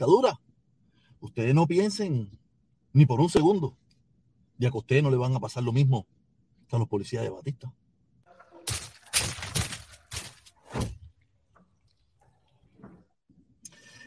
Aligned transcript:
dictadura, 0.00 0.40
ustedes 1.20 1.54
no 1.54 1.66
piensen 1.66 2.30
ni 2.94 3.04
por 3.04 3.20
un 3.20 3.28
segundo 3.28 3.76
de 4.56 4.70
que 4.70 4.74
a 4.74 4.78
ustedes 4.78 5.02
no 5.02 5.10
le 5.10 5.18
van 5.18 5.36
a 5.36 5.40
pasar 5.40 5.62
lo 5.62 5.72
mismo 5.72 6.06
que 6.66 6.76
a 6.76 6.78
los 6.78 6.88
policías 6.88 7.22
de 7.22 7.28
Batista. 7.28 7.70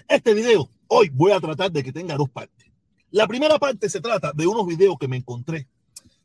Este 0.07 0.34
video, 0.34 0.67
hoy 0.87 1.09
voy 1.09 1.31
a 1.31 1.39
tratar 1.39 1.71
de 1.71 1.84
que 1.84 1.93
tenga 1.93 2.17
dos 2.17 2.29
partes. 2.31 2.71
La 3.12 3.27
primera 3.27 3.59
parte 3.59 3.87
se 3.87 4.01
trata 4.01 4.31
de 4.34 4.48
unos 4.48 4.65
videos 4.65 4.98
que 4.99 5.07
me 5.07 5.17
encontré 5.17 5.67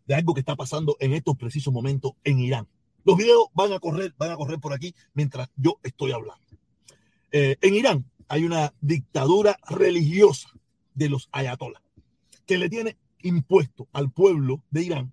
de 0.07 0.15
algo 0.15 0.33
que 0.33 0.41
está 0.41 0.57
pasando 0.57 0.97
en 0.99 1.13
estos 1.13 1.37
precisos 1.37 1.75
momentos 1.75 2.13
en 2.25 2.39
Irán. 2.39 2.67
Los 3.05 3.19
videos 3.19 3.49
van 3.53 3.75
a 3.75 3.81
correr, 3.81 4.15
van 4.17 4.31
a 4.31 4.37
correr 4.37 4.61
por 4.61 4.73
aquí 4.73 4.95
mientras 5.13 5.51
yo 5.57 5.79
estoy 5.83 6.13
hablando. 6.13 6.47
Eh, 7.31 7.59
en 7.61 7.75
Irán 7.75 8.07
hay 8.29 8.45
una 8.45 8.73
dictadura 8.81 9.59
religiosa 9.69 10.51
de 10.95 11.09
los 11.09 11.29
ayatolás 11.33 11.83
que 12.47 12.59
le 12.59 12.69
tiene 12.69 12.97
impuesto 13.23 13.89
al 13.93 14.11
pueblo 14.11 14.63
de 14.71 14.85
Irán 14.85 15.13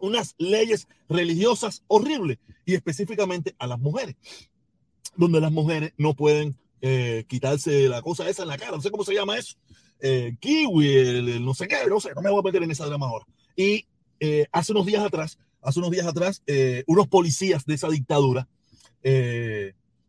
unas 0.00 0.34
leyes 0.38 0.88
religiosas 1.08 1.82
horribles 1.88 2.38
y 2.64 2.74
específicamente 2.74 3.54
a 3.58 3.66
las 3.66 3.78
mujeres, 3.78 4.16
donde 5.16 5.40
las 5.40 5.52
mujeres 5.52 5.92
no 5.96 6.14
pueden 6.14 6.56
eh, 6.80 7.24
quitarse 7.26 7.88
la 7.88 8.02
cosa 8.02 8.28
esa 8.28 8.42
en 8.42 8.48
la 8.48 8.58
cara, 8.58 8.76
no 8.76 8.82
sé 8.82 8.90
cómo 8.90 9.04
se 9.04 9.14
llama 9.14 9.38
eso, 9.38 9.56
eh, 10.00 10.36
kiwi, 10.38 11.40
no 11.40 11.54
sé 11.54 11.66
qué, 11.66 11.76
no 11.88 12.00
sé, 12.00 12.10
no 12.14 12.22
me 12.22 12.30
voy 12.30 12.40
a 12.40 12.42
meter 12.42 12.62
en 12.62 12.70
esa 12.70 12.86
drama 12.86 13.06
ahora. 13.06 13.26
Y 13.56 13.86
eh, 14.20 14.46
hace 14.52 14.72
unos 14.72 14.86
días 14.86 15.02
atrás, 15.02 15.38
hace 15.62 15.78
unos 15.80 15.90
días 15.90 16.06
atrás, 16.06 16.42
unos 16.86 17.08
policías 17.08 17.64
de 17.66 17.74
esa 17.74 17.88
dictadura 17.88 18.48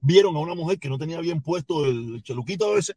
vieron 0.01 0.35
a 0.35 0.39
una 0.39 0.55
mujer 0.55 0.79
que 0.79 0.89
no 0.89 0.97
tenía 0.97 1.19
bien 1.19 1.41
puesto 1.41 1.85
el 1.85 2.21
cheluquito 2.23 2.77
ese 2.77 2.95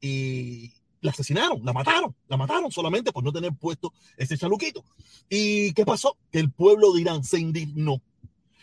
y 0.00 0.72
la 1.00 1.10
asesinaron, 1.10 1.64
la 1.64 1.72
mataron, 1.72 2.14
la 2.28 2.36
mataron 2.36 2.70
solamente 2.70 3.12
por 3.12 3.24
no 3.24 3.32
tener 3.32 3.52
puesto 3.54 3.92
ese 4.16 4.36
chaluquito. 4.36 4.84
¿Y 5.28 5.72
qué 5.72 5.84
pasó? 5.84 6.16
El 6.32 6.50
pueblo 6.50 6.92
de 6.92 7.00
Irán 7.02 7.24
se 7.24 7.38
indignó 7.38 8.02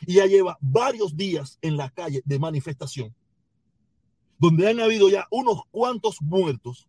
y 0.06 0.16
ya 0.16 0.26
lleva 0.26 0.58
varios 0.62 1.18
días 1.18 1.58
en 1.62 1.78
la 1.78 1.90
calle 1.90 2.22
de 2.26 2.40
manifestación 2.40 3.16
donde 4.38 4.70
han 4.70 4.80
habido 4.80 5.10
ya 5.10 5.28
unos 5.32 5.64
cuantos 5.72 6.22
muertos. 6.22 6.88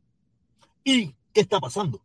¿Y 0.84 1.14
qué 1.32 1.40
está 1.40 1.60
pasando? 1.60 2.02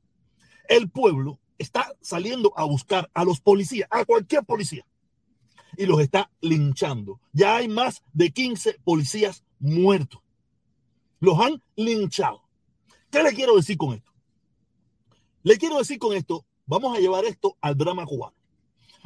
El 0.68 0.90
pueblo 0.90 1.40
está 1.58 1.94
saliendo 2.02 2.54
a 2.56 2.64
buscar 2.64 3.10
a 3.14 3.24
los 3.24 3.42
policías, 3.42 3.88
a 3.92 4.06
cualquier 4.06 4.44
policía, 4.44 4.86
y 5.78 5.86
los 5.86 6.00
está 6.00 6.30
linchando. 6.42 7.20
Ya 7.32 7.58
hay 7.58 7.68
más 7.68 8.04
de 8.14 8.32
15 8.32 8.80
policías 8.84 9.44
muertos. 9.60 10.22
Los 11.20 11.40
han 11.40 11.62
linchado. 11.76 12.44
¿Qué 13.10 13.24
le 13.24 13.34
quiero 13.34 13.56
decir 13.56 13.78
con 13.78 13.94
esto? 13.94 14.12
Le 15.44 15.58
quiero 15.58 15.78
decir 15.78 16.00
con 16.00 16.16
esto, 16.16 16.46
vamos 16.66 16.98
a 16.98 17.00
llevar 17.00 17.26
esto 17.26 17.58
al 17.62 17.78
drama 17.78 18.06
cubano. 18.06 18.36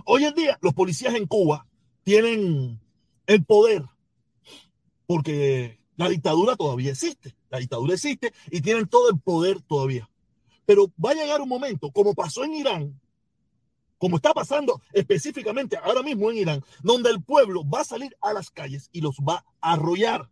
Hoy 0.05 0.25
en 0.25 0.33
día 0.33 0.57
los 0.61 0.73
policías 0.73 1.15
en 1.15 1.25
Cuba 1.25 1.65
tienen 2.03 2.79
el 3.25 3.43
poder 3.43 3.83
porque 5.07 5.79
la 5.95 6.09
dictadura 6.09 6.55
todavía 6.55 6.91
existe, 6.91 7.35
la 7.49 7.57
dictadura 7.57 7.95
existe 7.95 8.33
y 8.51 8.61
tienen 8.61 8.87
todo 8.87 9.09
el 9.09 9.19
poder 9.19 9.61
todavía. 9.61 10.07
Pero 10.65 10.91
va 11.03 11.11
a 11.11 11.15
llegar 11.15 11.41
un 11.41 11.49
momento, 11.49 11.91
como 11.91 12.13
pasó 12.13 12.43
en 12.43 12.53
Irán, 12.53 12.99
como 13.97 14.17
está 14.17 14.33
pasando 14.33 14.81
específicamente 14.93 15.77
ahora 15.77 16.03
mismo 16.03 16.29
en 16.31 16.37
Irán, 16.37 16.63
donde 16.83 17.09
el 17.09 17.21
pueblo 17.23 17.67
va 17.67 17.81
a 17.81 17.85
salir 17.85 18.15
a 18.21 18.33
las 18.33 18.51
calles 18.51 18.89
y 18.91 19.01
los 19.01 19.17
va 19.17 19.45
a 19.61 19.73
arrollar. 19.73 20.29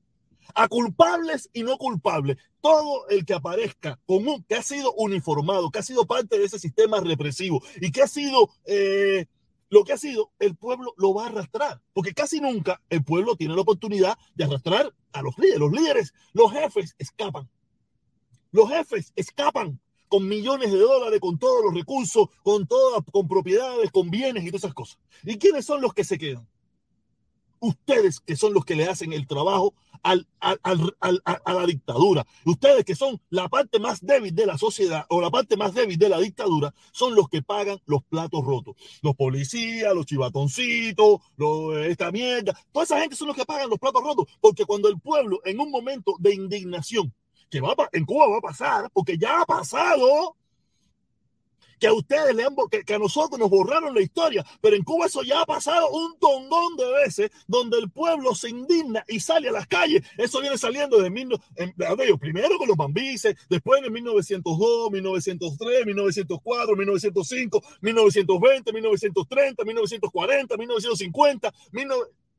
A 0.53 0.67
culpables 0.67 1.49
y 1.53 1.63
no 1.63 1.75
culpables. 1.79 2.37
Todo 2.61 3.07
el 3.09 3.25
que 3.25 3.33
aparezca 3.33 3.99
como 4.05 4.45
que 4.45 4.53
ha 4.53 4.61
sido 4.61 4.93
uniformado, 4.93 5.71
que 5.71 5.79
ha 5.79 5.83
sido 5.83 6.05
parte 6.05 6.37
de 6.37 6.45
ese 6.45 6.59
sistema 6.59 6.99
represivo 6.99 7.63
y 7.81 7.91
que 7.91 8.03
ha 8.03 8.07
sido 8.07 8.51
eh, 8.65 9.25
lo 9.69 9.83
que 9.83 9.93
ha 9.93 9.97
sido, 9.97 10.31
el 10.39 10.55
pueblo 10.55 10.93
lo 10.97 11.13
va 11.13 11.25
a 11.25 11.27
arrastrar, 11.29 11.81
porque 11.93 12.13
casi 12.13 12.39
nunca 12.39 12.81
el 12.89 13.03
pueblo 13.03 13.35
tiene 13.35 13.55
la 13.55 13.61
oportunidad 13.61 14.17
de 14.35 14.45
arrastrar 14.45 14.93
a 15.11 15.21
los 15.21 15.37
líderes. 15.37 15.59
Los 15.59 15.71
líderes, 15.71 16.13
los 16.33 16.51
jefes 16.51 16.95
escapan. 16.99 17.49
Los 18.51 18.69
jefes 18.69 19.11
escapan 19.15 19.81
con 20.07 20.27
millones 20.27 20.71
de 20.71 20.79
dólares, 20.79 21.19
con 21.19 21.37
todos 21.37 21.63
los 21.63 21.73
recursos, 21.73 22.27
con 22.43 22.67
todas, 22.67 23.03
con 23.11 23.27
propiedades, 23.27 23.91
con 23.91 24.09
bienes 24.09 24.43
y 24.43 24.47
todas 24.47 24.63
esas 24.63 24.73
cosas. 24.73 24.99
¿Y 25.23 25.37
quiénes 25.37 25.65
son 25.65 25.81
los 25.81 25.93
que 25.93 26.03
se 26.03 26.17
quedan? 26.17 26.47
Ustedes 27.59 28.19
que 28.19 28.35
son 28.35 28.53
los 28.53 28.65
que 28.65 28.75
le 28.75 28.85
hacen 28.85 29.13
el 29.13 29.25
trabajo 29.25 29.73
a 30.03 30.15
la 31.53 31.65
dictadura. 31.65 32.27
Ustedes 32.45 32.85
que 32.85 32.93
son 32.93 33.19
la 33.31 33.49
parte 33.49 33.79
más 33.79 34.05
débil 34.05 34.35
de 34.35 34.45
la 34.45 34.59
sociedad 34.59 35.05
o 35.09 35.19
la 35.19 35.31
parte 35.31 35.57
más 35.57 35.73
débil 35.73 35.97
de 35.97 36.09
la 36.09 36.19
dictadura 36.19 36.75
son 36.91 37.15
los 37.15 37.27
que 37.27 37.41
pagan 37.41 37.79
los 37.85 38.03
platos 38.03 38.43
rotos. 38.45 38.75
Los 39.01 39.15
policías, 39.15 39.95
los 39.95 40.05
chivatoncitos, 40.05 41.21
esta 41.87 42.11
mierda. 42.11 42.55
Toda 42.71 42.85
esa 42.85 42.99
gente 42.99 43.15
son 43.15 43.29
los 43.29 43.37
que 43.37 43.45
pagan 43.45 43.69
los 43.69 43.79
platos 43.79 44.03
rotos. 44.03 44.27
Porque 44.41 44.65
cuando 44.65 44.87
el 44.87 44.99
pueblo 44.99 45.39
en 45.43 45.59
un 45.59 45.71
momento 45.71 46.17
de 46.19 46.35
indignación, 46.35 47.11
que 47.55 47.61
va 47.61 47.89
en 47.93 48.05
Cuba 48.05 48.27
va 48.27 48.37
a 48.37 48.41
pasar, 48.41 48.89
porque 48.91 49.17
ya 49.17 49.41
ha 49.41 49.45
pasado, 49.45 50.35
que 51.79 51.87
a 51.87 51.93
ustedes 51.93 52.35
le 52.35 52.43
han, 52.43 52.53
que, 52.69 52.93
a 52.93 52.99
nosotros 52.99 53.39
nos 53.39 53.49
borraron 53.49 53.93
la 53.93 54.01
historia, 54.01 54.45
pero 54.61 54.75
en 54.75 54.83
Cuba 54.83 55.05
eso 55.05 55.23
ya 55.23 55.41
ha 55.41 55.45
pasado 55.45 55.89
un 55.89 56.17
tondón 56.19 56.75
de 56.75 56.85
veces 57.03 57.31
donde 57.47 57.77
el 57.77 57.89
pueblo 57.89 58.35
se 58.35 58.49
indigna 58.49 59.05
y 59.07 59.21
sale 59.21 59.49
a 59.49 59.51
las 59.53 59.67
calles. 59.67 60.03
Eso 60.17 60.41
viene 60.41 60.57
saliendo 60.57 61.01
de 61.01 61.09
mil, 61.09 61.29
primero 62.19 62.57
con 62.57 62.67
los 62.67 62.77
bambices, 62.77 63.35
después 63.49 63.81
en 63.83 63.93
1902, 63.93 64.91
1903, 64.91 65.85
1904, 65.85 66.75
1905, 66.75 67.63
1920, 67.81 68.73
1930, 68.73 69.63
1940, 69.63 70.57
1950, 70.57 71.53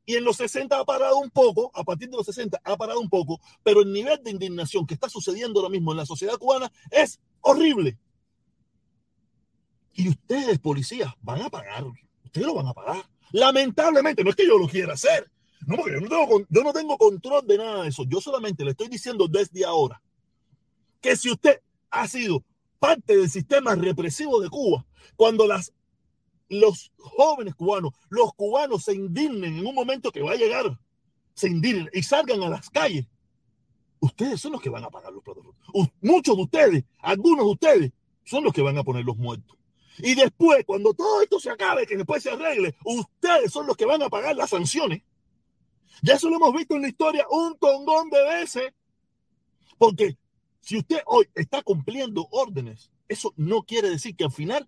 y 0.07 0.15
en 0.15 0.23
los 0.23 0.37
60 0.37 0.79
ha 0.79 0.85
parado 0.85 1.17
un 1.17 1.29
poco, 1.29 1.69
a 1.75 1.83
partir 1.83 2.09
de 2.09 2.15
los 2.15 2.25
60 2.25 2.61
ha 2.63 2.77
parado 2.77 3.01
un 3.01 3.09
poco, 3.09 3.41
pero 3.61 3.81
el 3.81 3.91
nivel 3.91 4.23
de 4.23 4.31
indignación 4.31 4.87
que 4.87 4.93
está 4.93 5.09
sucediendo 5.09 5.59
ahora 5.59 5.69
mismo 5.69 5.91
en 5.91 5.97
la 5.97 6.05
sociedad 6.05 6.37
cubana 6.37 6.71
es 6.89 7.19
horrible. 7.41 7.97
Y 9.93 10.07
ustedes, 10.07 10.59
policías, 10.59 11.13
van 11.21 11.41
a 11.41 11.49
pagar. 11.49 11.83
Ustedes 12.23 12.47
lo 12.47 12.53
van 12.53 12.67
a 12.67 12.73
pagar. 12.73 13.05
Lamentablemente, 13.33 14.23
no 14.23 14.29
es 14.29 14.37
que 14.37 14.47
yo 14.47 14.57
lo 14.57 14.69
quiera 14.69 14.93
hacer. 14.93 15.29
No, 15.65 15.75
porque 15.75 15.95
yo 15.95 15.99
no, 15.99 16.07
tengo, 16.07 16.45
yo 16.47 16.63
no 16.63 16.71
tengo 16.71 16.97
control 16.97 17.45
de 17.45 17.57
nada 17.57 17.83
de 17.83 17.89
eso. 17.89 18.05
Yo 18.07 18.21
solamente 18.21 18.63
le 18.63 18.71
estoy 18.71 18.87
diciendo 18.87 19.27
desde 19.27 19.65
ahora 19.65 20.01
que 21.01 21.17
si 21.17 21.29
usted 21.29 21.59
ha 21.89 22.07
sido 22.07 22.45
parte 22.79 23.17
del 23.17 23.29
sistema 23.29 23.75
represivo 23.75 24.39
de 24.39 24.47
Cuba, 24.49 24.85
cuando 25.17 25.47
las, 25.47 25.73
los 26.49 26.91
jóvenes 26.97 27.55
cubanos, 27.55 27.93
los 28.09 28.33
cubanos 28.33 28.83
se 28.83 28.93
indignen 28.93 29.57
en 29.57 29.65
un 29.65 29.75
momento 29.75 30.11
que 30.11 30.21
va 30.21 30.31
a 30.31 30.35
llegar, 30.35 30.79
se 31.33 31.47
indignen 31.47 31.89
y 31.93 32.03
salgan 32.03 32.41
a 32.43 32.49
las 32.49 32.69
calles, 32.69 33.05
ustedes 33.99 34.39
son 34.39 34.53
los 34.53 34.61
que 34.61 34.69
van 34.69 34.83
a 34.83 34.89
pagar 34.89 35.11
los 35.13 35.23
platos 35.23 35.43
Muchos 36.01 36.35
de 36.35 36.43
ustedes, 36.43 36.83
algunos 36.99 37.45
de 37.45 37.51
ustedes, 37.51 37.91
son 38.23 38.43
los 38.43 38.53
que 38.53 38.61
van 38.61 38.77
a 38.77 38.83
poner 38.83 39.05
los 39.05 39.17
muertos. 39.17 39.57
Y 39.99 40.15
después, 40.15 40.63
cuando 40.65 40.93
todo 40.93 41.21
esto 41.21 41.39
se 41.39 41.49
acabe, 41.49 41.87
que 41.87 41.97
después 41.97 42.21
se 42.21 42.29
arregle, 42.29 42.75
ustedes 42.85 43.51
son 43.51 43.65
los 43.65 43.75
que 43.75 43.85
van 43.85 44.01
a 44.01 44.09
pagar 44.09 44.35
las 44.35 44.51
sanciones. 44.51 45.01
Ya 46.03 46.15
eso 46.15 46.29
lo 46.29 46.35
hemos 46.35 46.53
visto 46.53 46.75
en 46.75 46.83
la 46.83 46.89
historia 46.89 47.25
un 47.29 47.57
tongón 47.57 48.09
de 48.09 48.23
veces. 48.23 48.73
Porque 49.77 50.17
si 50.61 50.77
usted 50.77 50.99
hoy 51.05 51.27
está 51.33 51.63
cumpliendo 51.63 52.27
órdenes, 52.31 52.91
eso 53.07 53.33
no 53.37 53.63
quiere 53.63 53.89
decir 53.89 54.15
que 54.15 54.25
al 54.25 54.31
final 54.31 54.67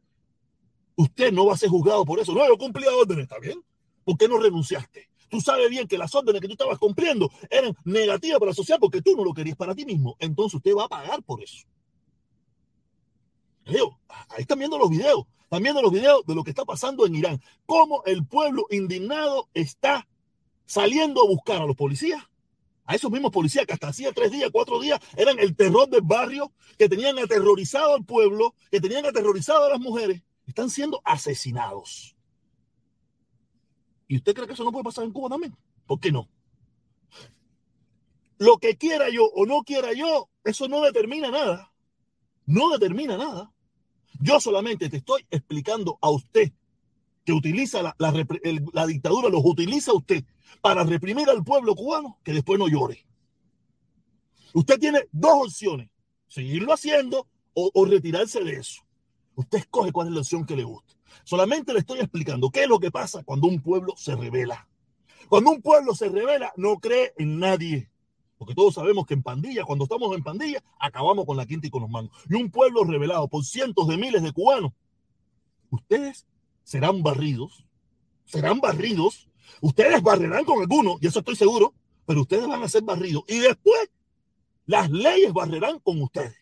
usted 1.01 1.31
no 1.31 1.46
va 1.46 1.54
a 1.54 1.57
ser 1.57 1.69
juzgado 1.69 2.06
por 2.06 2.19
eso. 2.19 2.34
No, 2.34 2.48
yo 2.48 2.57
cumplía 2.57 2.96
órdenes, 2.96 3.24
¿está 3.24 3.40
bien? 3.40 3.63
¿Por 4.04 4.18
qué 4.18 4.28
no 4.28 4.38
renunciaste? 4.38 5.10
Tú 5.30 5.42
sabes 5.42 5.69
bien 5.69 5.88
que 5.88 5.98
las 5.98 6.13
órdenes 6.16 6.42
que 6.42 6.48
tú 6.48 6.54
estabas 6.54 6.80
cumpliendo 6.80 7.30
eran 7.50 7.75
negativas 7.84 8.40
para 8.40 8.51
la 8.51 8.56
sociedad 8.56 8.80
porque 8.80 9.01
tú 9.01 9.16
no 9.16 9.24
lo 9.24 9.34
querías 9.34 9.57
para 9.57 9.75
ti 9.75 9.86
mismo. 9.86 10.16
Entonces 10.19 10.56
usted 10.56 10.75
va 10.75 10.86
a 10.86 10.90
pagar 10.90 11.22
por 11.24 11.44
eso 11.44 11.68
ahí 14.07 14.42
están 14.42 14.60
viendo 14.60 14.78
los 14.78 14.90
videos, 14.90 15.25
están 15.44 15.63
viendo 15.63 15.81
los 15.81 15.92
videos 15.92 16.25
de 16.25 16.36
lo 16.36 16.44
que 16.44 16.51
está 16.51 16.66
pasando 16.66 17.06
en 17.06 17.16
Irán, 17.16 17.42
cómo 17.66 18.04
el 18.06 18.25
pueblo 18.25 18.66
indignado 18.69 19.50
está 19.54 20.07
saliendo 20.66 21.22
a 21.22 21.28
buscar 21.28 21.62
a 21.62 21.66
los 21.66 21.75
policías, 21.75 22.24
a 22.86 22.95
esos 22.95 23.12
mismos 23.12 23.31
policías 23.31 23.66
que 23.66 23.74
hasta 23.74 23.90
hacía 23.90 24.12
tres 24.12 24.31
días, 24.31 24.50
cuatro 24.52 24.80
días 24.80 25.00
eran 25.16 25.40
el 25.40 25.56
terror 25.56 25.90
del 25.90 26.02
barrio, 26.02 26.52
que 26.78 26.90
tenían 26.90 27.19
aterrorizado 27.19 27.95
al 27.95 28.06
pueblo, 28.06 28.56
que 28.72 28.81
tenían 28.81 29.06
aterrorizado 29.06 29.66
a 29.66 29.69
las 29.69 29.80
mujeres, 29.80 30.22
están 30.50 30.69
siendo 30.69 31.01
asesinados. 31.04 32.16
¿Y 34.07 34.18
usted 34.18 34.34
cree 34.34 34.48
que 34.48 34.54
eso 34.54 34.63
no 34.63 34.72
puede 34.72 34.84
pasar 34.84 35.04
en 35.04 35.12
Cuba 35.12 35.30
también? 35.30 35.56
¿Por 35.86 36.00
qué 36.00 36.12
no? 36.12 36.28
Lo 38.38 38.57
que 38.57 38.78
quiera 38.78 39.10
yo 39.10 39.25
o 39.25 39.46
no 39.46 39.63
quiera 39.63 39.94
yo, 39.94 40.30
eso 40.44 40.68
no 40.68 40.81
determina 40.81 41.30
nada. 41.30 41.72
No 42.46 42.69
determina 42.69 43.18
nada. 43.18 43.54
Yo 44.19 44.40
solamente 44.40 44.90
te 44.90 44.98
estoy 44.98 45.25
explicando 45.30 46.00
a 46.01 46.10
usted 46.10 46.52
que 47.24 47.34
utiliza 47.34 47.81
la, 47.98 48.86
dictadura, 48.88 49.30
los 49.30 49.45
utiliza 49.45 49.94
usted 49.94 50.24
para 50.62 50.84
reprimir 50.84 51.30
al 51.30 51.44
pueblo 51.44 51.75
cubano, 51.75 52.18
que 52.24 52.34
después 52.34 52.57
no 52.57 52.68
llore. 52.68 53.06
Usted 54.54 54.80
tiene 54.80 55.07
dos 55.12 55.48
opciones, 55.48 55.90
seguirlo 56.28 56.74
haciendo 56.74 57.28
o, 57.54 57.69
o 57.74 57.86
retirarse 57.86 58.44
de 58.44 58.54
eso. 58.54 58.81
Usted 59.40 59.60
escoge 59.60 59.94
cuál 59.94 60.08
es 60.08 60.14
la 60.14 60.20
opción 60.20 60.46
que 60.46 60.54
le 60.54 60.66
guste. 60.66 60.96
Solamente 61.24 61.72
le 61.72 61.80
estoy 61.80 62.00
explicando 62.00 62.50
qué 62.50 62.64
es 62.64 62.68
lo 62.68 62.78
que 62.78 62.92
pasa 62.92 63.24
cuando 63.24 63.48
un 63.48 63.62
pueblo 63.62 63.94
se 63.96 64.14
revela. 64.14 64.68
Cuando 65.30 65.52
un 65.52 65.62
pueblo 65.62 65.96
se 65.96 66.10
revela, 66.10 66.52
no 66.58 66.78
cree 66.80 67.14
en 67.18 67.40
nadie. 67.40 67.90
Porque 68.38 68.54
todos 68.54 68.74
sabemos 68.74 69.06
que 69.06 69.14
en 69.14 69.24
pandilla, 69.24 69.64
cuando 69.64 69.86
estamos 69.86 70.14
en 70.14 70.24
pandilla, 70.24 70.62
acabamos 70.78 71.26
con 71.26 71.38
la 71.38 71.46
quinta 71.46 71.68
y 71.68 71.70
con 71.70 71.84
los 71.84 71.90
mangos. 71.90 72.12
Y 72.30 72.34
un 72.36 72.52
pueblo 72.52 72.84
revelado 72.84 73.30
por 73.30 73.46
cientos 73.46 73.88
de 73.88 73.96
miles 73.96 74.22
de 74.24 74.34
cubanos, 74.34 74.74
ustedes 75.70 76.28
serán 76.66 77.02
barridos, 77.02 77.66
serán 78.26 78.60
barridos, 78.60 79.30
ustedes 79.62 80.02
barrerán 80.02 80.44
con 80.44 80.60
algunos, 80.60 81.02
y 81.02 81.08
eso 81.08 81.20
estoy 81.20 81.38
seguro, 81.38 81.74
pero 82.06 82.20
ustedes 82.24 82.46
van 82.46 82.62
a 82.62 82.68
ser 82.68 82.84
barridos. 82.84 83.24
Y 83.30 83.40
después, 83.40 83.90
las 84.66 84.90
leyes 84.90 85.32
barrerán 85.32 85.80
con 85.80 86.02
ustedes. 86.02 86.39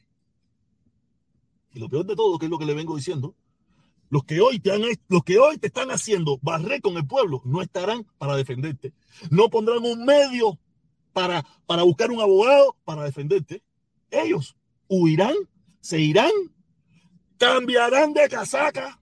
Y 1.78 1.80
lo 1.80 1.90
peor 1.90 2.08
de 2.08 2.16
todo, 2.16 2.40
que 2.40 2.46
es 2.46 2.50
lo 2.50 2.58
que 2.58 2.66
le 2.66 2.74
vengo 2.74 2.96
diciendo, 2.96 3.36
los 4.10 4.24
que 4.24 4.42
hoy 4.42 4.60
te 4.60 4.72
han, 4.72 4.82
los 5.10 5.24
que 5.24 5.38
hoy 5.38 5.60
te 5.60 5.68
están 5.68 5.92
haciendo 5.92 6.40
barrer 6.42 6.82
con 6.82 6.98
el 6.98 7.06
pueblo 7.06 7.44
no 7.46 7.62
estarán 7.62 8.04
para 8.18 8.36
defenderte. 8.36 8.94
No 9.30 9.48
pondrán 9.52 9.86
un 9.86 10.04
medio 10.04 10.58
para, 11.14 11.46
para 11.68 11.84
buscar 11.84 12.10
un 12.10 12.20
abogado 12.20 12.76
para 12.84 13.04
defenderte. 13.04 13.62
Ellos 14.10 14.56
huirán, 14.88 15.36
se 15.80 16.00
irán, 16.00 16.32
cambiarán 17.38 18.12
de 18.14 18.28
casaca, 18.28 19.00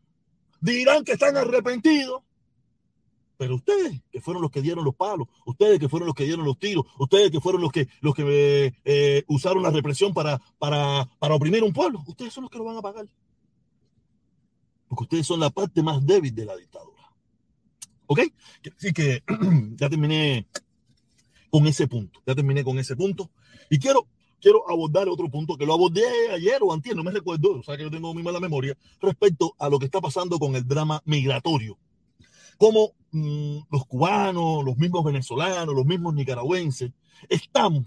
dirán 0.60 1.06
que 1.06 1.14
están 1.14 1.38
arrepentidos. 1.38 2.24
Pero 3.38 3.56
ustedes, 3.56 4.02
que 4.12 4.22
fueron 4.22 4.42
los 4.42 4.52
que 4.52 4.62
dieron 4.62 4.84
los 4.84 4.96
palos, 4.96 5.28
ustedes 5.46 5.80
que 5.80 5.90
fueron 5.90 6.08
los 6.08 6.16
que 6.16 6.26
dieron 6.26 6.46
los 6.46 6.58
tiros, 6.58 6.86
ustedes 7.00 7.32
que 7.32 7.42
fueron 7.42 7.62
los 7.62 7.72
que, 7.72 7.88
los 8.02 8.16
que 8.16 8.74
eh, 8.84 9.24
usaron 9.28 9.64
la 9.64 9.72
represión 9.72 10.14
para, 10.14 10.42
para, 10.58 11.10
para 11.20 11.36
oprimir 11.36 11.64
un 11.64 11.74
pueblo, 11.74 12.04
ustedes 12.08 12.34
son 12.34 12.44
los 12.44 12.52
que 12.52 12.58
lo 12.58 12.66
van 12.66 12.78
a 12.78 12.82
pagar 12.82 13.06
porque 14.88 15.04
ustedes 15.04 15.28
son 15.28 15.40
la 15.40 15.50
parte 15.50 15.82
más 15.84 16.06
débil 16.06 16.34
de 16.34 16.46
la 16.46 16.56
dictadura. 16.56 17.12
¿Ok? 18.08 18.20
Así 18.78 18.94
que 18.94 19.24
ya 19.76 19.90
terminé 19.90 20.48
con 21.50 21.66
ese 21.68 21.88
punto, 21.88 22.22
ya 22.26 22.36
terminé 22.36 22.64
con 22.64 22.78
ese 22.80 22.96
punto. 22.96 23.32
Y 23.70 23.80
quiero, 23.80 24.08
quiero 24.40 24.70
abordar 24.70 25.10
otro 25.10 25.30
punto 25.30 25.58
que 25.58 25.66
lo 25.66 25.74
abordé 25.74 26.04
ayer 26.32 26.60
o 26.62 26.72
antes, 26.72 26.96
no 26.96 27.04
me 27.04 27.12
recuerdo, 27.12 27.60
o 27.60 27.64
sea 27.64 27.78
que 27.78 27.84
yo 27.84 27.92
tengo 27.92 28.14
muy 28.14 28.24
mala 28.24 28.40
memoria, 28.40 28.78
respecto 29.02 29.56
a 29.58 29.70
lo 29.70 29.80
que 29.80 29.86
está 29.86 30.02
pasando 30.02 30.38
con 30.38 30.56
el 30.56 30.68
drama 30.68 31.02
migratorio. 31.06 31.78
Como 32.58 32.94
mmm, 33.12 33.60
los 33.72 33.86
cubanos, 33.86 34.64
los 34.64 34.78
mismos 34.78 35.04
venezolanos, 35.04 35.76
los 35.76 35.86
mismos 35.86 36.14
nicaragüenses, 36.14 36.92
están 37.30 37.86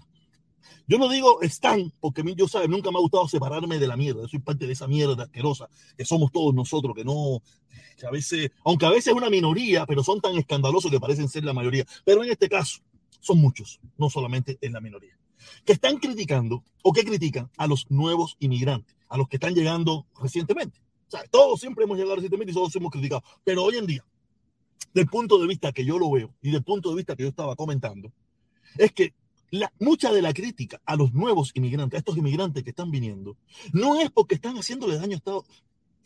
yo 0.89 0.97
no 0.97 1.07
digo 1.07 1.41
están, 1.41 1.93
porque 1.99 2.21
a 2.21 2.23
mí, 2.23 2.33
yo 2.35 2.47
sabe, 2.47 2.67
nunca 2.67 2.89
me 2.89 2.97
ha 2.97 3.01
gustado 3.01 3.27
separarme 3.27 3.77
de 3.77 3.85
la 3.85 3.95
mierda. 3.95 4.23
Yo 4.23 4.27
soy 4.27 4.39
parte 4.39 4.65
de 4.65 4.73
esa 4.73 4.87
mierda 4.87 5.23
asquerosa 5.23 5.69
que 5.95 6.03
somos 6.03 6.31
todos 6.31 6.51
nosotros, 6.53 6.95
que 6.95 7.03
no, 7.03 7.43
que 7.95 8.07
a 8.07 8.09
veces, 8.09 8.49
aunque 8.65 8.87
a 8.87 8.89
veces 8.89 9.07
es 9.07 9.13
una 9.13 9.29
minoría, 9.29 9.85
pero 9.85 10.03
son 10.03 10.19
tan 10.19 10.35
escandalosos 10.35 10.89
que 10.89 10.99
parecen 10.99 11.29
ser 11.29 11.43
la 11.43 11.53
mayoría. 11.53 11.85
Pero 12.05 12.23
en 12.23 12.31
este 12.31 12.49
caso, 12.49 12.79
son 13.19 13.39
muchos, 13.39 13.79
no 13.97 14.09
solamente 14.09 14.57
en 14.61 14.73
la 14.73 14.81
minoría, 14.81 15.15
que 15.63 15.73
están 15.73 15.97
criticando 15.97 16.63
o 16.81 16.91
que 16.91 17.05
critican 17.05 17.51
a 17.57 17.67
los 17.67 17.89
nuevos 17.91 18.35
inmigrantes, 18.39 18.95
a 19.09 19.17
los 19.17 19.27
que 19.27 19.35
están 19.35 19.53
llegando 19.53 20.07
recientemente. 20.19 20.81
O 21.07 21.11
sea, 21.11 21.21
todos 21.29 21.59
siempre 21.59 21.83
hemos 21.83 21.97
llegado 21.97 22.15
recientemente 22.15 22.51
y 22.51 22.55
todos 22.55 22.75
hemos 22.75 22.91
criticado. 22.91 23.23
Pero 23.43 23.63
hoy 23.63 23.77
en 23.77 23.85
día, 23.85 24.03
del 24.93 25.07
punto 25.07 25.39
de 25.39 25.47
vista 25.47 25.71
que 25.71 25.85
yo 25.85 25.99
lo 25.99 26.11
veo 26.11 26.33
y 26.41 26.51
del 26.51 26.63
punto 26.63 26.89
de 26.89 26.95
vista 26.95 27.15
que 27.15 27.23
yo 27.23 27.29
estaba 27.29 27.55
comentando, 27.55 28.11
es 28.77 28.91
que 28.91 29.13
la, 29.51 29.71
mucha 29.79 30.11
de 30.11 30.21
la 30.21 30.33
crítica 30.33 30.79
a 30.85 30.95
los 30.95 31.13
nuevos 31.13 31.51
inmigrantes, 31.55 31.97
a 31.97 31.99
estos 31.99 32.17
inmigrantes 32.17 32.63
que 32.63 32.69
están 32.69 32.91
viniendo, 32.91 33.37
no 33.73 33.99
es 33.99 34.11
porque 34.11 34.35
están 34.35 34.55
haciéndole 34.57 34.97
daño 34.97 35.13
a 35.13 35.17
Estados 35.17 35.45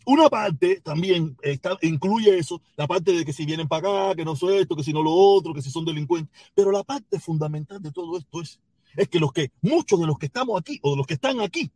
una 0.05 0.29
parte 0.29 0.81
también 0.81 1.37
está, 1.41 1.77
incluye 1.81 2.37
eso, 2.37 2.61
la 2.75 2.87
parte 2.87 3.13
de 3.13 3.23
que 3.23 3.33
si 3.33 3.45
vienen 3.45 3.67
para 3.67 4.09
acá, 4.09 4.15
que 4.15 4.25
no 4.25 4.35
son 4.35 4.53
esto, 4.53 4.75
que 4.75 4.83
si 4.83 4.91
no 4.91 5.01
lo 5.01 5.11
otro, 5.11 5.53
que 5.53 5.61
si 5.61 5.69
son 5.69 5.85
delincuentes. 5.85 6.33
Pero 6.53 6.71
la 6.71 6.83
parte 6.83 7.19
fundamental 7.19 7.81
de 7.81 7.91
todo 7.91 8.17
esto 8.17 8.41
es, 8.41 8.59
es 8.95 9.07
que 9.07 9.19
los 9.19 9.31
que, 9.31 9.51
muchos 9.61 9.99
de 9.99 10.07
los 10.07 10.17
que 10.17 10.25
estamos 10.25 10.59
aquí 10.59 10.79
o 10.81 10.91
de 10.91 10.97
los 10.97 11.07
que 11.07 11.13
están 11.13 11.39
aquí, 11.39 11.71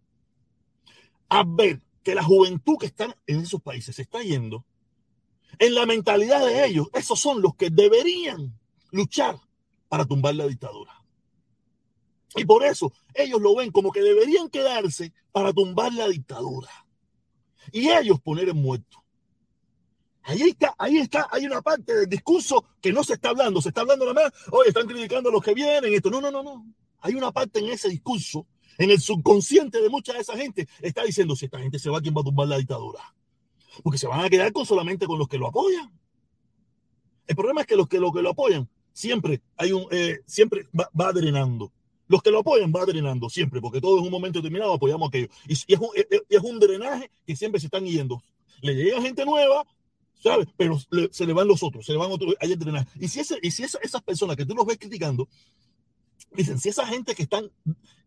a 1.30 1.44
ver 1.46 1.82
que 2.04 2.16
la 2.16 2.24
juventud 2.24 2.78
que 2.78 2.88
está 2.88 3.16
en 3.28 3.40
esos 3.40 3.62
países 3.62 3.96
se 3.96 4.02
está 4.02 4.22
yendo, 4.22 4.66
en 5.60 5.76
la 5.76 5.86
mentalidad 5.86 6.46
de 6.46 6.66
ellos, 6.66 6.88
esos 6.94 7.20
son 7.20 7.42
los 7.42 7.56
que 7.56 7.70
deberían 7.70 8.58
luchar 8.92 9.40
para 9.88 10.06
tumbar 10.06 10.36
la 10.36 10.48
dictadura. 10.48 11.04
Y 12.36 12.46
por 12.46 12.64
eso 12.64 12.92
ellos 13.14 13.42
lo 13.42 13.56
ven 13.56 13.72
como 13.72 13.92
que 13.92 14.02
deberían 14.02 14.50
quedarse 14.50 15.14
para 15.32 15.54
tumbar 15.54 15.94
la 15.94 16.08
dictadura. 16.08 16.70
Y 17.72 17.90
ellos 17.90 18.20
poner 18.22 18.50
en 18.50 18.62
muerto. 18.62 19.04
Ahí 20.24 20.42
está, 20.42 20.76
ahí 20.78 20.98
está, 20.98 21.28
hay 21.32 21.46
una 21.46 21.62
parte 21.62 21.96
del 21.96 22.10
discurso 22.10 22.66
que 22.82 22.92
no 22.92 23.02
se 23.04 23.14
está 23.14 23.30
hablando, 23.30 23.62
se 23.62 23.70
está 23.70 23.82
hablando 23.82 24.14
nada 24.14 24.26
más, 24.26 24.34
hoy 24.52 24.68
están 24.68 24.86
criticando 24.86 25.30
a 25.30 25.32
los 25.32 25.42
que 25.42 25.54
vienen, 25.54 25.94
esto. 25.94 26.10
No, 26.10 26.20
no, 26.20 26.30
no, 26.30 26.44
no. 26.44 26.66
Hay 27.00 27.16
una 27.16 27.32
parte 27.32 27.60
en 27.60 27.70
ese 27.70 27.88
discurso, 27.88 28.46
en 28.78 28.92
el 28.92 29.00
subconsciente 29.00 29.82
de 29.82 29.90
mucha 29.90 30.14
de 30.14 30.20
esa 30.20 30.36
gente, 30.36 30.68
está 30.82 31.04
diciendo, 31.04 31.36
si 31.36 31.46
esta 31.46 31.60
gente 31.60 31.80
se 31.80 31.90
va, 31.90 32.02
¿quién 32.02 32.14
va 32.14 32.22
a 32.22 32.26
tumbar 32.26 32.48
la 32.48 32.58
dictadura? 32.58 33.00
Porque 33.84 33.98
se 33.98 34.08
van 34.08 34.22
a 34.22 34.30
quedar 34.30 34.52
con 34.52 34.66
solamente 34.66 35.06
con 35.06 35.20
los 35.20 35.28
que 35.28 35.38
lo 35.38 35.48
apoyan. 35.48 35.92
El 37.28 37.36
problema 37.36 37.62
es 37.62 37.68
que 37.68 37.76
los 37.76 37.88
que, 37.88 38.00
los 38.00 38.14
que 38.14 38.22
lo 38.22 38.30
apoyan, 38.30 38.70
siempre 38.94 39.42
hay 39.58 39.74
un, 39.74 39.86
eh, 39.92 40.20
siempre 40.26 40.68
va, 40.78 40.90
va 41.00 41.12
drenando. 41.12 41.72
Los 42.08 42.22
que 42.22 42.32
lo 42.32 42.40
apoyan 42.40 42.72
va 42.74 42.86
drenando 42.86 43.30
siempre, 43.30 43.60
porque 43.60 43.82
todos 43.82 44.00
en 44.00 44.06
un 44.06 44.12
momento 44.12 44.40
determinado 44.40 44.74
apoyamos 44.74 45.10
aquello. 45.10 45.28
Y, 45.48 45.54
y 45.68 45.74
es, 45.74 45.80
un, 45.80 45.90
es, 46.30 46.42
un, 46.42 46.60
drenaje 46.60 47.12
que 47.26 47.36
siempre 47.36 47.60
se 47.60 47.68
están 47.68 47.86
yendo. 47.86 48.24
Le 48.62 48.74
llega 48.74 49.02
gente 49.02 49.26
nueva, 49.26 49.66
¿sabes? 50.24 50.48
Pero 50.56 50.80
le, 50.90 51.10
se 51.12 51.26
le 51.26 51.34
van 51.34 51.48
los 51.48 51.62
otros, 51.64 51.86
se 51.86 51.92
le 51.92 51.98
van 51.98 52.12
otros, 52.12 52.34
hay 52.40 52.56
drenaje. 52.56 52.88
Y 53.00 53.10
si, 53.10 53.20
ese, 53.20 53.38
y 53.42 53.52
si 53.52 53.64
esa, 53.64 53.78
esas 53.82 54.02
personas 54.02 54.38
que 54.38 54.46
tú 54.46 54.56
los 54.56 54.66
ves 54.66 54.78
criticando, 54.80 55.28
dicen, 56.32 56.60
si 56.60 56.70
esa 56.70 56.88
gente 56.88 57.14
que 57.14 57.24
están, 57.24 57.52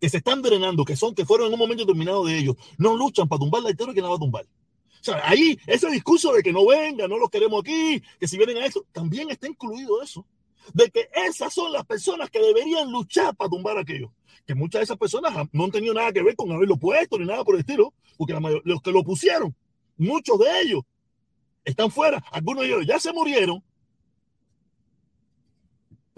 que 0.00 0.08
se 0.08 0.16
están 0.16 0.40
drenando, 0.40 0.84
que 0.84 0.96
son, 0.96 1.14
que 1.14 1.26
fueron 1.26 1.48
en 1.48 1.52
un 1.52 1.58
momento 1.58 1.84
determinado 1.84 2.24
de 2.24 2.38
ellos, 2.38 2.56
no 2.78 2.96
luchan 2.96 3.28
para 3.28 3.40
tumbar 3.40 3.62
la 3.62 3.68
dictadura, 3.68 3.92
¿quién 3.92 4.04
la 4.04 4.10
va 4.10 4.16
a 4.16 4.20
tumbar? 4.20 4.46
O 5.00 5.04
sea, 5.04 5.22
ahí, 5.28 5.58
ese 5.66 5.88
discurso 5.90 6.32
de 6.32 6.42
que 6.42 6.52
no 6.52 6.66
venga, 6.66 7.08
no 7.08 7.18
los 7.18 7.30
queremos 7.30 7.62
aquí, 7.62 8.02
que 8.18 8.28
si 8.28 8.36
vienen 8.36 8.58
a 8.58 8.66
eso, 8.66 8.84
también 8.92 9.30
está 9.30 9.46
incluido 9.48 10.02
eso 10.02 10.26
de 10.74 10.90
que 10.90 11.08
esas 11.26 11.52
son 11.52 11.72
las 11.72 11.84
personas 11.84 12.30
que 12.30 12.40
deberían 12.40 12.90
luchar 12.90 13.34
para 13.34 13.50
tumbar 13.50 13.78
aquello. 13.78 14.12
Que 14.46 14.54
muchas 14.54 14.80
de 14.80 14.84
esas 14.84 14.98
personas 14.98 15.48
no 15.52 15.64
han 15.64 15.70
tenido 15.70 15.94
nada 15.94 16.12
que 16.12 16.22
ver 16.22 16.36
con 16.36 16.50
haberlo 16.52 16.76
puesto 16.76 17.18
ni 17.18 17.26
nada 17.26 17.44
por 17.44 17.54
el 17.54 17.60
estilo, 17.60 17.94
porque 18.16 18.32
la 18.32 18.40
mayor, 18.40 18.62
los 18.64 18.82
que 18.82 18.92
lo 18.92 19.02
pusieron, 19.02 19.54
muchos 19.96 20.38
de 20.38 20.60
ellos 20.62 20.82
están 21.64 21.90
fuera, 21.90 22.22
algunos 22.30 22.62
de 22.62 22.68
ellos 22.68 22.86
ya 22.86 22.98
se 22.98 23.12
murieron. 23.12 23.62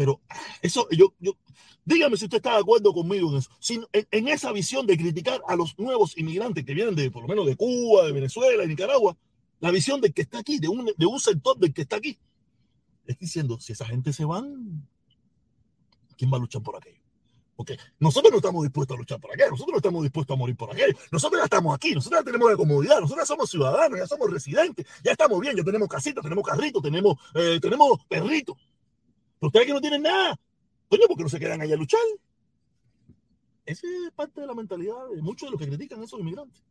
Pero 0.02 0.20
eso, 0.62 0.88
yo, 0.90 1.14
yo, 1.20 1.36
dígame 1.84 2.16
si 2.16 2.24
usted 2.24 2.38
está 2.38 2.54
de 2.54 2.58
acuerdo 2.58 2.92
conmigo 2.92 3.30
en 3.30 3.36
eso. 3.36 3.50
Si, 3.60 3.74
en, 3.92 4.08
en, 4.10 4.26
esa 4.26 4.50
visión 4.50 4.84
de 4.84 4.98
criticar 4.98 5.40
a 5.46 5.54
los 5.54 5.78
nuevos 5.78 6.18
inmigrantes 6.18 6.64
que 6.64 6.74
vienen 6.74 6.96
de, 6.96 7.08
por 7.08 7.22
lo 7.22 7.28
menos 7.28 7.46
de 7.46 7.54
Cuba, 7.54 8.06
de 8.06 8.10
Venezuela, 8.10 8.62
de 8.62 8.68
Nicaragua, 8.68 9.16
la 9.60 9.70
visión 9.70 10.00
del 10.00 10.12
que 10.12 10.22
está 10.22 10.40
aquí, 10.40 10.58
de 10.58 10.66
un, 10.66 10.90
de 10.96 11.06
un 11.06 11.20
sector 11.20 11.56
del 11.56 11.72
que 11.72 11.82
está 11.82 11.98
aquí 11.98 12.18
es 13.06 13.16
diciendo, 13.16 13.60
si 13.60 13.74
esa 13.74 13.86
gente 13.86 14.12
se 14.12 14.24
van, 14.24 14.88
¿quién 16.16 16.32
va 16.32 16.38
a 16.38 16.40
luchar 16.40 16.62
por 16.62 16.74
aquello? 16.74 17.00
Porque 17.54 17.78
nosotros 18.00 18.32
no 18.32 18.38
estamos 18.38 18.64
dispuestos 18.64 18.96
a 18.96 18.98
luchar 18.98 19.20
por 19.20 19.32
aquello, 19.32 19.50
nosotros 19.50 19.74
no 19.74 19.76
estamos 19.76 20.02
dispuestos 20.02 20.34
a 20.34 20.36
morir 20.36 20.56
por 20.56 20.72
aquello, 20.72 20.98
nosotros 21.12 21.40
ya 21.40 21.44
estamos 21.44 21.76
aquí, 21.76 21.94
nosotros 21.94 22.22
ya 22.22 22.24
tenemos 22.24 22.50
la 22.50 22.56
comodidad, 22.56 23.00
nosotros 23.00 23.22
ya 23.22 23.26
somos 23.26 23.48
ciudadanos, 23.48 24.00
ya 24.00 24.06
somos 24.08 24.28
residentes, 24.32 24.84
ya 25.04 25.12
estamos 25.12 25.38
bien, 25.38 25.56
ya 25.56 25.62
tenemos 25.62 25.88
casitas, 25.88 26.24
tenemos 26.24 26.44
carritos, 26.44 26.82
tenemos, 26.82 27.16
eh, 27.36 27.60
tenemos 27.62 28.04
perritos. 28.08 28.56
Pero 29.42 29.48
ustedes 29.48 29.66
que 29.66 29.72
no 29.72 29.80
tienen 29.80 30.02
nada, 30.02 30.38
coño, 30.88 31.02
porque 31.08 31.24
no 31.24 31.28
se 31.28 31.40
quedan 31.40 31.60
allá 31.60 31.74
a 31.74 31.76
luchar? 31.76 31.98
Esa 33.66 33.88
es 33.88 34.12
parte 34.12 34.40
de 34.40 34.46
la 34.46 34.54
mentalidad 34.54 34.94
de 35.12 35.20
muchos 35.20 35.48
de 35.48 35.50
los 35.50 35.60
que 35.60 35.66
critican 35.66 36.00
a 36.00 36.04
esos 36.04 36.20
inmigrantes. 36.20 36.62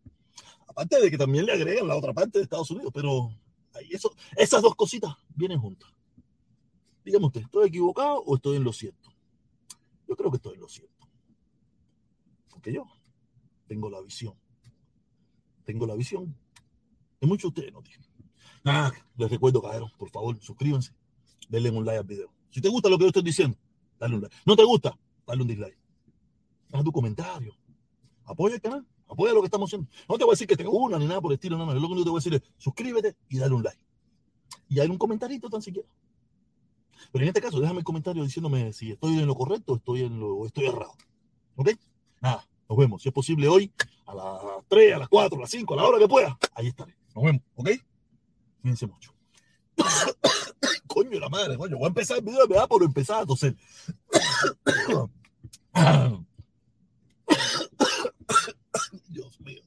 Aparte 0.66 1.02
de 1.02 1.12
que 1.12 1.18
también 1.18 1.46
le 1.46 1.52
agregan 1.52 1.86
la 1.86 1.98
otra 1.98 2.14
parte 2.14 2.40
de 2.40 2.44
Estados 2.44 2.72
Unidos, 2.72 2.94
pero 2.94 3.30
eso, 3.90 4.16
esas 4.38 4.62
dos 4.62 4.74
cositas 4.76 5.14
vienen 5.36 5.60
juntas. 5.60 5.92
Dígame 7.04 7.26
usted, 7.26 7.42
¿estoy 7.42 7.68
equivocado 7.68 8.24
o 8.26 8.38
estoy 8.38 8.56
en 8.56 8.64
lo 8.64 8.72
cierto? 8.72 9.10
Yo 10.08 10.16
creo 10.16 10.32
que 10.32 10.38
estoy 10.38 10.54
en 10.54 10.62
lo 10.62 10.70
cierto. 10.70 11.10
Porque 12.52 12.72
yo 12.72 12.86
tengo 13.68 13.90
la 13.90 14.00
visión. 14.00 14.34
Tengo 15.66 15.86
la 15.86 15.96
visión. 15.96 16.34
Y 17.20 17.26
muchos 17.26 17.54
de 17.54 17.60
ustedes 17.60 17.74
no 17.74 17.84
tienen. 17.84 18.08
Ah, 18.64 18.94
les 19.18 19.30
recuerdo, 19.30 19.62
cabrón, 19.62 19.92
por 19.98 20.10
favor, 20.10 20.42
suscríbanse. 20.42 20.94
Denle 21.50 21.70
un 21.70 21.84
like 21.84 22.00
al 22.00 22.06
video. 22.06 22.41
Si 22.52 22.62
te 22.62 22.70
gusta 22.70 22.90
lo 22.90 22.98
que 22.98 23.06
yo 23.06 23.08
estoy 23.08 23.24
diciendo, 23.24 23.58
dale 24.00 24.16
un 24.16 24.22
like. 24.22 24.36
No 24.46 24.56
te 24.56 24.64
gusta, 24.64 24.98
dale 25.26 25.42
un 25.42 25.48
dislike. 25.48 25.78
Haz 26.74 26.84
tu 26.84 26.92
comentario. 26.92 27.56
Apoya 28.26 28.56
el 28.56 28.62
canal. 28.62 28.86
Apoya 29.08 29.34
lo 29.34 29.42
que 29.42 29.48
estamos 29.48 29.70
haciendo. 29.70 29.90
No 30.08 30.18
te 30.18 30.24
voy 30.24 30.32
a 30.32 30.34
decir 30.34 30.48
que 30.48 30.56
te 30.56 30.66
una 30.66 30.98
ni 30.98 31.06
nada 31.06 31.20
por 31.20 31.32
el 31.32 31.36
estilo, 31.36 31.58
no, 31.58 31.66
no. 31.66 31.74
Lo 31.74 31.80
único 31.80 31.98
que 31.98 32.04
te 32.04 32.10
voy 32.10 32.18
a 32.18 32.24
decir 32.24 32.34
es 32.36 32.42
suscríbete 32.58 33.16
y 33.30 33.40
dale 33.40 33.54
un 33.54 33.64
like. 33.64 33.82
Y 34.70 34.80
hay 34.80 34.88
un 34.88 34.98
comentarito 34.98 35.50
tan 35.50 35.62
siquiera. 35.62 35.88
Pero 37.12 37.24
en 37.24 37.30
este 37.30 37.42
caso, 37.42 37.60
déjame 37.60 37.80
el 37.80 37.86
comentario 37.86 38.24
diciéndome 38.24 38.72
si 38.74 38.92
estoy 38.92 39.20
en 39.20 39.26
lo 39.26 39.36
correcto 39.36 39.74
o 39.74 39.76
estoy, 39.78 40.02
en 40.04 40.20
lo, 40.20 40.46
estoy 40.46 40.66
errado. 40.68 40.94
¿Ok? 41.56 41.72
Nada, 42.22 42.48
nos 42.70 42.78
vemos. 42.78 43.02
Si 43.02 43.10
es 43.10 43.14
posible 43.14 43.48
hoy, 43.48 43.72
a 44.06 44.16
las 44.16 44.66
3, 44.68 44.96
a 44.96 45.00
las 45.00 45.10
4, 45.10 45.38
a 45.38 45.42
las 45.42 45.50
5, 45.50 45.74
a 45.74 45.78
la 45.78 45.84
hora 45.84 46.00
que 46.00 46.08
pueda, 46.08 46.38
ahí 46.54 46.68
estaré. 46.68 46.96
Nos 47.14 47.24
vemos, 47.24 47.42
¿ok? 47.56 47.70
Fíjense 48.62 48.88
mucho. 48.88 49.14
coño, 51.04 51.20
la 51.20 51.30
madre, 51.30 51.58
coño. 51.58 51.78
Voy 51.78 51.86
a 51.86 51.90
empezar 51.90 52.18
el 52.18 52.24
video, 52.24 52.48
me 52.48 52.56
da 52.56 52.68
por 52.68 52.84
empezar 52.84 53.24
a 53.24 53.26
toser. 53.26 53.56
Dios 59.10 59.40
mío. 59.42 59.64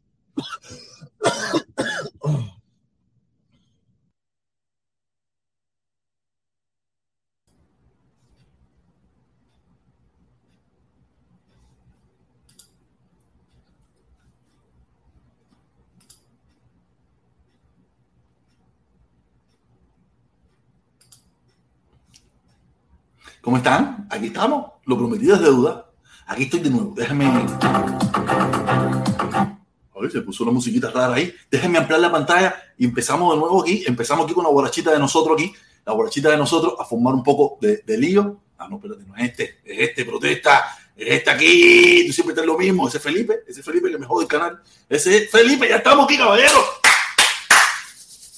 ¿Cómo 23.44 23.58
están? 23.58 24.08
Aquí 24.08 24.28
estamos. 24.28 24.72
Lo 24.86 24.96
prometido 24.96 25.34
es 25.34 25.42
deuda. 25.42 25.90
Aquí 26.26 26.44
estoy 26.44 26.60
de 26.60 26.70
nuevo. 26.70 26.94
Déjenme. 26.96 27.26
ver, 30.00 30.10
se 30.10 30.22
puso 30.22 30.44
una 30.44 30.52
musiquita 30.52 30.90
rara 30.90 31.12
ahí. 31.12 31.34
Déjenme 31.50 31.76
ampliar 31.76 32.00
la 32.00 32.10
pantalla 32.10 32.56
y 32.78 32.86
empezamos 32.86 33.34
de 33.34 33.40
nuevo 33.40 33.60
aquí. 33.60 33.84
Empezamos 33.86 34.24
aquí 34.24 34.32
con 34.32 34.44
la 34.44 34.50
borrachita 34.50 34.92
de 34.92 34.98
nosotros 34.98 35.34
aquí. 35.38 35.52
La 35.84 35.92
borrachita 35.92 36.30
de 36.30 36.38
nosotros 36.38 36.74
a 36.78 36.86
formar 36.86 37.12
un 37.12 37.22
poco 37.22 37.58
de, 37.60 37.82
de 37.84 37.98
lío. 37.98 38.40
Ah, 38.56 38.66
no, 38.66 38.76
espérate, 38.76 39.04
no 39.04 39.14
es 39.14 39.24
este. 39.24 39.58
Es 39.62 39.90
este, 39.90 40.06
protesta. 40.06 40.64
Es 40.96 41.18
este 41.18 41.30
aquí. 41.30 42.04
Tú 42.06 42.14
siempre 42.14 42.32
estás 42.32 42.46
lo 42.46 42.56
mismo. 42.56 42.88
Ese 42.88 42.98
Felipe. 42.98 43.40
Ese 43.46 43.62
Felipe 43.62 43.90
que 43.90 43.98
me 43.98 44.06
jode 44.06 44.22
el 44.22 44.28
canal. 44.28 44.62
Ese 44.88 45.28
Felipe. 45.28 45.68
Ya 45.68 45.76
estamos 45.76 46.06
aquí, 46.06 46.16
caballero. 46.16 46.64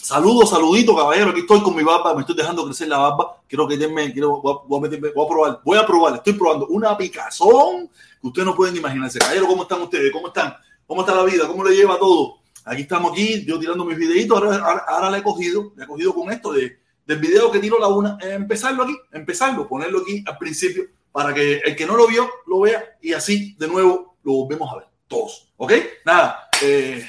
Saludos, 0.06 0.50
saludito, 0.50 0.94
caballero. 0.94 1.30
Aquí 1.30 1.40
estoy 1.40 1.60
con 1.62 1.74
mi 1.74 1.82
barba, 1.82 2.14
me 2.14 2.20
estoy 2.20 2.36
dejando 2.36 2.64
crecer 2.64 2.86
la 2.86 2.98
barba. 2.98 3.42
Quiero 3.48 3.66
que 3.66 3.76
denme, 3.76 4.12
quiero, 4.12 4.40
voy 4.40 4.78
a, 4.78 4.80
meterme, 4.80 5.10
voy 5.10 5.24
a 5.24 5.28
probar, 5.28 5.60
voy 5.64 5.78
a 5.78 5.84
probar, 5.84 6.14
estoy 6.14 6.34
probando 6.34 6.68
una 6.68 6.96
picazón 6.96 7.88
que 8.20 8.26
ustedes 8.28 8.46
no 8.46 8.54
pueden 8.54 8.76
imaginarse. 8.76 9.18
Caballero, 9.18 9.48
¿cómo 9.48 9.62
están 9.64 9.82
ustedes? 9.82 10.12
¿Cómo 10.12 10.28
están? 10.28 10.54
¿Cómo 10.86 11.00
está 11.00 11.12
la 11.12 11.24
vida? 11.24 11.48
¿Cómo 11.48 11.64
le 11.64 11.74
lleva 11.74 11.98
todo? 11.98 12.36
Aquí 12.66 12.82
estamos 12.82 13.10
aquí, 13.10 13.44
yo 13.44 13.58
tirando 13.58 13.84
mis 13.84 13.98
videitos. 13.98 14.40
Ahora, 14.40 14.84
ahora, 14.86 15.10
le 15.10 15.18
he 15.18 15.22
cogido, 15.24 15.72
le 15.74 15.82
he 15.82 15.86
cogido 15.88 16.14
con 16.14 16.30
esto 16.30 16.52
de, 16.52 16.78
del 17.04 17.18
video 17.18 17.50
que 17.50 17.58
tiro 17.58 17.80
la 17.80 17.88
una, 17.88 18.16
empezarlo 18.20 18.84
aquí, 18.84 18.96
empezarlo, 19.10 19.66
ponerlo 19.66 20.02
aquí 20.02 20.22
al 20.24 20.38
principio 20.38 20.84
para 21.10 21.34
que 21.34 21.56
el 21.64 21.74
que 21.74 21.84
no 21.84 21.96
lo 21.96 22.06
vio 22.06 22.30
lo 22.46 22.60
vea 22.60 22.96
y 23.02 23.12
así 23.12 23.56
de 23.58 23.66
nuevo 23.66 24.18
lo 24.22 24.32
volvemos 24.34 24.72
a 24.72 24.76
ver 24.76 24.86
todos. 25.08 25.48
¿Ok? 25.56 25.72
Nada. 26.04 26.48
Eh, 26.62 27.04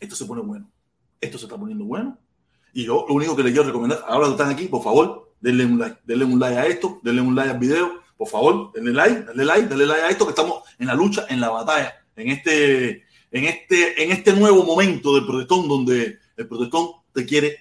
esto 0.00 0.16
se 0.16 0.24
pone 0.24 0.42
bueno. 0.42 0.70
Esto 1.20 1.38
se 1.38 1.46
está 1.46 1.56
poniendo 1.56 1.84
bueno. 1.84 2.18
Y 2.72 2.84
yo 2.84 3.04
lo 3.08 3.14
único 3.14 3.34
que 3.34 3.42
les 3.42 3.52
quiero 3.52 3.66
recomendar, 3.66 4.04
ahora 4.06 4.26
que 4.26 4.32
están 4.32 4.50
aquí, 4.50 4.66
por 4.66 4.82
favor, 4.82 5.32
denle 5.40 5.64
un 5.64 5.78
like. 5.78 5.98
Denle 6.04 6.24
un 6.24 6.38
like 6.38 6.58
a 6.58 6.66
esto, 6.66 7.00
denle 7.02 7.22
un 7.22 7.34
like 7.34 7.50
al 7.50 7.58
video. 7.58 8.00
Por 8.16 8.28
favor, 8.28 8.72
denle 8.72 8.92
like, 8.92 9.22
denle 9.22 9.44
like, 9.44 9.68
denle 9.68 9.86
like 9.86 10.02
a 10.02 10.08
esto, 10.10 10.24
que 10.24 10.30
estamos 10.30 10.62
en 10.78 10.88
la 10.88 10.94
lucha, 10.94 11.26
en 11.28 11.40
la 11.40 11.50
batalla, 11.50 12.04
en 12.16 12.30
este, 12.30 13.04
en 13.30 13.44
este, 13.44 14.02
en 14.02 14.10
este 14.10 14.32
nuevo 14.32 14.64
momento 14.64 15.14
del 15.14 15.24
protestón, 15.24 15.68
donde 15.68 16.18
el 16.36 16.48
protestón 16.48 16.88
te 17.12 17.24
quiere 17.24 17.58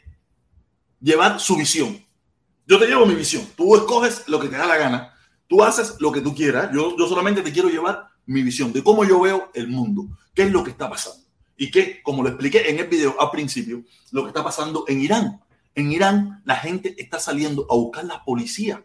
llevar 0.99 1.39
su 1.39 1.55
visión. 1.55 2.03
Yo 2.65 2.79
te 2.79 2.87
llevo 2.87 3.05
mi 3.05 3.15
visión. 3.15 3.45
Tú 3.55 3.75
escoges 3.75 4.27
lo 4.27 4.39
que 4.39 4.49
te 4.49 4.57
da 4.57 4.65
la 4.65 4.77
gana. 4.77 5.13
Tú 5.47 5.63
haces 5.63 5.95
lo 5.99 6.11
que 6.11 6.21
tú 6.21 6.35
quieras. 6.35 6.69
Yo, 6.73 6.97
yo 6.97 7.07
solamente 7.07 7.41
te 7.41 7.51
quiero 7.51 7.69
llevar 7.69 8.07
mi 8.25 8.41
visión 8.41 8.73
de 8.73 8.83
cómo 8.83 9.05
yo 9.05 9.21
veo 9.21 9.49
el 9.53 9.67
mundo. 9.67 10.07
¿Qué 10.33 10.43
es 10.43 10.51
lo 10.51 10.63
que 10.63 10.71
está 10.71 10.89
pasando? 10.89 11.26
Y 11.57 11.71
que, 11.71 12.01
como 12.03 12.21
lo 12.21 12.29
expliqué 12.29 12.69
en 12.69 12.79
el 12.79 12.87
video 12.87 13.19
al 13.19 13.31
principio, 13.31 13.83
lo 14.11 14.23
que 14.23 14.27
está 14.29 14.43
pasando 14.43 14.85
en 14.87 15.01
Irán. 15.01 15.41
En 15.73 15.91
Irán 15.91 16.41
la 16.45 16.55
gente 16.55 16.95
está 16.97 17.19
saliendo 17.19 17.65
a 17.69 17.75
buscar 17.75 18.05
las 18.05 18.19
policías. 18.19 18.79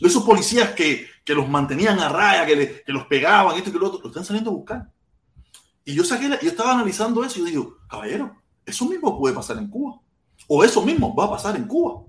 Esos 0.00 0.22
policías 0.24 0.70
que, 0.70 1.06
que 1.24 1.34
los 1.34 1.48
mantenían 1.48 1.98
a 1.98 2.08
raya, 2.08 2.46
que, 2.46 2.82
que 2.84 2.92
los 2.92 3.06
pegaban, 3.06 3.56
esto 3.56 3.70
y 3.70 3.72
lo 3.72 3.86
otro, 3.88 4.00
lo 4.00 4.08
están 4.08 4.24
saliendo 4.24 4.50
a 4.50 4.54
buscar. 4.54 4.92
Y 5.84 5.94
yo 5.94 6.04
saqué, 6.04 6.28
yo 6.40 6.48
estaba 6.48 6.72
analizando 6.72 7.24
eso 7.24 7.38
y 7.38 7.42
yo 7.42 7.46
digo, 7.46 7.78
caballero, 7.88 8.36
eso 8.64 8.86
mismo 8.86 9.18
puede 9.18 9.34
pasar 9.34 9.58
en 9.58 9.68
Cuba. 9.68 10.00
O 10.46 10.64
eso 10.64 10.82
mismo 10.82 11.14
va 11.14 11.24
a 11.24 11.30
pasar 11.30 11.56
en 11.56 11.66
Cuba. 11.66 12.02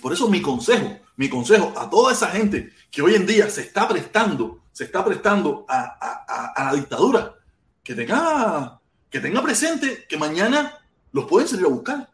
Por 0.00 0.12
eso 0.12 0.28
mi 0.28 0.40
consejo, 0.40 0.98
mi 1.16 1.28
consejo 1.28 1.72
a 1.76 1.88
toda 1.90 2.12
esa 2.12 2.28
gente 2.28 2.72
que 2.90 3.02
hoy 3.02 3.14
en 3.14 3.26
día 3.26 3.48
se 3.50 3.62
está 3.62 3.86
prestando, 3.88 4.62
se 4.72 4.84
está 4.84 5.04
prestando 5.04 5.66
a, 5.68 5.96
a, 6.00 6.52
a 6.56 6.64
la 6.64 6.74
dictadura, 6.74 7.34
que 7.82 7.94
tenga 7.94 8.80
que 9.12 9.20
tenga 9.20 9.42
presente 9.42 10.06
que 10.08 10.16
mañana 10.16 10.78
los 11.12 11.26
pueden 11.26 11.46
salir 11.46 11.66
a 11.66 11.68
buscar. 11.68 12.10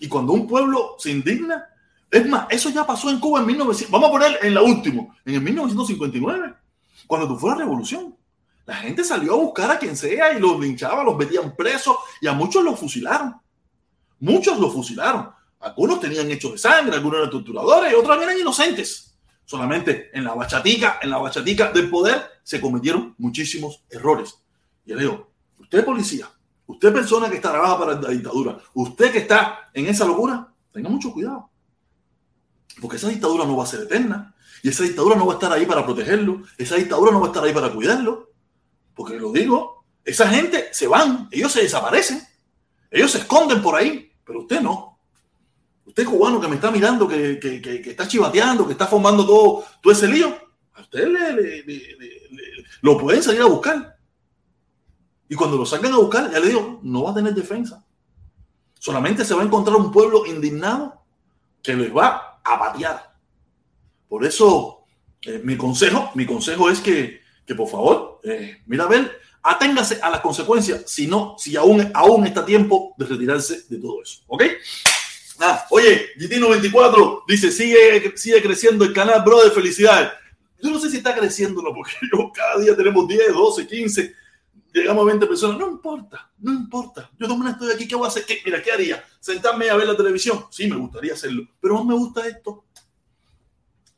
Y 0.00 0.08
cuando 0.08 0.32
un 0.32 0.48
pueblo 0.48 0.96
se 0.98 1.10
indigna, 1.10 1.66
es 2.10 2.26
más, 2.26 2.46
eso 2.48 2.70
ya 2.70 2.86
pasó 2.86 3.10
en 3.10 3.20
Cuba 3.20 3.40
en 3.40 3.46
1900, 3.46 3.92
vamos 3.92 4.08
a 4.08 4.12
poner 4.12 4.38
en 4.42 4.54
la 4.54 4.62
última, 4.62 5.02
en 5.26 5.34
el 5.34 5.42
1959, 5.42 6.54
cuando 7.06 7.38
fue 7.38 7.50
la 7.50 7.56
revolución. 7.58 8.16
La 8.64 8.76
gente 8.76 9.04
salió 9.04 9.34
a 9.34 9.36
buscar 9.36 9.70
a 9.72 9.78
quien 9.78 9.94
sea 9.96 10.32
y 10.32 10.40
los 10.40 10.58
linchaba, 10.58 11.04
los 11.04 11.16
metían 11.16 11.54
presos 11.54 11.96
y 12.20 12.26
a 12.26 12.32
muchos 12.32 12.64
los 12.64 12.80
fusilaron. 12.80 13.34
Muchos 14.20 14.58
los 14.58 14.72
fusilaron. 14.72 15.30
Algunos 15.60 16.00
tenían 16.00 16.30
hechos 16.30 16.52
de 16.52 16.58
sangre, 16.58 16.94
algunos 16.94 17.18
eran 17.18 17.30
torturadores 17.30 17.92
y 17.92 17.94
otros 17.94 18.22
eran 18.22 18.38
inocentes. 18.38 19.18
Solamente 19.44 20.10
en 20.14 20.24
la 20.24 20.32
bachatica, 20.34 20.98
en 21.02 21.10
la 21.10 21.18
bachatica 21.18 21.72
del 21.72 21.90
poder 21.90 22.22
se 22.42 22.60
cometieron 22.60 23.14
muchísimos 23.18 23.82
errores. 23.90 24.38
Y 24.86 24.94
le 24.94 25.00
digo, 25.00 25.31
Usted 25.72 25.86
policía, 25.86 26.30
usted 26.66 26.92
persona 26.92 27.30
que 27.30 27.36
está 27.36 27.50
trabaja 27.50 27.78
para 27.78 27.98
la 27.98 28.10
dictadura, 28.10 28.58
usted 28.74 29.10
que 29.10 29.20
está 29.20 29.70
en 29.72 29.86
esa 29.86 30.04
locura, 30.04 30.52
tenga 30.70 30.90
mucho 30.90 31.10
cuidado. 31.14 31.48
Porque 32.78 32.98
esa 32.98 33.08
dictadura 33.08 33.46
no 33.46 33.56
va 33.56 33.64
a 33.64 33.66
ser 33.66 33.80
eterna. 33.80 34.34
Y 34.62 34.68
esa 34.68 34.82
dictadura 34.82 35.16
no 35.16 35.24
va 35.24 35.32
a 35.32 35.36
estar 35.36 35.50
ahí 35.50 35.64
para 35.64 35.82
protegerlo. 35.82 36.42
Esa 36.58 36.76
dictadura 36.76 37.10
no 37.10 37.20
va 37.20 37.28
a 37.28 37.30
estar 37.30 37.42
ahí 37.42 37.54
para 37.54 37.72
cuidarlo. 37.72 38.32
Porque 38.94 39.18
lo 39.18 39.32
digo, 39.32 39.86
esa 40.04 40.28
gente 40.28 40.68
se 40.72 40.86
van, 40.86 41.26
ellos 41.30 41.52
se 41.52 41.62
desaparecen. 41.62 42.22
Ellos 42.90 43.10
se 43.10 43.18
esconden 43.18 43.62
por 43.62 43.74
ahí, 43.74 44.12
pero 44.26 44.40
usted 44.40 44.60
no. 44.60 44.98
Usted 45.86 46.04
cubano 46.04 46.38
que 46.38 46.48
me 46.48 46.56
está 46.56 46.70
mirando, 46.70 47.08
que, 47.08 47.40
está 47.86 48.06
chivateando, 48.06 48.66
que 48.66 48.72
está 48.72 48.86
formando 48.86 49.24
todo, 49.26 49.64
ese 49.90 50.06
lío, 50.06 50.36
a 50.74 50.82
usted 50.82 51.08
le, 51.08 51.64
lo 52.82 52.98
pueden 52.98 53.22
salir 53.22 53.40
a 53.40 53.46
buscar. 53.46 53.91
Y 55.32 55.34
cuando 55.34 55.56
lo 55.56 55.64
salgan 55.64 55.94
a 55.94 55.96
buscar, 55.96 56.30
ya 56.30 56.38
le 56.40 56.48
digo, 56.48 56.78
no 56.82 57.04
va 57.04 57.12
a 57.12 57.14
tener 57.14 57.32
defensa. 57.32 57.82
Solamente 58.78 59.24
se 59.24 59.32
va 59.32 59.40
a 59.40 59.46
encontrar 59.46 59.78
un 59.78 59.90
pueblo 59.90 60.26
indignado 60.26 61.02
que 61.62 61.74
les 61.74 61.90
va 61.90 62.38
a 62.44 62.58
patear. 62.58 63.14
Por 64.10 64.26
eso, 64.26 64.84
eh, 65.22 65.40
mi 65.42 65.56
consejo, 65.56 66.10
mi 66.16 66.26
consejo 66.26 66.68
es 66.68 66.80
que, 66.80 67.22
que 67.46 67.54
por 67.54 67.66
favor, 67.66 68.20
eh, 68.24 68.58
mira 68.66 68.84
a 68.84 68.88
ver, 68.88 69.10
aténgase 69.42 70.00
a 70.02 70.10
las 70.10 70.20
consecuencias, 70.20 70.82
si 70.86 71.06
no, 71.06 71.34
si 71.38 71.56
aún, 71.56 71.90
aún 71.94 72.26
está 72.26 72.44
tiempo 72.44 72.92
de 72.98 73.06
retirarse 73.06 73.62
de 73.70 73.78
todo 73.78 74.02
eso. 74.02 74.18
¿Ok? 74.26 74.42
Ah, 75.40 75.64
oye, 75.70 76.08
GT94 76.18 77.22
dice, 77.26 77.50
sigue, 77.50 78.12
sigue 78.18 78.42
creciendo 78.42 78.84
el 78.84 78.92
canal, 78.92 79.22
bro, 79.24 79.42
de 79.42 79.50
felicidad. 79.50 80.12
Yo 80.62 80.70
no 80.70 80.78
sé 80.78 80.90
si 80.90 80.98
está 80.98 81.14
creciendo, 81.14 81.62
no, 81.62 81.72
porque 81.72 81.92
yo, 82.12 82.30
cada 82.34 82.58
día 82.58 82.76
tenemos 82.76 83.08
10, 83.08 83.32
12, 83.32 83.66
15 83.66 84.21
llegamos 84.72 85.02
a 85.02 85.06
20 85.06 85.26
personas, 85.26 85.58
no 85.58 85.68
importa, 85.68 86.30
no 86.38 86.52
importa. 86.52 87.10
Yo 87.18 87.28
también 87.28 87.52
estoy 87.52 87.72
aquí, 87.72 87.86
¿qué 87.86 87.94
voy 87.94 88.06
a 88.06 88.08
hacer? 88.08 88.24
¿Qué, 88.24 88.38
mira, 88.44 88.62
¿qué 88.62 88.72
haría? 88.72 89.04
¿Sentarme 89.20 89.68
a 89.70 89.76
ver 89.76 89.86
la 89.86 89.96
televisión? 89.96 90.46
Sí, 90.50 90.68
me 90.68 90.76
gustaría 90.76 91.14
hacerlo, 91.14 91.46
pero 91.60 91.74
más 91.76 91.86
me 91.86 91.94
gusta 91.94 92.26
esto. 92.26 92.64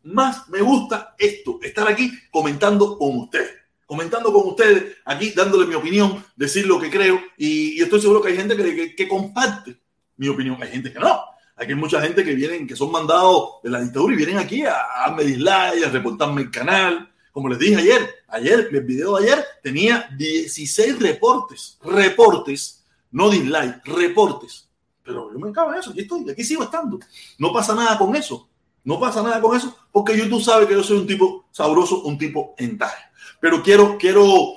Más 0.04 0.48
me 0.50 0.60
gusta 0.60 1.14
esto, 1.18 1.58
estar 1.62 1.88
aquí 1.88 2.12
comentando 2.30 2.98
con 2.98 3.16
ustedes. 3.18 3.52
Comentando 3.86 4.32
con 4.32 4.48
ustedes, 4.48 4.96
aquí 5.04 5.30
dándole 5.30 5.66
mi 5.66 5.74
opinión, 5.74 6.24
decir 6.36 6.66
lo 6.66 6.80
que 6.80 6.90
creo, 6.90 7.20
y, 7.36 7.80
estoy 7.80 8.00
seguro 8.00 8.20
que 8.20 8.30
hay 8.30 8.36
gente 8.36 8.56
que, 8.56 8.94
que, 8.94 9.08
comparte 9.08 9.78
mi 10.16 10.28
opinión. 10.28 10.62
Hay 10.62 10.70
gente 10.70 10.92
que 10.92 10.98
no. 10.98 11.20
Aquí 11.56 11.72
hay 11.72 11.78
mucha 11.78 12.00
gente 12.00 12.24
que 12.24 12.34
vienen, 12.34 12.66
que 12.66 12.76
son 12.76 12.90
mandados 12.90 13.62
de 13.62 13.70
la 13.70 13.80
dictadura 13.80 14.14
y 14.14 14.16
vienen 14.16 14.38
aquí 14.38 14.64
a, 14.64 14.74
a 14.74 15.08
darme 15.08 15.24
dislike, 15.24 15.84
a 15.84 15.90
reportarme 15.90 16.42
el 16.42 16.50
canal, 16.50 17.13
como 17.34 17.48
les 17.48 17.58
dije 17.58 17.74
ayer, 17.74 18.14
ayer, 18.28 18.68
el 18.70 18.80
video 18.82 19.16
de 19.16 19.24
ayer 19.24 19.44
tenía 19.60 20.08
16 20.16 21.00
reportes, 21.00 21.76
reportes, 21.82 22.86
no 23.10 23.28
dislike, 23.28 23.84
reportes. 23.86 24.70
Pero 25.02 25.32
yo 25.32 25.38
me 25.40 25.50
acabo 25.50 25.72
de 25.72 25.80
eso, 25.80 25.90
aquí 25.90 26.02
estoy, 26.02 26.30
aquí 26.30 26.44
sigo 26.44 26.62
estando. 26.62 27.00
No 27.38 27.52
pasa 27.52 27.74
nada 27.74 27.98
con 27.98 28.14
eso, 28.14 28.48
no 28.84 29.00
pasa 29.00 29.20
nada 29.20 29.40
con 29.40 29.56
eso, 29.56 29.76
porque 29.90 30.16
YouTube 30.16 30.44
sabe 30.44 30.68
que 30.68 30.74
yo 30.74 30.84
soy 30.84 30.98
un 30.98 31.08
tipo 31.08 31.48
sabroso, 31.50 32.02
un 32.04 32.16
tipo 32.16 32.54
en 32.56 32.78
Pero 33.40 33.64
quiero, 33.64 33.98
quiero, 33.98 34.54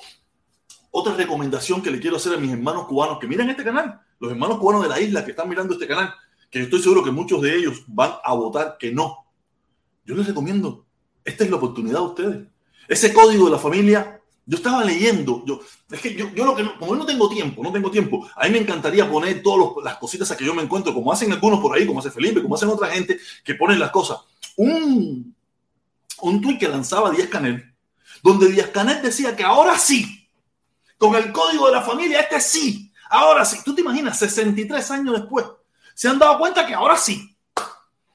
otra 0.92 1.16
recomendación 1.16 1.82
que 1.82 1.90
le 1.90 2.00
quiero 2.00 2.18
hacer 2.18 2.36
a 2.36 2.38
mis 2.38 2.52
hermanos 2.52 2.86
cubanos 2.86 3.18
que 3.18 3.26
miren 3.26 3.50
este 3.50 3.64
canal, 3.64 4.02
los 4.20 4.30
hermanos 4.30 4.60
cubanos 4.60 4.84
de 4.84 4.90
la 4.90 5.02
isla 5.02 5.26
que 5.26 5.32
están 5.32 5.50
mirando 5.50 5.74
este 5.74 5.88
canal, 5.88 6.14
que 6.52 6.62
estoy 6.62 6.80
seguro 6.80 7.04
que 7.04 7.10
muchos 7.10 7.42
de 7.42 7.56
ellos 7.56 7.84
van 7.88 8.12
a 8.24 8.36
votar 8.36 8.78
que 8.78 8.92
no. 8.92 9.26
Yo 10.06 10.14
les 10.14 10.28
recomiendo, 10.28 10.86
esta 11.26 11.44
es 11.44 11.50
la 11.50 11.58
oportunidad 11.58 11.98
de 11.98 12.06
ustedes 12.06 12.57
Ese 12.88 13.14
código 13.14 13.46
de 13.46 13.52
la 13.52 13.60
familia, 13.60 14.22
yo 14.46 14.58
estaba 14.58 14.84
leyendo, 14.84 15.44
yo, 15.46 15.60
es 15.92 16.00
que 16.00 16.16
yo, 16.16 16.30
yo 16.34 16.46
lo 16.46 16.56
que 16.56 16.64
no, 16.64 16.80
como 16.80 16.94
yo 16.94 17.00
no 17.00 17.06
tengo 17.06 17.28
tiempo, 17.28 17.62
no 17.62 17.72
tengo 17.72 17.92
tiempo, 17.92 18.30
a 18.36 18.46
mí 18.46 18.52
me 18.52 18.60
encantaría 18.60 19.10
poner 19.10 19.44
todas 19.44 19.84
las 19.84 19.98
cositas 19.98 20.32
a 20.32 20.38
que 20.38 20.46
yo 20.46 20.54
me 20.54 20.64
encuentro, 20.64 20.94
como 20.94 21.12
hacen 21.12 21.32
algunos 21.34 21.60
por 21.60 21.76
ahí, 21.76 21.86
como 21.86 22.00
hace 22.00 22.12
Felipe, 22.12 22.42
como 22.42 22.56
hacen 22.56 22.70
otra 22.70 22.88
gente, 22.88 23.20
que 23.44 23.56
ponen 23.56 23.78
las 23.78 23.92
cosas. 23.92 24.20
Un, 24.56 25.36
un 26.22 26.42
tuit 26.42 26.60
que 26.60 26.70
lanzaba 26.70 27.12
Díaz 27.12 27.28
Canel, 27.28 27.74
donde 28.24 28.50
Díaz 28.50 28.70
Canel 28.70 29.02
decía 29.02 29.36
que 29.36 29.44
ahora 29.44 29.78
sí, 29.78 30.30
con 30.98 31.16
el 31.16 31.32
código 31.34 31.68
de 31.68 31.74
la 31.74 31.82
familia, 31.82 32.22
este 32.22 32.40
sí, 32.40 32.92
ahora 33.10 33.44
sí. 33.44 33.60
Tú 33.66 33.76
te 33.76 33.82
imaginas, 33.82 34.18
63 34.18 34.92
años 34.92 35.14
después, 35.20 35.46
se 35.94 36.08
han 36.08 36.20
dado 36.20 36.40
cuenta 36.40 36.66
que 36.66 36.74
ahora 36.74 36.96
sí, 36.96 37.36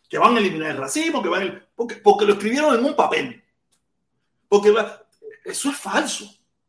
que 0.09 0.19
van 0.19 0.35
a 0.35 0.39
eliminar 0.39 0.71
el 0.71 0.77
racismo, 0.79 1.23
que 1.23 1.29
van 1.29 1.49
a, 1.49 1.67
porque, 1.75 1.97
porque 1.97 2.25
lo 2.25 2.33
escribieron 2.33 2.75
en 2.79 2.85
un 2.85 2.97
papel. 2.97 3.42
Porque 4.53 4.75
eso 5.47 5.71
es 5.71 5.77
falso, 5.79 6.27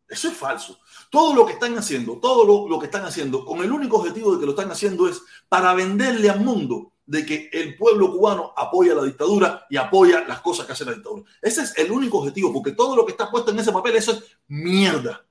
eso 0.08 0.30
es 0.30 0.38
falso. 0.38 0.80
Todo 1.12 1.36
lo 1.36 1.46
que 1.46 1.52
están 1.52 1.78
haciendo, 1.78 2.18
todo 2.18 2.46
lo, 2.46 2.70
lo 2.70 2.80
que 2.80 2.86
están 2.86 3.04
haciendo, 3.04 3.44
con 3.44 3.62
el 3.62 3.74
único 3.74 3.98
objetivo 3.98 4.32
de 4.32 4.40
que 4.40 4.46
lo 4.46 4.52
están 4.54 4.72
haciendo 4.72 5.06
es 5.10 5.22
para 5.50 5.74
venderle 5.74 6.30
al 6.30 6.40
mundo 6.40 6.94
de 7.06 7.26
que 7.26 7.50
el 7.52 7.76
pueblo 7.76 8.10
cubano 8.10 8.54
apoya 8.56 8.96
la 8.96 9.04
dictadura 9.04 9.66
y 9.70 9.76
apoya 9.76 10.24
las 10.26 10.40
cosas 10.40 10.66
que 10.66 10.72
hace 10.72 10.86
la 10.86 10.94
dictadura. 10.94 11.24
Ese 11.42 11.64
es 11.64 11.78
el 11.78 11.92
único 11.92 12.20
objetivo, 12.20 12.54
porque 12.54 12.72
todo 12.72 12.96
lo 12.96 13.06
que 13.06 13.12
está 13.12 13.30
puesto 13.30 13.52
en 13.52 13.60
ese 13.60 13.74
papel, 13.74 13.98
eso 13.98 14.14
es 14.14 14.24
mierda. 14.48 15.26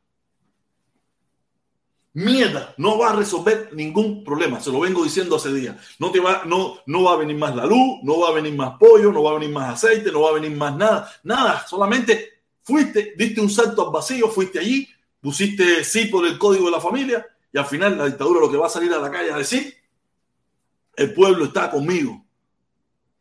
Mierda, 2.13 2.75
no 2.77 2.99
va 2.99 3.13
a 3.13 3.17
resolver 3.17 3.71
ningún 3.73 4.23
problema, 4.23 4.61
se 4.61 4.71
lo 4.71 4.81
vengo 4.81 5.03
diciendo 5.03 5.37
hace 5.37 5.51
días. 5.55 5.75
No, 5.99 6.11
te 6.11 6.21
va, 6.21 6.43
no, 6.45 6.81
no 6.85 7.05
va 7.05 7.15
a 7.15 7.17
venir 7.17 7.39
más 7.39 7.57
la 7.57 7.65
luz, 7.65 8.01
no 8.03 8.21
va 8.21 8.29
a 8.29 8.33
venir 8.33 8.55
más 8.55 8.77
pollo, 8.79 9.11
no 9.11 9.23
va 9.23 9.31
a 9.31 9.35
venir 9.39 9.49
más 9.49 9.83
aceite, 9.83 10.13
no 10.13 10.21
va 10.21 10.29
a 10.29 10.35
venir 10.35 10.55
más 10.55 10.77
nada, 10.77 11.11
nada, 11.23 11.67
solamente 11.67 12.32
fuiste, 12.63 13.15
diste 13.17 13.41
un 13.41 13.51
salto 13.51 13.87
al 13.87 13.93
vacío, 13.93 14.29
fuiste 14.29 14.59
allí, 14.59 14.89
pusiste 15.21 15.85
sí 15.85 16.07
por 16.07 16.27
el 16.27 16.39
código 16.39 16.67
de 16.67 16.73
la 16.73 16.81
familia 16.81 17.27
y 17.53 17.59
al 17.59 17.67
final 17.67 17.99
la 17.99 18.07
dictadura 18.07 18.41
lo 18.41 18.51
que 18.51 18.57
va 18.57 18.67
a 18.67 18.71
salir 18.71 18.93
a 18.93 18.99
la 18.99 19.11
calle 19.11 19.33
a 19.33 19.39
decir 19.39 19.83
el 20.97 21.15
pueblo 21.15 21.47
está 21.47 21.71
conmigo. 21.71 22.25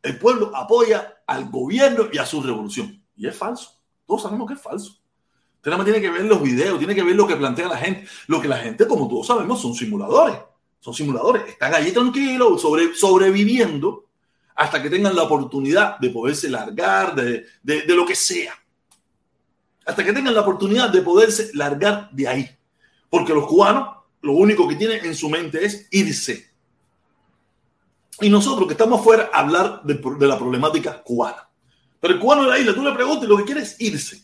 El 0.01 0.17
pueblo 0.17 0.55
apoya 0.55 1.21
al 1.27 1.49
gobierno 1.49 2.07
y 2.11 2.17
a 2.17 2.25
su 2.25 2.41
revolución. 2.41 3.03
Y 3.15 3.27
es 3.27 3.35
falso. 3.35 3.79
Todos 4.05 4.23
sabemos 4.23 4.47
que 4.47 4.55
es 4.55 4.61
falso. 4.61 4.99
Usted 5.55 5.69
nada 5.69 5.77
más 5.77 5.85
tiene 5.85 6.01
que 6.01 6.09
ver 6.09 6.25
los 6.25 6.41
videos, 6.41 6.79
tiene 6.79 6.95
que 6.95 7.03
ver 7.03 7.15
lo 7.15 7.27
que 7.27 7.35
plantea 7.35 7.67
la 7.67 7.77
gente. 7.77 8.07
Lo 8.27 8.41
que 8.41 8.47
la 8.47 8.57
gente, 8.57 8.87
como 8.87 9.07
todos 9.07 9.27
sabemos, 9.27 9.61
son 9.61 9.73
simuladores. 9.73 10.37
Son 10.79 10.93
simuladores. 10.93 11.47
Están 11.47 11.73
allí 11.73 11.91
tranquilos, 11.91 12.61
sobre, 12.61 12.95
sobreviviendo, 12.95 14.05
hasta 14.55 14.81
que 14.81 14.89
tengan 14.89 15.15
la 15.15 15.23
oportunidad 15.23 15.99
de 15.99 16.09
poderse 16.09 16.49
largar 16.49 17.13
de, 17.15 17.45
de 17.61 17.95
lo 17.95 18.05
que 18.05 18.15
sea. 18.15 18.53
Hasta 19.85 20.03
que 20.03 20.13
tengan 20.13 20.33
la 20.33 20.41
oportunidad 20.41 20.89
de 20.89 21.01
poderse 21.01 21.51
largar 21.53 22.09
de 22.11 22.27
ahí. 22.27 22.49
Porque 23.09 23.33
los 23.33 23.47
cubanos, 23.47 23.97
lo 24.21 24.33
único 24.33 24.67
que 24.67 24.75
tienen 24.75 25.03
en 25.05 25.15
su 25.15 25.29
mente 25.29 25.65
es 25.65 25.87
irse 25.91 26.51
y 28.21 28.29
nosotros 28.29 28.67
que 28.67 28.73
estamos 28.73 29.03
fuera 29.03 29.29
hablar 29.33 29.81
de, 29.83 30.27
la 30.27 30.37
problemática 30.37 31.01
cubana. 31.01 31.47
Pero 31.99 32.13
el 32.13 32.19
cubano 32.19 32.43
de 32.43 32.49
la 32.49 32.59
isla, 32.59 32.73
tú 32.73 32.83
le 32.83 32.91
preguntas 32.91 33.25
y 33.25 33.27
lo 33.27 33.37
que 33.37 33.45
quiere 33.45 33.61
es 33.61 33.75
irse. 33.79 34.21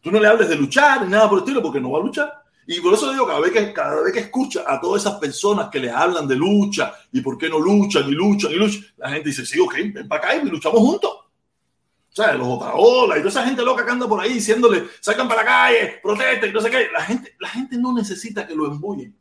Tú 0.00 0.10
no 0.10 0.18
le 0.18 0.28
hables 0.28 0.48
de 0.48 0.56
luchar 0.56 1.02
ni 1.02 1.10
nada 1.10 1.28
por 1.28 1.38
el 1.38 1.44
estilo 1.44 1.62
porque 1.62 1.80
no 1.80 1.90
va 1.90 1.98
a 1.98 2.02
luchar. 2.02 2.32
Y 2.66 2.80
por 2.80 2.94
eso 2.94 3.10
digo, 3.12 3.26
cada 3.26 3.40
vez, 3.40 3.52
que, 3.52 3.72
cada 3.72 4.02
vez 4.02 4.12
que 4.12 4.20
escucha 4.20 4.64
a 4.66 4.80
todas 4.80 5.02
esas 5.02 5.18
personas 5.18 5.68
que 5.68 5.78
le 5.78 5.90
hablan 5.90 6.26
de 6.26 6.36
lucha 6.36 6.94
y 7.12 7.20
por 7.20 7.36
qué 7.36 7.50
no 7.50 7.58
luchan 7.58 8.08
y 8.08 8.12
luchan 8.12 8.50
y 8.50 8.54
luchan, 8.54 8.86
la 8.96 9.10
gente 9.10 9.28
dice, 9.28 9.44
sí, 9.44 9.60
ok, 9.60 9.74
ven 9.92 10.08
para 10.08 10.22
acá 10.22 10.36
y 10.36 10.48
luchamos 10.48 10.80
juntos. 10.80 11.10
O 12.14 12.16
sea, 12.16 12.32
los 12.34 12.46
Otaola 12.46 13.16
y 13.16 13.18
toda 13.18 13.30
esa 13.30 13.44
gente 13.44 13.64
loca 13.64 13.84
que 13.84 13.90
anda 13.90 14.06
por 14.06 14.20
ahí 14.20 14.34
diciéndole, 14.34 14.84
sacan 15.00 15.26
para 15.26 15.42
la 15.42 15.48
calle, 15.48 15.98
protesten 16.00 16.52
no 16.52 16.60
sé 16.60 16.70
qué. 16.70 16.88
La 16.92 17.02
gente, 17.02 17.34
la 17.40 17.48
gente 17.48 17.76
no 17.76 17.92
necesita 17.92 18.46
que 18.46 18.54
lo 18.54 18.66
embullen. 18.66 19.16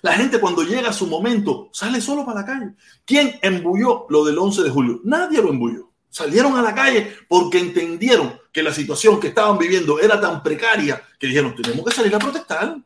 La 0.00 0.14
gente 0.14 0.40
cuando 0.40 0.62
llega 0.62 0.88
a 0.88 0.94
su 0.94 1.06
momento 1.06 1.68
sale 1.74 2.00
solo 2.00 2.24
para 2.24 2.40
la 2.40 2.46
calle. 2.46 2.72
¿Quién 3.04 3.38
embulló 3.42 4.06
lo 4.08 4.24
del 4.24 4.38
11 4.38 4.62
de 4.62 4.70
julio? 4.70 5.00
Nadie 5.04 5.42
lo 5.42 5.50
embulló. 5.50 5.90
Salieron 6.08 6.56
a 6.56 6.62
la 6.62 6.74
calle 6.74 7.14
porque 7.28 7.58
entendieron 7.58 8.40
que 8.50 8.62
la 8.62 8.72
situación 8.72 9.20
que 9.20 9.28
estaban 9.28 9.58
viviendo 9.58 10.00
era 10.00 10.18
tan 10.18 10.42
precaria 10.42 11.02
que 11.18 11.26
dijeron, 11.26 11.54
tenemos 11.54 11.84
que 11.84 11.94
salir 11.94 12.14
a 12.14 12.18
protestar. 12.18 12.78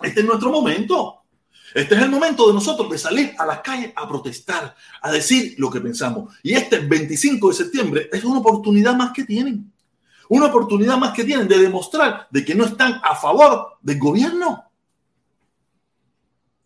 Este 0.00 0.20
es 0.20 0.26
nuestro 0.26 0.52
momento. 0.52 1.24
Este 1.76 1.94
es 1.94 2.00
el 2.00 2.08
momento 2.08 2.46
de 2.46 2.54
nosotros 2.54 2.90
de 2.90 2.96
salir 2.96 3.34
a 3.36 3.44
las 3.44 3.60
calles 3.60 3.92
a 3.94 4.08
protestar, 4.08 4.74
a 5.02 5.12
decir 5.12 5.56
lo 5.58 5.68
que 5.70 5.78
pensamos. 5.78 6.34
Y 6.42 6.54
este 6.54 6.78
25 6.78 7.48
de 7.48 7.54
septiembre 7.54 8.08
es 8.10 8.24
una 8.24 8.38
oportunidad 8.38 8.96
más 8.96 9.12
que 9.12 9.24
tienen. 9.24 9.70
Una 10.30 10.46
oportunidad 10.46 10.96
más 10.96 11.12
que 11.12 11.22
tienen 11.22 11.46
de 11.46 11.58
demostrar 11.58 12.28
de 12.30 12.46
que 12.46 12.54
no 12.54 12.64
están 12.64 12.98
a 13.04 13.14
favor 13.14 13.76
del 13.82 13.98
gobierno. 13.98 14.64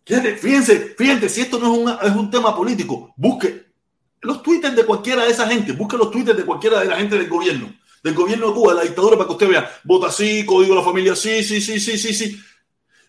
Fíjense, 0.05 0.95
fíjense, 0.97 1.27
si 1.27 1.41
esto 1.41 1.59
no 1.59 1.73
es, 1.73 1.79
una, 1.79 1.95
es 1.95 2.15
un 2.15 2.31
tema 2.31 2.55
político, 2.55 3.13
busque 3.17 3.65
los 4.21 4.41
twitters 4.41 4.77
de 4.77 4.85
cualquiera 4.85 5.25
de 5.25 5.31
esa 5.31 5.45
gente, 5.45 5.73
busque 5.73 5.97
los 5.97 6.09
twitters 6.09 6.37
de 6.37 6.45
cualquiera 6.45 6.79
de 6.79 6.85
la 6.85 6.95
gente 6.95 7.17
del 7.17 7.27
gobierno, 7.27 7.73
del 8.01 8.13
gobierno 8.13 8.47
de 8.47 8.53
Cuba, 8.53 8.71
de 8.71 8.77
la 8.77 8.85
dictadura, 8.85 9.17
para 9.17 9.27
que 9.27 9.33
usted 9.33 9.49
vea, 9.49 9.69
vota 9.83 10.09
sí, 10.09 10.45
código 10.45 10.73
de 10.73 10.79
la 10.79 10.85
familia, 10.85 11.17
sí, 11.17 11.43
sí, 11.43 11.59
sí, 11.59 11.81
sí, 11.81 11.97
sí, 11.97 12.13
sí. 12.13 12.41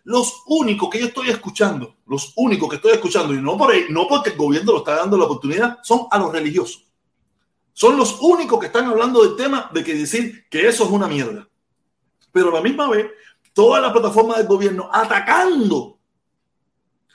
Los 0.05 0.43
únicos 0.47 0.91
que 0.91 1.01
yo 1.01 1.07
estoy 1.07 1.31
escuchando, 1.31 1.97
los 2.07 2.33
únicos 2.37 2.69
que 2.69 2.77
estoy 2.77 2.93
escuchando, 2.93 3.35
y 3.35 3.41
no, 3.41 3.57
por 3.57 3.73
no 3.91 4.09
porque 4.09 4.31
el 4.31 4.37
gobierno 4.37 4.73
lo 4.73 4.79
está 4.79 4.97
dando 4.97 5.17
la 5.17 5.25
oportunidad, 5.25 5.79
son 5.83 6.07
a 6.11 6.19
los 6.19 6.33
religiosos. 6.33 6.87
Son 7.73 7.97
los 7.97 8.21
únicos 8.21 8.59
que 8.59 8.67
están 8.67 8.87
hablando 8.87 9.23
del 9.23 9.37
tema 9.37 9.71
de 9.73 9.83
que 9.83 9.95
decir 9.95 10.47
que 10.51 10.69
eso 10.69 10.85
es 10.85 10.91
una 10.91 11.07
mierda. 11.07 11.49
Pero 12.33 12.51
a 12.51 12.55
la 12.55 12.61
misma 12.61 12.89
vez, 12.89 13.11
toda 13.53 13.81
la 13.81 13.93
plataforma 13.93 14.37
del 14.37 14.47
gobierno 14.47 14.91
atacando 14.93 15.99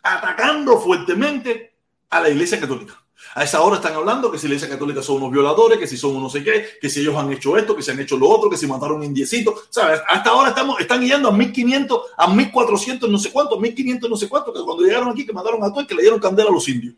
atacando 0.07 0.79
fuertemente 0.79 1.75
a 2.09 2.21
la 2.21 2.29
Iglesia 2.29 2.59
Católica. 2.59 3.01
A 3.35 3.43
esa 3.43 3.61
hora 3.61 3.77
están 3.77 3.93
hablando 3.93 4.31
que 4.31 4.37
si 4.37 4.47
la 4.47 4.55
Iglesia 4.55 4.69
Católica 4.69 5.01
son 5.01 5.17
unos 5.17 5.31
violadores, 5.31 5.77
que 5.77 5.87
si 5.87 5.97
son 5.97 6.11
unos 6.11 6.23
no 6.23 6.29
sé 6.29 6.43
qué, 6.43 6.65
que 6.81 6.89
si 6.89 7.01
ellos 7.01 7.15
han 7.15 7.31
hecho 7.31 7.57
esto, 7.57 7.75
que 7.75 7.81
si 7.81 7.91
han 7.91 7.99
hecho 7.99 8.17
lo 8.17 8.27
otro, 8.29 8.49
que 8.49 8.57
si 8.57 8.67
mataron 8.67 8.97
un 8.97 9.03
indiecito. 9.03 9.55
¿Sabes? 9.69 10.01
Hasta 10.07 10.29
ahora 10.29 10.49
estamos, 10.49 10.79
están 10.79 11.01
guiando 11.01 11.29
a 11.29 11.31
1500, 11.31 12.01
a 12.17 12.33
1400, 12.33 13.09
no 13.09 13.17
sé 13.17 13.31
cuánto, 13.31 13.59
1500, 13.59 14.09
no 14.09 14.15
sé 14.15 14.27
cuánto, 14.27 14.53
que 14.53 14.61
cuando 14.61 14.83
llegaron 14.83 15.09
aquí, 15.09 15.25
que 15.25 15.33
mataron 15.33 15.63
a 15.63 15.69
todos 15.69 15.83
y 15.83 15.87
que 15.87 15.95
le 15.95 16.01
dieron 16.01 16.19
candela 16.19 16.49
a 16.49 16.53
los 16.53 16.67
indios. 16.67 16.95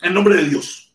En 0.00 0.14
nombre 0.14 0.36
de 0.36 0.44
Dios. 0.44 0.94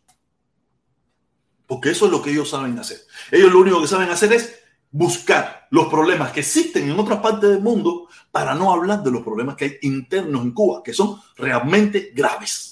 Porque 1.65 1.91
eso 1.91 2.05
es 2.05 2.11
lo 2.11 2.21
que 2.21 2.31
ellos 2.31 2.49
saben 2.49 2.77
hacer. 2.77 2.99
Ellos 3.31 3.51
lo 3.51 3.59
único 3.59 3.81
que 3.81 3.87
saben 3.87 4.09
hacer 4.09 4.33
es 4.33 4.61
buscar 4.91 5.67
los 5.71 5.87
problemas 5.87 6.31
que 6.31 6.41
existen 6.41 6.89
en 6.89 6.99
otras 6.99 7.19
partes 7.19 7.49
del 7.49 7.61
mundo 7.61 8.09
para 8.29 8.53
no 8.53 8.71
hablar 8.71 9.01
de 9.03 9.11
los 9.11 9.23
problemas 9.23 9.55
que 9.55 9.65
hay 9.65 9.77
internos 9.83 10.43
en 10.43 10.51
Cuba, 10.51 10.83
que 10.83 10.93
son 10.93 11.19
realmente 11.37 12.11
graves. 12.13 12.70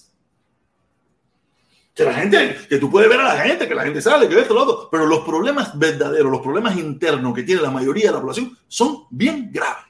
Que 2.00 2.06
la 2.06 2.14
gente, 2.14 2.58
que 2.70 2.78
tú 2.78 2.90
puedes 2.90 3.10
ver 3.10 3.20
a 3.20 3.36
la 3.36 3.42
gente, 3.42 3.68
que 3.68 3.76
la 3.76 3.84
gente 3.84 4.02
sale, 4.02 4.30
que 4.30 4.40
esto, 4.40 4.54
lo 4.54 4.64
otro, 4.64 4.88
pero 4.90 5.06
los 5.06 5.20
problemas 5.20 5.78
verdaderos, 5.78 6.32
los 6.32 6.40
problemas 6.40 6.78
internos 6.78 7.34
que 7.34 7.44
tiene 7.44 7.62
la 7.62 7.72
mayoría 7.72 8.06
de 8.06 8.14
la 8.14 8.22
población 8.22 8.58
son 8.70 9.04
bien 9.10 9.50
graves. 9.52 9.84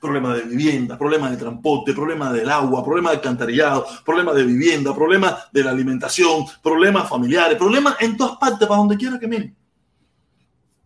Problemas 0.00 0.38
de 0.38 0.44
vivienda, 0.44 0.96
problemas 0.96 1.32
de 1.32 1.36
transporte, 1.36 1.92
problemas 1.92 2.32
del 2.32 2.48
agua, 2.48 2.82
problemas 2.82 3.12
de 3.12 3.16
alcantarillado, 3.18 3.86
problemas 4.02 4.34
de 4.34 4.44
vivienda, 4.44 4.94
problemas 4.94 5.52
de 5.52 5.64
la 5.64 5.72
alimentación, 5.72 6.46
problemas 6.62 7.06
familiares, 7.06 7.58
problemas 7.58 7.96
en 8.00 8.16
todas 8.16 8.38
partes, 8.38 8.66
para 8.66 8.78
donde 8.78 8.96
quiera 8.96 9.18
que 9.18 9.28
miren. 9.28 9.54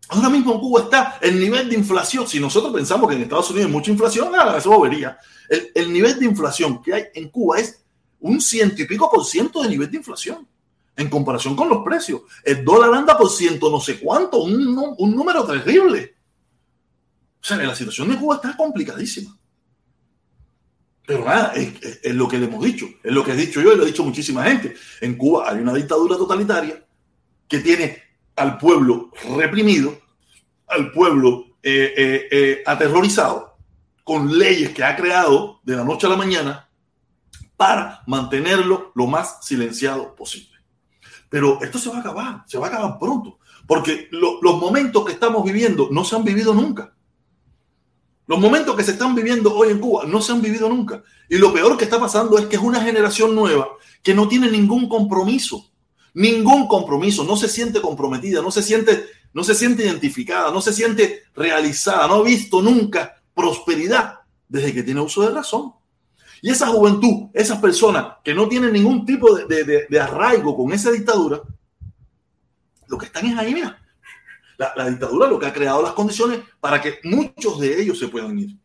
Ahora 0.08 0.30
mismo 0.30 0.54
en 0.54 0.58
Cuba 0.58 0.80
está 0.80 1.18
el 1.20 1.38
nivel 1.38 1.68
de 1.68 1.76
inflación. 1.76 2.26
Si 2.26 2.40
nosotros 2.40 2.72
pensamos 2.74 3.08
que 3.08 3.14
en 3.14 3.22
Estados 3.22 3.48
Unidos 3.50 3.66
hay 3.66 3.72
mucha 3.72 3.92
inflación, 3.92 4.32
nada, 4.32 4.58
eso 4.58 4.70
bobería. 4.70 5.16
El, 5.48 5.70
el 5.76 5.92
nivel 5.92 6.18
de 6.18 6.24
inflación 6.24 6.82
que 6.82 6.92
hay 6.92 7.04
en 7.14 7.28
Cuba 7.28 7.60
es 7.60 7.84
un 8.20 8.40
ciento 8.40 8.82
y 8.82 8.86
pico 8.86 9.10
por 9.10 9.24
ciento 9.24 9.62
de 9.62 9.68
nivel 9.68 9.90
de 9.90 9.98
inflación 9.98 10.46
en 10.96 11.08
comparación 11.08 11.54
con 11.54 11.68
los 11.68 11.84
precios. 11.84 12.22
El 12.44 12.64
dólar 12.64 12.92
anda 12.92 13.16
por 13.16 13.30
ciento 13.30 13.70
no 13.70 13.80
sé 13.80 14.00
cuánto, 14.00 14.38
un, 14.38 14.94
un 14.98 15.14
número 15.14 15.44
terrible. 15.44 16.16
O 17.40 17.44
sea, 17.44 17.56
la 17.56 17.74
situación 17.74 18.08
de 18.08 18.16
Cuba 18.16 18.36
está 18.36 18.56
complicadísima. 18.56 19.38
Pero 21.08 21.24
nada, 21.24 21.54
es, 21.54 22.14
lo 22.14 22.28
que 22.28 22.36
le 22.36 22.44
hemos 22.44 22.62
dicho, 22.62 22.86
es 23.02 23.10
lo 23.10 23.24
que 23.24 23.32
he 23.32 23.36
dicho 23.36 23.62
yo 23.62 23.72
y 23.72 23.76
lo 23.76 23.84
ha 23.84 23.86
dicho 23.86 24.04
muchísima 24.04 24.44
gente. 24.44 24.74
En 25.00 25.16
Cuba 25.16 25.48
hay 25.48 25.58
una 25.58 25.72
dictadura 25.72 26.18
totalitaria 26.18 26.84
que 27.48 27.60
tiene 27.60 28.02
al 28.36 28.58
pueblo 28.58 29.10
reprimido, 29.34 29.98
al 30.66 30.92
pueblo 30.92 31.56
eh, 31.62 31.94
eh, 31.96 32.28
eh, 32.30 32.62
aterrorizado, 32.66 33.56
con 34.04 34.38
leyes 34.38 34.70
que 34.74 34.84
ha 34.84 34.96
creado 34.96 35.60
de 35.62 35.76
la 35.76 35.84
noche 35.84 36.06
a 36.06 36.10
la 36.10 36.16
mañana 36.16 36.67
para 37.58 38.02
mantenerlo 38.06 38.92
lo 38.94 39.06
más 39.06 39.44
silenciado 39.44 40.14
posible. 40.14 40.56
Pero 41.28 41.60
esto 41.60 41.78
se 41.78 41.90
va 41.90 41.98
a 41.98 42.00
acabar, 42.00 42.44
se 42.46 42.56
va 42.56 42.68
a 42.68 42.70
acabar 42.70 42.98
pronto, 42.98 43.38
porque 43.66 44.08
lo, 44.10 44.40
los 44.40 44.58
momentos 44.58 45.04
que 45.04 45.12
estamos 45.12 45.44
viviendo 45.44 45.90
no 45.90 46.02
se 46.04 46.16
han 46.16 46.24
vivido 46.24 46.54
nunca. 46.54 46.94
Los 48.26 48.40
momentos 48.40 48.74
que 48.74 48.84
se 48.84 48.92
están 48.92 49.14
viviendo 49.14 49.54
hoy 49.54 49.68
en 49.68 49.78
Cuba 49.78 50.04
no 50.06 50.22
se 50.22 50.32
han 50.32 50.40
vivido 50.40 50.70
nunca. 50.70 51.02
Y 51.28 51.36
lo 51.36 51.52
peor 51.52 51.76
que 51.76 51.84
está 51.84 52.00
pasando 52.00 52.38
es 52.38 52.46
que 52.46 52.56
es 52.56 52.62
una 52.62 52.80
generación 52.80 53.34
nueva 53.34 53.68
que 54.02 54.14
no 54.14 54.26
tiene 54.26 54.50
ningún 54.50 54.88
compromiso 54.88 55.70
ningún 56.14 56.66
compromiso, 56.66 57.22
no 57.22 57.36
se 57.36 57.48
siente 57.48 57.80
comprometida, 57.80 58.42
no 58.42 58.50
se 58.50 58.62
siente 58.62 59.06
no 59.32 59.44
se 59.44 59.54
siente 59.54 59.84
identificada, 59.84 60.50
no 60.50 60.60
se 60.60 60.72
siente 60.72 61.24
realizada, 61.34 62.08
no 62.08 62.14
ha 62.14 62.22
visto 62.22 62.62
nunca 62.62 63.22
prosperidad 63.34 64.20
desde 64.48 64.72
que 64.72 64.82
tiene 64.82 65.02
uso 65.02 65.22
de 65.22 65.34
razón. 65.34 65.74
Y 66.42 66.50
esa 66.50 66.68
juventud, 66.68 67.30
esas 67.32 67.58
personas 67.58 68.16
que 68.22 68.34
no 68.34 68.48
tienen 68.48 68.72
ningún 68.72 69.04
tipo 69.04 69.34
de, 69.34 70.00
arraigo 70.00 70.56
con 70.56 70.72
esa 70.72 70.90
dictadura, 70.90 71.40
lo 72.86 72.98
que 72.98 73.06
están 73.06 73.26
es 73.26 73.36
ahí, 73.36 73.54
mira. 73.54 73.78
La, 74.56 74.72
la, 74.76 74.90
dictadura 74.90 75.28
lo 75.28 75.38
que 75.38 75.46
ha 75.46 75.52
creado 75.52 75.82
las 75.82 75.92
condiciones 75.92 76.40
para 76.58 76.80
que 76.80 76.98
muchos 77.04 77.60
de 77.60 77.80
ellos 77.80 77.98
se 77.98 78.08
puedan 78.08 78.38
ir. 78.38 78.56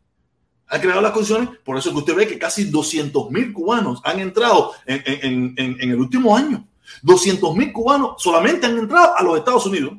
Ha 0.67 0.79
creado 0.79 1.01
las 1.01 1.11
condiciones, 1.11 1.49
por 1.63 1.77
eso 1.77 1.91
que 1.91 1.97
usted 1.97 2.15
ve 2.15 2.27
que 2.27 2.39
casi 2.39 2.65
200 2.65 3.29
mil 3.29 3.53
cubanos 3.53 4.01
han 4.03 4.19
entrado 4.19 4.73
en, 4.85 5.53
en 5.55 5.91
el 5.91 5.99
último 5.99 6.35
año. 6.35 6.67
200 7.03 7.55
mil 7.55 7.71
cubanos 7.71 8.21
solamente 8.21 8.65
han 8.65 8.77
entrado 8.77 9.15
a 9.15 9.23
los 9.23 9.37
Estados 9.37 9.65
Unidos, 9.67 9.93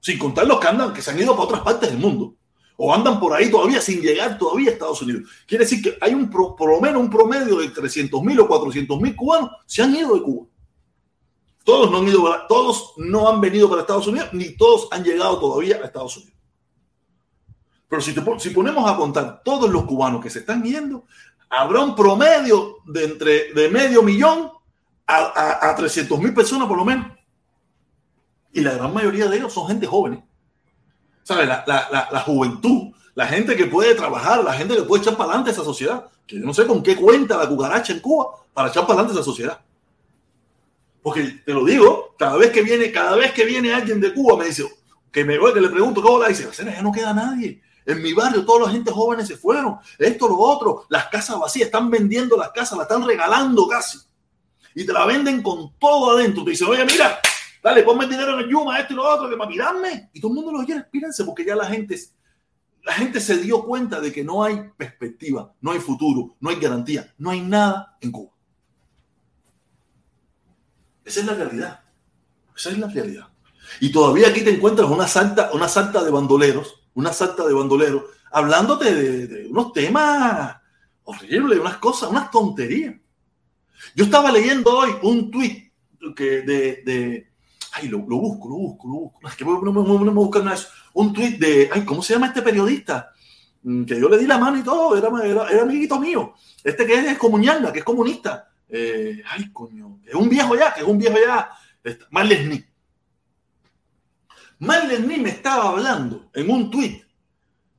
sin 0.00 0.18
contar 0.18 0.46
los 0.46 0.60
que 0.60 0.68
andan, 0.68 0.92
que 0.92 1.02
se 1.02 1.10
han 1.10 1.18
ido 1.18 1.32
para 1.32 1.44
otras 1.44 1.62
partes 1.62 1.90
del 1.90 1.98
mundo 1.98 2.34
o 2.80 2.94
andan 2.94 3.18
por 3.18 3.34
ahí 3.34 3.50
todavía 3.50 3.80
sin 3.80 4.00
llegar 4.00 4.38
todavía 4.38 4.70
a 4.70 4.72
Estados 4.74 5.02
Unidos. 5.02 5.28
Quiere 5.46 5.64
decir 5.64 5.82
que 5.82 5.98
hay 6.00 6.14
un 6.14 6.30
por 6.30 6.70
lo 6.70 6.80
menos 6.80 7.02
un 7.02 7.10
promedio 7.10 7.56
de 7.56 7.70
300 7.70 8.22
mil 8.22 8.38
o 8.38 8.46
400 8.46 9.00
mil 9.00 9.16
cubanos 9.16 9.50
se 9.66 9.82
han 9.82 9.96
ido 9.96 10.14
de 10.14 10.22
Cuba. 10.22 10.46
Todos 11.64 11.90
no 11.90 11.98
han 11.98 12.06
ido, 12.06 12.24
todos 12.48 12.94
no 12.96 13.28
han 13.28 13.40
venido 13.40 13.68
para 13.68 13.80
Estados 13.80 14.06
Unidos, 14.06 14.28
ni 14.32 14.56
todos 14.56 14.86
han 14.92 15.02
llegado 15.02 15.40
todavía 15.40 15.76
a 15.82 15.86
Estados 15.86 16.18
Unidos. 16.18 16.34
Pero 17.88 18.00
si, 18.00 18.14
si 18.38 18.50
ponemos 18.50 18.88
a 18.88 18.96
contar 18.96 19.42
todos 19.44 19.68
los 19.68 19.82
cubanos 19.82 20.22
que 20.22 20.30
se 20.30 20.38
están 20.38 20.62
yendo, 20.62 21.04
habrá 21.50 21.80
un 21.80 21.96
promedio 21.96 22.76
de 22.86 23.04
entre 23.04 23.52
de 23.54 23.68
medio 23.70 24.04
millón 24.04 24.52
a, 25.04 25.68
a, 25.68 25.74
300 25.74 26.16
mil 26.20 26.32
personas 26.32 26.68
por 26.68 26.76
lo 26.76 26.84
menos. 26.84 27.08
Y 28.52 28.60
la 28.60 28.74
gran 28.74 28.94
mayoría 28.94 29.26
de 29.26 29.36
ellos 29.36 29.52
son 29.52 29.66
gente 29.66 29.86
joven. 31.34 31.48
La, 31.48 32.22
juventud, 32.24 32.92
la 33.14 33.26
gente 33.26 33.56
que 33.56 33.66
puede 33.66 33.94
trabajar, 33.94 34.42
la 34.42 34.52
gente 34.52 34.74
que 34.74 34.82
puede 34.82 35.02
echar 35.02 35.16
para 35.16 35.30
adelante 35.30 35.50
esa 35.50 35.64
sociedad. 35.64 36.06
Que 36.26 36.38
yo 36.38 36.46
no 36.46 36.54
sé 36.54 36.66
con 36.66 36.82
qué 36.82 36.96
cuenta 36.96 37.36
la 37.36 37.48
cucaracha 37.48 37.92
en 37.92 38.00
Cuba 38.00 38.30
para 38.52 38.68
echar 38.68 38.82
para 38.82 39.00
adelante 39.00 39.14
esa 39.14 39.24
sociedad. 39.24 39.60
Porque 41.02 41.40
te 41.44 41.52
lo 41.52 41.64
digo, 41.64 42.14
cada 42.18 42.36
vez 42.36 42.50
que 42.50 42.62
viene, 42.62 42.92
cada 42.92 43.16
vez 43.16 43.32
que 43.32 43.44
viene 43.44 43.72
alguien 43.72 44.00
de 44.00 44.12
Cuba 44.12 44.36
me 44.36 44.46
dice, 44.46 44.64
que 45.10 45.24
me 45.24 45.38
que 45.38 45.60
le 45.60 45.68
pregunto, 45.68 46.02
¿cómo 46.02 46.18
la 46.18 46.28
dice? 46.28 46.48
Ya 46.56 46.82
no 46.82 46.92
queda 46.92 47.14
nadie. 47.14 47.62
En 47.86 48.02
mi 48.02 48.12
barrio 48.12 48.44
toda 48.44 48.66
la 48.66 48.72
gente 48.72 48.90
jóvenes 48.90 49.26
se 49.26 49.36
fueron. 49.36 49.78
Esto, 49.98 50.28
lo 50.28 50.36
otro. 50.36 50.84
Las 50.90 51.06
casas 51.06 51.38
vacías. 51.38 51.66
Están 51.66 51.90
vendiendo 51.90 52.36
las 52.36 52.50
casas, 52.50 52.76
las 52.76 52.82
están 52.82 53.06
regalando 53.06 53.66
casi. 53.66 53.98
Y 54.74 54.84
te 54.84 54.92
la 54.92 55.06
venden 55.06 55.42
con 55.42 55.72
todo 55.78 56.10
adentro. 56.10 56.44
Te 56.44 56.50
dicen, 56.50 56.68
oye, 56.68 56.84
mira, 56.84 57.18
Dale, 57.62 57.82
ponme 57.82 58.06
dinero 58.06 58.34
en 58.34 58.40
el 58.40 58.48
Yuma, 58.48 58.78
esto 58.78 58.92
y 58.92 58.96
lo 58.96 59.08
otro, 59.08 59.28
que 59.28 59.36
para 59.36 59.50
mirarme. 59.50 60.10
Y 60.12 60.20
todo 60.20 60.30
el 60.32 60.36
mundo 60.36 60.52
lo 60.52 60.64
quiere, 60.64 60.80
espírense, 60.82 61.24
porque 61.24 61.44
ya 61.44 61.56
la 61.56 61.66
gente, 61.66 61.98
la 62.84 62.92
gente 62.92 63.20
se 63.20 63.38
dio 63.38 63.64
cuenta 63.64 64.00
de 64.00 64.12
que 64.12 64.24
no 64.24 64.44
hay 64.44 64.70
perspectiva, 64.76 65.52
no 65.60 65.72
hay 65.72 65.80
futuro, 65.80 66.36
no 66.40 66.50
hay 66.50 66.56
garantía, 66.56 67.12
no 67.18 67.30
hay 67.30 67.40
nada 67.40 67.96
en 68.00 68.12
Cuba. 68.12 68.30
Esa 71.04 71.20
es 71.20 71.26
la 71.26 71.34
realidad. 71.34 71.80
Esa 72.54 72.70
es 72.70 72.78
la 72.78 72.88
realidad. 72.88 73.28
Y 73.80 73.90
todavía 73.90 74.28
aquí 74.28 74.42
te 74.42 74.54
encuentras 74.54 74.90
una 74.90 75.06
salta, 75.06 75.50
una 75.52 75.68
salta 75.68 76.02
de 76.04 76.10
bandoleros, 76.10 76.82
una 76.94 77.12
salta 77.12 77.46
de 77.46 77.54
bandoleros, 77.54 78.04
hablándote 78.30 78.94
de, 78.94 79.46
unos 79.48 79.72
temas 79.72 80.56
horribles, 81.04 81.58
unas 81.58 81.76
cosas, 81.78 82.10
unas 82.10 82.30
tonterías. 82.30 82.94
Yo 83.94 84.04
estaba 84.04 84.32
leyendo 84.32 84.76
hoy 84.76 84.90
un 85.02 85.30
tuit 85.30 85.72
que 86.14 86.42
de, 86.42 87.27
Ay, 87.80 87.88
lo, 87.88 87.98
busco, 88.00 88.48
lo 88.48 88.56
busco, 88.56 88.88
lo 88.88 88.94
busco. 88.94 89.28
Es 89.28 89.36
que 89.36 89.44
no, 89.44 89.60
me 89.60 90.10
buscan 90.10 90.44
nada. 90.44 90.58
Un 90.94 91.12
tweet 91.12 91.38
de, 91.38 91.70
ay, 91.72 91.84
¿cómo 91.84 92.02
se 92.02 92.14
llama 92.14 92.26
este 92.26 92.42
periodista? 92.42 93.12
Mm, 93.62 93.84
que 93.84 94.00
yo 94.00 94.08
le 94.08 94.18
di 94.18 94.26
la 94.26 94.38
mano 94.38 94.58
y 94.58 94.62
todo, 94.62 94.96
era, 94.96 95.08
era, 95.48 95.62
amiguito 95.62 96.00
mío. 96.00 96.34
Este 96.64 96.84
que 96.84 96.94
es 96.94 97.18
comunista, 97.18 97.72
que 97.72 97.78
es 97.78 97.84
comunista. 97.84 98.50
Eh, 98.68 99.22
ay, 99.30 99.52
coño, 99.52 100.00
es 100.04 100.14
un 100.14 100.28
viejo 100.28 100.56
ya, 100.56 100.74
que 100.74 100.80
es 100.80 100.86
un 100.86 100.98
viejo 100.98 101.16
ya. 101.24 101.50
Marlesny. 102.10 102.64
Marlesny 104.58 105.18
me 105.18 105.30
estaba 105.30 105.70
hablando 105.70 106.30
en 106.34 106.50
un 106.50 106.70
tweet 106.70 107.04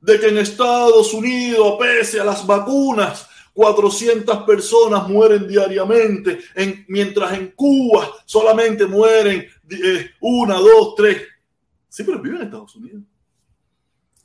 de 0.00 0.18
que 0.18 0.28
en 0.28 0.38
Estados 0.38 1.12
Unidos, 1.12 1.76
pese 1.78 2.20
a 2.20 2.24
las 2.24 2.46
vacunas, 2.46 3.28
400 3.60 4.44
personas 4.44 5.06
mueren 5.06 5.46
diariamente, 5.46 6.40
en, 6.54 6.82
mientras 6.88 7.34
en 7.34 7.50
Cuba 7.50 8.10
solamente 8.24 8.86
mueren 8.86 9.46
eh, 9.68 10.10
una, 10.18 10.54
dos, 10.54 10.94
tres. 10.96 11.20
Sí, 11.86 12.02
pero 12.02 12.22
vive 12.22 12.36
en 12.36 12.44
Estados 12.44 12.74
Unidos. 12.76 13.02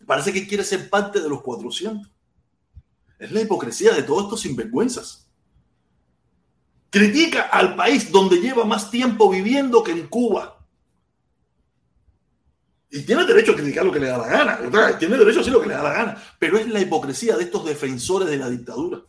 Parece 0.05 0.31
que 0.31 0.47
quiere 0.47 0.63
ser 0.63 0.89
parte 0.89 1.19
de 1.19 1.27
los 1.27 1.41
400. 1.41 2.09
Es 3.19 3.29
la 3.33 3.41
hipocresía 3.41 3.91
de 3.91 4.03
todos 4.03 4.23
estos 4.23 4.39
sinvergüenzas. 4.39 5.29
Critica 6.89 7.49
al 7.51 7.75
país 7.75 8.09
donde 8.09 8.37
lleva 8.37 8.63
más 8.63 8.89
tiempo 8.89 9.29
viviendo 9.29 9.83
que 9.83 9.91
en 9.91 10.07
Cuba. 10.07 10.65
Y 12.89 13.01
tiene 13.01 13.25
derecho 13.25 13.51
a 13.51 13.55
criticar 13.55 13.83
lo 13.83 13.91
que 13.91 13.99
le 13.99 14.07
da 14.07 14.17
la 14.17 14.27
gana. 14.27 14.97
Tiene 14.97 15.17
derecho 15.17 15.39
a 15.39 15.41
decir 15.41 15.51
lo 15.51 15.61
que 15.61 15.67
le 15.67 15.75
da 15.75 15.83
la 15.83 15.91
gana. 15.91 16.23
Pero 16.39 16.57
es 16.57 16.69
la 16.69 16.79
hipocresía 16.79 17.35
de 17.35 17.43
estos 17.43 17.65
defensores 17.65 18.29
de 18.29 18.37
la 18.37 18.49
dictadura. 18.49 19.01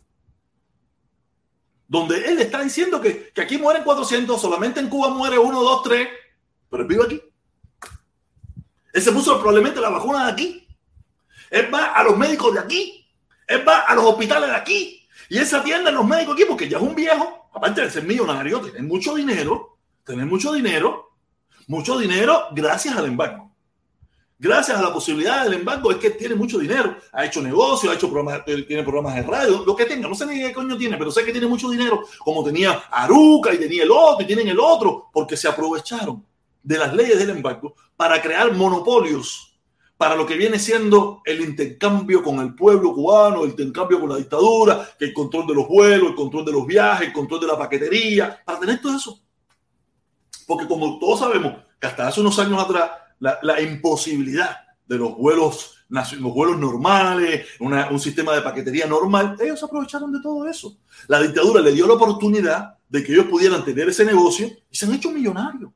Donde 1.87 2.29
él 2.29 2.39
está 2.39 2.61
diciendo 2.61 2.99
que, 2.99 3.31
que 3.33 3.41
aquí 3.41 3.57
mueren 3.57 3.83
400, 3.83 4.39
solamente 4.39 4.79
en 4.79 4.89
Cuba 4.89 5.09
muere 5.09 5.37
uno, 5.39 5.61
dos, 5.61 5.83
tres 5.83 6.07
pero 6.69 6.83
él 6.83 6.89
vive 6.89 7.03
aquí. 7.03 7.21
Él 8.93 9.01
se 9.01 9.11
puso 9.11 9.37
probablemente 9.37 9.79
la 9.79 9.89
vacuna 9.89 10.25
de 10.25 10.31
aquí. 10.31 10.67
Él 11.49 11.73
va 11.73 11.93
a 11.93 12.03
los 12.03 12.17
médicos 12.17 12.53
de 12.53 12.59
aquí. 12.59 13.07
Él 13.47 13.67
va 13.67 13.81
a 13.81 13.95
los 13.95 14.05
hospitales 14.05 14.49
de 14.49 14.55
aquí. 14.55 15.07
Y 15.29 15.37
él 15.37 15.45
se 15.45 15.55
atiende 15.55 15.89
a 15.89 15.93
los 15.93 16.05
médicos 16.05 16.35
aquí 16.35 16.45
porque 16.45 16.67
ya 16.67 16.77
es 16.77 16.83
un 16.83 16.95
viejo. 16.95 17.49
Aparte 17.53 17.81
de 17.81 17.89
ser 17.89 18.03
millonario, 18.03 18.61
tiene 18.61 18.81
mucho 18.81 19.15
dinero. 19.15 19.77
Tener 20.03 20.25
mucho 20.25 20.53
dinero. 20.53 21.11
Mucho 21.67 21.97
dinero 21.97 22.47
gracias 22.51 22.95
al 22.95 23.05
embargo. 23.05 23.46
Gracias 24.39 24.77
a 24.77 24.81
la 24.83 24.93
posibilidad 24.93 25.43
del 25.45 25.55
embargo 25.55 25.89
es 25.89 25.97
que 25.97 26.11
tiene 26.11 26.35
mucho 26.35 26.59
dinero. 26.59 26.97
Ha 27.11 27.25
hecho 27.25 27.41
negocios, 27.41 27.91
ha 27.91 27.95
hecho 27.95 28.11
programas, 28.11 28.45
tiene 28.45 28.83
programas 28.83 29.15
de 29.15 29.23
radio, 29.23 29.63
lo 29.65 29.75
que 29.75 29.85
tenga. 29.85 30.07
No 30.07 30.13
sé 30.13 30.27
ni 30.27 30.39
qué 30.39 30.53
coño 30.53 30.77
tiene, 30.77 30.95
pero 30.95 31.09
sé 31.09 31.25
que 31.25 31.31
tiene 31.31 31.47
mucho 31.47 31.69
dinero. 31.69 32.03
Como 32.19 32.43
tenía 32.43 32.83
Aruca 32.91 33.51
y 33.53 33.57
tenía 33.57 33.83
el 33.83 33.91
otro 33.91 34.23
y 34.23 34.27
tienen 34.27 34.47
el 34.47 34.59
otro 34.59 35.09
porque 35.11 35.35
se 35.35 35.47
aprovecharon 35.47 36.23
de 36.61 36.77
las 36.77 36.93
leyes 36.93 37.17
del 37.17 37.31
embargo 37.31 37.75
para 37.95 38.21
crear 38.21 38.53
monopolios 38.53 39.47
para 39.97 40.15
lo 40.15 40.27
que 40.27 40.35
viene 40.35 40.59
siendo 40.59 41.21
el 41.25 41.41
intercambio 41.41 42.21
con 42.21 42.39
el 42.39 42.53
pueblo 42.53 42.93
cubano, 42.93 43.43
el 43.43 43.49
intercambio 43.49 43.99
con 43.99 44.09
la 44.09 44.17
dictadura, 44.17 44.87
el 44.99 45.11
control 45.11 45.47
de 45.47 45.55
los 45.55 45.67
vuelos, 45.67 46.09
el 46.09 46.15
control 46.15 46.45
de 46.45 46.51
los 46.51 46.67
viajes, 46.67 47.07
el 47.07 47.13
control 47.13 47.39
de 47.41 47.47
la 47.47 47.57
paquetería, 47.57 48.39
para 48.45 48.59
tener 48.59 48.79
todo 48.79 48.95
eso. 48.95 49.19
Porque 50.45 50.67
como 50.67 50.99
todos 50.99 51.21
sabemos 51.21 51.53
que 51.79 51.87
hasta 51.87 52.07
hace 52.07 52.21
unos 52.21 52.37
años 52.37 52.61
atrás, 52.61 52.91
la, 53.19 53.61
imposibilidad 53.61 54.57
de 54.85 54.97
los 54.97 55.17
vuelos, 55.17 55.75
los 55.89 56.33
vuelos 56.33 56.57
normales, 56.57 57.45
un 57.59 57.99
sistema 57.99 58.33
de 58.33 58.41
paquetería 58.41 58.87
normal, 58.87 59.35
ellos 59.39 59.63
aprovecharon 59.63 60.11
de 60.11 60.21
todo 60.21 60.47
eso. 60.47 60.77
La 61.07 61.21
dictadura 61.21 61.61
le 61.61 61.71
dio 61.71 61.87
la 61.87 61.93
oportunidad 61.93 62.77
de 62.87 63.03
que 63.03 63.13
ellos 63.13 63.25
pudieran 63.25 63.65
tener 63.65 63.89
ese 63.89 64.05
negocio 64.05 64.47
y 64.69 64.75
se 64.75 64.85
han 64.85 64.93
hecho 64.93 65.11
millonarios 65.11 65.71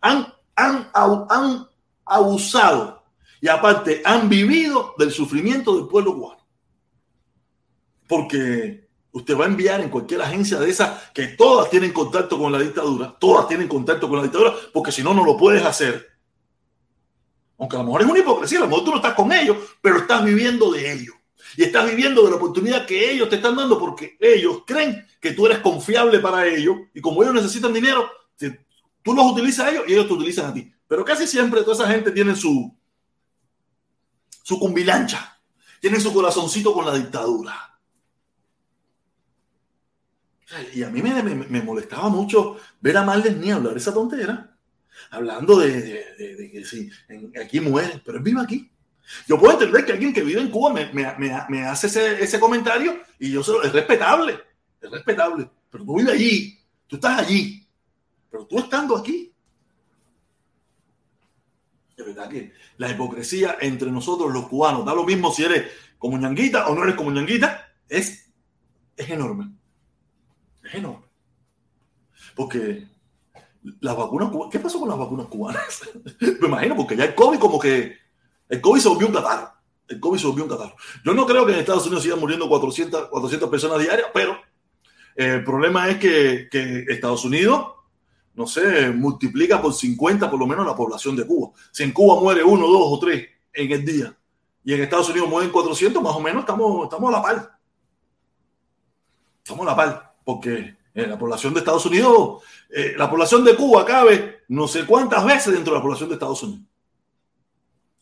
han, 0.00 0.32
han, 0.56 1.66
abusado 2.04 3.04
y 3.40 3.46
aparte 3.48 4.02
han 4.04 4.28
vivido 4.28 4.94
del 4.98 5.12
sufrimiento 5.12 5.76
del 5.76 5.86
pueblo 5.86 6.14
cubano. 6.14 6.46
Porque 8.08 8.88
usted 9.12 9.38
va 9.38 9.44
a 9.44 9.48
enviar 9.48 9.80
en 9.80 9.90
cualquier 9.90 10.20
agencia 10.22 10.58
de 10.58 10.68
esas 10.68 11.10
que 11.12 11.28
todas 11.28 11.70
tienen 11.70 11.92
contacto 11.92 12.36
con 12.36 12.50
la 12.50 12.58
dictadura, 12.58 13.16
todas 13.20 13.46
tienen 13.46 13.68
contacto 13.68 14.08
con 14.08 14.16
la 14.16 14.24
dictadura, 14.24 14.54
porque 14.72 14.90
si 14.90 15.04
no, 15.04 15.14
no 15.14 15.24
lo 15.24 15.36
puedes 15.36 15.64
hacer. 15.64 16.09
Aunque 17.60 17.76
a 17.76 17.80
lo 17.80 17.84
mejor 17.84 18.02
es 18.02 18.08
una 18.08 18.18
hipocresía, 18.18 18.58
a 18.58 18.62
lo 18.62 18.68
mejor 18.68 18.84
tú 18.84 18.90
no 18.90 18.96
estás 18.96 19.14
con 19.14 19.30
ellos, 19.32 19.56
pero 19.80 19.98
estás 19.98 20.24
viviendo 20.24 20.72
de 20.72 20.92
ellos. 20.92 21.14
Y 21.56 21.62
estás 21.64 21.88
viviendo 21.88 22.22
de 22.24 22.30
la 22.30 22.36
oportunidad 22.36 22.86
que 22.86 23.10
ellos 23.12 23.28
te 23.28 23.36
están 23.36 23.54
dando 23.54 23.78
porque 23.78 24.16
ellos 24.18 24.62
creen 24.66 25.06
que 25.20 25.32
tú 25.32 25.46
eres 25.46 25.58
confiable 25.58 26.18
para 26.20 26.46
ellos 26.46 26.76
y 26.94 27.00
como 27.00 27.22
ellos 27.22 27.34
necesitan 27.34 27.72
dinero, 27.72 28.10
Tú 29.02 29.14
los 29.14 29.32
utilizas 29.32 29.66
a 29.66 29.70
ellos 29.70 29.84
y 29.88 29.92
ellos 29.92 30.06
te 30.06 30.12
utilizan 30.12 30.46
a 30.50 30.54
ti. 30.54 30.72
Pero 30.86 31.04
casi 31.04 31.26
siempre 31.26 31.62
toda 31.62 31.74
esa 31.74 31.90
gente 31.90 32.10
tiene 32.10 32.34
su, 32.34 32.76
su 34.42 34.58
cumbilancha, 34.58 35.40
tiene 35.80 35.98
su 36.00 36.12
corazoncito 36.12 36.74
con 36.74 36.84
la 36.84 36.94
dictadura. 36.94 37.78
Y 40.74 40.82
a 40.82 40.90
mí 40.90 41.00
me, 41.00 41.62
molestaba 41.62 42.08
mucho 42.08 42.56
ver 42.80 42.96
a 42.96 43.04
Marles 43.04 43.36
ni 43.36 43.52
hablar 43.52 43.76
esa 43.76 43.94
tontera, 43.94 44.49
hablando 45.10 45.58
de, 45.58 46.50
que 46.52 46.64
sí, 46.64 46.90
aquí 47.42 47.60
muere, 47.60 48.02
pero 48.04 48.18
él 48.18 48.24
vive 48.24 48.40
aquí. 48.40 48.70
Yo 49.26 49.38
puedo 49.38 49.54
entender 49.54 49.84
que 49.84 49.92
alguien 49.92 50.12
que 50.12 50.22
vive 50.22 50.40
en 50.40 50.50
Cuba 50.50 50.72
me, 50.72 51.62
hace 51.64 51.88
ese, 51.88 52.22
ese, 52.22 52.38
comentario 52.38 53.00
y 53.18 53.32
yo 53.32 53.42
se 53.42 53.52
lo, 53.52 53.62
es 53.62 53.72
respetable, 53.72 54.38
es 54.80 54.90
respetable, 54.90 55.50
pero 55.70 55.84
tú 55.84 55.96
vives 55.96 56.14
allí, 56.14 56.58
tú 56.86 56.96
estás 56.96 57.18
allí, 57.18 57.66
pero 58.30 58.46
tú 58.46 58.58
estando 58.58 58.96
aquí. 58.96 59.32
De 61.96 62.04
verdad 62.04 62.28
que 62.28 62.52
la 62.78 62.90
hipocresía 62.90 63.58
entre 63.60 63.90
nosotros 63.90 64.32
los 64.32 64.48
cubanos, 64.48 64.84
da 64.86 64.94
lo 64.94 65.04
mismo 65.04 65.32
si 65.32 65.44
eres 65.44 65.70
como 65.98 66.16
ñanguita 66.16 66.68
o 66.68 66.74
no 66.74 66.82
eres 66.82 66.94
como 66.94 67.10
ñanguita, 67.10 67.68
es, 67.88 68.30
es 68.96 69.10
enorme. 69.10 69.52
Es 70.64 70.74
enorme. 70.74 71.04
Porque 72.34 72.86
las 73.80 73.96
vacunas 73.96 74.30
¿qué 74.50 74.58
pasó 74.58 74.80
con 74.80 74.88
las 74.88 74.98
vacunas 74.98 75.26
cubanas? 75.26 75.80
Me 76.40 76.48
imagino, 76.48 76.76
porque 76.76 76.96
ya 76.96 77.04
el 77.04 77.14
COVID 77.14 77.38
como 77.38 77.58
que, 77.58 77.96
el 78.48 78.60
COVID 78.60 78.80
se 78.80 78.88
volvió 78.88 79.06
un 79.06 79.14
catarro. 79.14 79.52
El 79.88 79.98
COVID 79.98 80.18
se 80.18 80.26
volvió 80.26 80.44
un 80.44 80.50
catarro. 80.50 80.76
Yo 81.04 81.14
no 81.14 81.26
creo 81.26 81.44
que 81.44 81.52
en 81.52 81.58
Estados 81.58 81.84
Unidos 81.86 82.04
sigan 82.04 82.20
muriendo 82.20 82.48
400, 82.48 83.08
400 83.08 83.48
personas 83.48 83.78
diarias, 83.80 84.08
pero 84.14 84.36
el 85.16 85.44
problema 85.44 85.88
es 85.88 85.98
que, 85.98 86.48
que 86.50 86.84
Estados 86.88 87.24
Unidos 87.24 87.66
no 88.34 88.46
sé, 88.46 88.90
multiplica 88.90 89.60
por 89.60 89.74
50 89.74 90.30
por 90.30 90.38
lo 90.38 90.46
menos 90.46 90.66
la 90.66 90.74
población 90.74 91.16
de 91.16 91.26
Cuba. 91.26 91.50
Si 91.70 91.82
en 91.82 91.92
Cuba 91.92 92.20
muere 92.20 92.42
uno, 92.42 92.66
dos 92.66 92.84
o 92.84 92.98
tres 92.98 93.28
en 93.52 93.70
el 93.70 93.84
día 93.84 94.16
y 94.64 94.74
en 94.74 94.82
Estados 94.82 95.08
Unidos 95.10 95.28
mueren 95.28 95.50
400, 95.50 96.02
más 96.02 96.14
o 96.14 96.20
menos 96.20 96.40
estamos, 96.40 96.84
estamos 96.84 97.08
a 97.08 97.16
la 97.16 97.22
par. 97.22 97.58
Estamos 99.38 99.66
a 99.66 99.70
la 99.70 99.76
par, 99.76 100.14
porque 100.24 100.76
en 100.94 101.10
la 101.10 101.18
población 101.18 101.52
de 101.54 101.60
Estados 101.60 101.84
Unidos, 101.86 102.42
eh, 102.72 102.94
la 102.96 103.10
población 103.10 103.44
de 103.44 103.56
Cuba 103.56 103.84
cabe 103.84 104.42
no 104.48 104.68
sé 104.68 104.86
cuántas 104.86 105.24
veces 105.24 105.52
dentro 105.52 105.72
de 105.72 105.78
la 105.78 105.82
población 105.82 106.08
de 106.08 106.14
Estados 106.14 106.42
Unidos. 106.42 106.66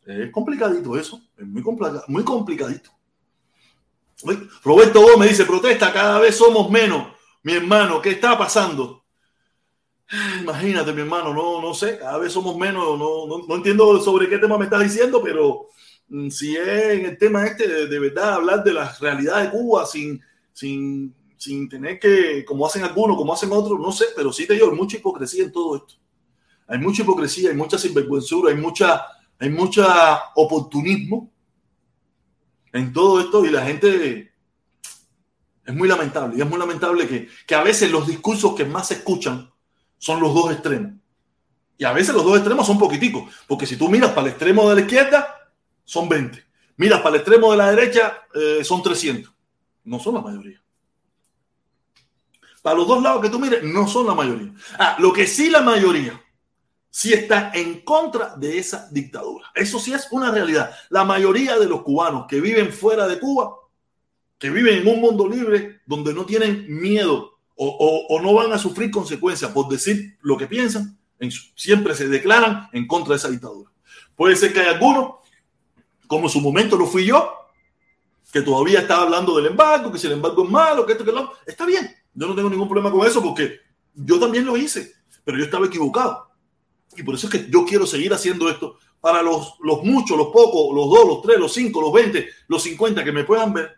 Es 0.07 0.31
complicadito 0.31 0.99
eso, 0.99 1.21
es 1.37 1.47
muy, 1.47 1.63
muy 2.09 2.25
complicadito. 2.25 2.91
Roberto 4.65 5.01
Gómez 5.03 5.31
dice, 5.31 5.45
protesta, 5.45 5.93
cada 5.93 6.19
vez 6.19 6.37
somos 6.37 6.71
menos. 6.71 7.13
Mi 7.43 7.53
hermano, 7.53 8.01
¿qué 8.01 8.11
está 8.11 8.37
pasando? 8.37 9.05
Imagínate, 10.41 10.93
mi 10.93 11.03
hermano, 11.03 11.35
no, 11.35 11.61
no 11.61 11.75
sé, 11.75 11.99
cada 11.99 12.19
vez 12.19 12.33
somos 12.33 12.57
menos, 12.57 12.99
no, 12.99 13.27
no, 13.47 13.55
entiendo 13.55 14.01
sobre 14.01 14.29
qué 14.29 14.39
tema 14.39 14.57
me 14.57 14.65
estás 14.65 14.83
diciendo, 14.83 15.23
pero 15.23 15.67
mm, 16.09 16.31
si 16.31 16.57
es 16.57 16.67
en 16.67 17.07
el 17.07 17.19
tema 17.19 17.47
este 17.47 17.87
de, 17.87 17.99
verdad 17.99 18.35
hablar 18.35 18.65
de 18.65 18.73
la 18.73 18.91
realidad 19.01 19.43
de 19.43 19.51
Cuba 19.51 19.85
sin, 19.85 20.21
sin, 20.53 21.15
sin 21.39 21.69
tener 21.69 21.99
que, 21.99 22.45
como 22.45 22.67
hacen 22.67 22.83
algunos, 22.83 23.17
como 23.17 23.33
hacen 23.33 23.51
otros, 23.53 23.79
no 23.81 23.93
sé, 23.93 24.07
pero 24.15 24.33
sí 24.33 24.47
te 24.47 24.55
digo, 24.55 24.69
hay 24.71 24.77
mucha 24.77 24.97
hipocresía 24.97 25.45
en 25.45 25.53
todo 25.53 25.77
esto. 25.77 25.95
Hay 26.67 26.79
mucha 26.79 27.03
hipocresía, 27.03 27.51
hay 27.51 27.57
mucha 27.57 27.79
sinvergüenzura, 27.79 28.51
hay 28.51 28.61
mucha, 28.61 29.07
hay 29.39 29.49
mucha 29.49 30.33
oportunismo 30.35 31.33
en 32.73 32.93
todo 32.93 33.21
esto 33.21 33.45
y 33.47 33.51
la 33.51 33.65
gente 33.65 34.33
es 35.65 35.75
muy 35.75 35.89
lamentable. 35.89 36.37
Y 36.37 36.41
es 36.41 36.49
muy 36.49 36.59
lamentable 36.59 37.09
que, 37.09 37.29
que 37.47 37.55
a 37.55 37.63
veces 37.63 37.91
los 37.91 38.07
discursos 38.07 38.55
que 38.55 38.65
más 38.65 38.89
se 38.89 38.95
escuchan 38.95 39.51
son 39.97 40.21
los 40.21 40.35
dos 40.35 40.53
extremos. 40.53 40.93
Y 41.79 41.85
a 41.85 41.93
veces 41.93 42.13
los 42.13 42.25
dos 42.25 42.37
extremos 42.37 42.67
son 42.67 42.79
poquiticos, 42.79 43.33
porque 43.47 43.65
si 43.65 43.77
tú 43.77 43.89
miras 43.89 44.11
para 44.11 44.23
el 44.23 44.33
extremo 44.33 44.69
de 44.69 44.75
la 44.75 44.81
izquierda, 44.81 45.53
son 45.85 46.09
20. 46.09 46.45
Miras 46.77 47.01
para 47.01 47.15
el 47.15 47.21
extremo 47.21 47.53
de 47.53 47.57
la 47.57 47.71
derecha, 47.71 48.25
eh, 48.35 48.65
son 48.65 48.83
300. 48.83 49.33
No 49.85 50.01
son 50.01 50.15
la 50.15 50.21
mayoría. 50.21 50.61
Para 52.69 52.81
los 52.81 52.87
dos 52.87 53.03
lados 53.03 53.23
que 53.23 53.31
tú 53.31 53.39
mires, 53.39 53.63
no 53.63 53.89
son 53.89 54.07
la 54.07 54.15
mayoría. 54.15 54.53
Ah, 54.79 54.95
lo 54.99 55.11
que 55.11 55.27
sí 55.27 55.49
la 55.49 55.63
mayoría, 55.63 56.23
sí 56.91 57.15
está 57.15 57.51
en 57.55 57.81
contra 57.81 58.37
de 58.37 58.59
esa 58.59 58.91
dictadura. 58.91 59.47
Eso 59.55 59.79
sí 59.79 59.95
es 59.95 60.09
una 60.11 60.31
realidad. 60.31 60.71
La 60.91 61.03
mayoría 61.03 61.59
de 61.59 61.65
los 61.65 61.81
cubanos 61.81 62.27
que 62.29 62.43
viven 62.43 62.71
fuera 62.71 63.09
de 63.09 63.19
Cuba, 63.19 63.57
que 64.37 64.51
viven 64.51 64.81
en 64.81 64.87
un 64.87 65.01
mundo 65.01 65.27
libre, 65.27 65.81
donde 65.87 66.13
no 66.13 66.27
tienen 66.27 66.67
miedo 66.69 67.39
o, 67.57 68.21
no 68.23 68.35
van 68.35 68.53
a 68.53 68.59
sufrir 68.59 68.91
consecuencias 68.91 69.51
por 69.51 69.67
decir 69.71 70.19
lo 70.21 70.37
que 70.37 70.47
piensan, 70.47 70.99
siempre 71.55 71.95
se 71.95 72.07
declaran 72.07 72.69
en 72.75 72.87
contra 72.87 73.15
de 73.15 73.17
esa 73.17 73.31
dictadura. 73.31 73.71
Puede 74.15 74.37
ser 74.37 74.53
que 74.53 74.61
hay 74.61 74.75
algunos, 74.75 75.15
como 76.07 76.25
en 76.25 76.31
su 76.31 76.43
momento 76.43 76.77
lo 76.77 76.85
fui 76.85 77.07
yo, 77.07 77.33
que 78.31 78.43
todavía 78.43 78.81
estaba 78.81 79.05
hablando 79.05 79.35
del 79.37 79.47
embargo, 79.47 79.91
que 79.91 79.99
si 79.99 80.07
el 80.07 80.13
embargo 80.13 80.45
es 80.45 80.51
malo, 80.51 80.85
que 80.85 80.93
esto, 80.93 81.05
que 81.07 81.13
lo 81.13 81.33
Está 81.47 81.65
bien, 81.65 81.97
yo 82.19 82.27
no 82.27 82.35
tengo 82.35 82.51
ningún 82.51 82.69
problema 82.69 82.91
con 82.91 83.07
eso 83.07 83.23
porque 83.23 83.61
yo 83.95 84.19
también 84.19 84.45
lo 84.45 84.57
hice, 84.57 84.93
pero 85.25 85.39
yo 85.39 85.45
estaba 85.45 85.67
equivocado. 85.67 86.29
Y 86.97 87.05
por 87.05 87.15
eso 87.15 87.29
es 87.29 87.33
que 87.33 87.51
yo 87.51 87.65
quiero 87.65 87.87
seguir 87.87 88.13
haciendo 88.13 88.51
esto 88.51 88.77
para 89.01 89.23
los, 89.23 89.55
los 89.61 89.85
muchos, 89.85 90.19
los 90.19 90.29
pocos, 90.29 90.75
los 90.75 90.89
dos, 90.91 91.07
los 91.07 91.23
tres, 91.23 91.39
los 91.39 91.53
cinco, 91.53 91.81
los 91.81 91.93
veinte, 91.93 92.29
los 92.49 92.63
cincuenta 92.63 93.05
que 93.05 93.13
me 93.13 93.23
puedan 93.23 93.53
ver, 93.53 93.71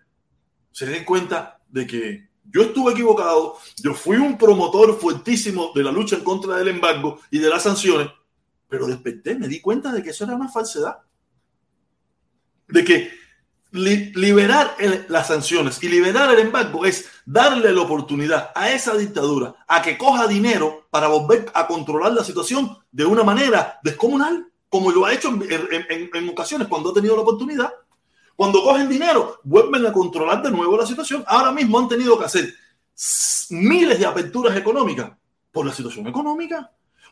se 0.71 0.87
den 0.87 1.05
cuenta 1.05 1.61
de 1.69 1.87
que 1.87 2.31
yo 2.45 2.63
estuve 2.63 2.93
equivocado, 2.93 3.59
yo 3.83 3.93
fui 3.93 4.17
un 4.17 4.39
promotor 4.39 4.99
fuertísimo 4.99 5.73
de 5.75 5.85
la 5.85 5.93
lucha 5.93 6.17
en 6.17 6.25
contra 6.25 6.57
del 6.57 6.69
embargo 6.69 7.21
y 7.31 7.39
de 7.39 7.51
las 7.51 7.65
sanciones, 7.65 8.09
pero 8.69 8.87
desperté, 8.87 9.35
me 9.35 9.49
di 9.49 9.61
cuenta 9.61 9.93
de 9.93 10.03
que 10.03 10.11
eso 10.11 10.25
era 10.25 10.35
una 10.35 10.49
falsedad. 10.49 10.97
De 12.69 12.85
que 12.85 13.11
liberar 13.73 14.77
las 15.09 15.29
sanciones 15.29 15.83
y 15.83 15.89
liberar 15.89 16.33
el 16.33 16.41
embargo 16.41 16.85
es 16.85 17.07
darle 17.25 17.73
la 17.73 17.83
oportunidad 17.83 18.51
a 18.55 18.71
esa 18.71 18.97
dictadura 18.97 19.55
a 19.69 19.81
que 19.81 19.97
coja 19.97 20.27
dinero 20.27 20.87
para 20.91 21.09
volver 21.09 21.51
a 21.55 21.67
controlar 21.67 22.13
la 22.13 22.25
situación 22.25 22.77
de 22.91 23.05
una 23.05 23.23
manera 23.23 23.79
descomunal, 23.83 24.47
como 24.69 24.91
lo 24.91 25.05
ha 25.05 25.13
hecho 25.13 25.29
en 25.31 26.29
ocasiones 26.29 26.69
cuando 26.69 26.91
ha 26.91 26.95
tenido 26.95 27.17
la 27.17 27.23
oportunidad. 27.23 27.73
Cuando 28.41 28.63
cogen 28.63 28.89
dinero, 28.89 29.39
vuelven 29.45 29.85
a 29.85 29.93
controlar 29.93 30.43
de 30.43 30.51
nuevo 30.51 30.75
la 30.75 30.87
situación. 30.87 31.23
Ahora 31.27 31.53
mismo 31.53 31.79
han 31.79 31.89
tenido 31.89 32.19
que 32.19 32.25
hacer 32.25 32.55
miles 33.51 33.99
de 33.99 34.07
aperturas 34.07 34.57
económicas 34.57 35.13
por 35.53 35.67
la 35.67 35.75
situación 35.75 36.07
económica 36.07 36.71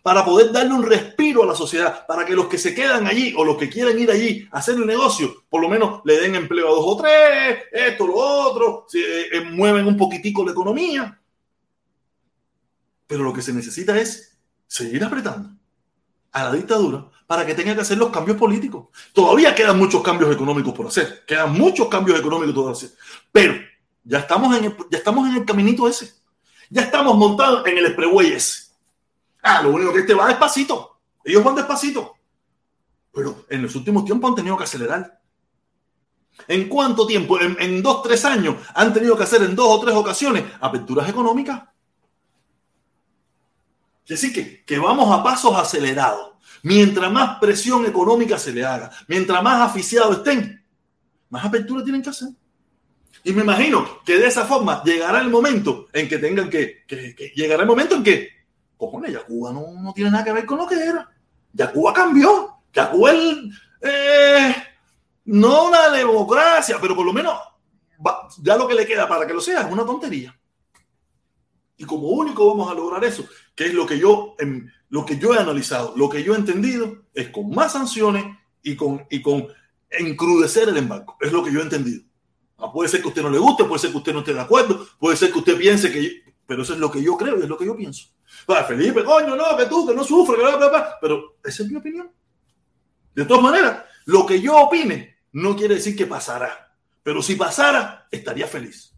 para 0.09 0.25
poder 0.25 0.51
darle 0.51 0.73
un 0.73 0.83
respiro 0.83 1.43
a 1.43 1.47
la 1.47 1.55
sociedad, 1.55 2.07
para 2.07 2.25
que 2.25 2.35
los 2.35 2.47
que 2.47 2.57
se 2.57 2.75
quedan 2.75 3.07
allí 3.07 3.35
o 3.37 3.45
los 3.45 3.59
que 3.59 3.69
quieren 3.69 3.99
ir 3.99 4.11
allí 4.11 4.49
a 4.51 4.57
hacer 4.57 4.77
el 4.77 4.87
negocio, 4.87 5.45
por 5.51 5.61
lo 5.61 5.69
menos 5.69 6.01
le 6.07 6.19
den 6.19 6.35
empleo 6.35 6.67
a 6.67 6.71
dos 6.71 6.85
o 6.87 6.97
tres, 6.97 7.59
esto, 7.71 8.07
lo 8.07 8.15
otro, 8.15 8.87
se, 8.89 9.01
eh, 9.01 9.43
mueven 9.43 9.87
un 9.87 9.99
poquitico 9.99 10.47
la 10.47 10.53
economía. 10.53 11.21
Pero 13.07 13.23
lo 13.23 13.35
que 13.35 13.43
se 13.43 13.53
necesita 13.53 14.01
es 14.01 14.39
seguir 14.67 15.05
apretando 15.05 15.51
a 16.33 16.45
la 16.45 16.53
dictadura 16.53 17.07
para 17.27 17.45
que 17.45 17.55
tenga 17.55 17.75
que 17.75 17.83
hacer 17.83 17.99
los 17.99 18.09
cambios 18.09 18.39
políticos. 18.39 18.87
Todavía 19.13 19.55
quedan 19.55 19.77
muchos 19.77 20.03
cambios 20.03 20.35
económicos 20.35 20.73
por 20.73 20.87
hacer, 20.87 21.23
quedan 21.27 21.53
muchos 21.53 21.89
cambios 21.89 22.19
económicos 22.19 22.55
por 22.55 22.73
hacer, 22.73 22.93
pero 23.31 23.61
ya 24.05 24.21
estamos 24.21 24.57
en 24.57 24.65
el, 24.65 24.77
ya 24.91 24.97
estamos 24.97 25.29
en 25.29 25.37
el 25.37 25.45
caminito 25.45 25.87
ese, 25.87 26.15
ya 26.71 26.81
estamos 26.81 27.15
montados 27.15 27.67
en 27.67 27.77
el 27.77 27.85
expressway 27.85 28.33
ese. 28.33 28.68
Ah, 29.49 29.63
lo 29.63 29.71
único 29.71 29.95
que 29.95 30.01
este 30.01 30.13
va 30.13 30.27
despacito, 30.27 30.99
ellos 31.25 31.43
van 31.43 31.55
despacito, 31.55 32.17
pero 33.11 33.47
en 33.49 33.63
los 33.63 33.75
últimos 33.75 34.05
tiempos 34.05 34.29
han 34.29 34.37
tenido 34.37 34.59
que 34.59 34.65
acelerar. 34.65 35.19
¿En 36.47 36.69
cuánto 36.69 37.07
tiempo? 37.07 37.41
En, 37.41 37.57
en 37.59 37.83
dos, 37.83 38.03
tres 38.03 38.27
años 38.27 38.57
han 38.75 38.93
tenido 38.93 39.17
que 39.17 39.23
hacer 39.23 39.43
en 39.43 39.57
dos 39.57 39.67
o 39.71 39.81
tres 39.81 39.95
ocasiones 39.95 40.45
aperturas 40.61 41.09
económicas. 41.09 41.63
Es 44.05 44.21
decir, 44.21 44.33
que, 44.35 44.65
que 44.65 44.79
vamos 44.79 45.11
a 45.11 45.23
pasos 45.23 45.57
acelerados. 45.57 46.33
Mientras 46.63 47.11
más 47.11 47.39
presión 47.39 47.87
económica 47.87 48.37
se 48.39 48.53
le 48.53 48.67
haga, 48.67 48.91
mientras 49.07 49.43
más 49.43 49.63
aficiados 49.63 50.19
estén, 50.19 50.63
más 51.31 51.45
apertura 51.45 51.83
tienen 51.83 52.03
que 52.03 52.11
hacer. 52.11 52.29
Y 53.25 53.33
me 53.33 53.43
imagino 53.43 54.03
que 54.05 54.19
de 54.19 54.27
esa 54.27 54.45
forma 54.45 54.83
llegará 54.85 55.21
el 55.21 55.31
momento 55.31 55.89
en 55.93 56.07
que 56.07 56.19
tengan 56.19 56.51
que, 56.51 56.85
que, 56.87 57.33
llegará 57.35 57.63
el 57.63 57.69
momento 57.69 57.95
en 57.97 58.03
que, 58.03 58.38
cojones, 58.79 59.13
ya 59.13 59.25
Cuba 59.25 59.53
no, 59.53 59.73
no, 59.83 59.93
tiene 59.93 60.11
nada 60.11 60.25
que 60.25 60.33
ver 60.33 60.47
con 60.47 60.57
lo 60.57 60.67
que 60.67 60.77
era. 60.77 61.11
Ya 61.53 61.71
Cuba 61.71 61.93
cambió. 61.93 62.55
Ya 62.73 62.91
Cuba 62.91 63.13
es, 63.13 63.37
eh, 63.83 64.55
no 65.27 65.69
una 65.69 65.91
democracia, 65.91 66.79
pero 66.81 66.97
por 66.97 67.05
lo 67.05 67.13
menos 67.13 67.35
ya 68.43 68.57
lo 68.57 68.69
que 68.69 68.75
le 68.75 68.87
queda 68.87 69.09
para 69.09 69.27
que 69.27 69.35
lo 69.35 69.41
sea 69.41 69.63
es 69.63 69.73
una 69.73 69.85
tontería. 69.85 70.35
Y 71.77 71.85
como 71.85 72.09
único 72.09 72.47
vamos 72.49 72.71
a 72.71 72.75
lograr 72.75 73.05
eso, 73.05 73.25
que 73.55 73.67
es 73.67 73.75
lo 73.75 73.87
que 73.87 73.99
yo, 73.99 74.35
lo 74.89 75.05
que 75.05 75.19
yo 75.19 75.35
he 75.35 75.39
analizado, 75.39 75.95
lo 75.97 76.09
que 76.09 76.25
yo 76.25 76.35
he 76.35 76.39
entendido, 76.39 77.05
es 77.15 77.29
con 77.29 77.51
más 77.51 77.73
sanciones 77.73 78.25
y 78.63 78.75
con, 78.75 79.07
y 79.11 79.23
con 79.23 79.47
encrudecer 79.91 80.69
el 80.69 80.77
embargo. 80.77 81.17
Es 81.21 81.33
lo 81.33 81.45
que 81.45 81.53
yo 81.53 81.61
he 81.61 81.63
entendido. 81.63 82.03
Ah, 82.59 82.73
puede 82.73 82.89
ser 82.89 83.01
que 83.01 83.07
a 83.07 83.11
usted 83.11 83.23
no 83.23 83.31
le 83.31 83.39
guste, 83.39 83.65
puede 83.65 83.79
ser 83.79 83.93
que 83.93 83.99
usted 83.99 84.13
no 84.13 84.21
esté 84.21 84.35
de 84.35 84.41
acuerdo, 84.41 84.85
puede 84.99 85.17
ser 85.17 85.33
que 85.33 85.39
usted 85.39 85.57
piense 85.57 85.93
que... 85.93 86.23
Pero 86.45 86.63
eso 86.63 86.73
es 86.73 86.81
lo 86.81 86.91
que 86.91 87.03
yo 87.03 87.17
creo 87.17 87.39
y 87.39 87.43
es 87.43 87.49
lo 87.49 87.57
que 87.57 87.67
yo 87.67 87.77
pienso. 87.77 88.09
Para 88.49 88.65
Felipe, 88.67 89.05
coño, 89.05 89.37
no, 89.37 89.55
que 89.59 89.67
tú, 89.67 89.87
que 89.87 89.95
no 89.95 90.03
sufres, 90.03 90.41
pero 91.03 91.37
esa 91.45 91.63
es 91.63 91.69
mi 91.69 91.77
opinión. 91.77 92.11
De 93.15 93.27
todas 93.27 93.43
maneras, 93.43 93.85
lo 94.07 94.25
que 94.25 94.41
yo 94.41 94.57
opine 94.57 95.19
no 95.33 95.55
quiere 95.55 95.75
decir 95.75 95.95
que 95.95 96.07
pasará. 96.07 96.75
Pero 97.03 97.21
si 97.21 97.37
pasara, 97.37 98.09
estaría 98.11 98.47
feliz. 98.47 98.95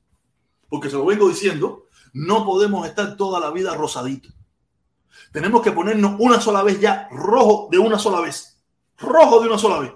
Porque 0.69 0.89
se 0.89 0.95
lo 0.95 1.05
vengo 1.05 1.29
diciendo 1.29 1.89
no 2.13 2.45
podemos 2.45 2.87
estar 2.87 3.17
toda 3.17 3.41
la 3.41 3.51
vida 3.51 3.75
rosadito. 3.75 4.29
Tenemos 5.33 5.63
que 5.63 5.73
ponernos 5.73 6.15
una 6.21 6.41
sola 6.41 6.63
vez 6.63 6.81
ya 6.81 7.09
rojo 7.11 7.69
de 7.73 7.79
una 7.79 7.99
sola 7.99 8.21
vez. 8.21 8.63
Rojo 8.99 9.41
de 9.41 9.49
una 9.49 9.59
sola 9.59 9.81
vez. 9.81 9.93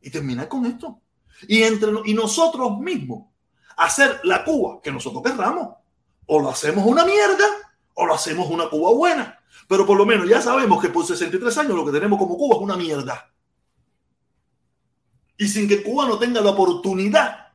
Y 0.00 0.10
terminar 0.10 0.48
con 0.48 0.64
esto. 0.64 1.00
Y, 1.46 1.62
entre, 1.62 1.90
y 2.06 2.14
nosotros 2.14 2.78
mismos 2.78 3.26
hacer 3.76 4.20
la 4.24 4.44
Cuba 4.44 4.80
que 4.82 4.90
nosotros 4.90 5.22
querramos. 5.22 5.76
O 6.26 6.40
lo 6.40 6.48
hacemos 6.48 6.86
una 6.86 7.04
mierda 7.04 7.44
o 7.94 8.06
lo 8.06 8.14
hacemos 8.14 8.48
una 8.50 8.68
Cuba 8.68 8.92
buena. 8.92 9.40
Pero 9.68 9.86
por 9.86 9.96
lo 9.96 10.04
menos 10.04 10.28
ya 10.28 10.42
sabemos 10.42 10.82
que 10.82 10.90
por 10.90 11.06
63 11.06 11.56
años 11.58 11.74
lo 11.74 11.86
que 11.86 11.92
tenemos 11.92 12.18
como 12.18 12.36
Cuba 12.36 12.56
es 12.56 12.62
una 12.62 12.76
mierda. 12.76 13.30
y 15.36 15.48
sin 15.48 15.66
que 15.66 15.74
el 15.74 15.82
cubano 15.82 16.18
tenga 16.18 16.40
la 16.40 16.50
oportunidad 16.50 17.48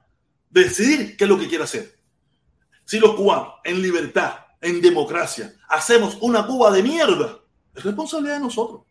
de 0.50 0.64
decidir 0.64 1.16
qué 1.16 1.24
es 1.24 1.30
lo 1.30 1.40
que 1.40 1.48
quiere 1.48 1.64
hacer. 1.64 1.98
Si 2.84 3.00
los 3.00 3.16
cubanos, 3.16 3.54
en 3.64 3.82
libertad, 3.82 4.34
en 4.62 4.82
democracia, 4.82 5.54
hacemos 5.70 6.18
una 6.22 6.46
Cuba 6.46 6.72
de 6.72 6.84
mierda, 6.84 7.40
es 7.74 7.84
responsabilidad 7.84 8.36
de 8.36 8.42
nosotros. 8.42 8.82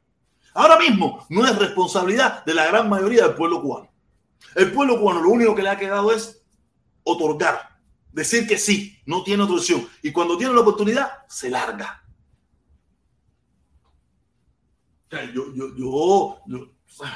Ahora 0.54 0.78
mismo 0.78 1.26
no 1.28 1.46
es 1.46 1.56
responsabilidad 1.58 2.44
de 2.44 2.54
la 2.54 2.66
gran 2.66 2.88
mayoría 2.88 3.24
del 3.24 3.34
pueblo 3.34 3.60
cubano. 3.60 3.90
El 4.54 4.72
pueblo 4.72 4.98
cubano 4.98 5.20
lo 5.20 5.30
único 5.30 5.54
que 5.54 5.62
le 5.62 5.68
ha 5.68 5.76
quedado 5.76 6.12
es 6.12 6.42
otorgar, 7.02 7.77
decir 8.18 8.46
que 8.46 8.58
sí, 8.58 8.98
no 9.06 9.22
tiene 9.22 9.44
otra 9.44 9.56
opción. 9.56 9.88
Y 10.02 10.12
cuando 10.12 10.36
tiene 10.36 10.52
la 10.52 10.60
oportunidad, 10.60 11.26
se 11.28 11.48
larga. 11.48 12.04
Yo, 15.10 15.54
yo, 15.54 15.74
yo, 15.76 16.42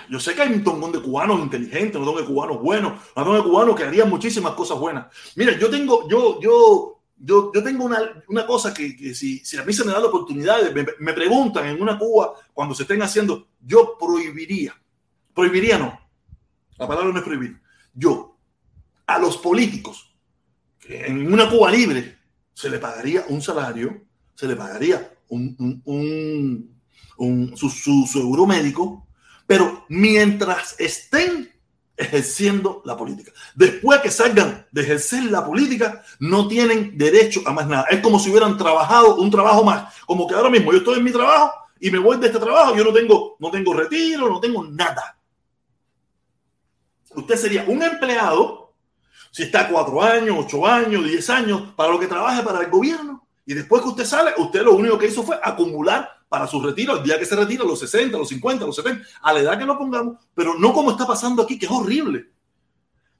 yo, 0.08 0.20
sé 0.20 0.34
que 0.34 0.42
hay 0.42 0.52
un 0.52 0.62
montón 0.64 0.92
de 0.92 1.02
cubanos 1.02 1.40
inteligentes, 1.40 1.96
un 1.96 2.04
montón 2.04 2.22
de 2.22 2.28
cubanos 2.28 2.62
buenos, 2.62 2.92
un 2.92 3.22
montón 3.22 3.36
de 3.36 3.42
cubanos 3.42 3.76
que 3.76 3.84
harían 3.84 4.08
muchísimas 4.08 4.54
cosas 4.54 4.78
buenas. 4.78 5.06
Mira, 5.36 5.58
yo 5.58 5.68
tengo, 5.68 6.08
yo, 6.08 6.40
yo, 6.40 7.02
yo, 7.18 7.52
yo 7.52 7.62
tengo 7.62 7.84
una, 7.84 8.22
una 8.28 8.46
cosa 8.46 8.72
que, 8.72 8.96
que 8.96 9.14
si, 9.14 9.40
si, 9.40 9.58
a 9.58 9.64
mí 9.64 9.72
se 9.72 9.84
me 9.84 9.92
da 9.92 10.00
la 10.00 10.06
oportunidad, 10.06 10.72
me, 10.72 10.86
me, 10.98 11.12
preguntan 11.12 11.66
en 11.66 11.82
una 11.82 11.98
Cuba 11.98 12.32
cuando 12.54 12.74
se 12.74 12.84
estén 12.84 13.02
haciendo, 13.02 13.48
yo 13.60 13.98
prohibiría, 13.98 14.74
prohibiría 15.34 15.78
no, 15.78 16.00
la 16.78 16.88
palabra 16.88 17.12
no 17.12 17.18
es 17.18 17.24
prohibir, 17.24 17.60
yo 17.92 18.38
a 19.06 19.18
los 19.18 19.36
políticos 19.36 20.11
en 20.88 21.32
una 21.32 21.48
Cuba 21.48 21.70
libre 21.70 22.18
se 22.54 22.68
le 22.68 22.78
pagaría 22.78 23.24
un 23.28 23.40
salario, 23.40 24.04
se 24.34 24.46
le 24.46 24.56
pagaría 24.56 25.12
un, 25.28 25.82
un, 25.84 26.80
un 27.16 27.56
su, 27.56 27.70
su, 27.70 28.06
seguro 28.06 28.46
médico, 28.46 29.06
pero 29.46 29.84
mientras 29.88 30.78
estén 30.78 31.50
ejerciendo 31.96 32.82
la 32.84 32.96
política. 32.96 33.32
Después 33.54 34.00
que 34.00 34.10
salgan 34.10 34.66
de 34.70 34.82
ejercer 34.82 35.24
la 35.24 35.44
política, 35.44 36.02
no 36.18 36.48
tienen 36.48 36.96
derecho 36.96 37.42
a 37.46 37.52
más 37.52 37.66
nada. 37.66 37.86
Es 37.90 38.00
como 38.00 38.18
si 38.18 38.30
hubieran 38.30 38.56
trabajado 38.56 39.16
un 39.16 39.30
trabajo 39.30 39.62
más. 39.62 39.94
Como 40.06 40.26
que 40.26 40.34
ahora 40.34 40.50
mismo 40.50 40.72
yo 40.72 40.78
estoy 40.78 40.98
en 40.98 41.04
mi 41.04 41.12
trabajo 41.12 41.52
y 41.78 41.90
me 41.90 41.98
voy 41.98 42.18
de 42.18 42.26
este 42.26 42.38
trabajo, 42.38 42.76
yo 42.76 42.84
no 42.84 42.92
tengo, 42.92 43.36
no 43.38 43.50
tengo 43.50 43.74
retiro, 43.74 44.28
no 44.28 44.40
tengo 44.40 44.64
nada. 44.64 45.18
Usted 47.14 47.36
sería 47.36 47.64
un 47.66 47.82
empleado 47.82 48.61
si 49.32 49.44
está 49.44 49.66
cuatro 49.66 50.02
años, 50.02 50.36
ocho 50.38 50.66
años, 50.66 51.04
diez 51.04 51.28
años, 51.30 51.72
para 51.74 51.90
lo 51.90 51.98
que 51.98 52.06
trabaje 52.06 52.42
para 52.42 52.60
el 52.60 52.70
gobierno. 52.70 53.26
Y 53.46 53.54
después 53.54 53.82
que 53.82 53.88
usted 53.88 54.04
sale, 54.04 54.32
usted 54.36 54.62
lo 54.62 54.74
único 54.74 54.98
que 54.98 55.06
hizo 55.06 55.22
fue 55.22 55.40
acumular 55.42 56.06
para 56.28 56.46
su 56.46 56.60
retiro, 56.60 56.98
el 56.98 57.02
día 57.02 57.18
que 57.18 57.24
se 57.24 57.34
retira, 57.34 57.64
los 57.64 57.80
60, 57.80 58.18
los 58.18 58.28
50, 58.28 58.66
los 58.66 58.76
70, 58.76 59.06
a 59.22 59.32
la 59.32 59.40
edad 59.40 59.58
que 59.58 59.64
lo 59.64 59.78
pongamos, 59.78 60.18
pero 60.34 60.54
no 60.58 60.72
como 60.74 60.90
está 60.90 61.06
pasando 61.06 61.42
aquí, 61.42 61.58
que 61.58 61.64
es 61.64 61.72
horrible. 61.72 62.26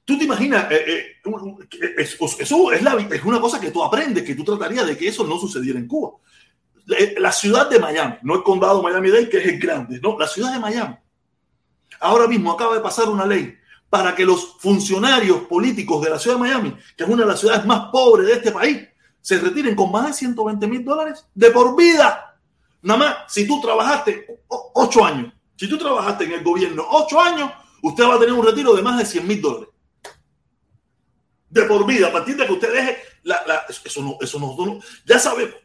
Tú 0.05 0.15
te 0.15 0.25
imaginas, 0.25 0.71
eh, 0.71 0.85
eh, 0.87 1.97
eso 1.97 2.71
es, 2.71 2.83
la, 2.83 2.95
es 2.95 3.23
una 3.23 3.41
cosa 3.41 3.59
que 3.59 3.71
tú 3.71 3.83
aprendes, 3.83 4.23
que 4.23 4.35
tú 4.35 4.43
tratarías 4.43 4.85
de 4.85 4.95
que 4.95 5.07
eso 5.07 5.23
no 5.23 5.39
sucediera 5.39 5.79
en 5.79 5.87
Cuba. 5.87 6.11
La 7.17 7.31
ciudad 7.31 7.69
de 7.69 7.79
Miami, 7.79 8.15
no 8.21 8.35
el 8.35 8.43
condado 8.43 8.83
Miami-Dade, 8.83 9.29
que 9.29 9.37
es 9.37 9.47
el 9.47 9.59
grande, 9.59 9.99
no, 9.99 10.19
la 10.19 10.27
ciudad 10.27 10.53
de 10.53 10.59
Miami. 10.59 10.95
Ahora 12.01 12.27
mismo 12.27 12.51
acaba 12.51 12.75
de 12.75 12.81
pasar 12.81 13.09
una 13.09 13.25
ley 13.25 13.57
para 13.93 14.15
que 14.15 14.25
los 14.25 14.55
funcionarios 14.57 15.41
políticos 15.41 16.03
de 16.03 16.09
la 16.09 16.17
ciudad 16.17 16.37
de 16.37 16.41
Miami, 16.41 16.75
que 16.97 17.03
es 17.03 17.07
una 17.07 17.21
de 17.21 17.27
las 17.27 17.39
ciudades 17.39 17.63
más 17.63 17.91
pobres 17.91 18.25
de 18.25 18.33
este 18.33 18.51
país, 18.51 18.87
se 19.21 19.37
retiren 19.37 19.75
con 19.75 19.91
más 19.91 20.07
de 20.07 20.13
120 20.13 20.65
mil 20.65 20.83
dólares 20.83 21.27
de 21.35 21.51
por 21.51 21.75
vida. 21.75 22.35
Nada 22.81 22.97
más, 22.97 23.17
si 23.31 23.45
tú 23.45 23.61
trabajaste 23.61 24.41
ocho 24.47 25.05
años, 25.05 25.31
si 25.55 25.69
tú 25.69 25.77
trabajaste 25.77 26.23
en 26.23 26.31
el 26.31 26.43
gobierno 26.43 26.83
ocho 26.89 27.21
años, 27.21 27.51
usted 27.83 28.03
va 28.05 28.15
a 28.15 28.19
tener 28.19 28.33
un 28.33 28.43
retiro 28.43 28.73
de 28.73 28.81
más 28.81 28.97
de 28.97 29.05
100 29.05 29.27
mil 29.27 29.39
dólares. 29.39 29.69
De 31.51 31.61
por 31.65 31.85
vida, 31.85 32.07
a 32.07 32.11
partir 32.11 32.35
de 32.35 32.47
que 32.47 32.53
usted 32.53 32.73
deje 32.73 32.97
la, 33.21 33.43
eso 33.85 34.01
no, 34.01 34.17
eso 34.19 34.39
no, 34.39 34.79
ya 35.05 35.19
sabemos, 35.19 35.57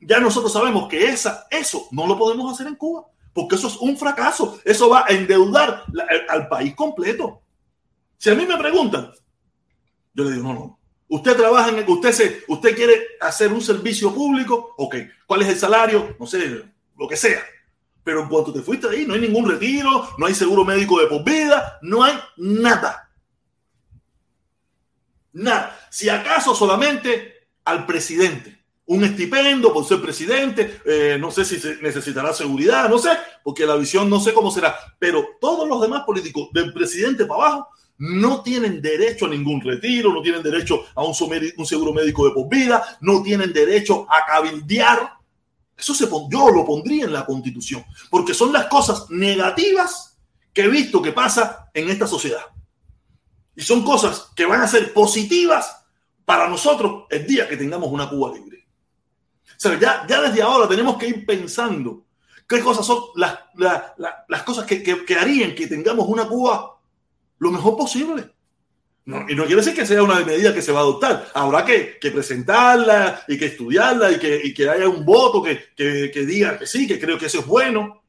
ya 0.00 0.20
nosotros 0.20 0.52
sabemos 0.52 0.86
que 0.86 1.08
esa, 1.08 1.48
eso 1.50 1.88
no 1.90 2.06
lo 2.06 2.16
podemos 2.16 2.52
hacer 2.52 2.68
en 2.68 2.76
Cuba, 2.76 3.06
porque 3.32 3.56
eso 3.56 3.66
es 3.66 3.76
un 3.78 3.98
fracaso, 3.98 4.60
eso 4.64 4.88
va 4.88 5.04
a 5.08 5.12
endeudar 5.12 5.82
al 6.28 6.46
país 6.46 6.72
completo. 6.76 7.42
Si 8.18 8.30
a 8.30 8.34
mí 8.34 8.46
me 8.46 8.56
preguntan, 8.56 9.12
yo 10.14 10.24
le 10.24 10.32
digo, 10.32 10.44
no, 10.44 10.54
no, 10.54 10.76
Usted 11.08 11.36
trabaja 11.36 11.68
en, 11.68 11.88
usted 11.88 12.12
se, 12.12 12.44
usted 12.48 12.74
quiere 12.74 13.00
hacer 13.20 13.52
un 13.52 13.62
servicio 13.62 14.12
público, 14.12 14.74
ok. 14.76 14.96
¿Cuál 15.26 15.42
es 15.42 15.48
el 15.48 15.58
salario? 15.58 16.16
No 16.18 16.26
sé, 16.26 16.64
lo 16.98 17.08
que 17.08 17.16
sea. 17.16 17.42
Pero 18.02 18.22
en 18.22 18.28
cuanto 18.28 18.52
te 18.52 18.60
fuiste 18.60 18.88
ahí, 18.88 19.06
no 19.06 19.14
hay 19.14 19.20
ningún 19.20 19.48
retiro, 19.48 20.08
no 20.18 20.26
hay 20.26 20.34
seguro 20.34 20.64
médico 20.64 21.00
de 21.00 21.06
por 21.06 21.22
vida, 21.22 21.78
no 21.82 22.02
hay 22.02 22.18
nada. 22.36 23.10
Nada. 25.32 25.78
Si 25.90 26.08
acaso 26.08 26.54
solamente 26.54 27.48
al 27.64 27.86
presidente, 27.86 28.64
un 28.86 29.04
estipendio 29.04 29.72
por 29.72 29.84
ser 29.84 30.00
presidente, 30.00 30.80
eh, 30.84 31.18
no 31.20 31.30
sé 31.30 31.44
si 31.44 31.60
necesitará 31.82 32.32
seguridad, 32.32 32.88
no 32.88 32.98
sé, 32.98 33.10
porque 33.44 33.66
la 33.66 33.76
visión 33.76 34.08
no 34.08 34.20
sé 34.20 34.32
cómo 34.32 34.50
será, 34.50 34.76
pero 34.98 35.24
todos 35.40 35.68
los 35.68 35.80
demás 35.80 36.04
políticos, 36.04 36.48
del 36.52 36.72
presidente 36.72 37.26
para 37.26 37.42
abajo, 37.42 37.68
no 37.98 38.42
tienen 38.42 38.82
derecho 38.82 39.26
a 39.26 39.28
ningún 39.28 39.60
retiro, 39.60 40.12
no 40.12 40.20
tienen 40.20 40.42
derecho 40.42 40.84
a 40.94 41.02
un, 41.02 41.14
seguro 41.14 41.92
médico 41.92 42.26
de 42.26 42.32
por 42.32 42.48
vida, 42.48 42.98
no 43.00 43.22
tienen 43.22 43.52
derecho 43.52 44.06
a 44.10 44.26
cabildear. 44.26 45.14
Eso 45.76 45.94
se 45.94 46.08
yo 46.30 46.50
lo 46.50 46.64
pondría 46.64 47.04
en 47.04 47.12
la 47.12 47.26
constitución, 47.26 47.84
porque 48.10 48.34
son 48.34 48.52
las 48.52 48.66
cosas 48.66 49.10
negativas 49.10 50.18
que 50.52 50.62
he 50.62 50.68
visto 50.68 51.02
que 51.02 51.12
pasa 51.12 51.70
en 51.72 51.90
esta 51.90 52.06
sociedad. 52.06 52.44
Y 53.54 53.62
son 53.62 53.82
cosas 53.82 54.28
que 54.34 54.46
van 54.46 54.60
a 54.60 54.68
ser 54.68 54.92
positivas 54.92 55.84
para 56.24 56.48
nosotros 56.48 57.04
el 57.10 57.26
día 57.26 57.48
que 57.48 57.56
tengamos 57.56 57.90
una 57.90 58.08
Cuba 58.08 58.32
libre. 58.34 58.66
O 59.46 59.58
sea, 59.58 59.78
ya, 59.78 60.06
ya 60.06 60.20
desde 60.20 60.42
ahora 60.42 60.68
tenemos 60.68 60.96
que 60.96 61.08
ir 61.08 61.24
pensando 61.24 62.04
qué 62.46 62.60
cosas 62.60 62.84
son 62.84 63.00
las, 63.14 63.38
las, 63.54 64.42
cosas 64.42 64.66
que, 64.66 64.82
que, 64.82 65.04
que 65.04 65.14
harían 65.14 65.54
que 65.54 65.66
tengamos 65.66 66.06
una 66.08 66.26
Cuba 66.26 66.75
lo 67.38 67.50
mejor 67.50 67.76
posible. 67.76 68.30
y 69.06 69.34
no 69.34 69.44
quiere 69.44 69.56
decir 69.56 69.74
que 69.74 69.86
sea 69.86 70.02
una 70.02 70.24
medida 70.24 70.52
que 70.52 70.62
se 70.62 70.72
va 70.72 70.80
a 70.80 70.82
adoptar. 70.82 71.28
Habrá 71.34 71.64
que, 71.64 71.98
presentarla 72.00 73.22
y 73.28 73.38
que 73.38 73.46
estudiarla 73.46 74.12
y 74.12 74.18
que, 74.18 74.40
y 74.44 74.54
que 74.54 74.68
haya 74.68 74.88
un 74.88 75.04
voto 75.04 75.42
que, 75.42 75.72
que, 75.76 76.26
diga 76.26 76.58
que 76.58 76.66
sí, 76.66 76.86
que 76.86 76.98
creo 76.98 77.18
que 77.18 77.26
eso 77.26 77.40
es 77.40 77.46
bueno. 77.46 78.02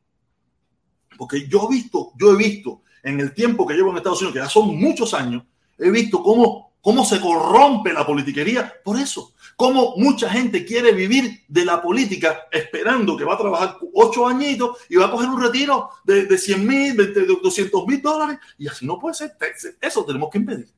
Porque 1.18 1.48
yo 1.48 1.68
he 1.70 1.76
visto, 1.76 2.14
yo 2.18 2.34
he 2.34 2.38
visto 2.38 2.84
en 3.04 3.20
el 3.20 3.34
tiempo 3.34 3.66
que 3.66 3.74
llevo 3.74 3.92
en 3.92 3.98
Estados 3.98 4.22
Unidos, 4.22 4.34
que 4.34 4.40
ya 4.40 4.50
son 4.50 4.76
muchos 4.76 5.14
años, 5.14 5.44
he 5.78 5.90
visto 5.90 6.22
cómo, 6.22 6.74
cómo 6.82 7.06
se 7.06 7.20
corrompe 7.20 7.94
la 7.94 8.06
politiquería 8.06 8.74
por 8.84 9.00
eso. 9.00 9.34
Cómo 9.58 9.96
mucha 9.98 10.30
gente 10.30 10.64
quiere 10.64 10.92
vivir 10.92 11.44
de 11.48 11.66
la 11.66 11.82
política 11.82 12.48
esperando 12.52 13.18
que 13.18 13.26
va 13.26 13.34
a 13.34 13.38
trabajar 13.40 13.78
ocho 13.94 14.28
añitos 14.28 14.78
y 14.88 14.96
va 14.96 15.08
a 15.08 15.12
coger 15.12 15.28
un 15.28 15.42
retiro 15.42 15.90
de, 16.04 16.26
de 16.26 16.38
100 16.38 16.66
mil, 16.66 16.96
de, 16.96 17.26
200 17.26 17.88
mil 17.88 18.00
dólares. 18.00 18.38
Y 18.60 18.68
así 18.68 18.86
no 18.86 19.00
puede 19.00 19.16
ser. 19.16 19.36
Eso 19.82 20.06
tenemos 20.06 20.30
que 20.30 20.38
impedir. 20.38 20.70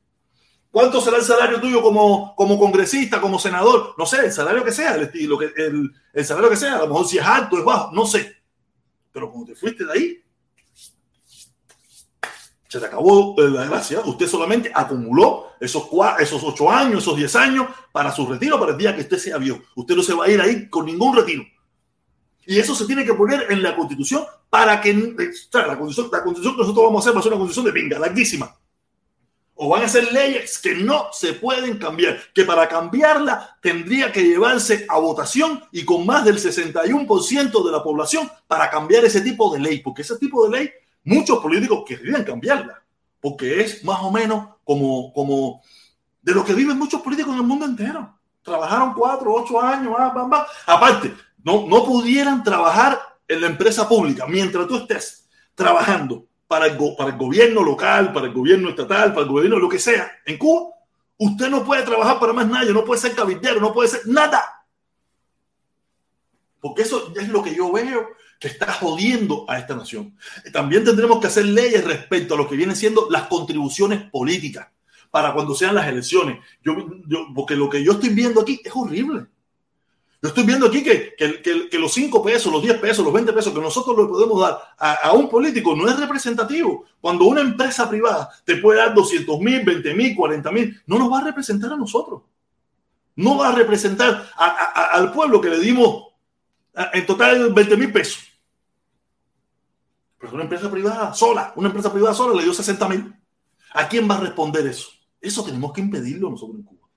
¿Cuánto 0.70 1.00
será 1.00 1.18
el 1.18 1.24
salario 1.24 1.60
tuyo 1.60 1.82
como, 1.82 2.34
como 2.34 2.58
congresista, 2.58 3.20
como 3.20 3.38
senador? 3.38 3.94
No 3.98 4.06
sé, 4.06 4.24
el 4.24 4.32
salario 4.32 4.64
que 4.64 4.72
sea, 4.72 4.94
el, 4.94 5.02
estilo, 5.02 5.38
el, 5.42 5.92
el 6.14 6.24
salario 6.24 6.48
que 6.48 6.56
sea, 6.56 6.76
a 6.76 6.80
lo 6.80 6.88
mejor 6.88 7.06
si 7.06 7.18
es 7.18 7.24
alto, 7.24 7.58
es 7.58 7.64
bajo, 7.64 7.92
no 7.92 8.06
sé. 8.06 8.34
Pero 9.12 9.30
cuando 9.30 9.52
te 9.52 9.58
fuiste 9.58 9.84
de 9.84 9.92
ahí, 9.92 10.24
se 12.66 12.78
te 12.78 12.86
acabó 12.86 13.34
eh, 13.42 13.50
la 13.50 13.66
gracia. 13.66 14.00
Usted 14.00 14.26
solamente 14.26 14.70
acumuló 14.72 15.49
esos, 15.60 15.86
cuatro, 15.86 16.24
esos 16.24 16.42
ocho 16.42 16.70
años, 16.70 17.02
esos 17.02 17.16
diez 17.16 17.36
años 17.36 17.68
para 17.92 18.10
su 18.10 18.26
retiro, 18.26 18.58
para 18.58 18.72
el 18.72 18.78
día 18.78 18.94
que 18.94 19.02
usted 19.02 19.18
se 19.18 19.38
vio. 19.38 19.62
Usted 19.76 19.94
no 19.94 20.02
se 20.02 20.14
va 20.14 20.24
a 20.24 20.30
ir 20.30 20.40
ahí 20.40 20.68
con 20.68 20.86
ningún 20.86 21.14
retiro. 21.14 21.44
Y 22.46 22.58
eso 22.58 22.74
se 22.74 22.86
tiene 22.86 23.04
que 23.04 23.14
poner 23.14 23.46
en 23.50 23.62
la 23.62 23.76
constitución 23.76 24.24
para 24.48 24.80
que 24.80 24.92
la, 24.92 25.78
constitución, 25.78 26.08
la 26.10 26.22
constitución 26.22 26.54
que 26.56 26.62
nosotros 26.62 26.84
vamos 26.84 26.98
a 26.98 27.00
hacer 27.04 27.16
va 27.16 27.20
a 27.20 27.22
ser 27.22 27.32
una 27.32 27.38
constitución 27.38 27.66
de 27.66 27.80
pinga, 27.80 27.98
larguísima. 27.98 28.56
O 29.54 29.68
van 29.68 29.82
a 29.84 29.88
ser 29.88 30.10
leyes 30.10 30.58
que 30.58 30.74
no 30.74 31.08
se 31.12 31.34
pueden 31.34 31.76
cambiar, 31.76 32.18
que 32.34 32.44
para 32.44 32.66
cambiarla 32.66 33.58
tendría 33.60 34.10
que 34.10 34.22
llevarse 34.22 34.86
a 34.88 34.98
votación 34.98 35.62
y 35.70 35.84
con 35.84 36.06
más 36.06 36.24
del 36.24 36.38
61% 36.38 37.64
de 37.64 37.70
la 37.70 37.82
población 37.82 38.28
para 38.48 38.70
cambiar 38.70 39.04
ese 39.04 39.20
tipo 39.20 39.52
de 39.52 39.60
ley, 39.60 39.80
porque 39.80 40.00
ese 40.00 40.16
tipo 40.16 40.48
de 40.48 40.58
ley 40.58 40.70
muchos 41.04 41.38
políticos 41.40 41.84
querrían 41.86 42.24
cambiarla, 42.24 42.82
porque 43.20 43.60
es 43.60 43.84
más 43.84 44.00
o 44.02 44.10
menos 44.10 44.48
como, 44.64 45.12
como 45.12 45.62
de 46.22 46.34
lo 46.34 46.44
que 46.44 46.54
viven 46.54 46.78
muchos 46.78 47.02
políticos 47.02 47.32
en 47.34 47.40
el 47.40 47.46
mundo 47.46 47.66
entero. 47.66 48.18
Trabajaron 48.42 48.94
cuatro, 48.94 49.34
ocho 49.34 49.60
años, 49.60 49.94
ah, 49.98 50.46
aparte, 50.66 51.14
no, 51.44 51.66
no 51.66 51.84
pudieran 51.84 52.42
trabajar 52.42 52.98
en 53.28 53.40
la 53.40 53.46
empresa 53.46 53.88
pública 53.88 54.26
mientras 54.26 54.66
tú 54.66 54.76
estés 54.76 55.28
trabajando 55.54 56.26
para 56.48 56.66
el, 56.66 56.78
para 56.96 57.10
el 57.10 57.16
gobierno 57.16 57.62
local, 57.62 58.12
para 58.12 58.26
el 58.26 58.32
gobierno 58.32 58.70
estatal, 58.70 59.12
para 59.12 59.22
el 59.24 59.30
gobierno 59.30 59.58
lo 59.58 59.68
que 59.68 59.78
sea 59.78 60.10
en 60.24 60.36
Cuba. 60.36 60.70
Usted 61.18 61.50
no 61.50 61.64
puede 61.64 61.82
trabajar 61.82 62.18
para 62.18 62.32
más 62.32 62.48
nadie, 62.48 62.72
no 62.72 62.84
puede 62.84 63.00
ser 63.00 63.14
cabildero, 63.14 63.60
no 63.60 63.72
puede 63.72 63.90
ser 63.90 64.00
nada. 64.06 64.42
Porque 66.60 66.82
eso 66.82 67.12
es 67.14 67.28
lo 67.28 67.42
que 67.42 67.54
yo 67.54 67.70
veo 67.70 68.08
que 68.40 68.48
está 68.48 68.72
jodiendo 68.72 69.44
a 69.48 69.58
esta 69.58 69.76
nación. 69.76 70.16
También 70.50 70.82
tendremos 70.82 71.20
que 71.20 71.26
hacer 71.26 71.44
leyes 71.44 71.84
respecto 71.84 72.34
a 72.34 72.38
lo 72.38 72.48
que 72.48 72.56
vienen 72.56 72.74
siendo 72.74 73.06
las 73.10 73.24
contribuciones 73.24 74.10
políticas 74.10 74.68
para 75.10 75.34
cuando 75.34 75.54
sean 75.54 75.74
las 75.74 75.86
elecciones. 75.86 76.38
Yo, 76.64 76.74
porque 77.34 77.54
lo 77.54 77.68
que 77.68 77.84
yo 77.84 77.92
estoy 77.92 78.08
viendo 78.08 78.40
aquí 78.40 78.58
es 78.64 78.72
horrible. 78.74 79.26
Yo 80.22 80.28
estoy 80.28 80.44
viendo 80.44 80.66
aquí 80.66 80.82
que, 80.82 81.14
que, 81.16 81.78
los 81.78 81.92
5 81.92 82.22
pesos, 82.22 82.52
los 82.52 82.62
10 82.62 82.78
pesos, 82.78 83.04
los 83.04 83.12
20 83.12 83.32
pesos 83.32 83.54
que 83.54 83.60
nosotros 83.60 83.96
le 83.96 84.04
podemos 84.04 84.40
dar 84.40 84.58
a, 84.78 85.12
un 85.12 85.28
político 85.28 85.76
no 85.76 85.88
es 85.88 85.98
representativo. 85.98 86.84
Cuando 87.00 87.24
una 87.24 87.42
empresa 87.42 87.88
privada 87.88 88.30
te 88.44 88.56
puede 88.56 88.78
dar 88.78 88.94
200 88.94 89.38
mil, 89.38 89.64
20 89.64 89.94
mil, 89.94 90.16
40 90.16 90.50
mil, 90.50 90.82
no 90.86 90.98
nos 90.98 91.12
va 91.12 91.18
a 91.18 91.24
representar 91.24 91.72
a 91.72 91.76
nosotros. 91.76 92.22
No 93.16 93.38
va 93.38 93.50
a 93.50 93.54
representar 93.54 94.30
al 94.36 95.12
pueblo 95.12 95.40
que 95.40 95.50
le 95.50 95.58
dimos 95.58 96.08
en 96.92 97.06
total 97.06 97.52
20 97.52 97.76
mil 97.76 97.92
pesos. 97.92 98.29
Pero 100.20 100.34
una 100.34 100.42
empresa 100.42 100.70
privada 100.70 101.14
sola, 101.14 101.52
una 101.56 101.68
empresa 101.68 101.90
privada 101.90 102.14
sola 102.14 102.36
le 102.36 102.44
dio 102.44 102.52
60 102.52 102.88
mil. 102.88 103.14
¿A 103.72 103.88
quién 103.88 104.08
va 104.08 104.16
a 104.16 104.20
responder 104.20 104.66
eso? 104.66 104.90
Eso 105.18 105.42
tenemos 105.42 105.72
que 105.72 105.80
impedirlo 105.80 106.30
nosotros 106.30 106.58
en 106.58 106.64
Cuba. 106.64 106.88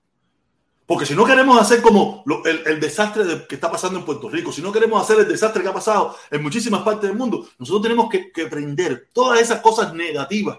Porque 0.86 1.06
si 1.06 1.14
no 1.14 1.24
queremos 1.24 1.58
hacer 1.58 1.80
como 1.80 2.22
el, 2.44 2.78
desastre 2.78 3.46
que 3.48 3.54
está 3.54 3.70
pasando 3.70 3.98
en 3.98 4.04
Puerto 4.04 4.28
Rico, 4.28 4.52
si 4.52 4.60
no 4.60 4.70
queremos 4.70 5.02
hacer 5.02 5.18
el 5.20 5.28
desastre 5.28 5.62
que 5.62 5.68
ha 5.70 5.74
pasado 5.74 6.14
en 6.30 6.42
muchísimas 6.42 6.82
partes 6.82 7.08
del 7.08 7.18
mundo, 7.18 7.48
nosotros 7.58 7.82
tenemos 7.82 8.10
que, 8.10 8.30
que 8.30 8.46
prender 8.46 9.08
todas 9.14 9.40
esas 9.40 9.60
cosas 9.60 9.94
negativas 9.94 10.58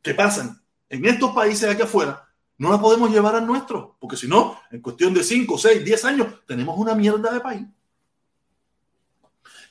que 0.00 0.14
pasan 0.14 0.62
en 0.88 1.04
estos 1.04 1.32
países 1.32 1.68
aquí 1.68 1.82
afuera, 1.82 2.24
no 2.58 2.70
las 2.70 2.80
podemos 2.80 3.10
llevar 3.10 3.34
al 3.34 3.46
nuestro, 3.46 3.96
porque 3.98 4.16
si 4.16 4.28
no, 4.28 4.58
en 4.70 4.80
cuestión 4.80 5.12
de 5.12 5.24
5, 5.24 5.58
6, 5.58 5.84
10 5.84 6.04
años, 6.04 6.26
tenemos 6.46 6.78
una 6.78 6.94
mierda 6.94 7.32
de 7.32 7.40
país. 7.40 7.66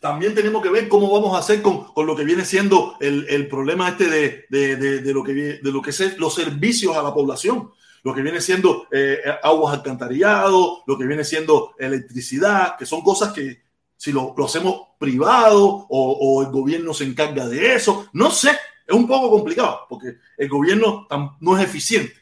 También 0.08 0.34
tenemos 0.34 0.64
que 0.64 0.70
ver 0.70 0.88
cómo 0.88 1.12
vamos 1.12 1.36
a 1.36 1.40
hacer 1.40 1.62
con, 1.62 1.84
con 1.94 2.08
lo 2.08 2.16
que 2.16 2.24
viene 2.24 2.46
siendo 2.46 2.96
el, 3.02 3.28
el 3.28 3.50
problema 3.50 3.90
este 3.90 4.10
de, 4.10 4.46
de, 4.50 4.78
de, 4.78 5.02
de, 5.02 5.14
lo 5.14 5.22
que, 5.22 5.34
de 5.34 5.60
lo 5.70 5.82
que 5.82 5.90
es 5.90 6.18
los 6.18 6.34
servicios 6.34 6.96
a 6.96 7.04
la 7.04 7.14
población. 7.14 7.72
Lo 8.04 8.16
que 8.16 8.22
viene 8.22 8.40
siendo 8.40 8.88
eh, 8.90 9.18
aguas 9.44 9.74
alcantarillado, 9.74 10.82
lo 10.88 10.98
que 10.98 11.06
viene 11.06 11.26
siendo 11.26 11.76
electricidad, 11.78 12.78
que 12.78 12.86
son 12.86 13.02
cosas 13.02 13.34
que 13.34 13.64
si 13.98 14.14
lo, 14.14 14.34
hacemos 14.46 14.92
privado 14.98 15.86
o, 15.90 16.42
el 16.42 16.52
gobierno 16.54 16.94
se 16.94 17.04
encarga 17.04 17.46
de 17.46 17.76
eso, 17.76 18.08
no 18.14 18.32
sé, 18.32 18.52
es 18.88 18.96
un 18.96 19.08
poco 19.08 19.30
complicado 19.30 19.88
porque 19.90 20.20
el 20.38 20.48
gobierno 20.48 21.06
no 21.42 21.58
es 21.58 21.66
eficiente, 21.66 22.16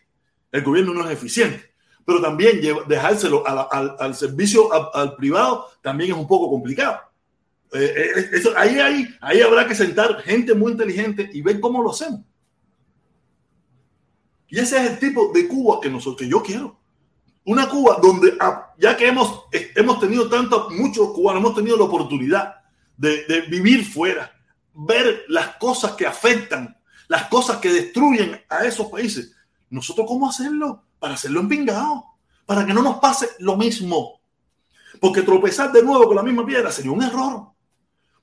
el 0.52 0.64
gobierno 0.64 0.92
no 0.92 1.06
es 1.06 1.12
eficiente, 1.12 1.74
pero 2.04 2.20
también 2.20 2.62
dejárselo 2.88 3.44
al, 3.46 4.16
servicio 4.16 4.74
al, 4.92 5.16
privado 5.16 5.68
también 5.84 6.14
es 6.14 6.18
un 6.18 6.28
poco 6.28 6.50
complicado. 6.50 7.00
Eh, 7.76 7.94
eh, 7.96 8.30
eso, 8.34 8.54
ahí, 8.56 8.80
ahí, 8.80 9.08
ahí 9.22 9.42
habrá 9.42 9.68
que 9.68 9.76
sentar 9.76 10.22
gente 10.22 10.54
muy 10.54 10.72
inteligente 10.72 11.30
y 11.34 11.42
ver 11.42 11.60
cómo 11.60 11.82
lo 11.84 11.92
hacemos. 11.92 12.22
Y 14.48 14.60
ese 14.60 14.78
es 14.78 14.92
el 14.92 15.00
tipo 15.00 15.32
de 15.34 15.48
Cuba 15.48 15.80
que, 15.82 15.90
nosotros, 15.90 16.18
que 16.18 16.30
yo 16.30 16.42
quiero. 16.42 16.80
Una 17.46 17.68
Cuba 17.68 18.00
donde, 18.02 18.36
ah, 18.40 18.74
ya 18.78 18.96
que 18.96 19.08
hemos, 19.08 19.44
eh, 19.52 19.72
hemos 19.76 20.00
tenido 20.00 20.30
tanto, 20.30 20.70
muchos 20.72 21.12
cubanos 21.12 21.42
hemos 21.42 21.56
tenido 21.56 21.78
la 21.78 21.84
oportunidad 21.84 22.56
de, 22.98 23.46
vivir 23.50 23.86
fuera, 23.86 24.32
ver 24.74 25.26
las 25.28 25.58
cosas 25.58 25.92
que 25.94 26.08
afectan, 26.08 26.78
las 27.08 27.28
cosas 27.28 27.58
que 27.58 27.72
destruyen 27.72 28.42
a 28.50 28.66
esos 28.66 28.88
países. 28.88 29.36
¿Nosotros 29.70 30.08
cómo 30.08 30.30
hacerlo? 30.30 30.84
Para 31.00 31.16
hacerlo 31.16 31.42
en 31.42 31.50
pingado, 31.50 32.06
para 32.46 32.66
que 32.66 32.74
no 32.74 32.82
nos 32.82 33.00
pase 33.00 33.30
lo 33.40 33.58
mismo. 33.58 34.22
Porque 35.00 35.22
tropezar 35.22 35.72
de 35.72 35.84
nuevo 35.84 36.06
con 36.08 36.16
la 36.16 36.24
misma 36.24 36.46
piedra 36.46 36.72
sería 36.72 36.92
un 36.92 37.04
error. 37.04 37.55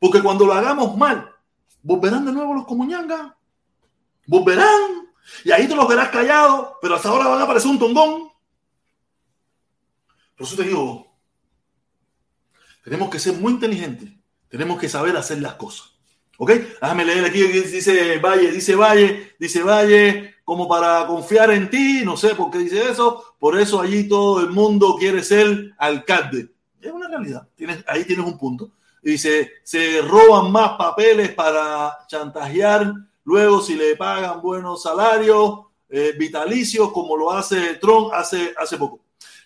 Porque 0.02 0.20
cuando 0.20 0.44
lo 0.44 0.52
hagamos 0.52 0.96
mal, 0.96 1.32
volverán 1.80 2.24
de 2.26 2.32
nuevo 2.32 2.54
los 2.54 2.66
comuñangas. 2.66 3.34
Volverán 4.26 5.08
y 5.44 5.52
ahí 5.52 5.68
te 5.68 5.76
los 5.76 5.86
verás 5.86 6.08
callados, 6.08 6.70
pero 6.82 6.96
hasta 6.96 7.08
ahora 7.08 7.28
van 7.28 7.40
a 7.40 7.44
aparecer 7.44 7.70
un 7.70 7.78
tondón. 7.78 8.28
Por 10.36 10.44
eso 10.44 10.56
te 10.56 10.64
digo, 10.64 11.06
tenemos 12.82 13.10
que 13.10 13.20
ser 13.20 13.34
muy 13.34 13.52
inteligentes, 13.52 14.10
tenemos 14.48 14.80
que 14.80 14.88
saber 14.88 15.16
hacer 15.16 15.40
las 15.40 15.54
cosas. 15.54 15.92
¿Ok? 16.36 16.50
Déjame 16.50 17.04
leer 17.04 17.24
aquí, 17.24 17.40
dice 17.40 18.18
Valle, 18.18 18.50
dice 18.50 18.74
Valle, 18.74 19.36
dice 19.38 19.62
Valle, 19.62 20.34
como 20.42 20.66
para 20.66 21.06
confiar 21.06 21.52
en 21.52 21.70
ti, 21.70 22.02
no 22.04 22.16
sé 22.16 22.34
por 22.34 22.50
qué 22.50 22.58
dice 22.58 22.90
eso, 22.90 23.36
por 23.38 23.56
eso 23.56 23.80
allí 23.80 24.08
todo 24.08 24.40
el 24.40 24.50
mundo 24.50 24.96
quiere 24.98 25.22
ser 25.22 25.74
alcalde. 25.78 26.48
Es 26.80 26.90
una 26.90 27.06
realidad, 27.06 27.46
tienes, 27.54 27.84
ahí 27.86 28.04
tienes 28.04 28.26
un 28.26 28.36
punto. 28.36 28.72
Dice, 29.02 29.54
se 29.64 30.00
roban 30.00 30.52
más 30.52 30.72
papeles 30.78 31.34
para 31.34 31.98
chantajear 32.06 32.94
Luego, 33.24 33.60
si 33.60 33.76
le 33.76 33.96
pagan 33.96 34.40
buenos 34.40 34.82
salarios, 34.82 35.60
eh, 35.88 36.14
vitalicios, 36.18 36.90
como 36.92 37.16
lo 37.16 37.30
hace 37.30 37.74
Trump 37.74 38.12
hace, 38.12 38.54
hace 38.58 38.76
poco. 38.76 39.00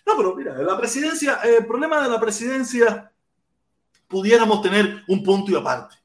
No, 0.05 0.15
pero 0.15 0.35
mira, 0.35 0.57
la 0.57 0.77
presidencia, 0.77 1.35
el 1.43 1.65
problema 1.65 2.01
de 2.01 2.09
la 2.09 2.19
presidencia, 2.19 3.11
pudiéramos 4.07 4.61
tener 4.61 5.03
un 5.07 5.23
punto 5.23 5.51
y 5.51 5.55
aparte. 5.55 5.95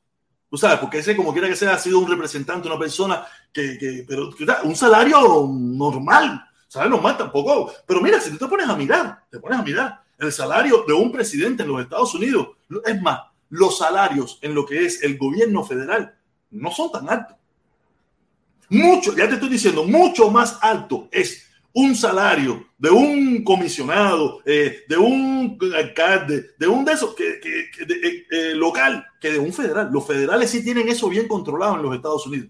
Tú 0.50 0.58
sabes, 0.58 0.80
porque 0.80 0.98
ese, 0.98 1.16
como 1.16 1.32
quiera 1.32 1.48
que 1.48 1.56
sea, 1.56 1.74
ha 1.74 1.78
sido 1.78 1.98
un 1.98 2.10
representante, 2.10 2.68
una 2.68 2.78
persona 2.78 3.26
que, 3.52 3.78
que 3.78 4.04
pero 4.06 4.30
un 4.64 4.76
salario 4.76 5.48
normal, 5.48 6.44
salario 6.68 6.96
normal 6.96 7.16
tampoco. 7.16 7.72
Pero 7.86 8.02
mira, 8.02 8.20
si 8.20 8.30
tú 8.30 8.36
te 8.36 8.48
pones 8.48 8.68
a 8.68 8.76
mirar, 8.76 9.24
te 9.30 9.38
pones 9.38 9.58
a 9.58 9.62
mirar 9.62 10.02
el 10.18 10.30
salario 10.30 10.84
de 10.86 10.92
un 10.92 11.10
presidente 11.10 11.62
en 11.62 11.70
los 11.70 11.80
Estados 11.80 12.14
Unidos, 12.14 12.48
es 12.84 13.00
más, 13.00 13.20
los 13.52 13.76
salarios 13.76 14.38
en 14.40 14.54
lo 14.54 14.64
que 14.64 14.86
es 14.86 15.02
el 15.02 15.18
gobierno 15.18 15.62
federal 15.62 16.14
no 16.52 16.70
son 16.70 16.90
tan 16.90 17.08
altos. 17.08 17.36
Mucho, 18.70 19.14
ya 19.14 19.28
te 19.28 19.34
estoy 19.34 19.50
diciendo, 19.50 19.84
mucho 19.84 20.30
más 20.30 20.58
alto 20.62 21.08
es 21.12 21.46
un 21.74 21.94
salario 21.94 22.64
de 22.78 22.88
un 22.88 23.44
comisionado, 23.44 24.40
eh, 24.46 24.84
de 24.88 24.96
un 24.96 25.58
alcalde, 25.76 26.52
de 26.58 26.66
un 26.66 26.82
de 26.82 26.92
esos 26.92 27.14
que, 27.14 27.28
eh, 27.28 28.26
eh, 28.30 28.54
local, 28.54 29.04
que 29.20 29.32
de 29.32 29.38
un 29.38 29.52
federal. 29.52 29.90
Los 29.92 30.06
federales 30.06 30.48
sí 30.48 30.64
tienen 30.64 30.88
eso 30.88 31.10
bien 31.10 31.28
controlado 31.28 31.76
en 31.76 31.82
los 31.82 31.94
Estados 31.94 32.26
Unidos. 32.26 32.48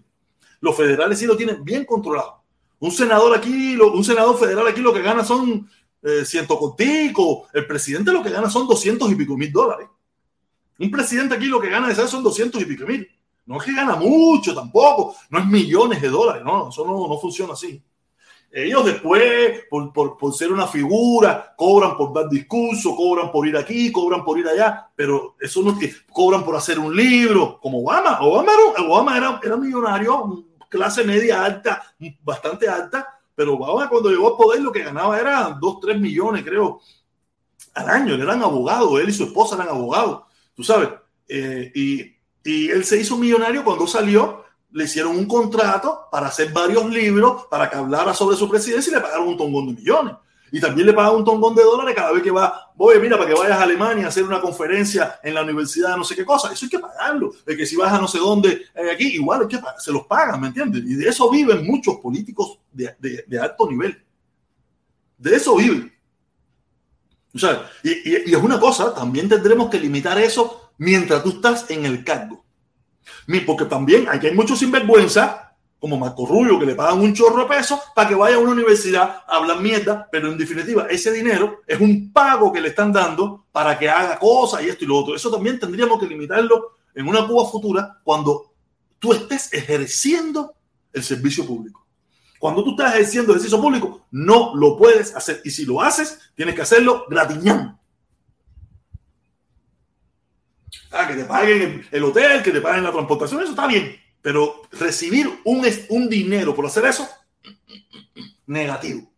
Los 0.61 0.77
federales 0.77 1.19
sí 1.19 1.25
lo 1.25 1.35
tienen 1.35 1.65
bien 1.65 1.83
controlado. 1.83 2.43
Un 2.79 2.91
senador 2.91 3.35
aquí, 3.35 3.75
un 3.75 4.03
senador 4.05 4.39
federal 4.39 4.67
aquí 4.67 4.79
lo 4.79 4.93
que 4.93 5.01
gana 5.01 5.25
son 5.25 5.69
ciento 6.23 6.57
contigo. 6.57 7.47
El 7.53 7.65
presidente 7.65 8.11
lo 8.11 8.23
que 8.23 8.29
gana 8.29 8.49
son 8.49 8.67
doscientos 8.67 9.11
y 9.11 9.15
pico 9.15 9.37
mil 9.37 9.51
dólares. 9.51 9.87
Un 10.79 10.91
presidente 10.91 11.35
aquí 11.35 11.45
lo 11.45 11.61
que 11.61 11.69
gana 11.69 11.87
de 11.87 11.93
eso 11.93 12.07
son 12.07 12.23
doscientos 12.23 12.61
y 12.61 12.65
pico 12.65 12.85
mil. 12.85 13.07
No 13.45 13.57
es 13.57 13.63
que 13.63 13.73
gana 13.73 13.95
mucho 13.95 14.55
tampoco, 14.55 15.15
no 15.29 15.39
es 15.39 15.45
millones 15.45 16.01
de 16.01 16.09
dólares, 16.09 16.43
no, 16.45 16.69
eso 16.69 16.85
no, 16.85 17.07
no 17.07 17.19
funciona 17.19 17.53
así. 17.53 17.81
Ellos 18.55 18.85
después, 18.85 19.63
por, 19.67 19.91
por, 19.91 20.15
por, 20.15 20.31
ser 20.33 20.53
una 20.53 20.67
figura, 20.67 21.55
cobran 21.57 21.97
por 21.97 22.13
dar 22.13 22.29
discurso, 22.29 22.95
cobran 22.95 23.31
por 23.31 23.47
ir 23.47 23.57
aquí, 23.57 23.91
cobran 23.91 24.23
por 24.23 24.37
ir 24.37 24.47
allá, 24.47 24.87
pero 24.95 25.35
eso 25.41 25.63
no 25.63 25.71
es 25.71 25.79
que 25.79 25.93
cobran 26.11 26.45
por 26.45 26.55
hacer 26.55 26.77
un 26.77 26.95
libro, 26.95 27.59
como 27.59 27.81
Obama. 27.81 28.19
Obama 28.21 28.53
era, 28.53 28.87
Obama 28.87 29.17
era, 29.17 29.39
era 29.43 29.57
millonario, 29.57 30.45
clase 30.69 31.03
media 31.03 31.43
alta, 31.43 31.83
bastante 32.23 32.69
alta, 32.69 33.19
pero 33.33 33.55
Obama 33.55 33.89
cuando 33.89 34.09
llegó 34.09 34.29
al 34.29 34.37
poder 34.37 34.61
lo 34.61 34.71
que 34.71 34.83
ganaba 34.83 35.19
era 35.19 35.57
2, 35.59 35.79
3 35.79 35.99
millones, 35.99 36.43
creo, 36.43 36.79
al 37.73 37.89
año. 37.89 38.13
Eran 38.13 38.43
abogados, 38.43 39.01
él 39.01 39.09
y 39.09 39.13
su 39.13 39.23
esposa 39.23 39.55
eran 39.55 39.69
abogados, 39.69 40.23
tú 40.55 40.63
sabes. 40.63 40.89
Eh, 41.27 41.71
y 41.73 42.13
y 42.43 42.69
él 42.69 42.83
se 42.83 42.99
hizo 42.99 43.17
millonario 43.17 43.63
cuando 43.63 43.87
salió, 43.87 44.43
le 44.71 44.85
hicieron 44.85 45.15
un 45.15 45.25
contrato 45.25 46.07
para 46.11 46.27
hacer 46.27 46.51
varios 46.51 46.89
libros, 46.89 47.45
para 47.49 47.69
que 47.69 47.77
hablara 47.77 48.13
sobre 48.13 48.35
su 48.35 48.49
presidencia 48.49 48.91
y 48.91 48.95
le 48.95 49.01
pagaron 49.01 49.27
un 49.29 49.37
tongón 49.37 49.67
de 49.67 49.81
millones. 49.81 50.15
Y 50.51 50.59
también 50.59 50.85
le 50.85 50.93
pagaron 50.93 51.19
un 51.19 51.25
tongón 51.25 51.55
de 51.55 51.63
dólares 51.63 51.95
cada 51.95 52.11
vez 52.11 52.21
que 52.21 52.29
va, 52.29 52.71
voy, 52.75 52.99
mira, 52.99 53.17
para 53.17 53.29
que 53.29 53.35
vayas 53.35 53.57
a 53.57 53.63
Alemania 53.63 54.05
a 54.05 54.09
hacer 54.09 54.23
una 54.23 54.41
conferencia 54.41 55.19
en 55.23 55.33
la 55.33 55.41
universidad, 55.41 55.95
no 55.97 56.03
sé 56.03 56.15
qué 56.15 56.25
cosa. 56.25 56.51
Eso 56.51 56.65
hay 56.65 56.69
que 56.69 56.79
pagarlo. 56.79 57.33
De 57.45 57.57
que 57.57 57.65
si 57.65 57.75
vas 57.75 57.91
a 57.91 57.99
no 57.99 58.07
sé 58.07 58.19
dónde, 58.19 58.65
eh, 58.75 58.91
aquí, 58.91 59.15
igual 59.15 59.41
hay 59.41 59.47
que 59.47 59.59
se 59.79 59.91
los 59.91 60.05
pagan, 60.05 60.41
¿me 60.41 60.47
entiendes? 60.47 60.83
Y 60.85 60.95
de 60.95 61.09
eso 61.09 61.29
viven 61.31 61.65
muchos 61.65 61.97
políticos 61.97 62.59
de, 62.71 62.95
de, 62.99 63.23
de 63.25 63.39
alto 63.39 63.69
nivel. 63.69 64.03
De 65.17 65.35
eso 65.35 65.55
viven. 65.55 65.92
O 67.35 67.39
sea, 67.39 67.69
y, 67.83 68.13
es 68.15 68.35
una 68.35 68.59
cosa, 68.59 68.93
también 68.93 69.27
tendremos 69.27 69.69
que 69.69 69.79
limitar 69.79 70.17
eso 70.19 70.71
mientras 70.77 71.23
tú 71.23 71.29
estás 71.29 71.69
en 71.69 71.85
el 71.85 72.03
cargo. 72.03 72.43
Porque 73.45 73.65
también 73.65 74.07
aquí 74.09 74.27
hay 74.27 74.35
muchos 74.35 74.59
sinvergüenza, 74.59 75.55
como 75.79 75.97
Marco 75.97 76.25
Rubio, 76.25 76.59
que 76.59 76.65
le 76.65 76.75
pagan 76.75 77.01
un 77.01 77.13
chorro 77.13 77.43
de 77.43 77.55
pesos 77.55 77.79
para 77.93 78.07
que 78.07 78.15
vaya 78.15 78.37
a 78.37 78.39
una 78.39 78.51
universidad 78.51 79.23
a 79.27 79.35
hablar 79.35 79.59
mierda, 79.59 80.07
pero 80.11 80.31
en 80.31 80.37
definitiva 80.37 80.87
ese 80.89 81.11
dinero 81.11 81.61
es 81.67 81.79
un 81.79 82.13
pago 82.13 82.53
que 82.53 82.61
le 82.61 82.69
están 82.69 82.93
dando 82.93 83.45
para 83.51 83.77
que 83.77 83.89
haga 83.89 84.17
cosas 84.17 84.63
y 84.63 84.69
esto 84.69 84.85
y 84.85 84.87
lo 84.87 84.97
otro. 84.97 85.15
Eso 85.15 85.29
también 85.29 85.59
tendríamos 85.59 85.99
que 85.99 86.07
limitarlo 86.07 86.77
en 86.95 87.07
una 87.07 87.27
Cuba 87.27 87.49
futura 87.49 87.99
cuando 88.03 88.53
tú 88.99 89.11
estés 89.11 89.51
ejerciendo 89.51 90.53
el 90.93 91.03
servicio 91.03 91.45
público. 91.45 91.82
Cuando 92.43 92.61
tú 92.61 92.71
estás 92.71 92.95
ejerciendo 92.95 93.31
el 93.31 93.39
servicio 93.39 93.61
público, 93.61 94.05
no 94.11 94.53
lo 94.53 94.75
puedes 94.75 95.15
hacer. 95.15 95.39
Y 95.45 95.49
si 95.49 95.63
lo 95.63 95.81
haces, 95.81 96.19
tienes 96.35 96.53
que 96.53 96.63
hacerlo 96.63 97.05
gratiñando 97.09 97.79
Ah, 100.91 101.07
que 101.07 101.15
te 101.15 101.23
paguen 101.23 101.87
el 101.89 102.03
hotel, 102.03 102.43
que 102.43 102.51
te 102.51 102.59
paguen 102.59 102.83
la 102.83 102.91
transportación, 102.91 103.41
eso 103.41 103.51
está 103.51 103.65
bien. 103.65 103.97
Pero 104.21 104.63
recibir 104.73 105.39
un, 105.45 105.65
un 105.87 106.09
dinero 106.09 106.53
por 106.53 106.65
hacer 106.65 106.83
eso, 106.83 107.07
negativo. 108.45 109.09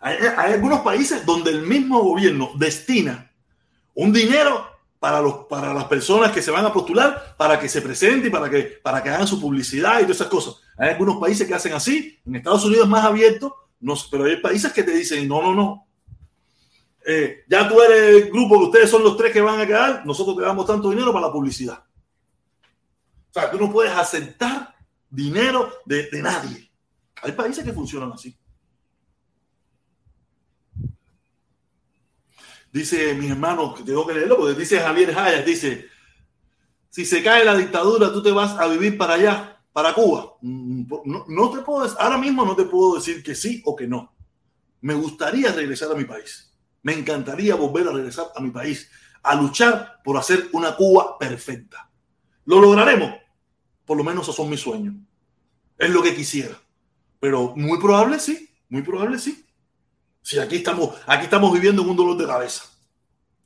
Hay, 0.00 0.18
algunos 0.52 0.82
países 0.82 1.26
donde 1.26 1.50
el 1.50 1.62
mismo 1.62 2.02
gobierno 2.02 2.52
destina 2.54 3.32
un 3.94 4.12
dinero 4.12 4.64
para, 5.00 5.20
los, 5.20 5.46
para 5.46 5.74
las 5.74 5.86
personas 5.86 6.30
que 6.30 6.40
se 6.40 6.52
van 6.52 6.66
a 6.66 6.72
postular, 6.72 7.34
para 7.36 7.58
que 7.58 7.68
se 7.68 7.82
presenten 7.82 8.30
para 8.30 8.48
que, 8.48 8.78
para 8.80 9.02
que 9.02 9.10
hagan 9.10 9.26
su 9.26 9.40
publicidad 9.40 9.98
y 9.98 10.02
todas 10.02 10.18
esas 10.18 10.28
cosas. 10.28 10.61
Hay 10.78 10.90
algunos 10.90 11.16
países 11.18 11.46
que 11.46 11.54
hacen 11.54 11.72
así, 11.72 12.18
en 12.24 12.36
Estados 12.36 12.64
Unidos 12.64 12.84
es 12.84 12.90
más 12.90 13.04
abierto, 13.04 13.56
pero 14.10 14.24
hay 14.24 14.36
países 14.36 14.72
que 14.72 14.82
te 14.82 14.92
dicen, 14.92 15.26
no, 15.28 15.42
no, 15.42 15.54
no, 15.54 15.86
eh, 17.04 17.44
ya 17.48 17.68
tú 17.68 17.80
eres 17.80 18.24
el 18.24 18.30
grupo 18.30 18.58
que 18.58 18.66
ustedes 18.66 18.90
son 18.90 19.02
los 19.02 19.16
tres 19.16 19.32
que 19.32 19.40
van 19.40 19.60
a 19.60 19.66
quedar, 19.66 20.06
nosotros 20.06 20.36
te 20.36 20.42
damos 20.42 20.66
tanto 20.66 20.90
dinero 20.90 21.12
para 21.12 21.26
la 21.26 21.32
publicidad. 21.32 21.84
O 23.30 23.32
sea, 23.32 23.50
tú 23.50 23.58
no 23.58 23.72
puedes 23.72 23.92
aceptar 23.92 24.74
dinero 25.10 25.72
de, 25.84 26.08
nadie. 26.22 26.70
Hay 27.22 27.32
países 27.32 27.64
que 27.64 27.72
funcionan 27.72 28.12
así. 28.12 28.36
Dice 32.72 33.14
mi 33.14 33.30
hermano, 33.30 33.74
que 33.74 33.82
tengo 33.82 34.06
que 34.06 34.14
leerlo, 34.14 34.36
porque 34.38 34.58
dice 34.58 34.80
Javier 34.80 35.18
Hayas, 35.18 35.44
dice, 35.44 35.88
si 36.88 37.04
se 37.04 37.22
cae 37.22 37.44
la 37.44 37.56
dictadura, 37.56 38.12
tú 38.12 38.22
te 38.22 38.30
vas 38.30 38.58
a 38.58 38.66
vivir 38.66 38.96
para 38.96 39.14
allá, 39.14 39.51
para 39.72 39.94
Cuba. 39.94 40.34
Mm, 40.40 40.84
no, 41.04 41.24
no 41.28 41.50
te 41.50 41.60
puedo, 41.60 41.88
ahora 41.98 42.18
mismo 42.18 42.44
no 42.44 42.54
te 42.54 42.64
puedo 42.64 42.96
decir 42.96 43.22
que 43.22 43.34
sí 43.34 43.62
o 43.64 43.74
que 43.74 43.86
no. 43.86 44.14
Me 44.80 44.94
gustaría 44.94 45.52
regresar 45.52 45.90
a 45.92 45.94
mi 45.94 46.04
país. 46.04 46.52
Me 46.82 46.92
encantaría 46.92 47.54
volver 47.54 47.88
a 47.88 47.92
regresar 47.92 48.26
a 48.34 48.40
mi 48.40 48.50
país, 48.50 48.90
a 49.22 49.34
luchar 49.34 50.00
por 50.04 50.16
hacer 50.16 50.48
una 50.52 50.74
Cuba 50.74 51.18
perfecta. 51.18 51.88
¿Lo 52.44 52.60
lograremos? 52.60 53.14
Por 53.84 53.96
lo 53.96 54.04
menos 54.04 54.24
esos 54.24 54.36
son 54.36 54.50
mis 54.50 54.60
sueños. 54.60 54.94
Es 55.78 55.90
lo 55.90 56.02
que 56.02 56.14
quisiera. 56.14 56.60
Pero 57.20 57.54
muy 57.56 57.78
probable 57.78 58.18
sí, 58.18 58.50
muy 58.68 58.82
probable 58.82 59.18
sí. 59.18 59.46
Si 60.22 60.38
aquí 60.38 60.56
estamos, 60.56 60.96
aquí 61.06 61.24
estamos 61.24 61.52
viviendo 61.52 61.82
en 61.82 61.90
un 61.90 61.96
dolor 61.96 62.16
de 62.16 62.26
cabeza. 62.26 62.64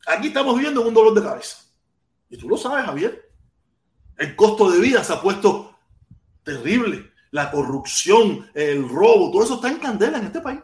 Aquí 0.07 0.29
estamos 0.29 0.55
viviendo 0.57 0.81
en 0.81 0.89
un 0.89 0.95
dolor 0.95 1.15
de 1.15 1.23
cabeza. 1.23 1.59
Y 2.31 2.37
tú 2.37 2.49
lo 2.49 2.57
sabes, 2.57 2.87
Javier. 2.87 3.31
El 4.17 4.35
costo 4.35 4.71
de 4.71 4.81
vida 4.81 5.05
se 5.05 5.13
ha 5.13 5.21
puesto 5.21 5.66
terrible. 6.47 7.11
La 7.33 7.51
corrupción, 7.51 8.49
el 8.55 8.89
robo, 8.89 9.31
todo 9.31 9.43
eso 9.43 9.55
está 9.57 9.69
en 9.69 9.79
candela 9.79 10.19
en 10.19 10.27
este 10.27 10.41
país. 10.41 10.61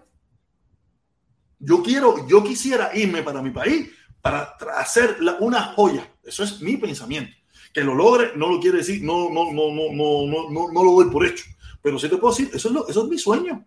Yo 1.59 1.83
quiero, 1.83 2.27
yo 2.27 2.43
quisiera 2.43 2.97
irme 2.97 3.23
para 3.23 3.43
mi 3.43 3.51
país 3.51 3.91
para 4.23 4.57
hacer 4.79 5.19
una 5.41 5.75
joya. 5.75 6.09
Eso 6.23 6.45
es 6.45 6.63
mi 6.63 6.77
pensamiento. 6.77 7.33
Que 7.75 7.83
lo 7.83 7.95
logre 7.95 8.33
no 8.37 8.49
lo 8.49 8.61
quiere 8.61 8.79
decir, 8.79 9.03
no, 9.03 9.29
no, 9.29 9.53
no, 9.53 9.71
no, 9.71 9.93
no, 9.93 10.27
no, 10.27 10.51
no, 10.51 10.73
no 10.73 10.85
lo 10.85 10.93
doy 10.93 11.11
por 11.11 11.27
hecho. 11.27 11.45
Pero 11.83 11.99
sí 11.99 12.09
te 12.09 12.17
puedo 12.17 12.33
decir, 12.33 12.51
eso 12.55 12.69
es, 12.69 12.91
eso 12.91 13.03
es 13.03 13.09
mi 13.09 13.19
sueño 13.19 13.67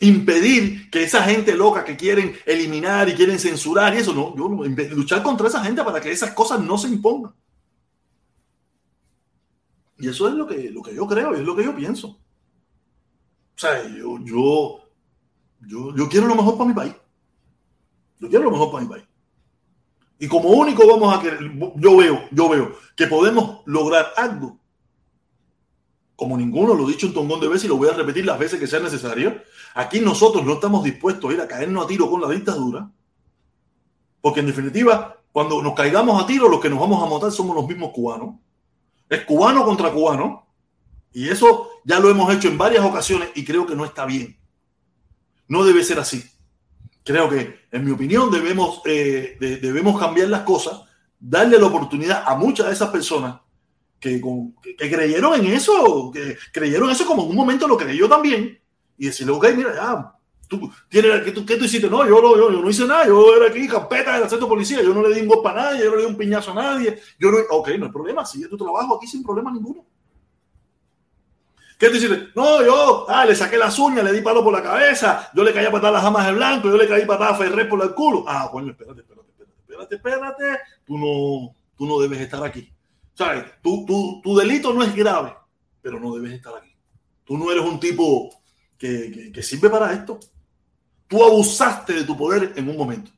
impedir 0.00 0.90
que 0.90 1.04
esa 1.04 1.22
gente 1.22 1.54
loca 1.54 1.84
que 1.84 1.96
quieren 1.96 2.36
eliminar 2.44 3.08
y 3.08 3.14
quieren 3.14 3.38
censurar 3.38 3.94
y 3.94 3.98
eso, 3.98 4.12
no, 4.12 4.36
yo 4.36 4.48
luchar 4.94 5.22
contra 5.22 5.48
esa 5.48 5.64
gente 5.64 5.82
para 5.82 6.00
que 6.00 6.10
esas 6.10 6.32
cosas 6.32 6.60
no 6.60 6.76
se 6.76 6.88
impongan. 6.88 7.32
Y 10.04 10.08
eso 10.08 10.28
es 10.28 10.34
lo 10.34 10.46
que, 10.46 10.70
lo 10.70 10.82
que 10.82 10.94
yo 10.94 11.06
creo 11.06 11.34
y 11.34 11.40
es 11.40 11.46
lo 11.46 11.56
que 11.56 11.64
yo 11.64 11.74
pienso. 11.74 12.08
O 12.08 12.18
sea, 13.56 13.88
yo, 13.88 14.18
yo, 14.22 14.82
yo, 15.96 16.08
quiero 16.10 16.26
lo 16.26 16.34
mejor 16.34 16.58
para 16.58 16.68
mi 16.68 16.74
país. 16.74 16.94
Yo 18.20 18.28
quiero 18.28 18.44
lo 18.44 18.50
mejor 18.50 18.70
para 18.70 18.84
mi 18.84 18.90
país. 18.90 19.04
Y 20.18 20.28
como 20.28 20.50
único 20.50 20.86
vamos 20.86 21.16
a 21.16 21.22
querer, 21.22 21.50
yo 21.76 21.96
veo, 21.96 22.20
yo 22.32 22.50
veo 22.50 22.76
que 22.94 23.06
podemos 23.06 23.62
lograr 23.64 24.12
algo 24.18 24.58
como 26.16 26.36
ninguno, 26.36 26.74
lo 26.74 26.86
he 26.86 26.92
dicho 26.92 27.06
un 27.06 27.14
tongón 27.14 27.40
de 27.40 27.48
veces 27.48 27.64
y 27.64 27.68
lo 27.68 27.78
voy 27.78 27.88
a 27.88 27.94
repetir 27.94 28.26
las 28.26 28.38
veces 28.38 28.60
que 28.60 28.66
sea 28.66 28.80
necesario, 28.80 29.40
aquí 29.74 30.00
nosotros 30.00 30.44
no 30.44 30.52
estamos 30.52 30.84
dispuestos 30.84 31.30
a 31.30 31.32
ir 31.32 31.40
a 31.40 31.48
caernos 31.48 31.82
a 31.82 31.88
tiro 31.88 32.10
con 32.10 32.20
la 32.20 32.28
dictadura, 32.28 32.90
porque 34.20 34.40
en 34.40 34.46
definitiva, 34.46 35.16
cuando 35.32 35.62
nos 35.62 35.74
caigamos 35.74 36.22
a 36.22 36.26
tiro, 36.26 36.50
los 36.50 36.60
que 36.60 36.68
nos 36.68 36.78
vamos 36.78 37.02
a 37.02 37.10
matar 37.10 37.32
somos 37.32 37.56
los 37.56 37.66
mismos 37.66 37.90
cubanos. 37.92 38.36
Es 39.08 39.24
cubano 39.24 39.64
contra 39.64 39.90
cubano, 39.90 40.46
y 41.12 41.28
eso 41.28 41.70
ya 41.84 42.00
lo 42.00 42.10
hemos 42.10 42.32
hecho 42.34 42.48
en 42.48 42.58
varias 42.58 42.84
ocasiones 42.84 43.30
y 43.34 43.44
creo 43.44 43.64
que 43.66 43.76
no 43.76 43.84
está 43.84 44.04
bien. 44.04 44.36
No 45.46 45.64
debe 45.64 45.84
ser 45.84 46.00
así. 46.00 46.24
Creo 47.04 47.28
que, 47.28 47.66
en 47.70 47.84
mi 47.84 47.92
opinión, 47.92 48.30
debemos, 48.30 48.80
eh, 48.84 49.36
debemos 49.38 49.98
cambiar 50.00 50.28
las 50.28 50.42
cosas, 50.42 50.80
darle 51.20 51.58
la 51.58 51.66
oportunidad 51.66 52.24
a 52.26 52.34
muchas 52.34 52.66
de 52.66 52.72
esas 52.72 52.88
personas 52.90 53.40
que, 54.00 54.20
creyeron 54.76 55.34
en 55.34 55.52
eso, 55.52 56.10
que 56.12 56.36
creyeron 56.52 56.90
eso 56.90 57.06
como 57.06 57.24
en 57.24 57.30
un 57.30 57.36
momento 57.36 57.68
lo 57.68 57.76
creyó 57.76 58.08
también, 58.08 58.58
y 58.98 59.06
decirle, 59.06 59.32
ok, 59.32 59.46
mira, 59.56 59.74
ya, 59.74 60.14
tú, 60.58 60.70
tienes, 60.88 61.22
¿qué, 61.22 61.32
tú, 61.32 61.44
¿qué 61.44 61.56
tú 61.56 61.64
hiciste? 61.64 61.88
No, 61.88 62.06
yo, 62.06 62.20
yo, 62.20 62.50
yo, 62.50 62.60
no 62.60 62.70
hice 62.70 62.86
nada, 62.86 63.06
yo 63.06 63.36
era 63.36 63.48
aquí, 63.48 63.66
carpeta 63.68 64.18
del 64.18 64.28
centro 64.28 64.46
de 64.46 64.54
policía, 64.54 64.82
yo 64.82 64.94
no 64.94 65.06
le 65.06 65.14
di 65.14 65.20
un 65.22 65.28
golpe 65.28 65.48
a 65.48 65.54
nadie, 65.54 65.84
yo 65.84 65.90
no 65.90 65.96
le 65.96 66.02
di 66.02 66.08
un 66.08 66.16
piñazo 66.16 66.52
a 66.52 66.54
nadie, 66.54 67.00
yo 67.18 67.30
no, 67.30 67.38
ok, 67.50 67.68
no 67.78 67.86
hay 67.86 67.92
problema, 67.92 68.24
sigue 68.24 68.48
tu 68.48 68.56
trabajo 68.56 68.96
aquí 68.96 69.06
sin 69.06 69.22
problema 69.22 69.52
ninguno. 69.52 69.84
¿Qué 71.78 71.90
tú 71.90 71.96
hiciste? 71.96 72.28
No, 72.34 72.62
yo 72.64 73.06
ah, 73.08 73.24
le 73.24 73.34
saqué 73.34 73.58
las 73.58 73.78
uñas, 73.78 74.04
le 74.04 74.12
di 74.12 74.20
palo 74.20 74.44
por 74.44 74.52
la 74.52 74.62
cabeza, 74.62 75.30
yo 75.34 75.42
le 75.42 75.52
caí 75.52 75.66
a 75.66 75.72
patar 75.72 75.92
las 75.92 76.02
jamas 76.02 76.26
de 76.26 76.32
blanco, 76.32 76.68
yo 76.68 76.76
le 76.76 76.88
caí 76.88 77.04
patada 77.04 77.32
a 77.32 77.34
Ferrer 77.34 77.68
por 77.68 77.82
el 77.82 77.94
culo. 77.94 78.24
Ah, 78.26 78.48
coño, 78.50 78.70
espérate, 78.70 79.00
espérate, 79.00 79.30
espérate, 79.30 79.94
espérate, 79.94 79.94
espérate, 79.96 80.60
tú 80.86 80.96
no, 80.96 81.54
tú 81.76 81.86
no 81.86 81.98
debes 81.98 82.20
estar 82.20 82.42
aquí. 82.44 82.72
¿Sabes? 83.14 83.44
Tu, 83.62 83.84
tu, 83.86 84.20
tu, 84.22 84.36
delito 84.36 84.72
no 84.72 84.82
es 84.82 84.94
grave, 84.94 85.34
pero 85.82 86.00
no 86.00 86.14
debes 86.14 86.32
estar 86.32 86.54
aquí. 86.54 86.74
Tú 87.24 87.38
no 87.38 87.50
eres 87.50 87.64
un 87.64 87.78
tipo 87.78 88.30
que, 88.78 89.10
que, 89.12 89.32
que 89.32 89.42
sirve 89.42 89.68
para 89.70 89.92
esto. 89.92 90.18
Tú 91.08 91.22
abusaste 91.22 91.92
de 91.92 92.04
tu 92.04 92.16
poder 92.16 92.52
en 92.56 92.68
un 92.68 92.76
momento. 92.76 93.10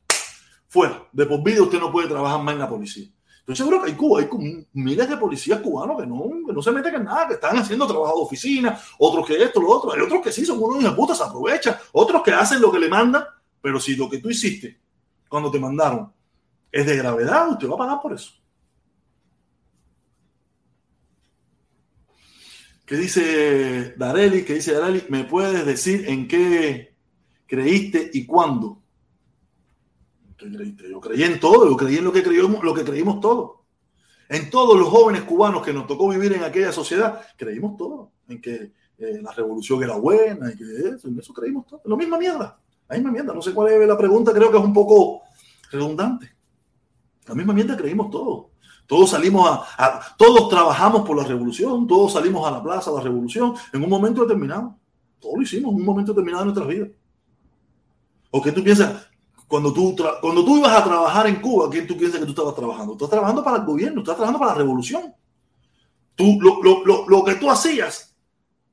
Fuera, 0.69 1.07
de 1.13 1.27
por 1.27 1.43
vida 1.43 1.63
usted 1.63 1.79
no 1.79 1.91
puede 1.91 2.09
trabajar 2.09 2.43
más 2.43 2.55
en 2.55 2.61
la 2.61 2.69
policía. 2.69 3.09
Yo 3.47 3.55
seguro 3.55 3.81
que 3.81 3.91
hay 3.91 3.97
Cuba, 3.97 4.21
hay 4.21 4.29
miles 4.73 5.09
de 5.09 5.17
policías 5.17 5.61
cubanos 5.61 6.01
que 6.01 6.07
no, 6.07 6.29
no 6.53 6.63
se 6.63 6.73
meten 6.73 6.97
en 6.97 7.05
nada, 7.05 7.29
que 7.29 7.35
están 7.35 7.57
haciendo 7.57 7.87
trabajo 7.87 8.17
de 8.17 8.25
oficina, 8.25 8.79
otros 8.99 9.25
que 9.25 9.41
esto, 9.41 9.61
lo 9.61 9.71
otro. 9.71 9.93
Hay 9.93 10.01
otros 10.01 10.21
que 10.21 10.33
sí 10.33 10.45
son 10.45 10.61
unos 10.61 10.83
de 10.83 10.91
puta, 10.91 11.15
se 11.15 11.23
aprovechan, 11.23 11.77
otros 11.93 12.23
que 12.23 12.33
hacen 12.33 12.61
lo 12.61 12.73
que 12.73 12.81
le 12.81 12.89
mandan, 12.89 13.25
pero 13.63 13.79
si 13.79 13.95
lo 13.95 14.11
que 14.11 14.19
tú 14.19 14.31
hiciste 14.31 14.81
cuando 15.29 15.51
te 15.51 15.61
mandaron 15.61 16.13
es 16.73 16.87
de 16.87 16.97
gravedad, 16.97 17.49
usted 17.49 17.69
va 17.69 17.75
a 17.75 17.79
pagar 17.79 18.03
por 18.03 18.15
eso. 18.15 18.33
¿Qué 22.85 22.97
dice 22.97 23.95
Dareli? 23.97 24.45
¿Qué 24.45 24.55
dice 24.55 24.73
Dareli? 24.73 25.05
¿Me 25.09 25.25
puedes 25.25 25.65
decir 25.65 26.09
en 26.09 26.27
qué 26.27 26.96
creíste 27.47 28.11
y 28.13 28.27
cuándo? 28.27 28.83
¿Qué 30.37 30.51
creíste? 30.51 30.91
Yo 30.91 31.01
creí 31.01 31.23
en 31.23 31.41
todo, 31.41 31.69
yo 31.69 31.77
creí 31.77 31.97
en 31.97 32.05
lo 32.05 32.13
que 32.13 32.23
creímos, 32.23 32.63
lo 32.63 32.75
que 32.75 32.85
creímos 32.85 33.21
todos. 33.21 33.61
En 34.29 34.51
todos 34.51 34.79
los 34.79 34.89
jóvenes 34.89 35.23
cubanos 35.23 35.65
que 35.65 35.73
nos 35.73 35.87
tocó 35.87 36.09
vivir 36.09 36.33
en 36.33 36.43
aquella 36.43 36.73
sociedad, 36.73 37.21
creímos 37.37 37.77
todo. 37.77 38.13
En 38.29 38.41
que 38.41 38.73
eh, 38.99 39.21
la 39.23 39.33
revolución 39.33 39.83
era 39.83 39.97
buena 39.97 40.51
y 40.53 40.57
que 40.57 40.65
eso, 40.65 41.09
en 41.09 41.19
eso 41.19 41.33
creímos 41.33 41.67
todo. 41.67 41.81
Lo 41.85 41.97
misma 41.97 42.19
mierda, 42.19 42.59
la 42.89 42.97
misma 42.97 43.13
mierda. 43.13 43.33
No 43.33 43.41
sé 43.41 43.55
cuál 43.55 43.73
es 43.73 43.89
la 43.89 43.97
pregunta, 43.97 44.33
creo 44.33 44.51
que 44.51 44.59
es 44.59 44.65
un 44.65 44.75
poco 44.75 45.23
redundante. 45.71 46.35
La 47.27 47.35
misma 47.35 47.53
mierda 47.53 47.77
creímos 47.77 48.11
todos. 48.11 48.47
Todos 48.87 49.11
salimos 49.11 49.49
a, 49.49 50.01
todos 50.17 50.49
trabajamos 50.49 51.07
por 51.07 51.17
la 51.17 51.25
revolución, 51.25 51.87
todos 51.87 52.13
salimos 52.13 52.47
a 52.47 52.53
la 52.53 52.63
plaza 52.63 52.91
de 52.91 52.99
la 52.99 53.03
revolución 53.03 53.55
en 53.73 53.83
un 53.83 53.91
momento 53.91 54.23
determinado. 54.23 54.77
Todos 55.19 55.35
lo 55.37 55.43
hicimos 55.43 55.73
en 55.73 55.81
un 55.81 55.85
momento 55.85 56.13
determinado 56.13 56.45
de 56.45 56.53
nuestras 56.53 56.69
vidas. 56.69 56.89
¿O 58.37 58.43
qué 58.43 58.53
tú 58.53 58.63
piensas? 58.63 59.07
Cuando 59.49 59.73
tú, 59.73 59.97
cuando 60.21 60.45
tú 60.45 60.59
ibas 60.59 60.77
a 60.77 60.85
trabajar 60.85 61.27
en 61.27 61.37
Cuba, 61.37 61.71
¿quién 61.71 61.87
tú 61.87 61.97
piensas 61.97 62.21
que 62.21 62.27
tú 62.27 62.33
estabas 62.33 62.55
trabajando? 62.55 62.95
Tú 62.95 63.05
estás 63.05 63.17
trabajando 63.17 63.43
para 63.43 63.57
el 63.59 63.65
gobierno, 63.65 64.01
estás 64.01 64.17
trabajando 64.17 64.39
para 64.39 64.53
la 64.53 64.59
revolución. 64.59 65.15
Tú, 66.15 66.39
lo, 66.43 66.63
lo, 66.63 66.85
lo, 66.85 67.09
lo 67.09 67.25
que 67.25 67.37
tú 67.37 67.51
hacías, 67.51 68.15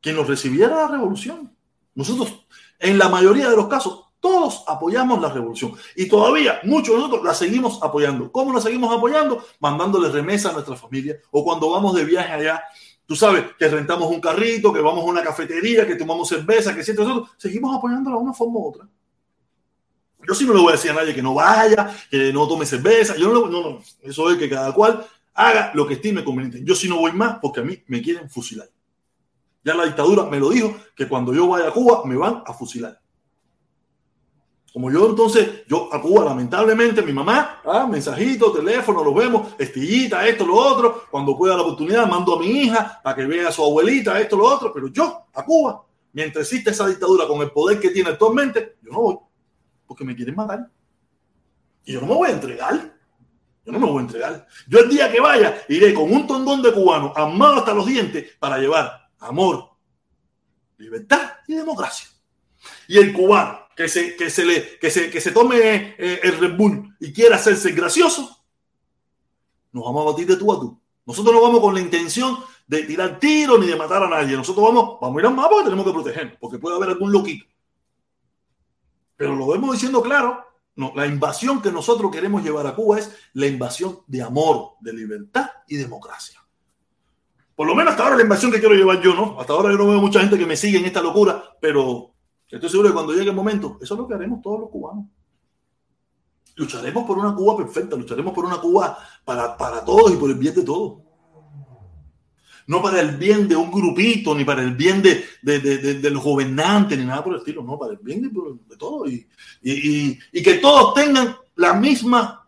quien 0.02 0.18
lo 0.18 0.26
recibiera 0.26 0.76
la 0.76 0.88
revolución. 0.88 1.56
Nosotros, 1.96 2.46
en 2.78 2.98
la 2.98 3.08
mayoría 3.08 3.50
de 3.50 3.56
los 3.56 3.68
casos, 3.68 4.08
todos 4.20 4.66
apoyamos 4.68 5.22
la 5.22 5.30
revolución 5.30 5.74
y 5.96 6.10
todavía 6.10 6.60
muchos 6.64 6.96
de 6.96 7.02
nosotros 7.02 7.24
la 7.24 7.34
seguimos 7.34 7.82
apoyando. 7.82 8.34
¿Cómo 8.34 8.52
la 8.52 8.60
seguimos 8.60 8.94
apoyando? 8.94 9.46
Mandándole 9.62 10.10
remesa 10.10 10.50
a 10.50 10.54
nuestra 10.54 10.76
familia 10.76 11.18
o 11.32 11.42
cuando 11.44 11.70
vamos 11.70 11.96
de 11.96 12.04
viaje 12.04 12.34
allá. 12.34 12.64
Tú 13.06 13.16
sabes 13.16 13.46
que 13.58 13.68
rentamos 13.70 14.10
un 14.10 14.20
carrito, 14.20 14.74
que 14.74 14.82
vamos 14.82 15.04
a 15.04 15.08
una 15.08 15.24
cafetería, 15.24 15.88
que 15.88 15.96
tomamos 15.96 16.28
cerveza, 16.28 16.76
que 16.76 16.84
siempre 16.84 17.06
nosotros 17.06 17.32
seguimos 17.38 17.74
apoyándola 17.78 18.18
de 18.18 18.24
una 18.24 18.34
forma 18.34 18.60
u 18.60 18.68
otra. 18.70 18.88
Yo 20.28 20.34
sí 20.34 20.46
no 20.46 20.54
le 20.54 20.60
voy 20.60 20.70
a 20.70 20.76
decir 20.76 20.92
a 20.92 20.96
nadie 20.96 21.14
que 21.14 21.22
no 21.22 21.34
vaya, 21.34 21.96
que 22.10 22.32
no 22.32 22.48
tome 22.48 22.66
cerveza. 22.66 23.16
Yo 23.18 23.34
no, 23.34 23.48
no, 23.48 23.62
no. 23.62 23.80
Eso 24.02 24.32
es 24.32 24.38
que 24.38 24.50
cada 24.50 24.74
cual 24.74 25.06
haga 25.34 25.72
lo 25.74 25.88
que 25.88 25.96
estime 25.96 26.24
conveniente. 26.24 26.62
Yo 26.64 26.76
sí 26.76 26.88
no 26.88 26.98
voy 26.98 27.12
más 27.14 27.40
porque 27.42 27.62
a 27.62 27.64
mí 27.64 27.82
me 27.88 28.02
quieren 28.02 28.30
fusilar. 28.30 28.70
Ya 29.64 29.74
la 29.74 29.86
dictadura 29.86 30.26
me 30.26 30.40
lo 30.40 30.50
dijo 30.50 30.76
que 30.96 31.08
cuando 31.08 31.34
yo 31.34 31.48
vaya 31.48 31.70
a 31.70 31.72
Cuba 31.72 32.04
me 32.06 32.16
van 32.16 32.44
a 32.46 32.54
fusilar. 32.54 33.00
Como 34.74 34.92
yo 34.92 35.08
entonces, 35.08 35.66
yo 35.68 35.94
a 35.94 36.02
Cuba 36.02 36.26
lamentablemente, 36.26 37.04
mi 37.04 37.14
mamá, 37.14 37.62
ah, 37.64 37.86
mensajito, 37.86 38.52
teléfono, 38.52 39.04
lo 39.04 39.14
vemos, 39.14 39.54
estillita, 39.60 40.28
esto, 40.28 40.48
lo 40.48 40.56
otro, 40.56 41.04
cuando 41.12 41.38
pueda 41.38 41.56
la 41.56 41.62
oportunidad 41.62 42.10
mando 42.10 42.36
a 42.36 42.40
mi 42.40 42.48
hija 42.48 43.00
para 43.04 43.16
que 43.16 43.26
vea 43.26 43.50
a 43.50 43.52
su 43.52 43.64
abuelita, 43.64 44.20
esto, 44.20 44.36
lo 44.36 44.46
otro, 44.46 44.74
pero 44.74 44.88
yo 44.88 45.28
a 45.32 45.46
Cuba, 45.46 45.86
mientras 46.12 46.48
existe 46.48 46.72
esa 46.72 46.88
dictadura 46.88 47.28
con 47.28 47.42
el 47.42 47.52
poder 47.52 47.80
que 47.80 47.92
tiene 47.92 48.10
actualmente, 48.10 48.78
yo 48.82 48.92
no 48.92 49.00
voy, 49.00 49.18
porque 49.86 50.04
me 50.04 50.16
quieren 50.16 50.36
matar. 50.36 50.70
Y 51.86 51.94
yo 51.94 52.02
no 52.02 52.08
me 52.08 52.14
voy 52.14 52.30
a 52.30 52.34
entregar. 52.34 52.94
Yo 53.66 53.72
no 53.72 53.80
me 53.80 53.86
voy 53.86 54.00
a 54.00 54.02
entregar. 54.02 54.48
Yo 54.68 54.80
el 54.80 54.90
día 54.90 55.12
que 55.12 55.20
vaya, 55.20 55.64
iré 55.70 55.94
con 55.94 56.12
un 56.12 56.28
tondón 56.28 56.62
de 56.62 56.74
cubano 56.74 57.14
armado 57.16 57.56
hasta 57.56 57.74
los 57.74 57.86
dientes 57.86 58.36
para 58.40 58.58
llevar 58.58 59.10
amor, 59.20 59.70
libertad 60.78 61.32
y 61.48 61.56
democracia. 61.56 62.08
Y 62.88 62.98
el 62.98 63.14
cubano 63.14 63.60
que 63.76 63.88
se, 63.88 64.16
que 64.16 64.30
se, 64.30 64.46
le, 64.46 64.78
que 64.80 64.90
se, 64.90 65.10
que 65.10 65.22
se 65.22 65.32
tome 65.32 65.96
eh, 65.98 66.20
el 66.24 66.38
Red 66.40 66.58
y 67.00 67.14
quiera 67.14 67.38
hacerse 67.38 67.72
gracioso, 67.72 68.46
nos 69.72 69.84
vamos 69.84 70.06
a 70.06 70.12
batir 70.12 70.28
de 70.28 70.36
tú 70.36 70.52
a 70.54 70.60
tú. 70.60 70.80
Nosotros 71.06 71.34
no 71.34 71.42
vamos 71.42 71.62
con 71.62 71.74
la 71.74 71.82
intención 71.82 72.38
de 72.68 72.84
tirar 72.84 73.20
tiros 73.20 73.60
ni 73.60 73.68
de 73.68 73.76
matar 73.76 74.04
a 74.04 74.10
nadie. 74.10 74.38
Nosotros 74.38 74.66
vamos, 74.66 74.98
vamos 75.02 75.18
a 75.18 75.20
ir 75.22 75.26
a 75.26 75.30
más 75.30 75.48
porque 75.48 75.66
tenemos 75.66 75.86
que 75.86 75.92
protegernos, 75.92 76.38
porque 76.40 76.60
puede 76.60 76.76
haber 76.76 76.90
algún 76.90 77.12
loquito. 77.12 77.46
Pero 79.24 79.36
lo 79.36 79.48
vemos 79.48 79.72
diciendo 79.74 80.02
claro, 80.02 80.46
no, 80.76 80.92
la 80.96 81.06
invasión 81.06 81.62
que 81.62 81.72
nosotros 81.72 82.12
queremos 82.12 82.44
llevar 82.44 82.68
a 82.68 82.76
Cuba 82.76 83.00
es 83.00 83.12
la 83.34 83.48
invasión 83.48 84.00
de 84.08 84.22
amor, 84.22 84.72
de 84.82 84.94
libertad 84.94 85.50
y 85.68 85.78
democracia. 85.78 86.40
Por 87.56 87.68
lo 87.68 87.76
menos 87.76 87.92
hasta 87.92 88.04
ahora 88.04 88.18
la 88.18 88.24
invasión 88.24 88.52
que 88.52 88.60
quiero 88.60 88.76
llevar 88.76 89.02
yo, 89.02 89.14
¿no? 89.14 89.40
Hasta 89.40 89.54
ahora 89.54 89.72
yo 89.72 89.78
no 89.78 89.88
veo 89.88 90.02
mucha 90.02 90.20
gente 90.20 90.38
que 90.38 90.46
me 90.46 90.58
sigue 90.58 90.80
en 90.80 90.86
esta 90.86 91.02
locura, 91.02 91.56
pero 91.62 92.14
Estoy 92.54 92.70
seguro 92.70 92.90
que 92.90 92.94
cuando 92.94 93.14
llegue 93.14 93.32
el 93.32 93.36
momento, 93.36 93.80
eso 93.82 93.96
es 93.96 94.00
lo 94.00 94.08
que 94.08 94.14
haremos 94.14 94.40
todos 94.42 94.60
los 94.60 94.70
cubanos. 94.70 95.06
Lucharemos 96.56 97.04
por 97.04 97.18
una 97.18 97.34
Cuba 97.34 97.58
perfecta, 97.58 97.96
lucharemos 97.96 98.32
por 98.32 98.46
una 98.46 98.62
Cuba 98.62 98.96
para, 99.26 99.58
para 99.58 99.84
todos 99.84 100.14
y 100.14 100.18
por 100.18 100.30
el 100.30 100.38
bien 100.38 100.54
de 100.54 100.62
todos. 100.62 101.02
No 102.68 102.82
para 102.82 103.02
el 103.02 103.18
bien 103.18 103.48
de 103.48 103.56
un 103.56 103.72
grupito, 103.72 104.34
ni 104.34 104.46
para 104.46 104.62
el 104.62 104.76
bien 104.76 105.02
de, 105.02 105.26
de, 105.42 105.60
de, 105.60 106.10
los 106.10 106.24
gobernantes, 106.24 106.98
ni 106.98 107.06
nada 107.06 107.24
por 107.24 107.34
el 107.34 107.40
estilo, 107.40 107.62
no, 107.64 107.78
para 107.78 107.94
el 107.94 108.00
bien 108.00 108.22
de, 108.22 108.78
todos. 108.78 109.12
Y, 109.12 109.28
y, 109.62 110.20
y 110.32 110.44
que 110.44 110.56
todos 110.56 110.94
tengan 110.94 111.36
la 111.56 111.74
misma 111.74 112.48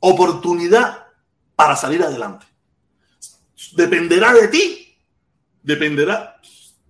oportunidad 0.00 1.06
para 1.54 1.76
salir 1.76 2.02
adelante. 2.02 2.46
Dependerá 3.72 4.32
de 4.32 4.48
ti, 4.48 4.96
dependerá 5.62 6.40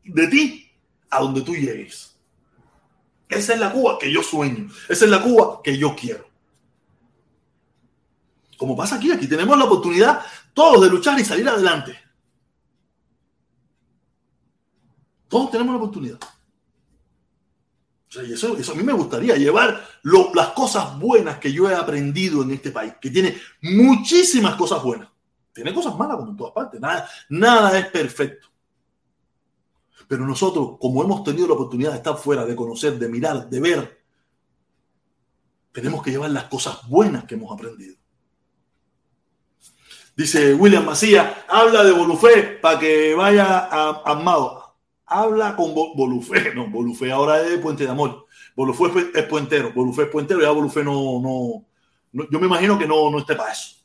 de 0.05 0.27
ti 0.29 0.71
a 1.11 1.21
donde 1.21 1.43
tú 1.43 1.55
llegues. 1.55 2.17
Esa 3.29 3.55
es 3.55 3.61
la 3.61 3.73
Cuba 3.73 3.99
que 3.99 4.13
yo 4.13 4.23
sueño. 4.23 4.69
Esa 4.89 5.05
es 5.05 5.11
la 5.11 5.23
Cuba 5.23 5.61
que 5.63 5.77
yo 5.77 5.95
quiero. 5.95 6.30
Como 8.61 8.77
pasa 8.77 8.97
aquí, 8.97 9.11
aquí 9.11 9.27
tenemos 9.27 9.57
la 9.57 9.65
oportunidad 9.65 10.21
todos 10.53 10.83
de 10.83 10.91
luchar 10.91 11.19
y 11.19 11.25
salir 11.25 11.49
adelante. 11.49 11.99
Todos 15.29 15.51
tenemos 15.51 15.73
la 15.73 15.79
oportunidad. 15.79 16.19
y 18.17 18.35
eso, 18.35 18.59
eso, 18.59 18.73
a 18.73 18.75
mí 18.75 18.83
me 18.83 18.93
gustaría 18.93 19.35
llevar 19.37 19.83
las 20.35 20.49
cosas 20.49 20.99
buenas 20.99 21.39
que 21.39 21.51
yo 21.51 21.71
he 21.71 21.75
aprendido 21.75 22.43
en 22.43 22.51
este 22.51 22.71
país, 22.71 22.93
que 23.01 23.09
tiene 23.09 23.35
muchísimas 23.63 24.57
cosas 24.57 24.83
buenas. 24.83 25.09
Tiene 25.55 25.73
cosas 25.73 25.97
malas 25.97 26.19
como 26.19 26.33
en 26.33 26.37
todas 26.37 26.53
partes. 26.53 26.79
Nada, 26.83 27.09
nada 27.31 27.79
es 27.79 27.87
perfecto. 27.87 28.49
Pero 30.07 30.27
nosotros, 30.27 30.77
como 30.79 31.03
hemos 31.03 31.25
tenido 31.25 31.49
la 31.49 31.55
oportunidad 31.55 31.93
de 31.93 31.97
estar 31.97 32.19
fuera, 32.19 32.45
de 32.45 32.55
conocer, 32.55 32.99
de 32.99 33.09
mirar, 33.09 33.49
de 33.49 33.59
ver, 33.59 34.05
tenemos 35.73 36.03
que 36.03 36.11
llevar 36.11 36.31
las 36.31 36.45
cosas 36.45 36.87
buenas 36.87 37.25
que 37.25 37.37
hemos 37.37 37.51
aprendido. 37.51 38.00
Dice 40.21 40.53
William 40.53 40.85
Macías, 40.85 41.35
habla 41.49 41.83
de 41.83 41.93
Bolufé 41.93 42.59
para 42.61 42.79
que 42.79 43.15
vaya 43.15 43.61
a 43.73 44.03
Amado. 44.05 44.77
Habla 45.07 45.57
con 45.57 45.75
Bolufé. 45.75 46.53
No, 46.55 46.69
Bolufé 46.69 47.11
ahora 47.11 47.41
es 47.41 47.59
Puente 47.59 47.85
de 47.85 47.91
Amor. 47.91 48.27
Bolufé 48.55 48.85
es 49.15 49.25
puentero. 49.25 49.73
Bolufé 49.73 50.03
es 50.03 50.09
puentero. 50.11 50.43
Ya 50.43 50.51
Bolufé 50.51 50.85
no, 50.85 51.23
no, 51.23 52.27
yo 52.31 52.39
me 52.39 52.47
imagino 52.49 52.79
que 52.79 52.87
no, 52.87 53.11
no 53.11 53.21
esté 53.21 53.35
para 53.35 53.53
eso. 53.53 53.77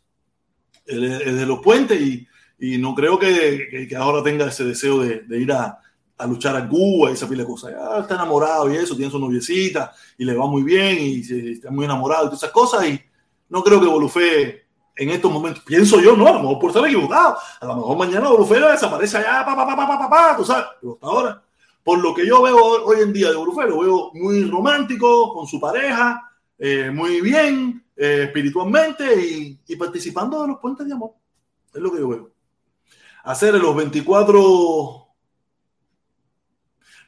es 0.86 1.00
de 1.38 1.46
los 1.46 1.60
puentes 1.62 2.02
y, 2.02 2.78
no 2.80 2.94
creo 2.94 3.18
que, 3.18 3.88
ahora 3.98 4.22
tenga 4.22 4.48
ese 4.48 4.66
deseo 4.66 5.00
de 5.00 5.40
ir 5.40 5.54
a, 5.54 5.80
a 6.18 6.28
luchar 6.28 6.58
a 6.58 6.68
Cuba 6.68 7.12
y 7.12 7.14
esa 7.14 7.30
pila 7.30 7.44
de 7.44 7.48
cosas. 7.48 7.72
Ya 7.72 8.00
está 8.02 8.16
enamorado 8.16 8.70
y 8.74 8.76
eso, 8.76 8.98
tiene 8.98 9.10
su 9.10 9.20
noviecita 9.20 9.94
y 10.18 10.26
le 10.26 10.34
va 10.34 10.48
muy 10.48 10.64
bien 10.64 10.98
y 11.00 11.52
está 11.54 11.72
muy 11.72 11.86
enamorado 11.86 12.24
y 12.24 12.28
todas 12.28 12.44
esas 12.44 12.52
cosas. 12.52 12.86
Y 12.90 13.00
no 13.48 13.64
creo 13.64 13.80
que 13.80 13.88
Bolufé 13.88 14.65
en 14.96 15.10
estos 15.10 15.32
momentos, 15.32 15.64
pienso 15.64 16.00
yo, 16.00 16.16
no, 16.16 16.28
a 16.28 16.34
lo 16.34 16.40
mejor 16.40 16.60
por 16.60 16.70
estar 16.70 16.86
equivocado, 16.86 17.38
a 17.60 17.66
lo 17.66 17.76
mejor 17.76 17.98
mañana 17.98 18.30
Bolufé 18.30 18.60
desaparece 18.60 19.18
allá, 19.18 19.46
pa, 19.46 19.56
pa, 19.56 19.66
pa, 19.66 19.76
pa, 19.76 20.00
pa, 20.00 20.10
pa, 20.10 20.38
tú 20.38 20.46
sabes, 20.46 20.66
pero 20.80 20.94
hasta 20.94 21.08
ahora, 21.08 21.44
por 21.84 22.00
lo 22.00 22.14
que 22.14 22.26
yo 22.26 22.42
veo 22.42 22.86
hoy 22.86 23.02
en 23.02 23.14
día 23.14 23.30
de 23.30 23.36
Bolufé, 23.36 23.68
lo 23.68 23.80
veo 23.80 24.12
muy 24.14 24.46
romántico 24.46 25.34
con 25.34 25.46
su 25.48 25.60
pareja, 25.60 26.32
eh, 26.58 26.90
muy 26.92 27.22
bien 27.22 27.86
eh, 27.96 28.24
espiritualmente 28.24 29.22
y, 29.22 29.60
y 29.68 29.76
participando 29.76 30.42
de 30.42 30.48
los 30.48 30.60
puentes 30.60 30.88
de 30.88 30.94
amor. 30.94 31.12
Es 31.74 31.82
lo 31.82 31.92
que 31.92 32.00
yo 32.00 32.08
veo. 32.08 32.32
Hacer 33.24 33.54
los 33.56 33.76
24 33.76 35.06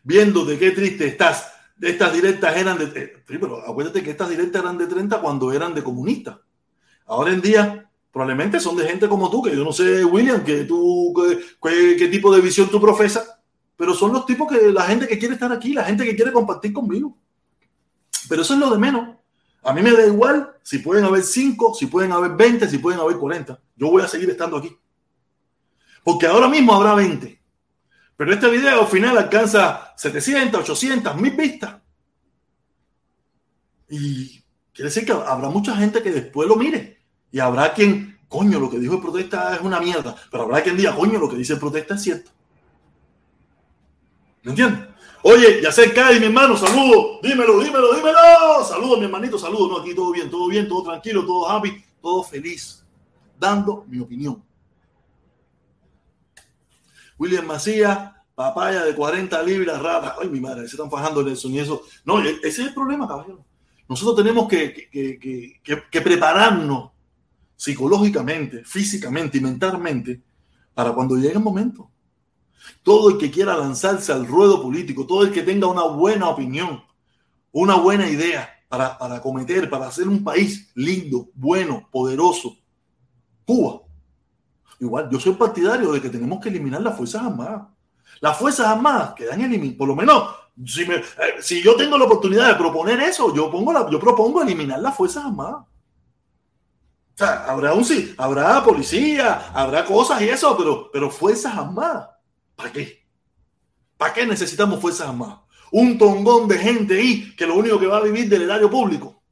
viendo 0.08 0.46
de 0.46 0.58
qué 0.58 0.72
triste 0.72 1.06
estás. 1.06 1.54
Estas 1.82 2.14
directas 2.14 2.56
eran 2.56 2.78
de. 2.78 2.86
Eh, 2.86 3.24
pero 3.28 3.62
acuérdate 3.68 4.02
que 4.02 4.12
estas 4.12 4.30
directas 4.30 4.64
eran 4.64 4.78
de 4.78 4.88
30 4.88 5.20
cuando 5.20 5.52
eran 5.52 5.74
de 5.76 5.84
comunistas. 5.84 6.38
Ahora 7.08 7.32
en 7.32 7.42
día, 7.42 7.90
probablemente 8.12 8.60
son 8.60 8.76
de 8.76 8.86
gente 8.86 9.08
como 9.08 9.30
tú, 9.30 9.42
que 9.42 9.56
yo 9.56 9.64
no 9.64 9.72
sé, 9.72 10.04
William, 10.04 10.44
que 10.44 10.66
tú, 10.66 11.14
qué, 11.62 12.08
tipo 12.10 12.34
de 12.34 12.42
visión 12.42 12.70
tú 12.70 12.80
profesas, 12.80 13.40
pero 13.76 13.94
son 13.94 14.14
los 14.14 14.26
tipos 14.26 14.52
que 14.52 14.72
la 14.72 14.84
gente 14.84 15.08
que 15.08 15.18
quiere 15.18 15.36
estar 15.36 15.52
aquí, 15.52 15.74
la 15.74 15.86
gente 15.86 16.04
que 16.04 16.16
quiere 16.16 16.32
compartir 16.32 16.74
conmigo. 16.74 17.18
Pero 18.28 18.42
eso 18.42 18.54
es 18.54 18.60
lo 18.60 18.70
de 18.70 18.78
menos. 18.78 19.16
A 19.64 19.74
mí 19.74 19.82
me 19.82 19.92
da 19.92 20.06
igual 20.06 20.56
si 20.64 20.80
pueden 20.80 21.06
haber 21.06 21.24
5, 21.24 21.74
si 21.74 21.88
pueden 21.88 22.12
haber 22.12 22.32
20, 22.32 22.68
si 22.68 22.78
pueden 22.78 23.00
haber 23.00 23.18
40. 23.18 23.60
Yo 23.76 23.90
voy 23.90 24.02
a 24.02 24.08
seguir 24.08 24.30
estando 24.30 24.58
aquí. 24.58 24.76
Porque 26.04 26.26
ahora 26.26 26.48
mismo 26.48 26.74
habrá 26.74 26.96
20. 26.96 27.40
Pero 28.18 28.34
este 28.34 28.50
video 28.50 28.82
al 28.82 28.88
final 28.88 29.18
alcanza 29.18 29.94
700, 29.96 30.62
800, 30.62 31.16
1000 31.16 31.36
vistas. 31.36 31.76
Y 33.90 34.42
quiere 34.74 34.90
decir 34.90 35.06
que 35.06 35.12
habrá 35.12 35.50
mucha 35.50 35.76
gente 35.76 36.02
que 36.02 36.12
después 36.12 36.48
lo 36.48 36.56
mire. 36.56 36.97
Y 37.32 37.40
habrá 37.40 37.74
quien, 37.74 38.20
coño, 38.28 38.60
lo 38.60 38.70
que 38.70 38.80
dijo 38.80 38.96
el 38.96 39.02
protesta 39.02 39.56
es 39.56 39.62
una 39.62 39.80
mierda. 39.80 40.16
Pero 40.32 40.44
habrá 40.44 40.62
quien 40.62 40.78
diga, 40.78 40.96
coño, 40.96 41.20
lo 41.20 41.30
que 41.30 41.36
dice 41.36 41.54
el 41.54 41.60
protesta 41.60 41.96
es 41.96 42.04
cierto. 42.04 42.32
¿Me 44.44 44.52
entiendes? 44.52 44.88
Oye, 45.24 45.62
ya 45.62 45.72
sé, 45.72 45.94
Kai, 45.94 46.20
mi 46.20 46.28
hermano, 46.28 46.56
saludo. 46.56 47.20
Dímelo, 47.22 47.60
dímelo, 47.60 47.94
dímelo. 47.94 48.64
Saludos, 48.64 49.00
mi 49.00 49.06
hermanito, 49.06 49.38
saludos. 49.38 49.70
No, 49.70 49.78
aquí 49.80 49.94
todo 49.94 50.12
bien, 50.12 50.30
todo 50.30 50.48
bien, 50.48 50.68
todo 50.68 50.84
tranquilo, 50.84 51.26
todo 51.26 51.50
happy, 51.50 51.84
todo 52.02 52.24
feliz. 52.24 52.86
Dando 53.38 53.84
mi 53.88 54.00
opinión. 54.00 54.42
William 57.18 57.46
Macías, 57.46 58.12
papaya 58.36 58.84
de 58.84 58.96
40 58.96 59.42
libras, 59.44 59.82
rata. 59.82 60.16
Ay, 60.22 60.30
mi 60.30 60.40
madre, 60.40 60.62
se 60.68 60.76
están 60.76 60.90
fajando 60.90 61.28
eso 61.28 61.50
y 61.50 61.60
eso. 61.60 61.84
No, 62.06 62.24
e-, 62.24 62.40
ese 62.44 62.62
es 62.62 62.68
el 62.68 62.74
problema, 62.74 63.08
caballero. 63.08 63.44
Nosotros 63.90 64.18
tenemos 64.18 64.48
que, 64.48 64.90
que, 64.92 66.02
prepararnos 66.02 66.92
psicológicamente, 67.58 68.64
físicamente 68.64 69.38
y 69.38 69.42
mentalmente 69.42 70.22
para 70.74 70.94
cuando 70.94 71.18
llegue 71.18 71.34
el 71.34 71.44
momento. 71.44 71.92
Todo 72.84 73.10
el 73.10 73.18
que 73.18 73.30
quiera 73.30 73.58
lanzarse 73.58 74.14
al 74.14 74.26
ruedo 74.26 74.62
político, 74.62 75.06
todo 75.06 75.24
el 75.24 75.32
que 75.34 75.44
tenga 75.44 75.68
una 75.68 75.84
buena 75.84 76.30
opinión, 76.30 76.82
una 77.52 77.76
buena 77.76 78.10
idea 78.10 78.50
para, 78.70 78.98
para 78.98 79.22
cometer, 79.22 79.70
para 79.70 79.88
hacer 79.88 80.08
un 80.08 80.24
país 80.24 80.72
lindo, 80.76 81.30
bueno, 81.34 81.90
poderoso, 81.92 82.58
Cuba, 83.46 83.82
Igual, 84.80 85.10
yo 85.10 85.20
soy 85.20 85.34
partidario 85.34 85.92
de 85.92 86.02
que 86.02 86.10
tenemos 86.10 86.40
que 86.40 86.50
eliminar 86.50 86.82
las 86.82 86.96
Fuerzas 86.96 87.24
Armadas. 87.24 87.64
Las 88.20 88.38
Fuerzas 88.38 88.68
Armadas 88.68 89.14
quedan 89.16 89.42
eliminadas, 89.42 89.78
por 89.78 89.88
lo 89.88 89.96
menos, 89.96 90.30
si, 90.66 90.86
me, 90.86 90.96
eh, 90.96 91.04
si, 91.40 91.62
yo 91.62 91.76
tengo 91.76 91.98
la 91.98 92.06
oportunidad 92.06 92.48
de 92.48 92.56
proponer 92.56 93.00
eso, 93.02 93.34
yo, 93.34 93.50
pongo 93.50 93.74
la, 93.74 93.90
yo 93.90 94.00
propongo 94.00 94.42
eliminar 94.42 94.80
las 94.80 94.96
Fuerzas 94.96 95.26
Armadas. 95.26 95.66
O 97.18 97.20
sea, 97.20 97.46
habrá 97.46 97.74
un 97.74 97.84
sí, 97.84 98.14
habrá 98.16 98.64
policía, 98.64 99.50
habrá 99.52 99.84
cosas 99.84 100.22
y 100.22 100.30
eso, 100.30 100.56
pero, 100.56 100.92
pero 100.94 101.10
Fuerzas 101.10 101.58
Armadas, 101.58 102.10
¿para 102.56 102.72
qué? 102.72 103.08
¿Para 103.98 104.14
qué 104.14 104.28
necesitamos 104.28 104.80
Fuerzas 104.80 105.08
Armadas? 105.08 105.40
Un 105.72 105.98
tongón 105.98 106.48
de 106.48 106.60
gente 106.60 106.94
ahí 106.96 107.36
que 107.36 107.48
lo 107.48 107.56
único 107.56 107.80
que 107.80 107.88
va 107.88 107.98
a 107.98 108.04
vivir 108.04 108.30
del 108.30 108.44
erario 108.44 108.70
público 108.70 109.24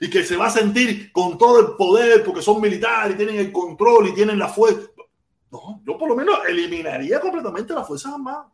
y 0.00 0.10
que 0.10 0.24
se 0.24 0.36
va 0.36 0.48
a 0.48 0.50
sentir 0.50 1.12
con 1.12 1.38
todo 1.38 1.60
el 1.60 1.76
poder 1.76 2.24
porque 2.24 2.42
son 2.42 2.60
militares 2.60 3.14
y 3.14 3.18
tienen 3.18 3.36
el 3.36 3.52
control 3.52 4.08
y 4.08 4.14
tienen 4.14 4.36
la 4.36 4.48
fuerza. 4.48 4.88
No, 5.52 5.80
yo 5.86 5.96
por 5.96 6.08
lo 6.08 6.16
menos 6.16 6.40
eliminaría 6.48 7.20
completamente 7.20 7.72
las 7.72 7.86
Fuerzas 7.86 8.14
Armadas. 8.14 8.46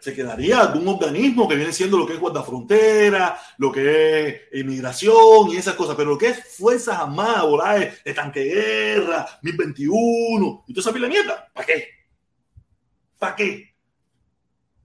Se 0.00 0.14
quedaría 0.14 0.66
de 0.66 0.78
un 0.78 0.88
organismo 0.88 1.48
que 1.48 1.56
viene 1.56 1.72
siendo 1.72 1.98
lo 1.98 2.06
que 2.06 2.14
es 2.14 2.20
guardafrontera, 2.20 3.38
lo 3.58 3.72
que 3.72 4.28
es 4.28 4.60
inmigración 4.60 5.50
y 5.50 5.56
esas 5.56 5.74
cosas, 5.74 5.96
pero 5.96 6.10
lo 6.10 6.18
que 6.18 6.28
es 6.28 6.56
Fuerzas 6.56 6.98
Armadas, 6.98 7.94
de, 8.04 8.14
tanque 8.14 8.40
de 8.40 8.54
guerra, 8.54 9.26
1021 9.42 10.64
y 10.66 10.72
toda 10.72 10.80
esa 10.80 10.92
pila 10.92 11.08
mierda, 11.08 11.50
¿para 11.52 11.66
qué? 11.66 11.88
¿Para 13.18 13.34
qué? 13.34 13.74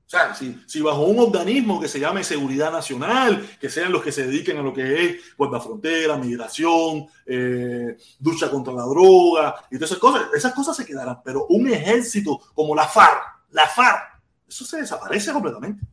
O 0.07 0.09
sea, 0.09 0.35
si, 0.35 0.81
bajo 0.81 1.05
un 1.05 1.19
organismo 1.19 1.79
que 1.79 1.87
se 1.87 1.99
llame 1.99 2.23
Seguridad 2.23 2.71
Nacional, 2.71 3.47
que 3.59 3.69
sean 3.69 3.91
los 3.91 4.03
que 4.03 4.11
se 4.11 4.27
dediquen 4.27 4.57
a 4.57 4.61
lo 4.61 4.73
que 4.73 5.05
es 5.05 5.35
guardafrontera, 5.37 6.17
migración, 6.17 7.07
eh, 7.25 7.97
lucha 8.21 8.49
contra 8.49 8.73
la 8.73 8.83
droga 8.83 9.55
y 9.71 9.75
todas 9.75 9.91
esas 9.91 9.99
cosas, 9.99 10.27
esas 10.35 10.53
cosas 10.53 10.75
se 10.75 10.85
quedarán, 10.85 11.21
pero 11.23 11.47
un 11.47 11.67
ejército 11.67 12.39
como 12.53 12.75
la 12.75 12.87
FARC, 12.87 13.23
la 13.51 13.67
FARC, 13.67 14.12
eso 14.53 14.65
se 14.65 14.77
desaparece 14.77 15.33
completamente. 15.33 15.83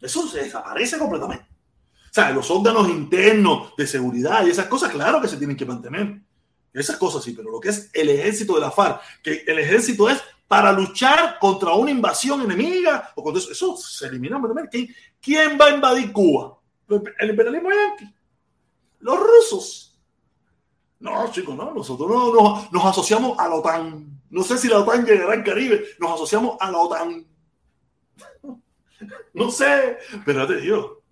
Eso 0.00 0.26
se 0.28 0.42
desaparece 0.42 0.98
completamente. 0.98 1.46
O 2.10 2.14
sea, 2.14 2.30
los 2.30 2.50
órganos 2.50 2.88
internos 2.88 3.74
de 3.76 3.86
seguridad 3.86 4.44
y 4.44 4.50
esas 4.50 4.66
cosas, 4.66 4.90
claro 4.90 5.20
que 5.20 5.28
se 5.28 5.36
tienen 5.36 5.56
que 5.56 5.64
mantener. 5.64 6.20
Esas 6.72 6.96
cosas 6.96 7.22
sí, 7.22 7.32
pero 7.32 7.50
lo 7.50 7.60
que 7.60 7.68
es 7.68 7.90
el 7.92 8.08
ejército 8.08 8.54
de 8.54 8.60
la 8.60 8.70
FARC, 8.72 9.00
que 9.22 9.44
el 9.46 9.58
ejército 9.60 10.08
es 10.08 10.20
para 10.48 10.72
luchar 10.72 11.38
contra 11.38 11.72
una 11.74 11.92
invasión 11.92 12.42
enemiga, 12.42 13.12
o 13.14 13.22
contra 13.22 13.40
eso, 13.40 13.52
eso 13.52 13.76
se 13.76 14.06
elimina. 14.06 14.40
¿Quién, 14.70 14.88
¿Quién 15.20 15.58
va 15.60 15.66
a 15.66 15.70
invadir 15.70 16.12
Cuba? 16.12 16.58
¿El 17.18 17.30
imperialismo 17.30 17.70
yanqui? 17.70 18.14
Los 19.00 19.18
rusos. 19.18 19.98
No, 20.98 21.30
chicos, 21.30 21.54
no, 21.54 21.72
nosotros 21.72 22.08
no, 22.08 22.68
nos 22.70 22.84
asociamos 22.84 23.38
a 23.38 23.48
la 23.48 23.56
OTAN. 23.56 24.22
No 24.30 24.42
sé 24.42 24.58
si 24.58 24.68
la 24.68 24.80
OTAN 24.80 25.04
llegará 25.04 25.34
al 25.34 25.44
Caribe, 25.44 25.84
nos 26.00 26.12
asociamos 26.12 26.56
a 26.60 26.70
la 26.70 26.78
OTAN. 26.78 27.33
No 29.34 29.50
sé, 29.50 29.98
pero 30.24 30.46
te 30.46 30.60
digo. 30.60 31.02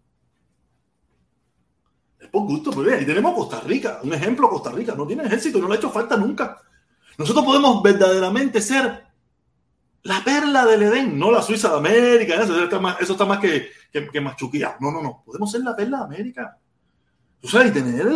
Es 2.20 2.28
por 2.28 2.42
gusto, 2.42 2.70
pero 2.70 2.96
ahí 2.96 3.04
tenemos 3.04 3.34
Costa 3.34 3.60
Rica, 3.60 4.00
un 4.02 4.12
ejemplo, 4.12 4.48
Costa 4.48 4.70
Rica 4.70 4.94
no 4.94 5.06
tiene 5.06 5.24
ejército, 5.24 5.58
no 5.58 5.68
le 5.68 5.74
ha 5.74 5.78
hecho 5.78 5.90
falta 5.90 6.16
nunca. 6.16 6.60
Nosotros 7.18 7.44
podemos 7.44 7.82
verdaderamente 7.82 8.60
ser 8.60 9.04
la 10.04 10.24
perla 10.24 10.64
del 10.66 10.82
Edén, 10.82 11.18
no 11.18 11.30
la 11.30 11.42
Suiza 11.42 11.70
de 11.70 11.76
América, 11.78 12.42
eso 12.42 12.62
está 12.62 12.80
más, 12.80 13.00
eso 13.00 13.12
está 13.12 13.24
más 13.24 13.38
que, 13.38 13.70
que, 13.92 14.20
No, 14.80 14.90
no, 14.90 15.02
no, 15.02 15.22
podemos 15.24 15.50
ser 15.50 15.62
la 15.62 15.76
perla 15.76 15.98
de 15.98 16.04
América. 16.04 16.58
O 17.42 17.48
sea, 17.48 17.66
y 17.66 17.72
tener, 17.72 18.06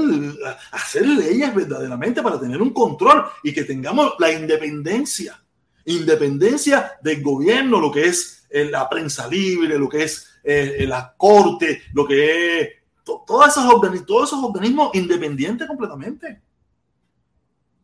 hacer 0.70 1.06
leyes 1.06 1.52
verdaderamente 1.52 2.22
para 2.22 2.38
tener 2.38 2.62
un 2.62 2.72
control 2.72 3.24
y 3.42 3.52
que 3.52 3.64
tengamos 3.64 4.14
la 4.20 4.32
independencia, 4.32 5.42
independencia 5.84 6.92
del 7.02 7.22
gobierno, 7.22 7.80
lo 7.80 7.90
que 7.90 8.06
es 8.06 8.35
la 8.50 8.88
prensa 8.88 9.26
libre, 9.26 9.78
lo 9.78 9.88
que 9.88 10.04
es 10.04 10.28
eh, 10.42 10.76
eh, 10.78 10.86
la 10.86 11.14
corte, 11.16 11.82
lo 11.92 12.06
que 12.06 12.60
es 12.60 12.68
todos 13.04 13.48
esos, 13.48 13.64
organismos, 13.64 14.06
todos 14.06 14.28
esos 14.28 14.42
organismos 14.42 14.94
independientes 14.94 15.66
completamente. 15.66 16.40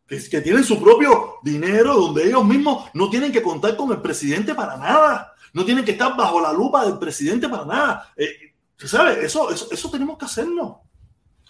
Que, 0.07 0.29
que, 0.29 0.41
tienen 0.41 0.63
su 0.63 0.81
propio 0.81 1.35
dinero, 1.43 1.93
donde 1.93 2.27
ellos 2.27 2.45
mismos 2.45 2.89
no 2.93 3.09
tienen 3.09 3.31
que 3.31 3.41
contar 3.41 3.75
con 3.75 3.91
el 3.91 4.01
presidente 4.01 4.53
para 4.53 4.77
nada, 4.77 5.33
no 5.53 5.63
tienen 5.63 5.85
que 5.85 5.91
estar 5.91 6.15
bajo 6.15 6.41
la 6.41 6.51
lupa 6.51 6.85
del 6.85 6.97
presidente 6.97 7.47
para 7.47 7.65
nada. 7.65 8.13
Eh, 8.15 8.53
¿Sabe? 8.77 9.25
Eso, 9.25 9.49
eso, 9.49 9.69
eso 9.71 9.89
tenemos 9.89 10.17
que 10.17 10.25
hacerlo. 10.25 10.81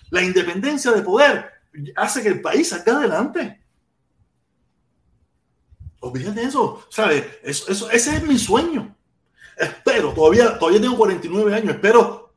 La 0.10 0.24
independencia 0.24 0.92
de 0.92 1.02
poder 1.02 1.50
hace 1.96 2.22
que 2.22 2.30
el 2.30 2.42
país 2.42 2.70
salga 2.70 2.98
adelante. 2.98 3.64
Olvídate 6.00 6.44
eso, 6.44 6.86
¿sabes? 6.90 7.26
Eso, 7.44 7.72
eso, 7.72 7.90
ese 7.90 8.18
es 8.18 8.24
mi 8.28 8.38
sueño. 8.38 8.96
Espero, 9.58 10.14
todavía, 10.14 10.58
todavía 10.58 10.82
tengo 10.82 10.98
49 10.98 11.56
años, 11.56 11.76
espero, 11.76 12.34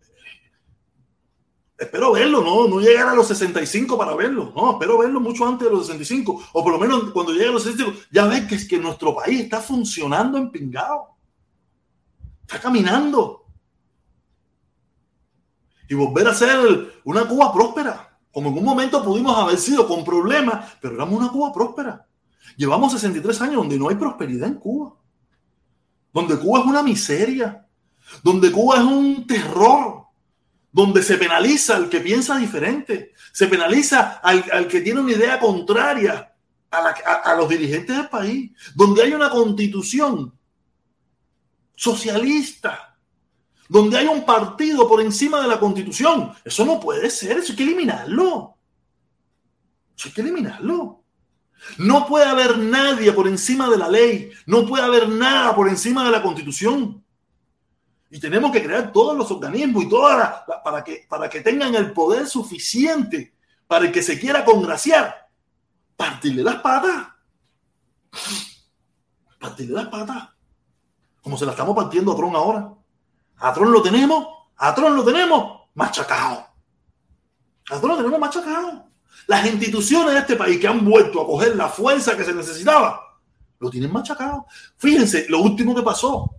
espero 1.79 2.12
verlo, 2.12 2.43
no, 2.43 2.69
no 2.69 2.81
llegar 2.81 3.09
a 3.09 3.14
los 3.14 3.29
65 3.29 3.97
para 3.97 4.14
verlo, 4.14 4.53
no, 4.55 4.73
espero 4.73 4.99
verlo 4.99 5.21
mucho 5.21 5.47
antes 5.47 5.67
de 5.67 5.75
los 5.75 5.87
65, 5.87 6.49
o 6.53 6.62
por 6.62 6.73
lo 6.73 6.79
menos 6.79 7.11
cuando 7.12 7.33
llegue 7.33 7.49
a 7.49 7.53
los 7.53 7.62
65, 7.62 8.07
ya 8.11 8.27
ves 8.27 8.47
que, 8.47 8.55
es 8.57 8.69
que 8.69 8.79
nuestro 8.79 9.14
país 9.14 9.41
está 9.41 9.61
funcionando 9.61 10.37
en 10.39 10.51
pingado, 10.51 11.17
está 12.43 12.61
caminando. 12.61 13.45
Y 15.89 15.95
volver 15.95 16.27
a 16.27 16.35
ser 16.35 17.01
una 17.05 17.29
Cuba 17.29 17.53
próspera, 17.53 18.19
como 18.33 18.51
en 18.51 18.59
un 18.59 18.64
momento 18.64 19.05
pudimos 19.05 19.39
haber 19.39 19.57
sido 19.57 19.87
con 19.87 20.05
problemas, 20.05 20.77
pero 20.81 20.97
éramos 20.97 21.21
una 21.21 21.31
Cuba 21.31 21.53
próspera. 21.53 22.07
Llevamos 22.57 22.93
63 22.93 23.41
años 23.43 23.57
donde 23.57 23.79
no 23.79 23.89
hay 23.89 23.95
prosperidad 23.95 24.49
en 24.49 24.57
Cuba 24.57 24.97
donde 26.17 26.39
Cuba 26.39 26.61
es 26.61 26.64
una 26.64 26.83
miseria, 26.83 27.67
donde 28.23 28.51
Cuba 28.51 28.77
es 28.77 28.85
un 28.85 29.27
terror, 29.27 30.07
donde 30.73 31.03
se 31.03 31.19
penaliza 31.19 31.77
al 31.77 31.91
que 31.91 32.01
piensa 32.01 32.39
diferente, 32.39 33.12
se 33.35 33.47
penaliza 33.49 34.12
al, 34.23 34.67
que 34.67 34.81
tiene 34.81 35.01
una 35.01 35.12
idea 35.12 35.39
contraria 35.39 36.35
a, 36.71 37.35
los 37.35 37.51
dirigentes 37.51 37.95
del 37.95 38.09
país, 38.09 38.51
donde 38.75 39.03
hay 39.03 39.12
una 39.12 39.29
constitución 39.29 40.33
socialista, 41.75 42.97
donde 43.69 43.99
hay 43.99 44.07
un 44.07 44.25
partido 44.25 44.89
por 44.89 45.03
encima 45.03 45.43
de 45.43 45.49
la 45.49 45.61
constitución. 45.61 46.33
Eso 46.43 46.64
no 46.64 46.81
puede 46.81 47.11
ser, 47.11 47.37
eso 47.37 47.53
hay 47.53 47.57
que 47.57 47.62
eliminarlo. 47.62 48.57
Eso 49.95 50.09
hay 50.09 50.14
que 50.14 50.21
eliminarlo. 50.23 51.05
No 51.78 52.07
puede 52.07 52.26
haber 52.26 52.59
nadie 52.59 53.12
por 53.12 53.26
encima 53.26 53.68
de 53.68 53.78
la 53.78 53.88
ley. 53.88 54.30
No 54.46 54.66
puede 54.66 54.84
haber 54.84 55.09
nada 55.09 55.54
por 55.54 55.68
encima 55.68 56.04
de 56.04 56.11
la 56.11 56.22
constitución. 56.22 57.02
Y 58.11 58.20
tenemos 58.20 58.52
que 58.52 58.62
crear 58.62 58.92
todos 58.92 59.16
los 59.16 59.30
organismos 59.30 59.84
y 59.84 59.88
todas 59.88 60.42
para, 60.64 60.84
que, 60.84 61.07
para 61.09 61.28
que 61.28 61.40
tengan 61.40 61.74
el 61.74 61.92
poder 61.92 62.26
suficiente 62.26 63.34
para 63.66 63.86
el 63.86 63.92
que 63.92 64.02
se 64.02 64.18
quiera 64.18 64.44
congraciar. 64.44 65.28
Partirle 65.96 66.42
las 66.42 66.57
patas. 66.57 67.09
Partirle 69.40 69.74
las 69.74 69.88
patas. 69.88 70.28
Como 71.20 71.36
se 71.36 71.44
la 71.44 71.52
estamos 71.52 71.74
partiendo 71.74 72.12
a 72.12 72.16
Tron 72.16 72.36
ahora. 72.36 72.72
A 73.38 73.52
Tron 73.52 73.72
lo 73.72 73.82
tenemos. 73.82 74.26
A 74.57 74.74
Tron 74.74 74.94
lo 74.94 75.04
tenemos 75.04 75.62
machacado. 75.74 76.46
A 77.70 77.80
Tron 77.80 77.90
lo 77.90 77.96
tenemos 77.96 78.20
machacado. 78.20 78.88
Las 79.27 79.47
instituciones 79.47 80.14
de 80.14 80.21
este 80.21 80.37
país 80.37 80.59
que 80.61 80.69
han 80.69 80.85
vuelto 80.85 81.21
a 81.21 81.27
coger 81.27 81.57
la 81.57 81.69
fuerza 81.69 82.17
que 82.17 82.25
se 82.25 82.35
necesitaba, 82.35 83.19
lo 83.59 83.71
tienen 83.71 83.93
machacado. 83.93 84.47
Fíjense, 84.77 85.27
lo 85.29 85.41
último 85.41 85.75
que 85.75 85.83
pasó. 85.83 86.31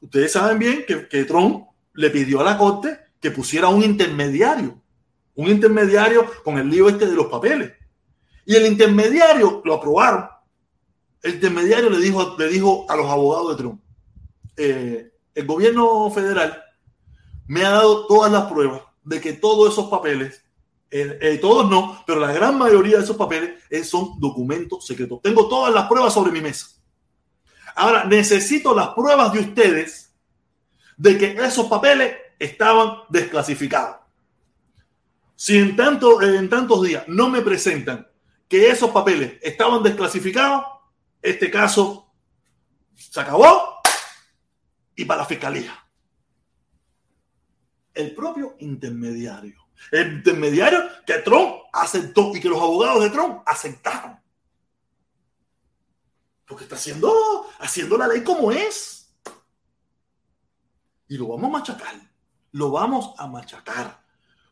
Ustedes 0.00 0.32
saben 0.32 0.58
bien 0.58 0.84
que, 0.86 1.08
que 1.08 1.24
Trump 1.24 1.66
le 1.94 2.10
pidió 2.10 2.40
a 2.40 2.44
la 2.44 2.58
corte 2.58 2.98
que 3.20 3.30
pusiera 3.30 3.68
un 3.68 3.82
intermediario, 3.82 4.78
un 5.34 5.48
intermediario 5.48 6.30
con 6.42 6.58
el 6.58 6.68
lío 6.68 6.88
este 6.88 7.06
de 7.06 7.14
los 7.14 7.26
papeles. 7.26 7.72
Y 8.44 8.54
el 8.54 8.66
intermediario 8.66 9.62
lo 9.64 9.74
aprobaron. 9.74 10.26
El 11.22 11.36
intermediario 11.36 11.88
le 11.88 11.98
dijo, 11.98 12.36
le 12.38 12.48
dijo 12.48 12.84
a 12.88 12.96
los 12.96 13.08
abogados 13.08 13.50
de 13.50 13.62
Trump, 13.62 13.80
eh, 14.56 15.12
el 15.34 15.46
gobierno 15.46 16.10
federal 16.10 16.62
me 17.46 17.64
ha 17.64 17.70
dado 17.70 18.06
todas 18.06 18.30
las 18.30 18.44
pruebas 18.44 18.82
de 19.02 19.20
que 19.20 19.32
todos 19.32 19.72
esos 19.72 19.88
papeles 19.88 20.43
eh, 20.96 21.38
todos 21.38 21.68
no, 21.68 22.04
pero 22.06 22.20
la 22.20 22.32
gran 22.32 22.56
mayoría 22.56 22.98
de 22.98 23.02
esos 23.02 23.16
papeles 23.16 23.60
eh, 23.68 23.82
son 23.82 24.20
documentos 24.20 24.86
secretos. 24.86 25.20
Tengo 25.20 25.48
todas 25.48 25.74
las 25.74 25.88
pruebas 25.88 26.14
sobre 26.14 26.30
mi 26.30 26.40
mesa. 26.40 26.68
Ahora, 27.74 28.04
necesito 28.04 28.72
las 28.76 28.90
pruebas 28.90 29.32
de 29.32 29.40
ustedes 29.40 30.14
de 30.96 31.18
que 31.18 31.32
esos 31.32 31.66
papeles 31.66 32.14
estaban 32.38 32.98
desclasificados. 33.08 33.96
Si 35.34 35.58
en, 35.58 35.74
tanto, 35.74 36.22
en 36.22 36.48
tantos 36.48 36.82
días 36.84 37.02
no 37.08 37.28
me 37.28 37.40
presentan 37.40 38.06
que 38.48 38.70
esos 38.70 38.90
papeles 38.90 39.38
estaban 39.42 39.82
desclasificados, 39.82 40.64
este 41.20 41.50
caso 41.50 42.14
se 42.94 43.20
acabó 43.20 43.80
y 44.94 45.04
para 45.04 45.22
la 45.22 45.26
fiscalía. 45.26 45.76
El 47.92 48.14
propio 48.14 48.54
intermediario 48.60 49.63
el 49.90 50.14
intermediario 50.14 50.82
que 51.06 51.14
Trump 51.18 51.56
aceptó 51.72 52.34
y 52.34 52.40
que 52.40 52.48
los 52.48 52.60
abogados 52.60 53.02
de 53.02 53.10
Trump 53.10 53.42
aceptaron. 53.46 54.18
Porque 56.46 56.64
está 56.64 56.76
haciendo, 56.76 57.46
haciendo 57.58 57.96
la 57.96 58.08
ley 58.08 58.22
como 58.22 58.52
es. 58.52 59.14
Y 61.08 61.16
lo 61.16 61.28
vamos 61.28 61.44
a 61.44 61.52
machacar. 61.52 61.94
Lo 62.52 62.70
vamos 62.70 63.14
a 63.18 63.26
machacar. 63.26 64.02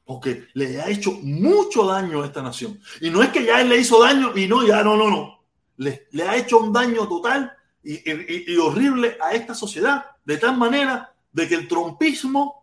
Porque 0.05 0.49
le 0.55 0.81
ha 0.81 0.89
hecho 0.89 1.13
mucho 1.23 1.87
daño 1.87 2.23
a 2.23 2.27
esta 2.27 2.43
nación. 2.43 2.81
Y 3.01 3.11
no 3.11 3.23
es 3.23 3.31
que 3.31 3.45
ya 3.45 3.61
él 3.61 3.69
le 3.69 3.79
hizo 3.79 4.03
daño 4.03 4.37
y 4.37 4.49
no, 4.49 4.67
ya 4.67 4.83
no, 4.83 4.97
no, 4.97 5.11
no. 5.11 5.45
Le, 5.77 6.07
ha 6.27 6.37
hecho 6.37 6.59
un 6.59 6.73
daño 6.73 7.07
total 7.09 7.53
y, 7.83 8.53
y 8.53 8.57
horrible 8.57 9.17
a 9.21 9.33
esta 9.33 9.55
sociedad. 9.55 10.05
De 10.25 10.39
tal 10.39 10.57
manera 10.57 11.15
de 11.33 11.49
que 11.49 11.55
el 11.55 11.69
trompismo 11.69 12.62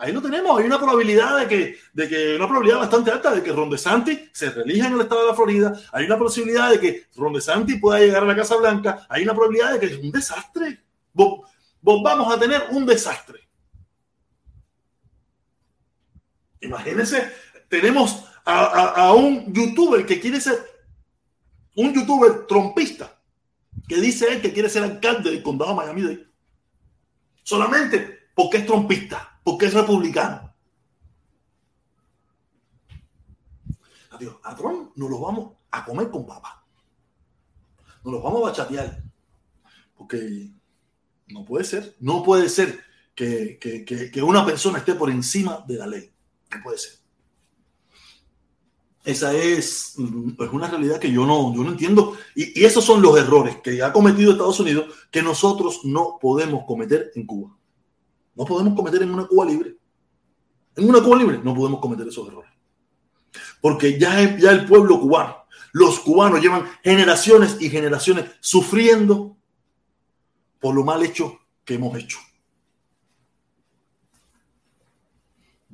Ahí 0.00 0.12
lo 0.12 0.22
tenemos, 0.22 0.56
hay 0.56 0.64
una 0.64 0.78
probabilidad 0.78 1.40
de 1.40 1.48
que, 1.48 1.78
de 1.92 2.08
que, 2.08 2.36
una 2.36 2.46
probabilidad 2.46 2.78
bastante 2.78 3.10
alta 3.10 3.34
de 3.34 3.42
que 3.42 3.52
Ron 3.52 3.68
DeSantis 3.68 4.30
se 4.32 4.48
relija 4.50 4.86
en 4.86 4.92
el 4.92 5.00
estado 5.00 5.22
de 5.22 5.26
la 5.26 5.34
Florida, 5.34 5.72
hay 5.90 6.06
una 6.06 6.16
posibilidad 6.16 6.70
de 6.70 6.78
que 6.78 7.06
Ron 7.16 7.32
DeSantis 7.32 7.80
pueda 7.80 7.98
llegar 7.98 8.22
a 8.22 8.26
la 8.26 8.36
Casa 8.36 8.54
Blanca, 8.54 9.06
hay 9.08 9.24
una 9.24 9.34
probabilidad 9.34 9.72
de 9.72 9.80
que 9.80 9.86
es 9.86 9.98
un 9.98 10.12
desastre. 10.12 10.84
volvamos 11.80 12.32
a 12.32 12.38
tener 12.38 12.62
un 12.70 12.86
desastre. 12.86 13.40
Imagínense, 16.60 17.32
tenemos 17.68 18.24
a, 18.44 19.12
un 19.14 19.52
youtuber 19.52 20.06
que 20.06 20.20
quiere 20.20 20.40
ser 20.40 20.58
un 21.74 21.92
youtuber 21.92 22.46
trompista 22.46 23.20
que 23.88 23.96
dice 23.96 24.32
él 24.32 24.40
que 24.40 24.52
quiere 24.52 24.68
ser 24.68 24.84
alcalde 24.84 25.30
del 25.30 25.42
condado 25.42 25.72
de 25.72 25.76
Miami-Dade. 25.76 26.26
Solamente 27.42 28.30
porque 28.34 28.58
es 28.58 28.66
trompista, 28.66 29.37
porque 29.48 29.64
es 29.64 29.72
republicano. 29.72 30.54
Adiós, 34.10 34.36
a 34.42 34.54
Trump 34.54 34.92
nos 34.94 35.08
lo 35.08 35.20
vamos 35.20 35.52
a 35.70 35.86
comer 35.86 36.10
con 36.10 36.26
papá. 36.26 36.66
Nos 38.04 38.12
lo 38.12 38.20
vamos 38.20 38.42
a 38.42 38.50
bachatear. 38.50 39.02
Porque 39.96 40.50
no 41.28 41.46
puede 41.46 41.64
ser, 41.64 41.96
no 42.00 42.22
puede 42.22 42.50
ser 42.50 42.78
que, 43.14 43.58
que 43.58 44.22
una 44.22 44.44
persona 44.44 44.78
esté 44.78 44.94
por 44.94 45.08
encima 45.08 45.64
de 45.66 45.76
la 45.76 45.86
ley. 45.86 46.12
No 46.54 46.62
puede 46.62 46.76
ser. 46.76 46.98
Esa 49.02 49.32
es, 49.32 49.94
es, 49.96 50.52
una 50.52 50.68
realidad 50.68 50.98
que 50.98 51.10
yo 51.10 51.24
no, 51.24 51.54
yo 51.54 51.64
no 51.64 51.70
entiendo. 51.70 52.18
Y, 52.34 52.62
esos 52.62 52.84
son 52.84 53.00
los 53.00 53.18
errores 53.18 53.56
que 53.62 53.82
ha 53.82 53.94
cometido 53.94 54.32
Estados 54.32 54.60
Unidos 54.60 54.94
que 55.10 55.22
nosotros 55.22 55.80
no 55.84 56.18
podemos 56.20 56.66
cometer 56.66 57.12
en 57.14 57.24
Cuba. 57.24 57.57
No 58.38 58.44
podemos 58.44 58.74
cometer 58.74 59.02
en 59.02 59.10
una 59.12 59.26
Cuba 59.26 59.44
libre. 59.44 59.76
En 60.76 60.88
una 60.88 61.02
Cuba 61.02 61.18
libre 61.18 61.40
no 61.42 61.54
podemos 61.54 61.80
cometer 61.80 62.06
esos 62.06 62.28
errores. 62.28 62.50
Porque 63.60 63.98
ya, 63.98 64.22
el 64.22 64.64
pueblo 64.64 65.00
cubano, 65.00 65.44
los 65.72 65.98
cubanos 65.98 66.40
llevan 66.40 66.64
generaciones 66.82 67.60
y 67.60 67.68
generaciones 67.68 68.26
sufriendo 68.40 69.36
por 70.60 70.74
lo 70.74 70.84
mal 70.84 71.02
hecho 71.02 71.40
que 71.64 71.74
hemos 71.74 71.98
hecho. 71.98 72.18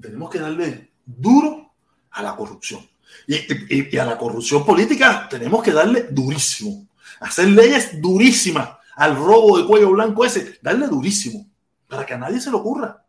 tenemos 0.01 0.29
que 0.29 0.39
darle 0.39 0.93
duro 1.07 1.73
a 2.11 2.23
la 2.23 2.37
corrupción. 2.37 2.87
Y, 3.27 3.97
a 3.97 4.05
la 4.05 4.19
corrupción 4.19 4.67
política 4.67 5.29
tenemos 5.31 5.63
que 5.63 5.73
darle 5.73 6.09
durísimo. 6.11 6.89
Hacer 7.21 7.49
leyes 7.49 8.01
durísimas 8.03 8.71
al 8.97 9.17
robo 9.17 9.57
de 9.57 9.67
cuello 9.67 9.93
blanco 9.93 10.25
ese, 10.25 10.59
darle 10.61 10.89
durísimo, 10.89 11.47
para 11.89 12.05
que 12.05 12.15
a 12.15 12.19
nadie 12.19 12.41
se 12.41 12.51
le 12.51 12.57
ocurra. 12.57 13.05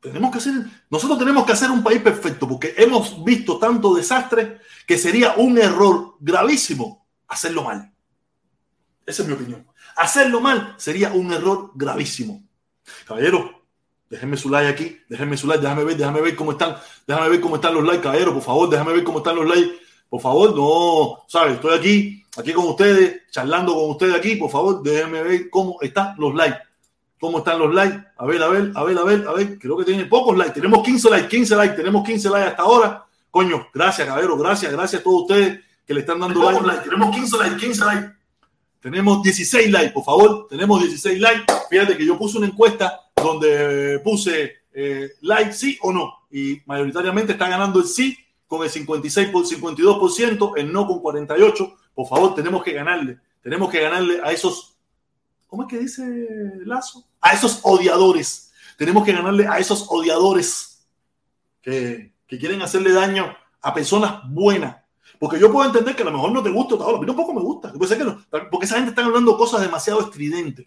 Tenemos 0.00 0.30
que 0.30 0.38
hacer, 0.38 0.54
nosotros 0.90 1.18
tenemos 1.18 1.44
que 1.44 1.52
hacer 1.52 1.70
un 1.70 1.82
país 1.82 2.00
perfecto, 2.00 2.46
porque 2.48 2.74
hemos 2.76 3.24
visto 3.24 3.58
tanto 3.58 3.94
desastre 3.94 4.60
que 4.86 4.96
sería 4.96 5.34
un 5.36 5.58
error 5.58 6.16
gravísimo 6.20 7.06
hacerlo 7.26 7.64
mal. 7.64 7.92
Esa 9.04 9.22
es 9.22 9.28
mi 9.28 9.34
opinión. 9.34 9.66
Hacerlo 9.96 10.40
mal 10.40 10.74
sería 10.78 11.12
un 11.12 11.32
error 11.32 11.72
gravísimo. 11.74 12.42
Caballero, 13.06 13.58
Déjenme 14.10 14.38
su 14.38 14.48
like 14.48 14.68
aquí, 14.68 14.98
déjenme 15.08 15.36
su 15.36 15.46
like, 15.46 15.60
déjame 15.60 15.84
ver, 15.84 15.96
déjame 15.96 16.22
ver 16.22 16.34
cómo 16.34 16.52
están, 16.52 16.76
déjame 17.06 17.28
ver 17.28 17.40
cómo 17.40 17.56
están 17.56 17.74
los 17.74 17.84
likes, 17.84 18.02
caballero, 18.02 18.32
por 18.32 18.42
favor, 18.42 18.70
déjame 18.70 18.92
ver 18.94 19.04
cómo 19.04 19.18
están 19.18 19.36
los 19.36 19.46
likes. 19.46 19.78
Por 20.08 20.20
favor, 20.20 20.56
no, 20.56 21.24
¿sabes? 21.26 21.54
Estoy 21.54 21.78
aquí, 21.78 22.24
aquí 22.36 22.52
con 22.52 22.66
ustedes, 22.68 23.22
charlando 23.30 23.74
con 23.74 23.90
ustedes 23.90 24.14
aquí, 24.14 24.36
por 24.36 24.50
favor, 24.50 24.82
déjenme 24.82 25.22
ver 25.22 25.50
cómo 25.50 25.78
están 25.82 26.14
los 26.18 26.34
likes. 26.34 26.60
¿Cómo 27.20 27.38
están 27.38 27.58
los 27.58 27.74
likes? 27.74 27.98
A 28.16 28.24
ver, 28.24 28.42
a 28.42 28.48
ver, 28.48 28.72
a 28.74 28.84
ver, 28.84 28.98
a 28.98 29.04
ver, 29.04 29.28
a 29.28 29.32
ver, 29.32 29.58
creo 29.58 29.76
que 29.76 29.84
tienen 29.84 30.08
pocos 30.08 30.36
likes. 30.36 30.54
Tenemos 30.54 30.82
15 30.82 31.10
likes, 31.10 31.28
15 31.28 31.56
likes, 31.56 31.76
tenemos 31.76 32.06
15 32.06 32.30
likes 32.30 32.48
hasta 32.50 32.62
ahora. 32.62 33.04
Coño, 33.30 33.66
gracias, 33.74 34.06
caballero, 34.06 34.38
gracias, 34.38 34.72
gracias 34.72 35.00
a 35.00 35.04
todos 35.04 35.22
ustedes 35.22 35.60
que 35.84 35.94
le 35.94 36.00
están 36.00 36.20
dando 36.20 36.40
like. 36.62 36.84
Tenemos 36.84 37.14
15 37.14 37.36
likes, 37.38 37.56
15 37.56 37.84
likes. 37.84 38.12
Tenemos 38.80 39.22
16 39.22 39.70
likes, 39.70 39.92
por 39.92 40.04
favor, 40.04 40.46
tenemos 40.48 40.80
16 40.80 41.20
likes. 41.20 41.52
Fíjate 41.68 41.96
que 41.96 42.06
yo 42.06 42.16
puse 42.16 42.38
una 42.38 42.46
encuesta 42.46 43.00
donde 43.16 43.98
puse 44.04 44.58
eh, 44.72 45.10
like 45.22 45.52
sí 45.52 45.76
o 45.82 45.92
no. 45.92 46.14
Y 46.30 46.60
mayoritariamente 46.66 47.32
está 47.32 47.48
ganando 47.48 47.80
el 47.80 47.86
sí 47.86 48.16
con 48.48 48.64
el 48.64 48.70
56 48.70 49.28
por 49.28 49.44
52%, 49.44 50.52
el 50.56 50.72
no 50.72 50.86
con 50.86 51.00
48. 51.00 51.76
Por 51.94 52.08
favor, 52.08 52.34
tenemos 52.34 52.64
que 52.64 52.72
ganarle. 52.72 53.20
Tenemos 53.42 53.70
que 53.70 53.80
ganarle 53.80 54.20
a 54.24 54.32
esos, 54.32 54.76
¿cómo 55.46 55.62
es 55.62 55.68
que 55.68 55.78
dice 55.78 56.02
Lazo? 56.64 57.04
A 57.20 57.34
esos 57.34 57.60
odiadores. 57.62 58.52
Tenemos 58.76 59.04
que 59.04 59.12
ganarle 59.12 59.46
a 59.46 59.58
esos 59.58 59.86
odiadores 59.90 60.84
que, 61.62 62.14
que 62.26 62.38
quieren 62.38 62.62
hacerle 62.62 62.92
daño 62.92 63.36
a 63.60 63.74
personas 63.74 64.22
buenas. 64.28 64.76
Porque 65.18 65.38
yo 65.38 65.52
puedo 65.52 65.66
entender 65.66 65.96
que 65.96 66.02
a 66.02 66.06
lo 66.06 66.12
mejor 66.12 66.32
no 66.32 66.42
te 66.42 66.50
gusta, 66.50 66.74
a 66.76 66.98
mí 66.98 67.06
tampoco 67.06 67.34
me 67.34 67.40
gusta. 67.40 67.72
porque 67.72 68.66
esa 68.66 68.76
gente 68.76 68.90
está 68.90 69.04
hablando 69.04 69.36
cosas 69.36 69.60
demasiado 69.60 70.00
estridentes. 70.00 70.66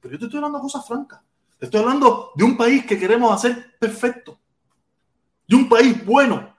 Pero 0.00 0.12
yo 0.12 0.18
te 0.18 0.24
estoy 0.26 0.38
hablando 0.38 0.60
cosas 0.60 0.86
francas. 0.86 1.20
Estoy 1.58 1.80
hablando 1.80 2.32
de 2.34 2.44
un 2.44 2.56
país 2.56 2.84
que 2.86 2.98
queremos 2.98 3.32
hacer 3.32 3.76
perfecto. 3.78 4.38
De 5.46 5.56
un 5.56 5.68
país 5.68 6.04
bueno. 6.04 6.49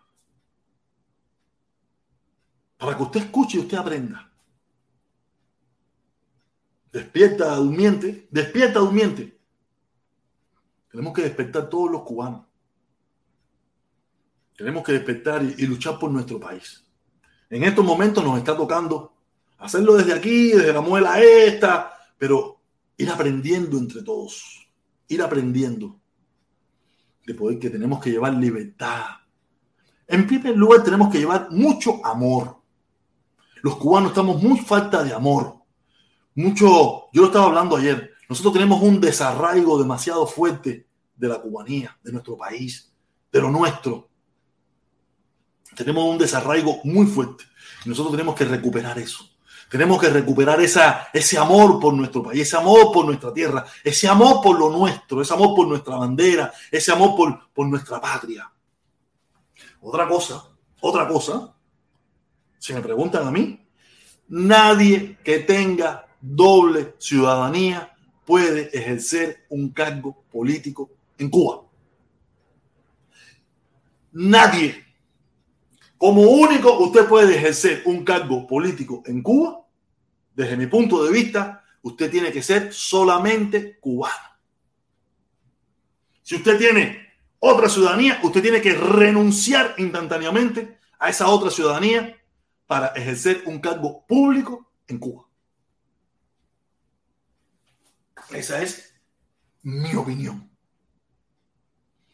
Para 2.82 2.98
que 2.98 3.04
usted 3.04 3.20
escuche 3.22 3.58
y 3.58 3.62
usted 3.62 3.78
aprenda. 3.78 4.32
Despierta, 6.92 7.56
durmiente. 7.56 8.28
Despierta, 8.32 8.80
durmiente. 8.80 9.40
Tenemos 10.90 11.14
que 11.14 11.22
despertar 11.22 11.70
todos 11.70 11.92
los 11.92 12.02
cubanos. 12.02 12.42
Tenemos 14.58 14.84
que 14.84 14.94
despertar 14.94 15.44
y, 15.44 15.56
y, 15.60 15.68
luchar 15.68 16.00
por 16.00 16.10
nuestro 16.12 16.40
país. 16.40 16.84
En 17.50 17.64
estos 17.64 17.86
momentos 17.86 18.24
nos 18.24 18.38
está 18.40 18.58
tocando 18.58 19.14
hacerlo 19.60 19.96
desde 19.96 20.14
aquí, 20.14 20.52
desde 20.52 20.74
la 20.74 20.82
muela 20.82 21.22
esta, 21.22 21.94
pero 22.18 22.60
ir 22.98 23.10
aprendiendo 23.10 23.78
entre 23.78 24.02
todos 24.02 24.62
ir 25.12 25.22
aprendiendo 25.22 26.00
de 27.26 27.34
poder 27.34 27.60
que 27.60 27.70
tenemos 27.70 28.02
que 28.02 28.12
llevar 28.12 28.34
libertad. 28.34 29.06
En 30.08 30.26
primer 30.26 30.56
lugar, 30.56 30.84
tenemos 30.84 31.12
que 31.12 31.20
llevar 31.20 31.52
mucho 31.52 32.06
amor. 32.06 32.61
Los 33.62 33.78
cubanos 33.78 34.12
estamos 34.12 34.42
muy 34.42 34.60
falta 34.60 35.04
de 35.04 35.14
amor. 35.14 35.56
Mucho, 36.36 37.10
yo 37.12 37.22
lo 37.22 37.26
estaba 37.26 37.46
hablando 37.46 37.76
ayer, 37.76 38.12
nosotros 38.30 38.54
tenemos 38.54 38.82
un 38.82 39.02
desarraigo 39.02 39.78
demasiado 39.78 40.26
fuerte 40.26 40.88
de 41.16 41.28
la 41.28 41.42
cubanía, 41.42 41.98
de 42.02 42.14
nuestro 42.14 42.38
país, 42.38 42.94
de 43.32 43.42
lo 43.42 43.52
nuestro. 43.52 44.10
Tenemos 45.76 46.06
un 46.06 46.18
desarraigo 46.18 46.80
muy 46.86 47.06
fuerte. 47.06 47.44
Y 47.86 47.90
nosotros 47.90 48.14
tenemos 48.14 48.36
que 48.36 48.46
recuperar 48.46 48.98
eso. 49.00 49.30
Tenemos 49.70 50.00
que 50.00 50.10
recuperar 50.10 50.60
esa, 50.62 51.08
ese 51.14 51.38
amor 51.38 51.80
por 51.80 51.94
nuestro 51.94 52.24
país, 52.24 52.42
ese 52.42 52.58
amor 52.58 52.92
por 52.92 53.06
nuestra 53.06 53.34
tierra, 53.34 53.66
ese 53.84 54.08
amor 54.08 54.42
por 54.42 54.58
lo 54.60 54.70
nuestro, 54.70 55.22
ese 55.22 55.34
amor 55.34 55.56
por 55.56 55.68
nuestra 55.68 55.96
bandera, 55.96 56.54
ese 56.70 56.92
amor 56.92 57.16
por, 57.16 57.52
por 57.54 57.68
nuestra 57.68 58.02
patria. 58.02 58.52
Otra 59.82 60.08
cosa, 60.08 60.44
otra 60.82 61.08
cosa, 61.08 61.54
si 62.62 62.74
me 62.74 62.82
preguntan 62.82 63.28
a 63.28 63.32
mí, 63.32 63.60
nadie 64.28 65.18
que 65.24 65.40
tenga 65.40 66.06
doble 66.22 66.94
ciudadanía 67.00 67.92
puede 68.24 68.70
ejercer 68.72 69.46
un 69.50 69.72
cargo 69.72 70.24
político 70.32 70.92
en 71.18 71.32
Cuba. 71.32 71.64
Nadie. 74.12 74.86
Como 75.98 76.22
único 76.22 76.78
usted 76.78 77.08
puede 77.08 77.36
ejercer 77.36 77.82
un 77.86 78.06
cargo 78.06 78.46
político 78.46 79.02
en 79.08 79.24
Cuba 79.24 79.66
desde 80.36 80.56
mi 80.56 80.68
punto 80.68 81.04
de 81.04 81.12
vista, 81.12 81.64
usted 81.82 82.12
tiene 82.12 82.32
que 82.32 82.44
ser 82.44 82.72
solamente 82.72 83.80
cubano. 83.80 84.38
Si 86.22 86.36
usted 86.36 86.60
tiene 86.60 87.08
otra 87.40 87.68
ciudadanía, 87.68 88.20
usted 88.22 88.44
tiene 88.44 88.62
que 88.62 88.76
renunciar 88.76 89.74
instantáneamente 89.80 90.78
a 91.00 91.10
esa 91.10 91.28
otra 91.28 91.50
ciudadanía 91.50 92.21
para 92.72 92.88
ejercer 92.96 93.44
un 93.48 93.60
cargo 93.60 94.06
público 94.08 94.72
en 94.88 94.98
Cuba. 94.98 95.26
Esa 98.30 98.62
es 98.62 98.96
mi 99.62 99.94
opinión. 99.94 100.50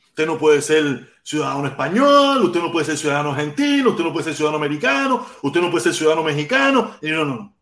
Usted 0.07 0.25
no 0.25 0.39
puede 0.39 0.63
ser 0.63 1.13
ciudadano 1.21 1.67
español, 1.67 2.43
usted 2.43 2.59
no 2.59 2.71
puede 2.71 2.87
ser 2.87 2.97
ciudadano 2.97 3.33
argentino, 3.33 3.91
usted 3.91 4.03
no 4.03 4.11
puede 4.11 4.23
ser 4.23 4.33
ciudadano 4.33 4.57
americano, 4.57 5.27
usted 5.43 5.61
no 5.61 5.69
puede 5.69 5.83
ser 5.83 5.93
ciudadano 5.93 6.23
mexicano. 6.23 6.97
No, 7.03 7.23
no, 7.23 7.35
no. 7.35 7.55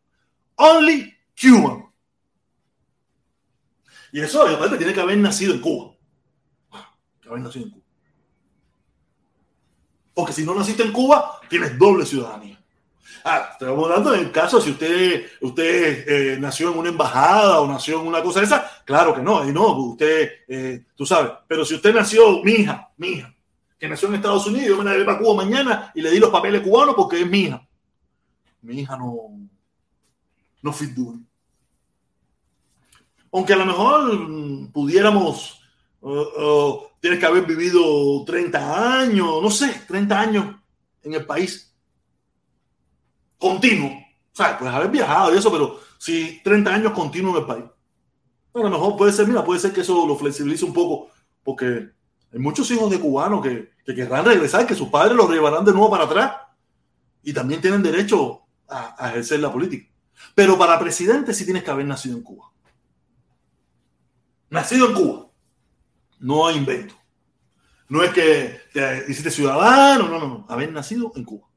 Only 0.56 1.14
Cuban. 1.38 1.91
Y 4.14 4.22
eso, 4.22 4.41
obviamente, 4.41 4.78
tiene 4.78 4.93
que 4.93 5.02
haber 5.02 5.18
nacido 5.18 5.54
en 5.54 5.60
Cuba. 5.60 5.98
Que 7.20 7.28
haber 7.28 7.41
nacido 7.41 7.66
en 7.66 7.72
Cuba. 7.72 7.86
Porque 10.14 10.32
si 10.32 10.46
no 10.46 10.56
naciste 10.56 10.84
en 10.84 10.93
Cuba, 10.93 11.41
tienes 11.50 11.78
doble 11.78 12.06
ciudadanía. 12.06 12.56
Ah, 13.28 13.49
estamos 13.53 13.86
hablando 13.86 14.13
en 14.13 14.19
el 14.19 14.32
caso 14.32 14.61
si 14.61 14.69
usted, 14.69 15.26
usted 15.41 16.07
eh, 16.07 16.38
nació 16.39 16.71
en 16.71 16.78
una 16.78 16.89
embajada 16.89 17.59
o 17.59 17.67
nació 17.67 17.99
en 17.99 18.05
una 18.05 18.21
cosa 18.21 18.39
de 18.39 18.45
esa, 18.45 18.69
claro 18.86 19.15
que 19.15 19.23
no, 19.23 19.49
y 19.49 19.51
no, 19.51 19.76
usted, 19.80 20.30
eh, 20.47 20.86
tú 20.93 21.07
sabes, 21.07 21.32
pero 21.47 21.65
si 21.65 21.73
usted 21.73 21.91
nació, 21.91 22.43
mi 22.43 22.51
hija, 22.51 22.88
mi 22.97 23.07
hija, 23.07 23.36
que 23.80 23.88
nació 23.88 24.09
en 24.09 24.15
Estados 24.15 24.45
Unidos, 24.45 24.67
yo 24.67 24.78
me 24.78 24.84
la 24.84 24.91
llevé 24.91 25.05
para 25.05 25.17
Cuba 25.17 25.43
mañana 25.43 25.91
y 25.95 26.03
le 26.03 26.11
di 26.11 26.19
los 26.19 26.30
papeles 26.30 26.61
cubanos 26.61 26.93
porque 26.93 27.19
es 27.19 27.28
mi 27.28 27.39
hija. 27.39 27.67
Mi 28.61 28.82
hija 28.82 28.95
no, 28.95 29.32
no 30.61 30.71
fit 30.71 30.95
Aunque 33.32 33.53
a 33.53 33.57
lo 33.57 33.65
mejor 33.65 34.71
pudiéramos, 34.71 35.63
tienes 36.99 37.19
que 37.19 37.26
haber 37.26 37.43
vivido 37.47 38.23
30 38.23 38.99
años, 38.99 39.41
no 39.41 39.49
sé, 39.49 39.82
30 39.88 40.19
años 40.19 40.55
en 41.01 41.15
el 41.15 41.26
país 41.26 41.74
continuo. 43.46 43.91
Sea, 44.32 44.58
puedes 44.58 44.74
haber 44.74 44.89
viajado 44.89 45.34
y 45.34 45.38
eso, 45.38 45.52
pero 45.52 45.80
si 46.00 46.41
30 46.43 46.74
años 46.74 46.93
continuo 46.93 47.32
en 47.36 47.41
el 47.41 47.46
país. 47.46 47.66
A 48.54 48.60
lo 48.60 48.70
mejor 48.70 48.98
puede 48.98 49.12
ser, 49.12 49.28
mira, 49.28 49.43
puede 49.43 49.60
ser 49.60 49.72
que 49.72 49.82
eso 49.82 50.08
lo 50.08 50.16
flexibilice 50.16 50.66
un 50.66 50.74
poco, 50.74 51.12
porque 51.43 51.91
hay 52.34 52.39
muchos 52.39 52.70
hijos 52.72 52.89
de 52.89 53.00
cubanos 53.00 53.43
que, 53.43 53.72
que 53.86 53.93
querrán 53.93 54.26
regresar, 54.26 54.66
que 54.66 54.74
sus 54.74 54.89
padres 54.89 55.16
los 55.16 55.30
llevarán 55.30 55.64
de 55.64 55.74
nuevo 55.74 55.91
para 55.91 56.06
atrás 56.06 56.38
y 57.22 57.34
también 57.34 57.62
tienen 57.62 57.84
derecho 57.84 58.41
a, 58.68 58.96
a 58.98 59.10
ejercer 59.10 59.39
la 59.41 59.52
política. 59.52 59.91
Pero 60.34 60.58
para 60.58 60.80
presidente 60.80 61.34
sí 61.34 61.46
tienes 61.46 61.64
que 61.64 61.72
haber 61.72 61.86
nacido 61.86 62.18
en 62.18 62.24
Cuba. 62.24 62.52
Nacido 64.50 64.88
en 64.88 64.93
Cuba. 64.93 65.28
No 66.20 66.48
hay 66.48 66.58
invento. 66.58 66.96
No 67.89 68.02
es 68.02 68.12
que 68.12 68.60
te 68.74 69.06
hiciste 69.08 69.30
ciudadano, 69.30 70.08
no, 70.08 70.20
no, 70.20 70.28
no. 70.28 70.46
Haber 70.50 70.72
nacido 70.72 71.12
en 71.16 71.24
Cuba. 71.24 71.48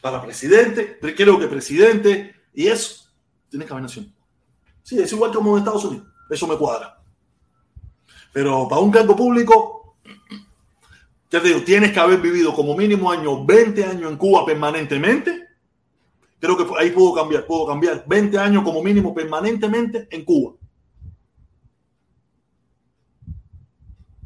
Para 0.00 0.22
presidente, 0.22 0.98
creo 0.98 1.38
que 1.38 1.46
presidente 1.46 2.34
y 2.54 2.66
eso, 2.66 3.04
tienes 3.48 3.66
que 3.66 3.72
haber 3.72 3.84
Cuba. 3.84 4.12
Sí, 4.82 4.98
es 4.98 5.12
igual 5.12 5.32
como 5.32 5.52
en 5.52 5.58
Estados 5.58 5.84
Unidos. 5.84 6.08
Eso 6.28 6.46
me 6.46 6.56
cuadra. 6.56 7.00
Pero 8.32 8.68
para 8.68 8.80
un 8.80 8.90
cargo 8.90 9.14
público, 9.14 9.96
te 11.28 11.40
digo, 11.40 11.62
tienes 11.62 11.92
que 11.92 12.00
haber 12.00 12.20
vivido 12.20 12.54
como 12.54 12.76
mínimo 12.76 13.10
años, 13.10 13.44
20 13.46 13.84
años 13.84 14.10
en 14.10 14.16
Cuba 14.16 14.44
permanentemente. 14.46 15.48
Creo 16.38 16.56
que 16.56 16.66
ahí 16.78 16.90
puedo 16.90 17.14
cambiar, 17.14 17.46
puedo 17.46 17.66
cambiar 17.66 18.04
20 18.06 18.38
años 18.38 18.64
como 18.64 18.82
mínimo 18.82 19.14
permanentemente 19.14 20.08
en 20.10 20.24
Cuba. 20.24 20.54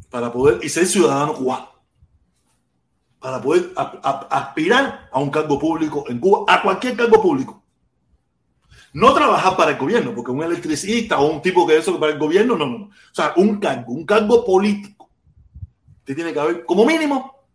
Para 0.08 0.32
poder, 0.32 0.60
y 0.62 0.68
ser 0.68 0.86
ciudadano 0.86 1.34
cubano. 1.34 1.73
Para 3.24 3.40
poder 3.40 3.72
aspirar 3.74 5.08
a 5.10 5.18
un 5.18 5.30
cargo 5.30 5.58
público 5.58 6.04
en 6.08 6.20
Cuba, 6.20 6.44
a 6.46 6.60
cualquier 6.60 6.94
cargo 6.94 7.22
público. 7.22 7.62
No 8.92 9.14
trabajar 9.14 9.56
para 9.56 9.70
el 9.70 9.78
gobierno, 9.78 10.14
porque 10.14 10.30
un 10.30 10.42
electricista 10.42 11.18
o 11.18 11.32
un 11.32 11.40
tipo 11.40 11.66
que 11.66 11.78
eso 11.78 11.98
para 11.98 12.12
el 12.12 12.18
gobierno, 12.18 12.54
no, 12.54 12.66
no. 12.66 12.76
O 12.84 12.90
sea, 13.14 13.32
un 13.36 13.58
cargo, 13.58 13.94
un 13.94 14.04
cargo 14.04 14.44
político. 14.44 15.08
Te 16.04 16.14
tiene 16.14 16.34
que 16.34 16.38
haber, 16.38 16.66
como 16.66 16.84
mínimo, 16.84 17.46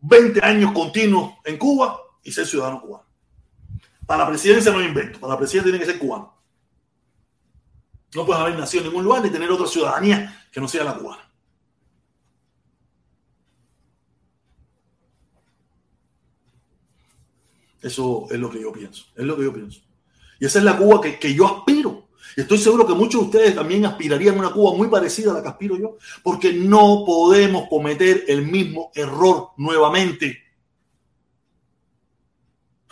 20 0.00 0.42
años 0.42 0.72
continuos 0.72 1.34
en 1.44 1.58
Cuba 1.58 2.00
y 2.24 2.32
ser 2.32 2.46
ciudadano 2.46 2.80
cubano. 2.80 3.04
Para 4.06 4.24
la 4.24 4.30
presidencia 4.30 4.72
no 4.72 4.80
invento, 4.80 5.20
para 5.20 5.34
la 5.34 5.38
presidencia 5.38 5.70
tiene 5.70 5.84
que 5.84 5.92
ser 5.92 6.00
cubano. 6.00 6.34
No 8.14 8.24
puedes 8.24 8.40
haber 8.40 8.58
nacido 8.58 8.82
en 8.82 8.88
ningún 8.88 9.04
lugar 9.04 9.22
ni 9.22 9.28
tener 9.28 9.50
otra 9.50 9.66
ciudadanía 9.66 10.48
que 10.50 10.58
no 10.58 10.66
sea 10.66 10.84
la 10.84 10.94
cubana. 10.94 11.25
Eso 17.82 18.26
es 18.30 18.38
lo 18.38 18.50
que 18.50 18.60
yo 18.60 18.72
pienso. 18.72 19.04
Es 19.14 19.24
lo 19.24 19.36
que 19.36 19.44
yo 19.44 19.52
pienso. 19.52 19.80
Y 20.38 20.46
esa 20.46 20.58
es 20.58 20.64
la 20.64 20.76
Cuba 20.76 21.00
que, 21.00 21.34
yo 21.34 21.46
aspiro. 21.46 22.08
Y 22.36 22.42
estoy 22.42 22.58
seguro 22.58 22.86
que 22.86 22.94
muchos 22.94 23.22
de 23.22 23.26
ustedes 23.26 23.54
también 23.54 23.86
aspirarían 23.86 24.36
a 24.36 24.40
una 24.40 24.50
Cuba 24.50 24.76
muy 24.76 24.88
parecida 24.88 25.30
a 25.30 25.34
la 25.34 25.42
que 25.42 25.48
aspiro 25.48 25.76
yo, 25.76 25.96
porque 26.22 26.52
no 26.52 27.04
podemos 27.06 27.68
cometer 27.68 28.24
el 28.28 28.46
mismo 28.46 28.90
error 28.94 29.50
nuevamente. 29.56 30.42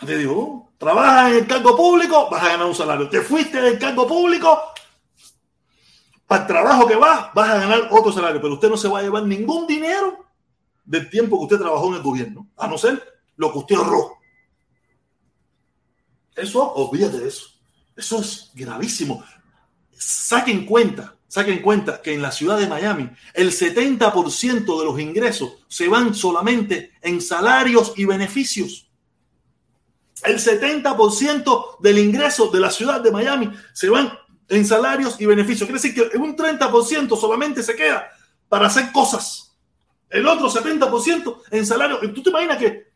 Te 0.03 0.17
digo, 0.17 0.71
trabajas 0.77 1.31
en 1.31 1.37
el 1.37 1.47
cargo 1.47 1.75
público, 1.75 2.27
vas 2.29 2.43
a 2.43 2.49
ganar 2.49 2.67
un 2.67 2.75
salario. 2.75 3.09
Te 3.09 3.21
fuiste 3.21 3.61
del 3.61 3.77
cargo 3.77 4.07
público, 4.07 4.59
para 6.27 6.41
el 6.41 6.47
trabajo 6.47 6.87
que 6.87 6.95
vas, 6.95 7.33
vas 7.33 7.49
a 7.49 7.59
ganar 7.59 7.87
otro 7.91 8.11
salario, 8.11 8.41
pero 8.41 8.55
usted 8.55 8.69
no 8.69 8.77
se 8.77 8.87
va 8.87 8.99
a 8.99 9.03
llevar 9.03 9.23
ningún 9.23 9.67
dinero 9.67 10.25
del 10.83 11.09
tiempo 11.09 11.37
que 11.37 11.43
usted 11.43 11.59
trabajó 11.59 11.87
en 11.89 11.95
el 11.95 12.01
gobierno, 12.01 12.47
a 12.57 12.67
no 12.67 12.77
ser 12.77 13.01
lo 13.35 13.51
que 13.51 13.59
usted 13.59 13.75
ahorró. 13.75 14.17
Eso, 16.35 16.73
olvídate 16.73 17.19
de 17.19 17.27
eso. 17.27 17.47
Eso 17.95 18.19
es 18.19 18.51
gravísimo. 18.53 19.23
Saquen 19.97 20.65
cuenta, 20.65 21.15
saquen 21.27 21.61
cuenta 21.61 22.01
que 22.01 22.13
en 22.13 22.21
la 22.21 22.31
ciudad 22.31 22.59
de 22.59 22.67
Miami 22.67 23.09
el 23.33 23.51
70% 23.51 24.79
de 24.79 24.85
los 24.85 24.99
ingresos 24.99 25.65
se 25.67 25.87
van 25.87 26.13
solamente 26.13 26.91
en 27.01 27.21
salarios 27.21 27.93
y 27.95 28.05
beneficios. 28.05 28.89
El 30.23 30.39
70% 30.39 31.79
del 31.79 31.99
ingreso 31.99 32.49
de 32.49 32.59
la 32.59 32.71
ciudad 32.71 33.01
de 33.01 33.11
Miami 33.11 33.51
se 33.73 33.89
van 33.89 34.11
en 34.49 34.65
salarios 34.65 35.19
y 35.19 35.25
beneficios. 35.25 35.67
Quiere 35.67 35.81
decir 35.81 35.93
que 35.93 36.17
un 36.17 36.35
30% 36.35 37.19
solamente 37.19 37.63
se 37.63 37.75
queda 37.75 38.09
para 38.49 38.67
hacer 38.67 38.91
cosas. 38.91 39.55
El 40.09 40.27
otro 40.27 40.49
70% 40.49 41.41
en 41.51 41.65
salarios. 41.65 41.99
¿Tú 42.13 42.21
te 42.21 42.29
imaginas 42.29 42.57
que 42.57 42.94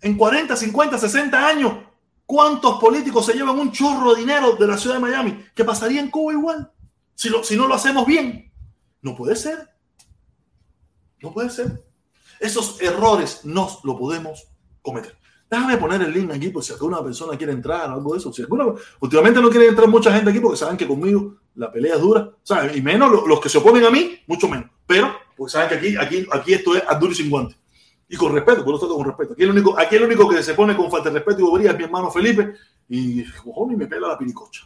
en 0.00 0.16
40, 0.16 0.56
50, 0.56 0.98
60 0.98 1.46
años, 1.46 1.72
¿cuántos 2.24 2.78
políticos 2.78 3.26
se 3.26 3.34
llevan 3.34 3.58
un 3.58 3.72
chorro 3.72 4.14
de 4.14 4.20
dinero 4.20 4.56
de 4.56 4.66
la 4.66 4.78
ciudad 4.78 4.96
de 4.96 5.02
Miami? 5.02 5.44
¿Qué 5.54 5.64
pasaría 5.64 6.00
en 6.00 6.10
Cuba 6.10 6.32
igual? 6.32 6.70
Si, 7.14 7.30
no 7.56 7.66
lo 7.66 7.74
hacemos 7.74 8.06
bien. 8.06 8.52
No 9.02 9.16
puede 9.16 9.34
ser. 9.34 9.68
No 11.20 11.32
puede 11.32 11.50
ser. 11.50 11.84
Esos 12.38 12.80
errores 12.80 13.40
no 13.44 13.68
lo 13.82 13.98
podemos 13.98 14.46
cometer. 14.82 15.16
Déjame 15.50 15.78
poner 15.78 16.02
el 16.02 16.12
link 16.12 16.30
aquí 16.30 16.50
por 16.50 16.62
si 16.62 16.72
alguna 16.72 17.02
persona 17.02 17.36
quiere 17.36 17.52
entrar 17.52 17.90
o 17.90 17.94
algo 17.94 18.12
de 18.12 18.18
eso. 18.18 18.32
Si 18.32 18.42
alguna, 18.42 18.66
últimamente 19.00 19.40
no 19.40 19.50
quiere 19.50 19.66
entrar 19.66 19.88
mucha 19.88 20.12
gente 20.12 20.30
aquí 20.30 20.38
porque 20.38 20.58
saben 20.58 20.76
que 20.76 20.86
conmigo 20.86 21.38
la 21.56 21.72
pelea 21.72 21.96
es 21.96 22.00
dura. 22.00 22.30
¿saben? 22.44 22.76
Y 22.76 22.82
menos 22.82 23.10
los, 23.26 23.40
que 23.40 23.48
se 23.48 23.58
oponen 23.58 23.84
a 23.84 23.90
mí, 23.90 24.20
mucho 24.28 24.46
menos. 24.46 24.70
Pero, 24.86 25.12
pues 25.36 25.52
saben 25.52 25.70
que 25.70 25.74
aquí, 25.74 25.96
aquí, 25.96 26.26
aquí 26.30 26.54
esto 26.54 26.76
es 26.76 26.84
a 26.86 26.94
duro 26.94 27.12
y 27.12 27.16
sin 27.16 27.30
guante 27.30 27.57
y 28.08 28.16
con 28.16 28.32
respeto, 28.32 28.64
por 28.64 28.74
eso 28.74 28.88
con 28.88 29.04
respeto. 29.04 29.34
Aquí 29.34 29.42
el 29.42 29.50
único, 29.50 29.78
aquí 29.78 29.96
el 29.96 30.04
único 30.04 30.28
que 30.28 30.42
se 30.42 30.54
pone 30.54 30.74
con 30.74 30.90
falta 30.90 31.10
de 31.10 31.16
respeto 31.16 31.40
y 31.40 31.42
bobería 31.42 31.72
es 31.72 31.76
mi 31.76 31.84
hermano 31.84 32.10
Felipe 32.10 32.54
y 32.88 33.20
y 33.20 33.76
me 33.76 33.86
pela 33.86 34.08
la 34.08 34.18
piricocha. 34.18 34.62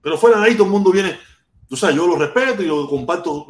Pero 0.00 0.16
fuera 0.16 0.38
de 0.38 0.46
ahí 0.46 0.54
todo 0.54 0.66
el 0.66 0.72
mundo 0.72 0.92
viene, 0.92 1.18
o 1.68 1.76
sea, 1.76 1.90
yo 1.90 2.06
lo 2.06 2.16
respeto 2.16 2.62
y 2.62 2.66
yo 2.66 2.88
comparto 2.88 3.46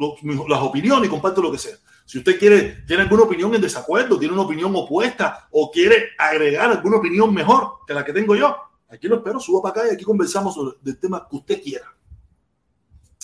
las 0.47 0.61
opiniones 0.61 1.07
y 1.07 1.09
comparto 1.11 1.41
lo 1.41 1.51
que 1.51 1.59
sea. 1.59 1.75
Si 2.05 2.17
usted 2.17 2.39
quiere, 2.39 2.83
tiene 2.87 3.03
alguna 3.03 3.23
opinión 3.23 3.53
en 3.53 3.61
desacuerdo, 3.61 4.17
tiene 4.17 4.33
una 4.33 4.43
opinión 4.43 4.71
opuesta 4.75 5.47
o 5.51 5.69
quiere 5.69 6.09
agregar 6.17 6.71
alguna 6.71 6.97
opinión 6.97 7.33
mejor 7.33 7.79
que 7.85 7.93
la 7.93 8.03
que 8.03 8.13
tengo 8.13 8.35
yo, 8.35 8.55
aquí 8.89 9.07
lo 9.07 9.17
espero, 9.17 9.39
suba 9.39 9.61
para 9.61 9.81
acá 9.81 9.91
y 9.91 9.95
aquí 9.95 10.03
conversamos 10.03 10.55
sobre 10.55 10.77
el 10.85 10.99
tema 10.99 11.27
que 11.29 11.35
usted 11.35 11.61
quiera. 11.61 11.85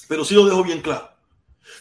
Pero 0.07 0.23
sí 0.23 0.35
lo 0.35 0.45
dejo 0.45 0.63
bien 0.63 0.81
claro. 0.81 1.09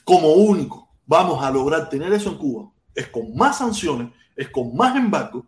Como 0.05 0.33
único 0.33 0.89
vamos 1.05 1.43
a 1.43 1.51
lograr 1.51 1.89
tener 1.89 2.13
eso 2.13 2.31
en 2.31 2.39
Cuba 2.39 2.71
es 2.95 3.09
con 3.09 3.35
más 3.37 3.59
sanciones 3.59 4.11
es 4.41 4.49
con 4.49 4.75
más 4.75 4.97
embargo, 4.97 5.47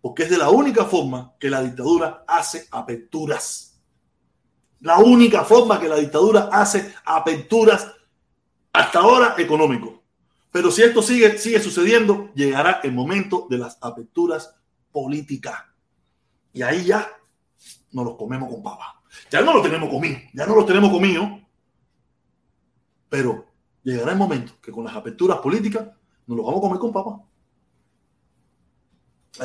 porque 0.00 0.24
es 0.24 0.30
de 0.30 0.36
la 0.36 0.50
única 0.50 0.84
forma 0.84 1.34
que 1.38 1.48
la 1.48 1.62
dictadura 1.62 2.24
hace 2.26 2.66
aperturas. 2.72 3.80
La 4.80 4.98
única 4.98 5.44
forma 5.44 5.78
que 5.78 5.88
la 5.88 5.94
dictadura 5.94 6.48
hace 6.50 6.92
aperturas 7.04 7.86
hasta 8.72 8.98
ahora 8.98 9.36
económico. 9.38 10.02
Pero 10.50 10.72
si 10.72 10.82
esto 10.82 11.02
sigue, 11.02 11.38
sigue 11.38 11.60
sucediendo, 11.60 12.32
llegará 12.34 12.80
el 12.82 12.92
momento 12.92 13.46
de 13.48 13.58
las 13.58 13.78
aperturas 13.80 14.56
políticas. 14.90 15.54
Y 16.52 16.62
ahí 16.62 16.84
ya 16.86 17.08
nos 17.92 18.04
los 18.04 18.16
comemos 18.16 18.50
con 18.52 18.60
papa. 18.60 19.02
Ya 19.30 19.40
no 19.40 19.54
lo 19.54 19.62
tenemos 19.62 19.88
comido, 19.88 20.18
ya 20.34 20.46
no 20.46 20.56
lo 20.56 20.64
tenemos 20.64 20.90
comido. 20.90 21.40
Pero 23.08 23.46
llegará 23.84 24.12
el 24.12 24.18
momento 24.18 24.54
que 24.60 24.72
con 24.72 24.84
las 24.84 24.96
aperturas 24.96 25.38
políticas 25.38 25.86
nos 26.34 26.38
los 26.38 26.46
vamos 26.46 26.58
a 26.58 26.62
comer 26.62 26.78
con 26.78 26.92
papa 26.92 27.20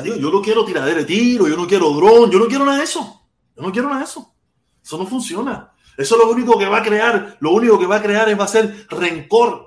yo 0.04 0.30
no 0.30 0.42
quiero 0.42 0.64
tiradera 0.64 0.98
de 0.98 1.04
tiro, 1.04 1.48
yo 1.48 1.56
no 1.56 1.66
quiero 1.66 1.90
dron, 1.90 2.30
yo 2.30 2.38
no 2.38 2.46
quiero 2.46 2.64
nada 2.64 2.78
de 2.78 2.84
eso. 2.84 3.22
Yo 3.56 3.62
no 3.62 3.72
quiero 3.72 3.88
nada 3.88 4.00
de 4.00 4.04
eso. 4.04 4.32
Eso 4.82 4.98
no 4.98 5.06
funciona. 5.06 5.72
Eso 5.96 6.16
lo 6.16 6.30
único 6.30 6.58
que 6.58 6.66
va 6.66 6.78
a 6.78 6.82
crear, 6.82 7.36
lo 7.40 7.52
único 7.52 7.78
que 7.78 7.86
va 7.86 7.96
a 7.96 8.02
crear 8.02 8.28
es 8.28 8.38
va 8.38 8.44
a 8.44 8.48
ser 8.48 8.86
rencor 8.88 9.66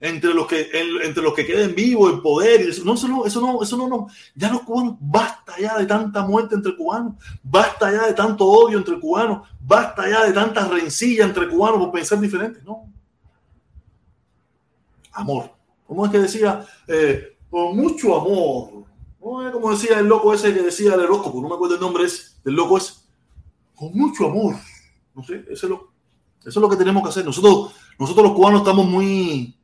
entre 0.00 0.32
los 0.32 0.46
que 0.46 0.70
entre 1.02 1.22
los 1.22 1.34
que 1.34 1.44
queden 1.44 1.74
vivos 1.74 2.12
en 2.12 2.22
poder 2.22 2.60
y 2.60 2.70
eso 2.70 2.84
no 2.84 2.94
eso 2.94 3.08
no 3.08 3.26
eso 3.26 3.40
no 3.40 3.60
eso 3.60 3.76
no, 3.76 3.88
no. 3.88 4.06
ya 4.32 4.48
los 4.48 4.60
cubanos 4.60 4.94
basta 5.00 5.58
ya 5.58 5.76
de 5.76 5.86
tanta 5.86 6.22
muerte 6.24 6.54
entre 6.54 6.76
cubanos 6.76 7.14
basta 7.42 7.90
ya 7.90 8.06
de 8.06 8.14
tanto 8.14 8.46
odio 8.46 8.78
entre 8.78 9.00
cubanos 9.00 9.48
basta 9.58 10.08
ya 10.08 10.24
de 10.24 10.32
tanta 10.32 10.68
rencilla 10.68 11.24
entre 11.24 11.48
cubanos 11.48 11.80
por 11.80 11.90
pensar 11.90 12.20
diferente 12.20 12.60
no 12.64 12.84
amor 15.14 15.57
como 15.88 16.06
es 16.06 16.12
que 16.12 16.18
decía 16.20 16.64
eh, 16.86 17.36
con 17.50 17.76
mucho 17.76 18.14
amor 18.20 18.78
como 19.18 19.70
decía 19.70 19.98
el 19.98 20.06
loco 20.06 20.32
ese 20.32 20.54
que 20.54 20.62
decía 20.62 20.94
el 20.94 21.00
horóscopo, 21.00 21.40
no 21.40 21.48
me 21.48 21.54
acuerdo 21.54 21.74
el 21.74 21.80
nombre 21.80 22.04
ese, 22.04 22.36
del 22.44 22.54
loco 22.54 22.78
ese. 22.78 22.94
Con 23.74 23.92
mucho 23.96 24.26
amor. 24.26 24.56
No 25.14 25.22
sé, 25.22 25.44
eso 25.50 25.66
es 25.66 25.70
lo, 25.70 25.92
eso 26.40 26.48
es 26.48 26.56
lo 26.56 26.68
que 26.68 26.76
tenemos 26.76 27.02
que 27.02 27.08
hacer. 27.10 27.24
Nosotros, 27.24 27.74
nosotros 27.98 28.26
los 28.26 28.34
cubanos 28.34 28.60
estamos 28.60 28.86
muy, 28.86 29.58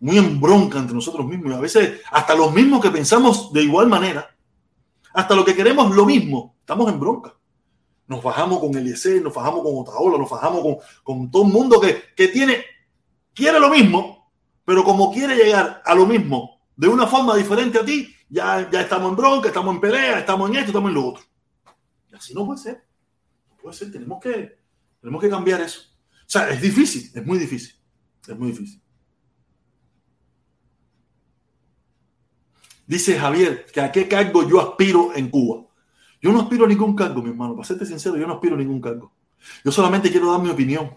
muy 0.00 0.18
en 0.18 0.40
bronca 0.40 0.78
entre 0.78 0.94
nosotros 0.94 1.26
mismos. 1.26 1.52
Y 1.52 1.54
a 1.54 1.60
veces, 1.60 2.00
hasta 2.10 2.34
los 2.34 2.52
mismos 2.52 2.80
que 2.80 2.90
pensamos 2.90 3.52
de 3.52 3.62
igual 3.62 3.88
manera, 3.88 4.34
hasta 5.12 5.34
lo 5.34 5.44
que 5.44 5.54
queremos 5.54 5.94
lo 5.94 6.06
mismo, 6.06 6.56
estamos 6.60 6.90
en 6.90 7.00
bronca. 7.00 7.34
Nos 8.06 8.22
fajamos 8.22 8.60
con 8.60 8.76
Eliezer, 8.76 9.20
nos 9.20 9.34
fajamos 9.34 9.62
con 9.62 9.78
Otaola, 9.78 10.18
nos 10.18 10.28
fajamos 10.28 10.62
con, 10.62 10.76
con 11.02 11.30
todo 11.30 11.44
el 11.44 11.52
mundo 11.52 11.80
que, 11.80 12.00
que 12.16 12.28
tiene, 12.28 12.64
quiere 13.34 13.58
lo 13.58 13.68
mismo, 13.68 14.15
pero 14.66 14.82
como 14.82 15.12
quiere 15.12 15.36
llegar 15.36 15.80
a 15.84 15.94
lo 15.94 16.04
mismo 16.04 16.60
de 16.76 16.88
una 16.88 17.06
forma 17.06 17.36
diferente 17.36 17.78
a 17.78 17.84
ti, 17.84 18.12
ya, 18.28 18.68
ya 18.68 18.80
estamos 18.80 19.10
en 19.10 19.16
bronca, 19.16 19.48
estamos 19.48 19.74
en 19.76 19.80
pelea, 19.80 20.18
estamos 20.18 20.50
en 20.50 20.56
esto, 20.56 20.70
estamos 20.70 20.88
en 20.88 20.94
lo 20.94 21.06
otro. 21.06 21.24
Y 22.10 22.16
así 22.16 22.34
no 22.34 22.44
puede 22.44 22.58
ser. 22.58 22.84
No 23.48 23.56
puede 23.58 23.76
ser. 23.76 23.92
Tenemos 23.92 24.20
que, 24.20 24.58
tenemos 25.00 25.22
que 25.22 25.30
cambiar 25.30 25.60
eso. 25.60 25.82
O 26.02 26.28
sea, 26.28 26.50
es 26.50 26.60
difícil, 26.60 27.10
es 27.14 27.24
muy 27.24 27.38
difícil. 27.38 27.76
Es 28.26 28.36
muy 28.36 28.48
difícil. 28.48 28.82
Dice 32.88 33.18
Javier 33.18 33.66
que 33.72 33.80
a 33.80 33.92
qué 33.92 34.08
cargo 34.08 34.48
yo 34.48 34.60
aspiro 34.60 35.14
en 35.14 35.30
Cuba. 35.30 35.64
Yo 36.20 36.32
no 36.32 36.40
aspiro 36.40 36.64
a 36.64 36.68
ningún 36.68 36.96
cargo, 36.96 37.22
mi 37.22 37.30
hermano. 37.30 37.54
Para 37.54 37.68
serte 37.68 37.86
sincero, 37.86 38.16
yo 38.16 38.26
no 38.26 38.34
aspiro 38.34 38.56
a 38.56 38.58
ningún 38.58 38.80
cargo. 38.80 39.12
Yo 39.64 39.70
solamente 39.70 40.10
quiero 40.10 40.32
dar 40.32 40.42
mi 40.42 40.50
opinión, 40.50 40.90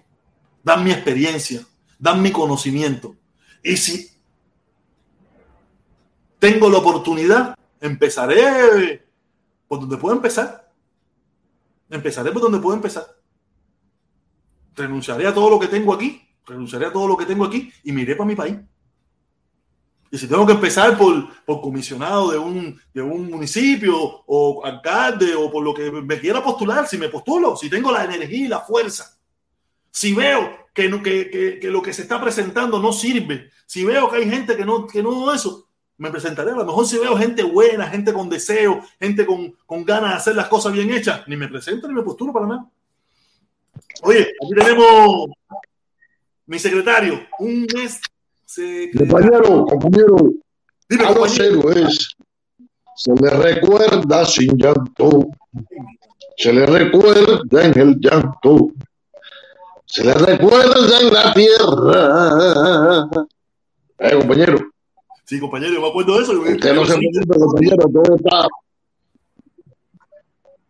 dar 0.63 0.83
mi 0.83 0.91
experiencia, 0.91 1.61
dar 1.99 2.17
mi 2.17 2.31
conocimiento. 2.31 3.15
Y 3.63 3.77
si 3.77 4.09
tengo 6.39 6.69
la 6.69 6.77
oportunidad, 6.77 7.55
empezaré 7.79 9.05
por 9.67 9.79
donde 9.79 9.97
puedo 9.97 10.15
empezar. 10.15 10.71
Empezaré 11.89 12.31
por 12.31 12.41
donde 12.41 12.59
puedo 12.59 12.75
empezar. 12.75 13.05
Renunciaré 14.75 15.27
a 15.27 15.33
todo 15.33 15.49
lo 15.49 15.59
que 15.59 15.67
tengo 15.67 15.93
aquí, 15.93 16.21
renunciaré 16.45 16.85
a 16.85 16.93
todo 16.93 17.07
lo 17.07 17.17
que 17.17 17.25
tengo 17.25 17.45
aquí 17.45 17.71
y 17.83 17.91
me 17.91 18.01
iré 18.01 18.15
para 18.15 18.27
mi 18.27 18.35
país. 18.35 18.57
Y 20.11 20.17
si 20.17 20.27
tengo 20.27 20.45
que 20.45 20.53
empezar 20.53 20.97
por, 20.97 21.43
por 21.45 21.61
comisionado 21.61 22.31
de 22.31 22.37
un, 22.37 22.79
de 22.93 23.01
un 23.01 23.29
municipio 23.29 23.95
o 24.25 24.65
alcalde 24.65 25.35
o 25.35 25.51
por 25.51 25.63
lo 25.63 25.73
que 25.73 25.91
me 25.91 26.19
quiera 26.19 26.43
postular, 26.43 26.87
si 26.87 26.97
me 26.97 27.09
postulo, 27.09 27.55
si 27.55 27.69
tengo 27.69 27.91
la 27.91 28.05
energía 28.05 28.45
y 28.45 28.47
la 28.47 28.61
fuerza, 28.61 29.19
si 29.91 30.13
veo 30.13 30.58
que, 30.73 30.89
que, 31.01 31.29
que, 31.29 31.59
que 31.59 31.67
lo 31.69 31.81
que 31.81 31.93
se 31.93 32.03
está 32.03 32.21
presentando 32.21 32.79
no 32.79 32.93
sirve, 32.93 33.49
si 33.65 33.83
veo 33.83 34.09
que 34.09 34.17
hay 34.17 34.29
gente 34.29 34.55
que 34.55 34.65
no, 34.65 34.87
que 34.87 35.03
no 35.03 35.33
eso, 35.33 35.67
me 35.97 36.11
presentaré. 36.11 36.51
A 36.51 36.55
lo 36.55 36.65
mejor 36.65 36.85
si 36.85 36.97
veo 36.97 37.17
gente 37.17 37.43
buena, 37.43 37.87
gente 37.87 38.13
con 38.13 38.29
deseo, 38.29 38.81
gente 38.99 39.25
con, 39.25 39.53
con 39.65 39.83
ganas 39.83 40.11
de 40.11 40.17
hacer 40.17 40.35
las 40.35 40.47
cosas 40.47 40.73
bien 40.73 40.89
hechas, 40.91 41.27
ni 41.27 41.35
me 41.35 41.47
presento 41.47 41.87
ni 41.87 41.93
me 41.93 42.03
postulo 42.03 42.33
para 42.33 42.47
nada. 42.47 42.69
Oye, 44.01 44.21
aquí 44.21 44.53
tenemos 44.55 45.27
mi 46.45 46.57
secretario, 46.57 47.27
un 47.39 47.67
mes 47.75 48.01
Compañero, 48.97 49.65
compañero, 49.65 50.15
Dime, 50.89 51.05
algo 51.05 51.27
cero 51.27 51.71
es. 51.71 52.15
Se 52.95 53.13
le 53.13 53.29
recuerda 53.29 54.25
sin 54.25 54.57
llanto. 54.57 55.27
Se 56.35 56.51
le 56.51 56.65
recuerda 56.65 57.63
en 57.63 57.79
el 57.79 57.99
llanto. 57.99 58.71
Se 59.89 60.03
le 60.03 60.13
recuerda 60.13 60.99
en 61.01 61.13
la 61.13 61.33
tierra. 61.33 63.09
Eh, 63.97 64.15
compañero. 64.15 64.59
Sí, 65.25 65.39
compañero, 65.39 65.73
yo 65.73 65.81
me 65.81 65.89
acuerdo 65.89 66.15
de 66.15 66.23
eso. 66.23 66.33
Usted 66.33 66.75
no 66.75 66.85
se 66.85 66.97
preocupe, 66.97 67.39
compañero, 67.39 67.77
todo 67.91 68.15
está, 68.15 68.47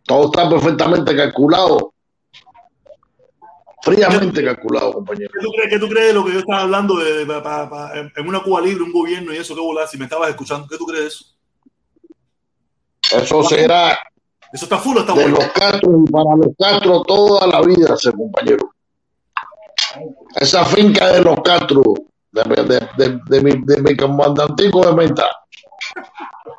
todo 0.06 0.26
está 0.26 0.50
perfectamente 0.50 1.16
calculado 1.16 1.94
Fríamente 3.82 4.44
calculado, 4.44 4.94
compañero. 4.94 5.30
¿Qué 5.34 5.40
tú, 5.46 5.52
crees, 5.52 5.70
¿Qué 5.70 5.80
tú 5.80 5.88
crees 5.88 6.08
de 6.08 6.14
lo 6.14 6.26
que 6.26 6.34
yo 6.34 6.40
estaba 6.40 6.62
hablando 6.62 6.98
de, 6.98 7.22
en 7.22 8.28
una 8.28 8.42
Cuba 8.42 8.62
libre, 8.62 8.84
un 8.84 8.92
gobierno 8.92 9.34
y 9.34 9.38
eso 9.38 9.56
que 9.56 9.62
volar? 9.62 9.88
Si 9.88 9.98
me 9.98 10.06
estabas 10.06 10.30
escuchando, 10.30 10.68
¿qué 10.68 10.78
tú 10.78 10.86
crees 10.86 11.02
de 11.04 11.08
eso? 11.08 11.26
Eso 13.24 13.44
será. 13.44 13.98
Eso 14.52 14.66
está 14.66 14.78
full, 14.78 14.98
está 14.98 15.14
de 15.14 15.24
bueno. 15.24 15.38
los 15.38 15.48
Castro 15.52 16.04
y 16.06 16.12
para 16.12 16.36
los 16.36 16.56
Castro 16.58 17.04
toda 17.04 17.48
la 17.48 17.62
vida, 17.62 17.94
ese 17.94 18.12
compañero. 18.12 18.74
Esa 20.36 20.66
finca 20.66 21.12
de 21.12 21.22
los 21.22 21.40
Castro, 21.42 21.82
de, 22.32 22.44
de, 22.98 23.20
de, 23.28 23.42
mi, 23.42 23.52
de 23.66 23.82
mi 23.82 23.96
comandantico 23.96 24.86
de 24.86 24.94
menta. 24.94 25.30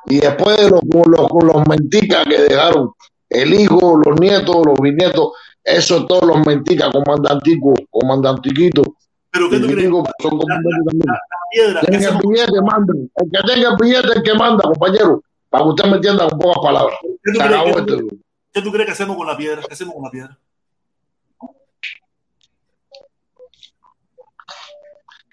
Y 0.06 0.20
después 0.20 0.56
de 0.56 0.70
los, 0.70 0.80
los, 1.06 1.28
los 1.42 1.68
menticas 1.68 2.24
que 2.24 2.38
dejaron, 2.42 2.92
el 3.28 3.54
hijo, 3.54 3.96
los 4.04 4.18
nietos, 4.20 4.56
los 4.66 4.78
bisnietos, 4.80 5.32
eso 5.62 6.06
todos 6.06 6.24
los 6.24 6.46
menticas, 6.46 6.90
comandantico, 6.90 7.74
comandantiquito. 7.90 8.82
Pero 9.30 9.48
¿qué 9.48 9.60
tú 9.60 9.66
crees? 9.68 9.88
Son 9.88 10.38
comandantes 10.38 10.84
también. 10.86 11.14
piedra, 11.52 11.80
el 11.80 12.28
billete, 12.28 12.62
manda. 12.62 12.94
El 13.16 13.30
que 13.30 13.54
tenga 13.54 13.68
el 13.70 13.76
billete, 13.76 14.08
el 14.16 14.22
que 14.22 14.34
manda, 14.34 14.62
compañero. 14.64 15.22
Para 15.48 15.64
que 15.64 15.70
usted 15.70 15.84
me 15.84 15.96
entienda 15.96 16.28
con 16.28 16.38
pocas 16.38 16.62
palabras. 16.62 16.98
¿Qué 17.02 17.32
tú, 17.32 17.38
crees, 17.38 17.62
¿qué, 17.62 17.82
tú, 17.82 18.20
¿Qué 18.52 18.62
tú 18.62 18.72
crees 18.72 18.86
que 18.86 18.92
hacemos 18.92 19.16
con 19.16 19.26
la 19.26 19.36
piedra? 19.36 19.62
¿Qué 19.66 19.74
hacemos 19.74 19.94
con 19.94 20.04
la 20.04 20.10
piedra? 20.10 20.38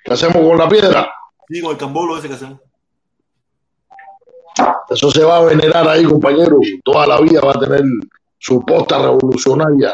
¿Qué 0.08 0.14
hacemos 0.14 0.38
con 0.38 0.58
la 0.58 0.70
piedra? 0.70 1.12
Digo, 1.50 1.70
el 1.70 1.78
cambolo 1.78 2.18
ese 2.18 2.30
que 2.30 2.36
hacemos. 2.36 2.62
Eso 4.90 5.12
se 5.12 5.22
va 5.22 5.38
a 5.38 5.42
venerar 5.44 5.86
ahí, 5.86 6.06
compañero. 6.06 6.58
Toda 6.86 7.06
la 7.06 7.20
vida 7.20 7.42
va 7.42 7.52
a 7.52 7.60
tener 7.60 7.84
su 8.40 8.62
posta 8.62 9.00
revolucionaria 9.00 9.94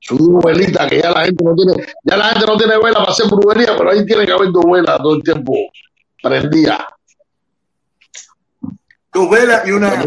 su 0.00 0.40
velita 0.42 0.88
que 0.88 1.02
ya 1.02 1.10
la 1.10 1.24
gente 1.24 1.44
no 1.44 1.54
tiene, 1.54 1.72
ya 2.04 2.16
la 2.16 2.28
gente 2.30 2.46
no 2.46 2.56
tiene 2.56 2.78
vela 2.78 3.00
para 3.00 3.10
hacer 3.10 3.26
brujería, 3.26 3.76
pero 3.76 3.90
ahí 3.90 4.06
tiene 4.06 4.24
que 4.24 4.32
haber 4.32 4.50
dos 4.52 4.64
velas 4.64 4.96
todo 4.98 5.16
el 5.16 5.22
tiempo 5.22 5.52
prendida. 6.22 6.88
Dos 9.12 9.28
velas 9.28 9.68
y 9.68 9.72
una, 9.72 10.06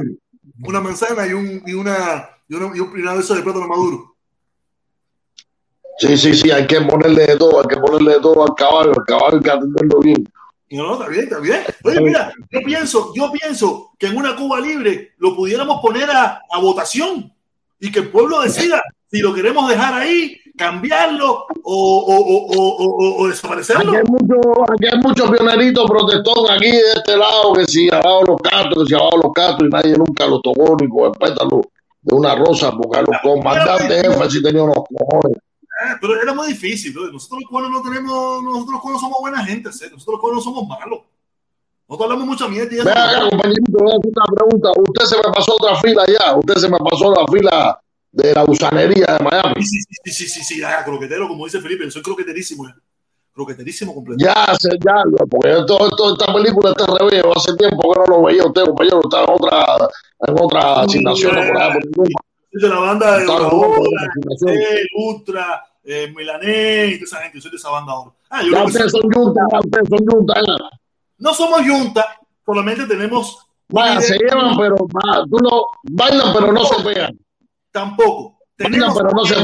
una 0.63 0.81
manzana 0.81 1.27
y 1.27 1.33
un, 1.33 1.61
y 1.67 1.73
una 1.73 2.29
y, 2.47 2.55
una, 2.55 2.75
y 2.75 2.79
un 2.79 2.93
de 2.93 3.43
plátano 3.43 3.67
maduro. 3.67 4.10
Sí, 6.01 6.17
sí, 6.17 6.33
sí, 6.33 6.49
hay 6.49 6.65
que 6.65 6.81
ponerle 6.81 7.27
de 7.27 7.37
todo, 7.37 7.61
hay 7.61 7.67
que 7.67 7.77
ponerle 7.77 8.13
de 8.13 8.21
todo 8.21 8.43
al 8.43 8.55
caballo, 8.55 8.89
al 8.89 9.05
caballo 9.05 9.37
hay 9.37 9.43
que 9.43 9.51
atenderlo 9.51 9.99
bien. 9.99 10.27
No, 10.71 10.87
no, 10.87 10.93
está 10.93 11.07
bien, 11.09 11.23
está 11.25 11.39
bien. 11.39 11.61
Oye, 11.83 12.01
mira, 12.01 12.33
yo 12.49 12.59
pienso, 12.65 13.13
yo 13.15 13.31
pienso 13.31 13.91
que 13.99 14.07
en 14.07 14.17
una 14.17 14.35
Cuba 14.35 14.59
libre 14.59 15.11
lo 15.19 15.35
pudiéramos 15.35 15.79
poner 15.79 16.09
a, 16.09 16.41
a 16.49 16.59
votación 16.59 17.31
y 17.79 17.91
que 17.91 17.99
el 17.99 18.09
pueblo 18.09 18.41
decida 18.41 18.81
si 19.11 19.19
lo 19.19 19.31
queremos 19.31 19.69
dejar 19.69 19.93
ahí, 19.93 20.37
cambiarlo 20.57 21.45
o, 21.63 21.99
o, 22.07 22.15
o, 22.47 23.21
o 23.21 23.27
desaparecerlo. 23.27 23.91
Aquí 23.91 23.97
hay, 23.97 24.03
mucho, 24.03 24.39
aquí 24.73 24.87
hay 24.91 24.99
muchos 25.03 25.29
pioneritos 25.29 25.87
protestón 25.87 26.49
aquí 26.49 26.71
de 26.71 26.93
este 26.95 27.15
lado 27.15 27.53
que 27.53 27.65
si 27.65 27.93
abajo 27.93 28.23
los 28.25 28.41
catos, 28.41 28.83
que 28.83 28.87
si 28.87 28.95
abajo 28.95 29.17
los 29.21 29.33
catos 29.33 29.67
y 29.67 29.69
nadie 29.69 29.95
nunca 29.95 30.25
los 30.25 30.41
tocó 30.41 30.75
ni 30.81 30.89
con 30.89 31.05
el 31.05 31.11
pétalo 31.11 31.61
de 32.01 32.15
una 32.15 32.33
rosa 32.33 32.71
porque 32.71 32.97
a 32.97 33.01
los 33.03 33.17
comandantes 33.21 34.01
jefes 34.01 34.33
sí 34.33 34.41
tenían 34.41 34.63
unos 34.63 34.83
cojones. 34.97 35.37
Eh, 35.81 35.97
pero 35.99 36.21
era 36.21 36.33
muy 36.33 36.49
difícil. 36.49 36.93
¿no? 36.93 37.11
Nosotros 37.11 37.41
los 37.41 37.49
cubanos 37.49 37.71
no 37.71 37.81
tenemos, 37.81 38.43
nosotros 38.43 38.73
los 38.73 38.81
cubanos 38.81 39.01
somos 39.01 39.19
buena 39.19 39.43
gente, 39.43 39.71
¿sí? 39.71 39.85
nosotros 39.91 40.13
los 40.13 40.19
cubanos 40.19 40.43
somos 40.43 40.67
malos. 40.67 40.99
Nosotros 41.87 42.11
hablamos 42.11 42.27
mucha 42.27 42.47
mierda. 42.47 42.69
Venga, 42.69 43.09
acá, 43.09 43.29
compañerito, 43.29 43.77
voy 43.79 43.91
a 43.91 43.97
hacer 43.97 44.11
una 44.15 44.25
pregunta. 44.35 44.71
Usted 44.77 45.05
se 45.05 45.17
me 45.17 45.33
pasó 45.33 45.55
otra 45.55 45.75
fila 45.77 46.05
ya. 46.07 46.37
Usted 46.37 46.55
se 46.55 46.69
me 46.69 46.77
pasó 46.77 47.11
la 47.11 47.25
fila 47.31 47.81
de 48.11 48.33
la 48.33 48.43
gusanería 48.43 49.17
de 49.17 49.23
Miami. 49.23 49.65
Sí, 49.65 49.77
sí, 49.81 50.11
sí, 50.11 50.27
sí, 50.27 50.43
sí, 50.43 50.59
ya, 50.59 50.83
croquetero, 50.83 51.27
como 51.27 51.45
dice 51.45 51.59
Felipe, 51.59 51.89
soy 51.89 52.01
croqueterísimo 52.01 52.67
ya. 52.67 52.75
Croqueterísimo 53.33 53.93
completo. 53.93 54.23
Ya, 54.23 54.53
ya, 54.61 55.03
porque 55.29 55.63
toda 55.65 56.13
esta 56.13 56.33
película 56.33 56.71
está 56.71 56.85
revés, 56.97 57.23
hace 57.35 57.55
tiempo 57.55 57.93
que 57.93 57.99
no 57.99 58.05
lo 58.17 58.23
veía 58.23 58.45
usted, 58.45 58.65
compañero, 58.65 58.99
está 59.03 59.23
en 59.23 59.29
otra, 59.29 59.89
en 60.27 60.35
otra 60.37 60.81
asignación 60.81 61.35
por 61.35 61.57
allá 61.57 61.73
por 61.73 62.07
de 62.51 62.67
la 62.67 62.79
banda 62.79 63.17
de 63.17 63.25
Ultra, 64.95 65.63
eh, 65.83 66.13
Milané 66.15 66.87
y 66.87 66.99
toda 66.99 67.05
esa 67.05 67.21
gente, 67.23 67.41
soy 67.41 67.51
de 67.51 67.57
esa 67.57 67.69
banda 67.69 67.93
ahora. 67.93 68.11
Ah, 68.29 68.43
yo 68.43 68.51
ya 68.51 68.63
ustedes 68.63 68.91
son 68.91 69.11
juntas, 69.11 69.45
ustedes 69.63 69.89
son 69.89 70.05
juntas. 70.07 70.37
No 71.17 71.33
somos 71.33 71.61
juntas, 71.61 72.05
solamente 72.45 72.85
tenemos. 72.85 73.47
Vaya, 73.69 74.01
se 74.01 74.17
llevan, 74.17 74.57
pero 74.57 74.75
va, 74.75 75.23
tú 75.29 75.37
no, 75.37 75.65
bailan, 75.83 76.33
pero 76.33 76.51
no 76.51 76.65
se 76.65 76.83
pegan 76.83 77.17
tampoco. 77.71 78.39
Tenemos, 78.55 78.95
pero 78.95 79.09
no 79.11 79.25
se 79.25 79.35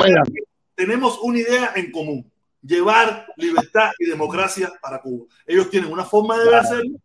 tenemos 0.76 1.18
una 1.24 1.40
idea 1.40 1.72
en 1.76 1.92
común, 1.92 2.32
llevar 2.62 3.26
libertad 3.38 3.90
y 3.98 4.06
democracia 4.06 4.72
para 4.80 5.02
Cuba. 5.02 5.26
Ellos 5.48 5.72
tienen 5.72 5.92
una 5.92 6.06
forma 6.06 6.38
de 6.38 6.56
hacerlo, 6.56 7.00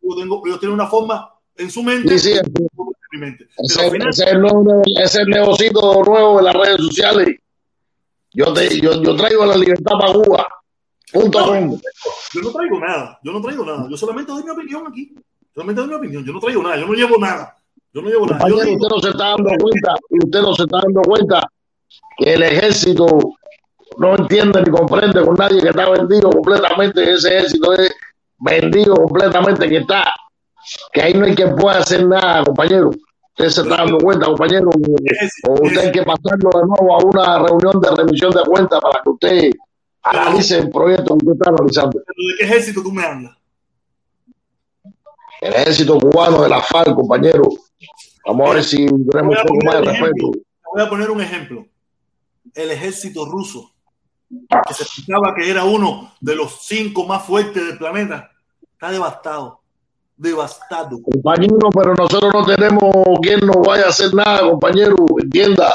ellos 0.44 0.60
tienen 0.60 0.74
una 0.74 0.86
forma 0.86 1.32
en 1.56 1.70
su 1.70 1.82
mente. 1.82 2.18
Sí, 2.18 2.34
sí, 2.34 2.40
ese, 3.56 3.90
final, 3.90 4.10
ese, 4.10 4.24
es 4.24 4.30
el 4.30 4.40
nuevo, 4.40 4.82
ese 5.02 5.22
el 5.22 5.30
nuevo 5.30 6.36
de 6.36 6.42
las 6.42 6.54
redes 6.54 6.76
sociales. 6.76 7.38
Yo, 8.34 8.52
te, 8.52 8.80
yo, 8.80 9.02
yo 9.02 9.16
traigo 9.16 9.44
la 9.44 9.56
libertad 9.56 9.92
para 9.98 10.12
Cuba. 10.12 10.46
Punto 11.12 11.38
no, 11.40 11.78
yo 12.32 12.40
no 12.40 12.52
traigo 12.52 12.80
nada, 12.80 13.18
yo 13.22 13.32
no 13.32 13.42
traigo 13.42 13.66
nada, 13.66 13.86
yo 13.90 13.96
solamente 13.98 14.32
doy 14.32 14.42
mi 14.44 14.50
opinión 14.50 14.86
aquí. 14.86 15.14
Solamente 15.54 15.82
doy 15.82 15.90
mi 15.90 15.96
opinión, 15.96 16.24
yo 16.24 16.32
no 16.32 16.40
traigo 16.40 16.62
nada, 16.62 16.78
yo 16.78 16.86
no 16.86 16.94
llevo 16.94 17.18
nada. 17.18 17.56
Yo 17.92 18.00
no 18.00 18.08
llevo 18.08 18.26
nada. 18.26 18.46
usted 18.46 18.88
no 18.88 18.98
se 18.98 19.10
está 19.10 19.24
dando 19.24 19.50
cuenta, 19.60 19.94
usted 20.08 20.40
no 20.40 20.54
se 20.54 20.62
está 20.62 20.78
dando 20.82 21.02
cuenta 21.02 21.46
que 22.16 22.32
el 22.32 22.42
ejército 22.42 23.06
no 23.98 24.16
entiende 24.16 24.62
ni 24.62 24.70
comprende 24.70 25.22
con 25.22 25.34
nadie 25.34 25.60
que 25.60 25.68
está 25.68 25.90
vendido 25.90 26.30
completamente. 26.30 27.12
Ese 27.12 27.36
ejército 27.36 27.74
es 27.74 27.94
vendido 28.38 28.94
completamente 28.94 29.68
que 29.68 29.78
está. 29.78 30.12
Que 30.92 31.02
ahí 31.02 31.14
no 31.14 31.26
hay 31.26 31.34
quien 31.34 31.54
pueda 31.56 31.78
hacer 31.78 32.06
nada, 32.06 32.44
compañero. 32.44 32.90
Usted 33.34 33.48
se 33.48 33.62
está 33.62 33.76
dando 33.76 33.96
cuenta, 33.98 34.26
compañero, 34.26 34.68
o 34.68 35.52
usted 35.64 35.78
hay 35.78 35.92
que 35.92 36.02
pasarlo 36.02 36.50
de 36.54 36.66
nuevo 36.66 36.94
a 36.94 37.04
una 37.04 37.38
reunión 37.46 37.80
de 37.80 37.90
remisión 37.96 38.30
de 38.30 38.42
cuentas 38.42 38.78
para 38.80 39.02
que 39.02 39.10
usted 39.10 39.50
analice 40.02 40.58
el 40.58 40.70
proyecto 40.70 41.16
que 41.16 41.26
usted 41.26 41.32
está 41.32 41.50
analizando. 41.50 41.98
¿De 41.98 42.04
qué 42.38 42.44
ejército 42.44 42.82
tú 42.82 42.92
me 42.92 43.02
hablas? 43.02 43.34
El 45.40 45.54
ejército 45.54 45.98
cubano 45.98 46.42
de 46.42 46.48
la 46.50 46.60
FARC, 46.60 46.94
compañero. 46.94 47.44
Vamos 48.26 48.50
a 48.50 48.54
ver 48.54 48.64
si 48.64 48.86
tenemos 48.86 49.36
un 49.36 49.46
poco 49.46 49.64
más 49.64 49.74
de 49.76 49.80
respeto. 49.80 50.30
Voy 50.74 50.82
a 50.82 50.88
poner 50.90 51.10
un 51.10 51.20
ejemplo. 51.22 51.66
El 52.54 52.70
ejército 52.70 53.24
ruso, 53.24 53.72
que 54.28 54.74
se 54.74 54.84
pensaba 54.84 55.34
que 55.34 55.50
era 55.50 55.64
uno 55.64 56.12
de 56.20 56.36
los 56.36 56.66
cinco 56.66 57.06
más 57.06 57.24
fuertes 57.24 57.66
del 57.66 57.78
planeta, 57.78 58.30
está 58.74 58.90
devastado 58.90 59.61
devastado. 60.22 61.02
Compañero, 61.02 61.68
pero 61.74 61.94
nosotros 61.94 62.32
no 62.32 62.44
tenemos 62.46 62.92
quien 63.20 63.40
nos 63.40 63.56
vaya 63.66 63.86
a 63.86 63.88
hacer 63.88 64.14
nada, 64.14 64.48
compañero, 64.48 64.96
entienda. 65.22 65.74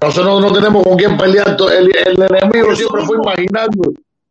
Nosotros 0.00 0.40
no 0.40 0.52
tenemos 0.52 0.82
con 0.82 0.96
quién 0.96 1.16
pelear. 1.16 1.56
El, 1.70 1.90
el 1.94 2.22
enemigo 2.22 2.74
siempre 2.74 3.02
fue 3.02 3.16
imaginario. 3.16 3.82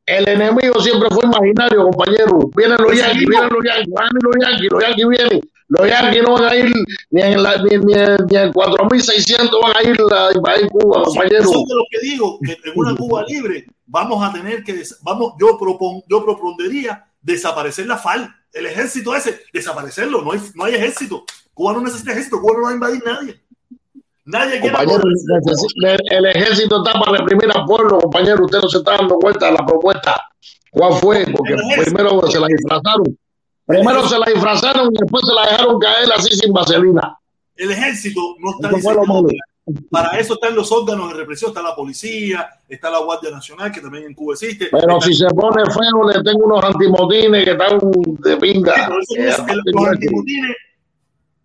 El 0.06 0.28
enemigo 0.28 0.80
siempre 0.82 1.08
fue 1.12 1.24
imaginario, 1.24 1.84
compañero. 1.84 2.40
Vienen 2.56 2.78
los 2.82 2.98
yanquis, 2.98 3.28
vienen 3.28 3.50
los 3.50 3.64
yanquis, 3.64 3.94
van 3.94 4.10
los 4.22 4.36
yanquis, 4.42 4.72
los 4.72 4.84
yanquis 4.84 5.08
vienen. 5.08 5.42
Los 5.68 5.88
yanquis 5.88 6.24
no 6.24 6.34
van 6.34 6.44
a 6.44 6.56
ir 6.56 6.74
ni 7.12 7.22
en, 7.22 7.44
la, 7.44 7.58
ni, 7.58 7.78
ni, 7.78 7.94
ni 8.30 8.38
en 8.38 8.52
4600 8.52 9.62
van 9.62 9.74
a 9.78 9.84
ir 9.84 9.98
a, 10.12 10.60
ir 10.60 10.70
Cuba, 10.70 11.04
compañero. 11.04 11.44
Eso 11.44 11.52
es 11.52 11.74
lo 11.74 11.84
que 11.90 12.00
digo, 12.02 12.40
que 12.44 12.52
en 12.52 12.74
una 12.76 12.96
Cuba 12.96 13.24
libre 13.28 13.66
vamos 13.86 14.22
a 14.28 14.34
tener 14.34 14.64
que, 14.64 14.84
vamos, 15.04 15.34
yo, 15.40 15.58
propon, 15.58 16.02
yo 16.10 16.26
propondría 16.26 17.06
desaparecer 17.22 17.88
la 17.88 17.98
FAL 17.98 18.36
el 18.54 18.66
ejército 18.66 19.16
ese, 19.16 19.42
desaparecerlo. 19.54 20.22
No 20.22 20.32
hay, 20.34 20.42
no 20.56 20.66
hay 20.66 20.76
ejército. 20.76 21.24
Cuba 21.54 21.74
no 21.74 21.82
necesita 21.82 22.12
ejército. 22.12 22.42
Cuba 22.42 22.54
no 22.58 22.64
va 22.64 22.70
a 22.70 22.74
invadir 22.74 23.04
nadie. 23.06 23.42
Nadie 24.26 24.60
quiere. 24.60 24.78
El, 24.82 25.98
el, 26.12 26.26
ejército 26.26 26.84
está 26.84 27.00
para 27.00 27.18
reprimir 27.18 27.50
al 27.56 27.66
pueblo, 27.66 28.00
compañero. 28.00 28.46
Usted 28.46 28.60
no 28.62 28.70
se 28.70 28.78
está 28.80 28.98
dando 28.98 29.16
cuenta 29.16 29.48
de 29.48 29.54
la 29.54 29.66
propuesta. 29.66 30.22
¿Cuál 30.70 30.94
fue? 30.94 31.26
Porque 31.36 31.56
primero 31.84 32.22
se 32.30 32.40
la 32.40 32.48
disfrazaron. 32.48 33.18
Primero 33.66 34.08
se 34.08 34.20
la 34.20 34.26
disfrazaron 34.26 34.90
y 34.94 34.98
después 35.00 35.24
se 35.26 35.34
la 35.34 35.52
dejaron 35.52 35.80
caer 35.80 36.12
así 36.16 36.36
sin 36.36 36.54
vaselina. 36.54 37.18
El 37.56 37.72
ejército 37.72 38.22
no 38.40 38.52
está 38.52 38.70
diseñado 38.76 39.28
para 39.90 40.18
eso 40.20 40.34
están 40.34 40.56
los 40.56 40.72
órganos 40.72 41.10
de 41.10 41.20
represión, 41.20 41.52
está 41.52 41.62
la 41.62 41.76
policía, 41.76 42.50
está 42.68 42.90
la 42.90 43.00
Guardia 43.00 43.30
Nacional, 43.30 43.72
que 43.72 43.80
también 43.80 44.06
en 44.06 44.14
Cuba 44.14 44.34
existe. 44.34 44.70
Pero 44.72 45.00
si 45.02 45.14
se 45.14 45.28
pone 45.28 45.64
feo, 45.66 46.08
le 46.08 46.24
tengo 46.24 46.46
unos 46.46 46.64
antimotines 46.64 47.46
que 47.46 47.52
están 47.52 47.80
de 47.80 48.38
pinga. 48.38 48.90
los, 48.90 49.40
antimotines, 49.88 50.56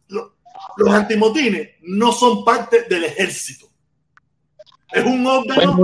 los, 0.08 0.30
los 0.78 0.90
antimotines 0.90 1.70
no 1.82 2.12
son 2.12 2.44
parte 2.44 2.84
del 2.88 3.04
ejército. 3.04 3.66
Es 4.92 5.04
un 5.04 5.26
órgano. 5.26 5.82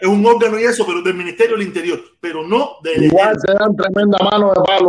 es 0.00 0.08
un 0.08 0.26
órgano 0.26 0.58
y 0.58 0.64
eso, 0.64 0.84
pero 0.84 1.02
del 1.02 1.14
Ministerio 1.14 1.56
del 1.56 1.66
Interior, 1.66 2.00
pero 2.20 2.42
no 2.46 2.78
del 2.82 3.04
Igual 3.04 3.36
se 3.38 3.52
dan 3.52 3.76
tremenda 3.76 4.18
mano 4.24 4.48
de 4.48 4.60
palo, 4.62 4.88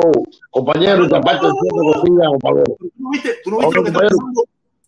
compañeros, 0.49 1.11
aparte 1.14 1.45
del 1.45 1.53
¿Tú 1.53 2.91
no 2.97 3.10
viste, 3.11 3.35
tú 3.43 3.51
no 3.51 3.57
viste 3.60 3.76
lo 3.76 3.84
que 3.84 3.89
está 3.89 3.99
pasando 3.99 4.43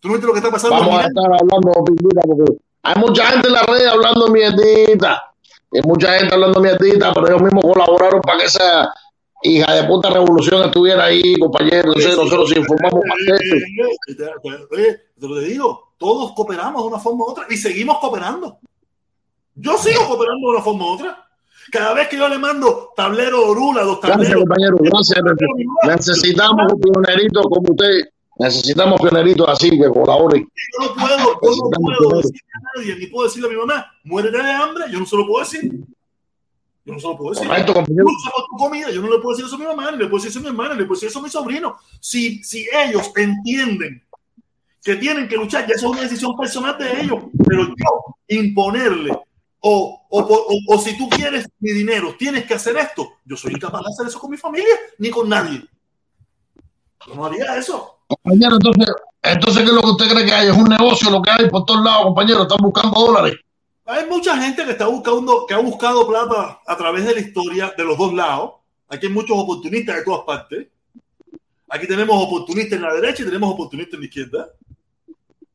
¿Tú 0.06 0.12
no 0.12 0.18
viste 0.18 0.26
lo 0.28 0.32
que 0.34 0.38
está 0.38 0.50
pasando? 0.52 0.76
Vamos 0.76 1.00
a 1.00 1.06
estar 1.08 1.24
hablando 1.24 1.84
pindita 1.84 2.20
porque 2.26 2.58
hay 2.82 2.94
mucha 3.00 3.26
gente 3.26 3.48
en 3.48 3.54
la 3.54 3.62
red 3.62 3.86
hablando 3.86 4.28
mierdita. 4.28 5.32
Hay 5.72 5.80
mucha 5.82 6.12
gente 6.12 6.32
hablando 6.32 6.60
mierdita, 6.60 7.12
pero 7.12 7.26
ellos 7.26 7.42
mismos 7.42 7.64
colaboraron 7.64 8.20
para 8.20 8.38
que 8.38 8.44
esa 8.44 8.94
hija 9.42 9.74
de 9.74 9.82
puta 9.84 10.10
revolución 10.10 10.62
estuviera 10.62 11.06
ahí, 11.06 11.36
compañero. 11.40 11.88
Entonces 11.88 12.16
nosotros 12.16 12.56
informamos 12.56 13.00
más 13.04 13.18
de 13.26 13.34
esto. 13.34 14.26
Oye, 14.70 15.00
te 15.18 15.28
lo 15.28 15.38
digo, 15.40 15.94
todos 15.98 16.32
cooperamos 16.34 16.82
de 16.82 16.88
una 16.88 16.98
forma 17.00 17.24
u 17.24 17.30
otra 17.30 17.46
y 17.50 17.56
seguimos 17.56 17.98
cooperando. 17.98 18.58
Yo 19.56 19.76
sigo 19.76 20.06
cooperando 20.06 20.50
de 20.50 20.54
una 20.54 20.62
forma 20.62 20.84
u 20.84 20.94
otra. 20.94 21.26
Cada 21.72 21.94
vez 21.94 22.06
que 22.06 22.16
yo 22.16 22.28
le 22.28 22.38
mando 22.38 22.92
tablero 22.94 23.44
Orula, 23.48 23.82
dos 23.82 23.98
tableros. 23.98 24.20
Gracias, 24.20 24.38
compañero, 24.38 24.76
gracias. 25.82 26.16
Necesitamos 26.16 26.72
un 26.72 26.80
pionerito 26.80 27.42
como 27.42 27.72
usted 27.72 28.02
Necesitamos 28.38 29.00
pioneritos 29.00 29.48
así 29.48 29.70
que 29.70 29.88
colaboren. 29.88 30.42
Yo 30.42 30.86
no 30.86 30.94
puedo, 30.94 31.16
yo 31.16 31.70
no 31.70 31.98
puedo 31.98 32.16
decirle 32.18 32.40
a 32.52 32.78
nadie, 32.78 32.96
ni 32.96 33.06
puedo 33.06 33.26
decirle 33.28 33.48
a 33.48 33.50
mi 33.50 33.56
mamá, 33.56 33.86
muérete 34.04 34.36
de 34.36 34.50
hambre, 34.50 34.84
yo 34.90 35.00
no 35.00 35.06
se 35.06 35.16
lo 35.16 35.26
puedo 35.26 35.44
decir. 35.44 35.72
Yo 36.84 36.92
no 36.92 37.00
se 37.00 37.06
lo 37.06 37.16
puedo 37.16 37.30
decir. 37.30 37.48
Correcto, 37.48 37.74
compañero. 37.74 38.06
tu 38.50 38.56
comida, 38.56 38.90
yo 38.90 39.00
no 39.00 39.10
le 39.10 39.18
puedo 39.18 39.30
decir 39.30 39.46
eso 39.46 39.56
a 39.56 39.58
mi 39.58 39.64
mamá, 39.64 39.90
ni 39.90 39.98
le 39.98 40.06
puedo 40.06 40.22
decir 40.22 40.30
eso 40.30 40.38
a 40.38 40.42
mi 40.42 40.48
hermana, 40.48 40.74
ni 40.74 40.80
le 40.80 40.86
puedo 40.86 40.96
decir 40.96 41.08
eso 41.08 41.18
a 41.18 41.22
mi 41.22 41.30
sobrino. 41.30 41.76
Si, 42.00 42.44
si 42.44 42.68
ellos 42.72 43.10
entienden 43.16 44.04
que 44.84 44.96
tienen 44.96 45.26
que 45.26 45.36
luchar, 45.36 45.66
ya 45.66 45.74
eso 45.74 45.86
es 45.86 45.92
una 45.92 46.02
decisión 46.02 46.36
personal 46.36 46.78
de 46.78 47.00
ellos, 47.00 47.24
pero 47.48 47.66
yo 47.66 48.16
imponerle 48.28 49.18
o, 49.60 50.06
o, 50.10 50.20
o, 50.20 50.74
o, 50.74 50.78
si 50.78 50.96
tú 50.96 51.08
quieres 51.08 51.48
mi 51.58 51.72
dinero, 51.72 52.14
tienes 52.16 52.44
que 52.44 52.54
hacer 52.54 52.76
esto. 52.76 53.14
Yo 53.24 53.36
soy 53.36 53.54
incapaz 53.54 53.82
de 53.82 53.92
hacer 53.92 54.06
eso 54.06 54.20
con 54.20 54.30
mi 54.30 54.36
familia 54.36 54.76
ni 54.98 55.10
con 55.10 55.28
nadie. 55.28 55.64
Yo 57.04 57.14
no 57.16 57.26
haría 57.26 57.56
eso. 57.56 57.95
Compañero, 58.06 58.56
entonces, 58.56 58.94
entonces, 59.22 59.62
¿qué 59.62 59.68
es 59.68 59.74
lo 59.74 59.82
que 59.82 59.90
usted 59.90 60.08
cree 60.08 60.26
que 60.26 60.32
hay? 60.32 60.48
Es 60.48 60.56
un 60.56 60.68
negocio 60.68 61.10
lo 61.10 61.22
que 61.22 61.30
hay 61.30 61.50
por 61.50 61.64
todos 61.64 61.84
lados, 61.84 62.04
compañero. 62.04 62.42
Están 62.42 62.58
buscando 62.60 63.00
dólares. 63.00 63.34
Hay 63.84 64.06
mucha 64.06 64.36
gente 64.40 64.64
que 64.64 64.72
está 64.72 64.86
buscando, 64.86 65.46
que 65.46 65.54
ha 65.54 65.58
buscado 65.58 66.06
plata 66.06 66.60
a 66.66 66.76
través 66.76 67.04
de 67.04 67.14
la 67.14 67.20
historia 67.20 67.74
de 67.76 67.84
los 67.84 67.98
dos 67.98 68.12
lados. 68.14 68.52
Aquí 68.88 69.06
hay 69.06 69.12
muchos 69.12 69.36
oportunistas 69.36 69.96
de 69.96 70.04
todas 70.04 70.24
partes. 70.24 70.68
Aquí 71.68 71.86
tenemos 71.86 72.22
oportunistas 72.22 72.74
en 72.74 72.82
la 72.82 72.94
derecha 72.94 73.22
y 73.22 73.26
tenemos 73.26 73.52
oportunistas 73.52 73.94
en 73.94 74.00
la 74.00 74.06
izquierda. 74.06 74.48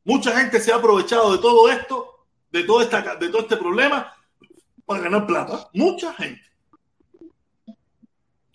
Mucha 0.04 0.38
gente 0.38 0.60
se 0.60 0.72
ha 0.72 0.76
aprovechado 0.76 1.32
de 1.32 1.38
todo 1.38 1.70
esto, 1.70 2.26
de 2.50 2.64
todo, 2.64 2.82
esta, 2.82 3.16
de 3.16 3.28
todo 3.28 3.42
este 3.42 3.56
problema, 3.56 4.12
para 4.84 5.00
ganar 5.00 5.26
plata. 5.26 5.70
Mucha 5.72 6.12
gente. 6.14 6.42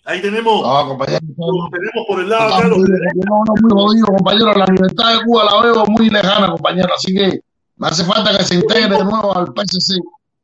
Ahí 0.08 0.22
tenemos, 0.22 0.62
no, 0.62 0.88
compañero, 0.88 1.20
tenemos 1.20 2.06
por 2.08 2.20
el 2.20 2.30
lado 2.30 2.54
acá. 2.54 2.68
Muy, 2.68 2.78
muy 3.60 3.70
jodido, 3.70 4.06
compañero. 4.06 4.54
La 4.54 4.64
libertad 4.64 5.12
de 5.12 5.24
Cuba 5.26 5.44
la 5.44 5.62
veo 5.62 5.84
muy 5.86 6.08
lejana, 6.08 6.50
compañero. 6.50 6.88
Así 6.96 7.14
que 7.14 7.40
me 7.76 7.88
hace 7.88 8.04
falta 8.04 8.34
que 8.38 8.42
se 8.42 8.54
integre 8.54 8.96
de 8.96 9.04
nuevo 9.04 9.36
al 9.36 9.52
PSC. 9.54 10.00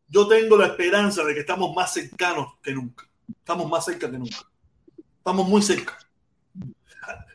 Yo 0.09 0.29
tengo 0.29 0.59
la 0.59 0.67
esperanza 0.67 1.25
de 1.25 1.33
que 1.33 1.41
estamos 1.41 1.75
más 1.75 1.95
cercanos 1.95 2.49
que 2.63 2.75
nunca. 2.75 3.09
Estamos 3.39 3.67
más 3.71 3.87
cerca 3.87 4.11
que 4.11 4.19
nunca. 4.19 4.37
Estamos 5.17 5.49
muy 5.49 5.63
cerca. 5.63 5.97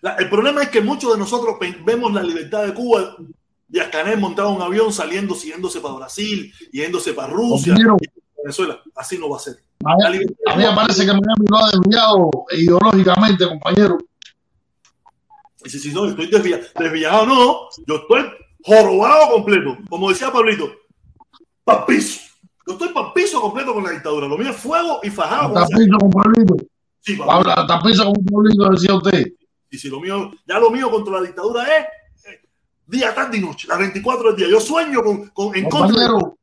La, 0.02 0.14
el 0.18 0.30
problema 0.30 0.62
es 0.62 0.70
que 0.70 0.82
muchos 0.82 1.12
de 1.12 1.18
nosotros 1.18 1.56
vemos 1.84 2.14
la 2.14 2.22
libertad 2.22 2.64
de 2.64 2.76
Cuba 2.76 3.18
y 3.72 3.80
a 3.80 3.90
Canel 3.90 4.20
montado 4.20 4.52
un 4.52 4.62
avión 4.62 4.94
saliendo, 4.94 5.34
siguiéndose 5.34 5.82
para 5.82 5.96
Brasil, 5.96 6.54
yéndose 6.72 7.12
para 7.14 7.34
Rusia, 7.34 7.74
Venezuela. 8.44 8.80
Así 8.96 9.18
no 9.18 9.32
va 9.32 9.38
a 9.38 9.40
ser. 9.40 9.64
A 9.86 10.10
mí, 10.10 10.20
a 10.46 10.56
mí 10.58 10.64
me 10.64 10.76
parece 10.76 11.06
que 11.06 11.12
Miami 11.12 11.46
lo 11.50 11.58
ha 11.58 11.70
desviado 11.72 12.30
ideológicamente, 12.52 13.48
compañero. 13.48 13.98
Sí, 15.66 15.80
sí, 15.80 15.94
no, 15.94 16.06
estoy 16.06 16.28
desviado. 16.28 16.64
Desviado 16.78 17.26
no, 17.26 17.70
yo 17.88 17.96
estoy 17.96 18.26
jorobado 18.64 19.32
completo. 19.32 19.78
Como 19.90 20.10
decía 20.10 20.32
Pablito, 20.32 20.70
papizo. 21.64 22.22
Yo 22.68 22.74
estoy 22.74 22.90
papizo 22.90 23.42
completo 23.42 23.74
con 23.74 23.84
la 23.84 23.92
dictadura. 23.92 24.28
Lo 24.28 24.38
mío 24.38 24.50
es 24.50 24.58
fuego 24.58 25.00
y 25.02 25.10
fajado. 25.10 25.54
Tapizo 25.54 25.98
con 25.98 26.10
Pablito. 26.10 26.56
Sí, 27.00 27.18
Habla, 27.28 27.66
tapizo 27.66 28.06
con 28.06 28.26
Pablito, 28.26 28.70
decía 28.70 28.96
usted. 28.96 29.28
Y 29.72 29.78
si 29.78 29.88
lo 29.90 30.00
mío, 30.00 30.32
ya 30.46 30.60
lo 30.60 30.72
mío 30.72 30.90
contra 30.92 31.20
la 31.20 31.22
dictadura 31.22 31.64
es 31.64 31.86
eh, 32.26 32.42
día, 32.86 33.14
tarde 33.14 33.38
y 33.38 33.42
noche, 33.42 33.68
las 33.68 33.80
24 33.80 34.30
del 34.30 34.36
día. 34.36 34.48
Yo 34.50 34.60
sueño 34.60 35.02
con, 35.04 35.28
con 35.30 35.56
en 35.56 35.70
compañero, 35.70 36.38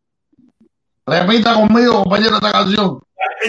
contra. 1.06 1.26
Repita 1.26 1.54
conmigo, 1.54 2.02
compañero, 2.02 2.36
esta 2.36 2.52
canción. 2.52 3.00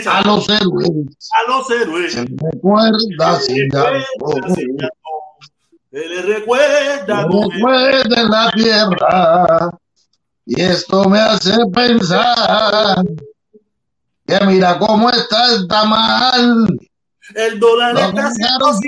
A 0.08 0.22
los 0.22 0.50
héroes. 0.50 0.90
A 1.32 1.52
los 1.52 1.70
héroes. 1.72 2.14
Se 2.14 2.26
recuerda 2.26 3.40
sin 3.40 3.70
Se 5.92 6.08
le 6.08 6.22
recuerda. 6.22 7.28
Recuerda 7.28 8.22
en 8.22 8.30
la 8.30 8.52
tierra. 8.52 9.70
Y 10.46 10.62
esto 10.62 11.10
me 11.10 11.20
hace 11.20 11.54
pensar 11.74 13.04
que 14.26 14.46
mira 14.46 14.78
cómo 14.80 15.10
está 15.10 15.54
el 15.54 15.68
tamal. 15.68 16.68
El 17.36 17.60
dólar 17.60 17.94
Los 17.94 18.04
está 18.04 18.22
caros 18.24 18.80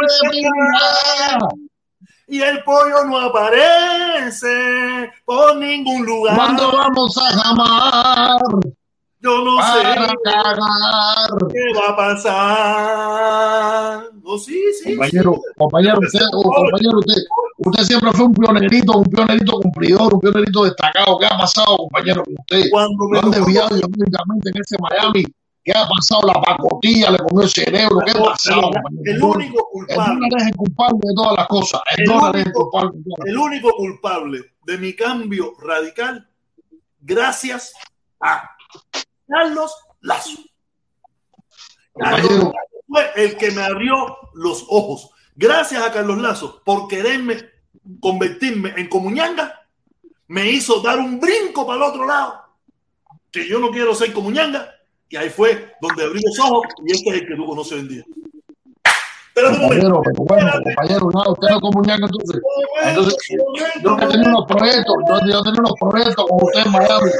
y 2.30 2.42
el 2.44 2.64
pollo 2.64 3.06
no 3.06 3.20
aparece 3.20 5.12
por 5.26 5.56
ningún 5.56 6.06
lugar. 6.06 6.36
¿Cuándo 6.36 6.72
vamos 6.72 7.18
a 7.18 7.40
jamar? 7.40 8.40
Yo 9.22 9.44
no 9.44 9.58
sé 9.58 9.84
cagar. 10.24 10.58
qué 11.52 11.60
va 11.78 11.90
a 11.90 11.96
pasar. 13.10 14.04
No, 14.24 14.38
sí, 14.38 14.58
sí. 14.82 14.96
Compañero, 14.96 15.34
sí. 15.34 15.42
compañero, 15.58 16.00
usted, 16.00 16.26
oh, 16.34 16.42
compañero, 16.44 17.00
usted, 17.00 17.22
usted 17.58 17.84
siempre 17.84 18.12
fue 18.14 18.26
un 18.28 18.34
pionerito, 18.34 18.98
un 18.98 19.04
pionerito 19.06 19.60
cumplidor, 19.60 20.14
un 20.14 20.20
pionerito 20.22 20.64
destacado. 20.64 21.18
¿Qué 21.20 21.26
ha 21.26 21.38
pasado, 21.38 21.76
compañero, 21.78 22.24
con 22.24 22.34
usted? 22.40 22.70
Cuando 22.72 23.08
me 23.10 23.18
Lo 23.20 23.26
han 23.26 23.32
desviado 23.32 23.76
ideológicamente 23.76 24.50
en 24.54 24.62
ese 24.62 24.78
Miami, 24.80 25.26
¿Qué 25.62 25.74
ha 25.78 25.86
pasado? 25.88 26.22
La 26.26 26.42
pacotilla 26.42 27.12
le 27.12 27.18
comió 27.20 27.44
el 27.44 27.50
cerebro. 27.50 28.00
¿Qué 28.06 28.12
ha 28.12 28.24
pasado? 28.24 28.72
El 29.04 29.22
único 29.22 29.68
culpable. 29.70 30.14
El 30.14 30.20
dólar 30.20 30.42
es 30.42 30.48
el 30.48 30.56
culpable 30.56 31.00
de 31.04 31.14
todas 31.14 31.34
las 31.38 31.48
cosas. 31.48 31.82
El, 31.98 32.00
El 32.00 32.06
dólar 32.08 32.36
es 32.38 32.42
el 32.42 32.48
único- 32.48 32.64
culpable 32.72 32.98
de 32.98 33.04
todas 33.04 33.20
las 33.20 33.28
El 33.30 33.38
único 33.38 33.70
culpable 33.76 34.40
de 34.66 34.78
mi 34.78 34.96
cambio 34.96 35.54
radical, 35.60 36.30
gracias 37.02 37.74
a 38.22 38.50
Carlos 39.30 39.72
Lazo. 40.02 40.40
Carlos. 41.96 42.32
Lazo 42.32 42.54
fue 42.88 43.12
el 43.16 43.38
que 43.38 43.52
me 43.52 43.62
abrió 43.62 44.18
los 44.34 44.66
ojos. 44.68 45.12
Gracias 45.36 45.82
a 45.82 45.92
Carlos 45.92 46.18
Lazo 46.18 46.62
por 46.66 46.88
quererme 46.88 47.38
convertirme 48.00 48.74
en 48.78 48.88
comuñanga, 48.88 49.62
me 50.28 50.50
hizo 50.50 50.82
dar 50.82 51.00
un 51.00 51.20
brinco 51.20 51.66
para 51.66 51.78
el 51.78 51.84
otro 51.84 52.06
lado. 52.06 52.42
Que 53.32 53.48
yo 53.48 53.60
no 53.60 53.72
quiero 53.72 53.96
ser 53.96 54.14
comuñanga. 54.14 54.70
Y 55.10 55.16
ahí 55.16 55.30
fue 55.30 55.74
donde 55.82 56.04
abrí 56.04 56.22
los 56.24 56.40
ojos 56.40 56.68
y 56.86 56.92
este 56.92 57.10
es 57.10 57.16
el 57.22 57.28
que 57.28 57.36
tú 57.36 57.46
conoces 57.46 57.74
hoy 57.74 57.80
en 57.80 57.88
día. 57.88 58.04
Pero 59.34 59.50
Compañero, 59.52 60.02
pero 60.04 60.24
bueno, 60.26 60.52
compañero, 60.64 61.10
nada, 61.14 61.32
usted 61.32 61.48
no 61.50 61.62
comunica 61.62 61.96
entonces. 61.96 62.42
Entonces, 62.84 63.18
yo 63.82 63.96
tenía 63.96 64.28
unos 64.28 64.46
proyectos, 64.48 64.96
yo, 65.08 65.20
yo 65.32 65.44
tenía 65.44 65.60
unos 65.62 65.74
proyectos 65.80 66.26
con 66.28 66.44
usted 66.44 66.66
en 66.66 66.72
Miami. 66.72 67.12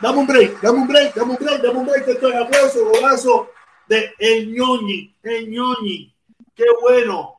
Dame 0.00 0.18
un 0.18 0.26
break, 0.26 0.60
dame 0.60 0.78
un 0.78 0.86
break, 0.86 1.14
dame 1.14 1.30
un 1.32 1.36
break, 1.36 1.62
dame 1.62 1.78
un 1.78 1.86
break. 1.86 2.08
Esto 2.08 2.28
es 2.28 2.34
aplauso, 2.36 2.88
golazo 2.88 3.50
de 3.88 4.14
El 4.18 4.52
ñoñi, 4.52 5.16
El 5.22 5.50
ñoñi. 5.50 6.14
Qué 6.54 6.64
bueno. 6.80 7.34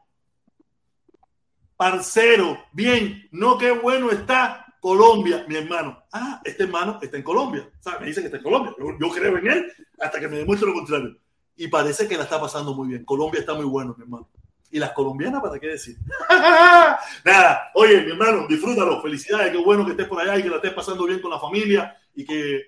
Parcero, 1.77 2.57
bien. 2.73 3.29
No, 3.31 3.57
qué 3.57 3.71
bueno 3.71 4.11
está 4.11 4.65
Colombia, 4.81 5.45
mi 5.47 5.55
hermano. 5.55 6.03
Ah, 6.11 6.41
este 6.43 6.63
hermano 6.63 6.99
está 7.01 7.15
en 7.15 7.23
Colombia. 7.23 7.69
O 7.79 7.81
sea, 7.81 7.97
me 7.97 8.07
dice 8.07 8.19
que 8.19 8.25
está 8.25 8.37
en 8.37 8.43
Colombia. 8.43 8.75
Yo, 8.77 8.87
yo 8.99 9.09
creo 9.09 9.37
en 9.37 9.47
él 9.47 9.71
hasta 10.01 10.19
que 10.19 10.27
me 10.27 10.39
demuestre 10.39 10.67
lo 10.67 10.73
contrario. 10.73 11.17
Y 11.55 11.67
parece 11.69 12.09
que 12.09 12.17
la 12.17 12.23
está 12.23 12.41
pasando 12.41 12.73
muy 12.73 12.89
bien. 12.89 13.05
Colombia 13.05 13.39
está 13.39 13.53
muy 13.53 13.65
bueno, 13.65 13.95
mi 13.97 14.03
hermano. 14.03 14.27
Y 14.69 14.79
las 14.79 14.91
colombianas, 14.91 15.41
¿para 15.41 15.57
qué 15.59 15.67
decir? 15.67 15.95
Nada, 17.25 17.71
oye, 17.73 18.01
mi 18.01 18.11
hermano, 18.11 18.45
disfrútalo. 18.47 19.01
Felicidades, 19.01 19.51
qué 19.51 19.57
bueno 19.57 19.85
que 19.85 19.91
estés 19.91 20.07
por 20.07 20.21
allá 20.21 20.37
y 20.37 20.43
que 20.43 20.49
la 20.49 20.57
estés 20.57 20.73
pasando 20.73 21.05
bien 21.05 21.21
con 21.21 21.31
la 21.31 21.39
familia 21.39 21.97
y 22.15 22.25
que 22.25 22.61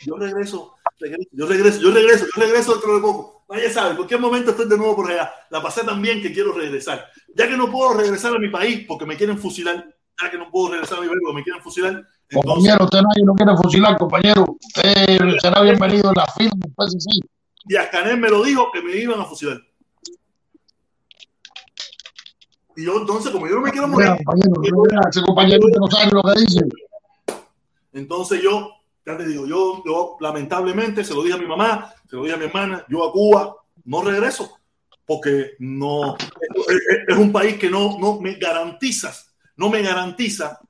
yo 0.00 0.16
regreso, 0.16 0.74
regreso, 0.98 1.30
yo 1.32 1.46
regreso, 1.46 1.80
yo 1.80 1.90
regreso, 1.90 2.26
yo 2.34 2.42
regreso 2.42 2.72
dentro 2.72 2.94
de 2.94 3.00
poco. 3.00 3.44
Nadie 3.48 3.70
sabe, 3.70 3.90
en 3.90 3.96
cualquier 3.96 4.20
momento 4.20 4.50
estoy 4.52 4.68
de 4.68 4.78
nuevo 4.78 4.96
por 4.96 5.10
allá. 5.10 5.30
La 5.50 5.62
pasé 5.62 5.84
tan 5.84 6.00
bien 6.00 6.22
que 6.22 6.32
quiero 6.32 6.52
regresar. 6.52 7.06
Ya 7.34 7.48
que 7.48 7.56
no 7.56 7.70
puedo 7.70 7.94
regresar 7.94 8.34
a 8.34 8.38
mi 8.38 8.48
país 8.48 8.84
porque 8.86 9.04
me 9.04 9.16
quieren 9.16 9.38
fusilar, 9.38 9.94
ya 10.22 10.30
que 10.30 10.38
no 10.38 10.50
puedo 10.50 10.72
regresar 10.72 10.98
a 10.98 11.00
mi 11.02 11.08
país 11.08 11.20
porque 11.22 11.36
me 11.36 11.44
quieren 11.44 11.62
fusilar, 11.62 12.06
entonces 12.32 12.54
Compañero, 12.54 12.84
usted 12.84 12.98
nadie 13.02 13.24
lo 13.26 13.34
quiere 13.34 13.56
fusilar, 13.56 13.98
compañero. 13.98 14.56
Usted 14.58 15.38
será 15.42 15.60
bienvenido 15.60 16.08
en 16.08 16.14
la 16.16 16.26
fila 16.34 16.50
PSC. 16.78 17.28
Díaz 17.66 17.88
Canel 17.90 18.16
me 18.16 18.30
lo 18.30 18.42
dijo 18.42 18.70
que 18.72 18.80
me 18.80 18.96
iban 18.96 19.20
a 19.20 19.24
fusilar. 19.26 19.60
Y 22.74 22.86
yo 22.86 22.98
entonces, 22.98 23.30
como 23.30 23.46
yo 23.46 23.56
no 23.56 23.60
me 23.60 23.70
quiero 23.70 23.86
morir, 23.86 24.08
compañero, 24.24 24.52
mira, 24.60 25.08
ese 25.10 25.20
compañero 25.20 25.60
no 25.78 25.86
sabe 25.88 26.10
lo 26.10 26.22
que 26.22 26.40
dice. 26.40 26.60
Entonces 27.92 28.42
yo, 28.42 28.70
ya 29.04 29.16
te 29.16 29.26
digo, 29.26 29.46
yo, 29.46 29.82
yo 29.84 30.16
lamentablemente 30.20 31.04
se 31.04 31.14
lo 31.14 31.22
dije 31.22 31.34
a 31.36 31.40
mi 31.40 31.46
mamá, 31.46 31.92
se 32.08 32.16
lo 32.16 32.22
dije 32.22 32.34
a 32.34 32.38
mi 32.38 32.44
hermana, 32.46 32.84
yo 32.88 33.04
a 33.08 33.12
Cuba 33.12 33.56
no 33.84 34.02
regreso 34.02 34.58
porque 35.04 35.52
no 35.58 36.16
es, 37.08 37.16
un 37.16 37.32
país 37.32 37.58
que 37.58 37.68
no, 37.68 37.98
no 37.98 38.20
me 38.20 38.34
garantiza, 38.34 39.12
no 39.56 39.68
me 39.68 39.82
garantiza 39.82 40.60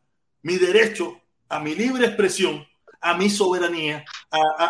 mi 0.42 0.56
derecho 0.56 1.20
a 1.48 1.60
mi 1.60 1.74
libre 1.74 2.06
expresión, 2.06 2.64
a 3.00 3.16
mi 3.16 3.28
soberanía, 3.28 4.04
a, 4.30 4.38
a- 4.58 4.64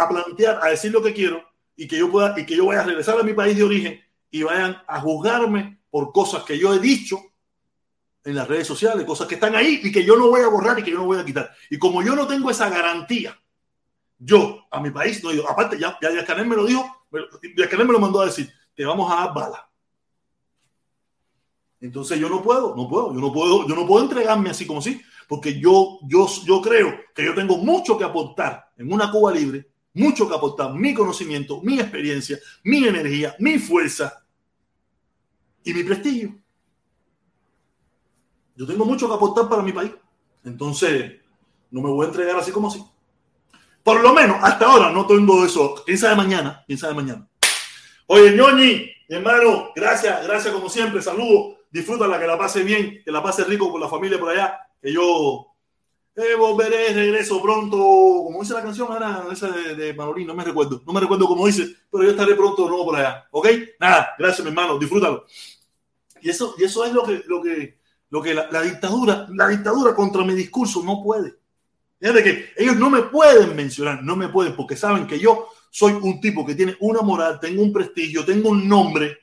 a- 0.00 0.02
a 0.04 0.08
plantear, 0.08 0.58
a 0.62 0.68
decir 0.70 0.90
lo 0.92 1.02
que 1.02 1.12
quiero 1.12 1.42
y 1.76 1.86
que 1.86 1.98
yo 1.98 2.10
pueda 2.10 2.38
y 2.40 2.46
que 2.46 2.56
yo 2.56 2.66
vaya 2.66 2.80
a 2.80 2.84
regresar 2.86 3.18
a 3.20 3.22
mi 3.22 3.34
país 3.34 3.56
de 3.56 3.64
origen 3.64 4.00
y 4.30 4.42
vayan 4.42 4.78
a 4.86 5.00
juzgarme 5.00 5.78
por 5.90 6.10
cosas 6.12 6.42
que 6.44 6.58
yo 6.58 6.72
he 6.74 6.78
dicho 6.78 7.20
en 8.24 8.34
las 8.34 8.46
redes 8.48 8.66
sociales, 8.66 9.04
cosas 9.04 9.26
que 9.26 9.34
están 9.34 9.54
ahí 9.56 9.80
y 9.82 9.90
que 9.92 10.04
yo 10.04 10.16
no 10.16 10.28
voy 10.28 10.42
a 10.42 10.48
borrar 10.48 10.78
y 10.78 10.82
que 10.84 10.90
yo 10.92 10.98
no 10.98 11.06
voy 11.06 11.18
a 11.18 11.24
quitar. 11.24 11.50
Y 11.70 11.78
como 11.78 12.02
yo 12.02 12.14
no 12.14 12.26
tengo 12.26 12.50
esa 12.50 12.68
garantía, 12.70 13.36
yo 14.18 14.64
a 14.70 14.80
mi 14.80 14.90
país 14.90 15.22
no 15.24 15.30
digo, 15.30 15.48
aparte 15.50 15.78
ya, 15.78 15.98
ya 16.00 16.10
Díaz 16.10 16.24
Canel 16.24 16.46
me 16.46 16.56
lo 16.56 16.64
dijo, 16.64 17.06
me- 17.10 17.20
Díaz 17.56 17.68
Canel 17.68 17.86
me 17.86 17.92
lo 17.92 17.98
mandó 18.00 18.20
a 18.20 18.26
decir, 18.26 18.48
te 18.74 18.84
vamos 18.84 19.10
a 19.12 19.16
dar 19.16 19.34
bala. 19.34 19.68
Entonces 21.80 22.18
yo 22.20 22.28
no 22.28 22.42
puedo, 22.42 22.76
no 22.76 22.88
puedo, 22.88 23.12
yo 23.12 23.20
no 23.20 23.32
puedo, 23.32 23.66
yo 23.68 23.74
no 23.74 23.86
puedo 23.86 24.04
entregarme 24.04 24.50
así 24.50 24.66
como 24.66 24.78
así, 24.78 25.02
porque 25.28 25.58
yo, 25.58 25.98
yo, 26.02 26.28
yo 26.44 26.62
creo 26.62 26.94
que 27.14 27.24
yo 27.24 27.34
tengo 27.34 27.56
mucho 27.56 27.98
que 27.98 28.04
aportar 28.04 28.70
en 28.76 28.92
una 28.92 29.10
Cuba 29.10 29.32
libre, 29.32 29.68
mucho 29.94 30.28
que 30.28 30.34
aportar, 30.36 30.72
mi 30.74 30.94
conocimiento, 30.94 31.60
mi 31.60 31.80
experiencia, 31.80 32.38
mi 32.62 32.86
energía, 32.86 33.34
mi 33.40 33.58
fuerza 33.58 34.24
y 35.64 35.74
mi 35.74 35.82
prestigio. 35.82 36.41
Yo 38.56 38.66
tengo 38.66 38.84
mucho 38.84 39.08
que 39.08 39.14
aportar 39.14 39.48
para 39.48 39.62
mi 39.62 39.72
país. 39.72 39.92
Entonces, 40.44 41.12
no 41.70 41.80
me 41.80 41.88
voy 41.88 42.06
a 42.06 42.08
entregar 42.08 42.36
así 42.36 42.50
como 42.50 42.68
así. 42.68 42.84
Por 43.82 44.00
lo 44.00 44.12
menos, 44.12 44.36
hasta 44.42 44.66
ahora 44.66 44.90
no 44.92 45.06
tengo 45.06 45.44
eso. 45.44 45.82
¿Quién 45.84 45.98
sabe 45.98 46.16
mañana? 46.16 46.62
¿Quién 46.66 46.78
sabe 46.78 46.94
mañana? 46.94 47.26
Oye, 48.06 48.36
ñoñi, 48.36 48.90
hermano, 49.08 49.70
gracias, 49.74 50.26
gracias 50.26 50.54
como 50.54 50.68
siempre. 50.68 51.02
Saludos. 51.02 51.56
Disfrútala, 51.70 52.20
que 52.20 52.26
la 52.26 52.38
pase 52.38 52.62
bien, 52.62 53.00
que 53.02 53.10
la 53.10 53.22
pase 53.22 53.44
rico 53.44 53.72
con 53.72 53.80
la 53.80 53.88
familia 53.88 54.20
por 54.20 54.28
allá. 54.28 54.60
Que 54.80 54.92
yo 54.92 55.46
eh, 56.14 56.34
volveré, 56.38 56.92
regreso 56.92 57.40
pronto. 57.40 57.76
Como 57.76 58.40
dice 58.40 58.52
la 58.54 58.62
canción, 58.62 58.92
ahora 58.92 59.24
esa 59.32 59.48
de, 59.48 59.74
de 59.74 59.94
Manolín, 59.94 60.26
no 60.26 60.34
me 60.34 60.44
recuerdo. 60.44 60.82
No 60.86 60.92
me 60.92 61.00
recuerdo 61.00 61.26
cómo 61.26 61.46
dice, 61.46 61.74
pero 61.90 62.04
yo 62.04 62.10
estaré 62.10 62.34
pronto 62.34 62.62
de 62.64 62.68
nuevo 62.68 62.84
por 62.84 62.96
allá. 62.96 63.26
¿Ok? 63.30 63.48
Nada, 63.80 64.10
gracias, 64.18 64.44
mi 64.44 64.50
hermano. 64.50 64.78
Disfrútalo. 64.78 65.24
Y 66.20 66.30
eso, 66.30 66.54
y 66.58 66.64
eso 66.64 66.84
es 66.84 66.92
lo 66.92 67.02
que, 67.02 67.22
lo 67.26 67.42
que, 67.42 67.78
lo 68.12 68.20
que 68.20 68.34
la, 68.34 68.46
la 68.50 68.60
dictadura, 68.60 69.26
la 69.30 69.48
dictadura 69.48 69.94
contra 69.94 70.22
mi 70.22 70.34
discurso 70.34 70.82
no 70.84 71.02
puede. 71.02 71.34
Fíjate 71.98 72.22
que 72.22 72.50
ellos 72.58 72.76
no 72.76 72.90
me 72.90 73.00
pueden 73.04 73.56
mencionar, 73.56 74.02
no 74.02 74.16
me 74.16 74.28
pueden, 74.28 74.54
porque 74.54 74.76
saben 74.76 75.06
que 75.06 75.18
yo 75.18 75.48
soy 75.70 75.94
un 75.94 76.20
tipo 76.20 76.44
que 76.44 76.54
tiene 76.54 76.76
una 76.80 77.00
moral, 77.00 77.40
tengo 77.40 77.62
un 77.62 77.72
prestigio, 77.72 78.22
tengo 78.22 78.50
un 78.50 78.68
nombre, 78.68 79.16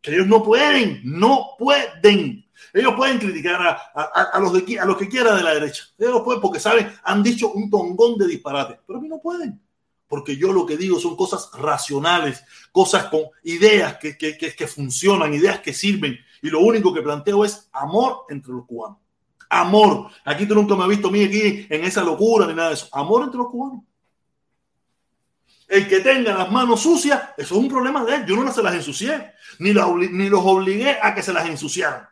que 0.00 0.14
ellos 0.14 0.26
no 0.26 0.42
pueden, 0.42 1.02
no 1.04 1.50
pueden. 1.58 2.46
Ellos 2.72 2.94
pueden 2.96 3.18
criticar 3.18 3.60
a, 3.60 3.92
a, 3.94 4.22
a 4.32 4.40
los, 4.40 4.54
de, 4.54 4.80
a 4.80 4.86
los 4.86 4.96
que 4.96 5.08
quieran 5.08 5.36
de 5.36 5.42
la 5.42 5.52
derecha. 5.52 5.84
Ellos 5.98 6.22
pueden 6.22 6.40
porque 6.40 6.60
saben, 6.60 6.90
han 7.04 7.22
dicho 7.22 7.52
un 7.52 7.68
tongón 7.68 8.16
de 8.16 8.26
disparate, 8.26 8.80
pero 8.86 9.00
a 9.00 9.02
mí 9.02 9.08
no 9.08 9.20
pueden. 9.20 9.60
Porque 10.08 10.38
yo 10.38 10.50
lo 10.50 10.64
que 10.64 10.78
digo 10.78 10.98
son 10.98 11.14
cosas 11.14 11.50
racionales, 11.58 12.42
cosas 12.72 13.04
con 13.06 13.24
ideas 13.44 13.98
que, 13.98 14.16
que, 14.16 14.38
que, 14.38 14.54
que 14.54 14.66
funcionan, 14.66 15.34
ideas 15.34 15.60
que 15.60 15.74
sirven. 15.74 16.18
Y 16.42 16.50
lo 16.50 16.60
único 16.60 16.92
que 16.92 17.02
planteo 17.02 17.44
es 17.44 17.68
amor 17.72 18.24
entre 18.28 18.52
los 18.52 18.66
cubanos. 18.66 18.98
Amor. 19.48 20.10
Aquí 20.24 20.46
tú 20.46 20.54
nunca 20.54 20.76
me 20.76 20.84
has 20.84 20.88
visto 20.88 21.08
a 21.08 21.10
mí 21.10 21.24
aquí 21.24 21.66
en 21.68 21.84
esa 21.84 22.02
locura 22.02 22.46
ni 22.46 22.54
nada 22.54 22.68
de 22.68 22.74
eso. 22.74 22.88
Amor 22.92 23.24
entre 23.24 23.38
los 23.38 23.48
cubanos. 23.48 23.82
El 25.68 25.88
que 25.88 26.00
tenga 26.00 26.36
las 26.36 26.50
manos 26.50 26.80
sucias, 26.80 27.30
eso 27.36 27.54
es 27.54 27.60
un 27.60 27.68
problema 27.68 28.04
de 28.04 28.16
él. 28.16 28.26
Yo 28.26 28.36
no 28.36 28.52
se 28.52 28.62
las 28.62 28.74
ensucié, 28.74 29.34
ni, 29.60 29.72
ni 29.72 30.28
los 30.28 30.44
obligué 30.44 30.98
a 31.00 31.14
que 31.14 31.22
se 31.22 31.32
las 31.32 31.48
ensuciaran. 31.48 32.08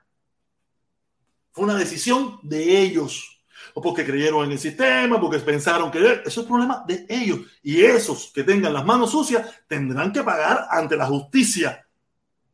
Fue 1.51 1.65
una 1.65 1.75
decisión 1.75 2.39
de 2.43 2.81
ellos. 2.81 3.35
O 3.75 3.83
porque 3.83 4.05
creyeron 4.05 4.45
en 4.45 4.53
el 4.53 4.59
sistema, 4.59 5.21
porque 5.21 5.39
pensaron 5.41 5.91
que 5.91 6.23
eso 6.25 6.41
es 6.41 6.47
problema 6.47 6.85
de 6.87 7.05
ellos. 7.09 7.41
Y 7.63 7.83
esos 7.83 8.31
que 8.33 8.45
tengan 8.45 8.73
las 8.73 8.85
manos 8.85 9.11
sucias 9.11 9.45
tendrán 9.67 10.13
que 10.13 10.23
pagar 10.23 10.69
ante 10.71 10.97
la 10.97 11.07
justicia 11.07 11.85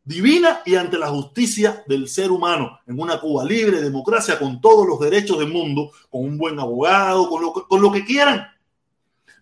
divina 0.04 0.60
y 0.66 0.74
ante 0.74 0.98
la 0.98 1.08
justicia 1.08 1.82
del 1.86 2.08
ser 2.08 2.30
humano 2.30 2.78
en 2.86 3.00
una 3.00 3.18
Cuba 3.18 3.44
libre, 3.44 3.80
democracia, 3.80 4.38
con 4.38 4.60
todos 4.60 4.86
los 4.86 5.00
derechos 5.00 5.38
del 5.38 5.48
mundo, 5.48 5.90
con 6.10 6.24
un 6.24 6.36
buen 6.36 6.60
abogado, 6.60 7.28
con 7.28 7.42
lo, 7.42 7.52
con 7.52 7.80
lo 7.80 7.90
que 7.90 8.04
quieran. 8.04 8.46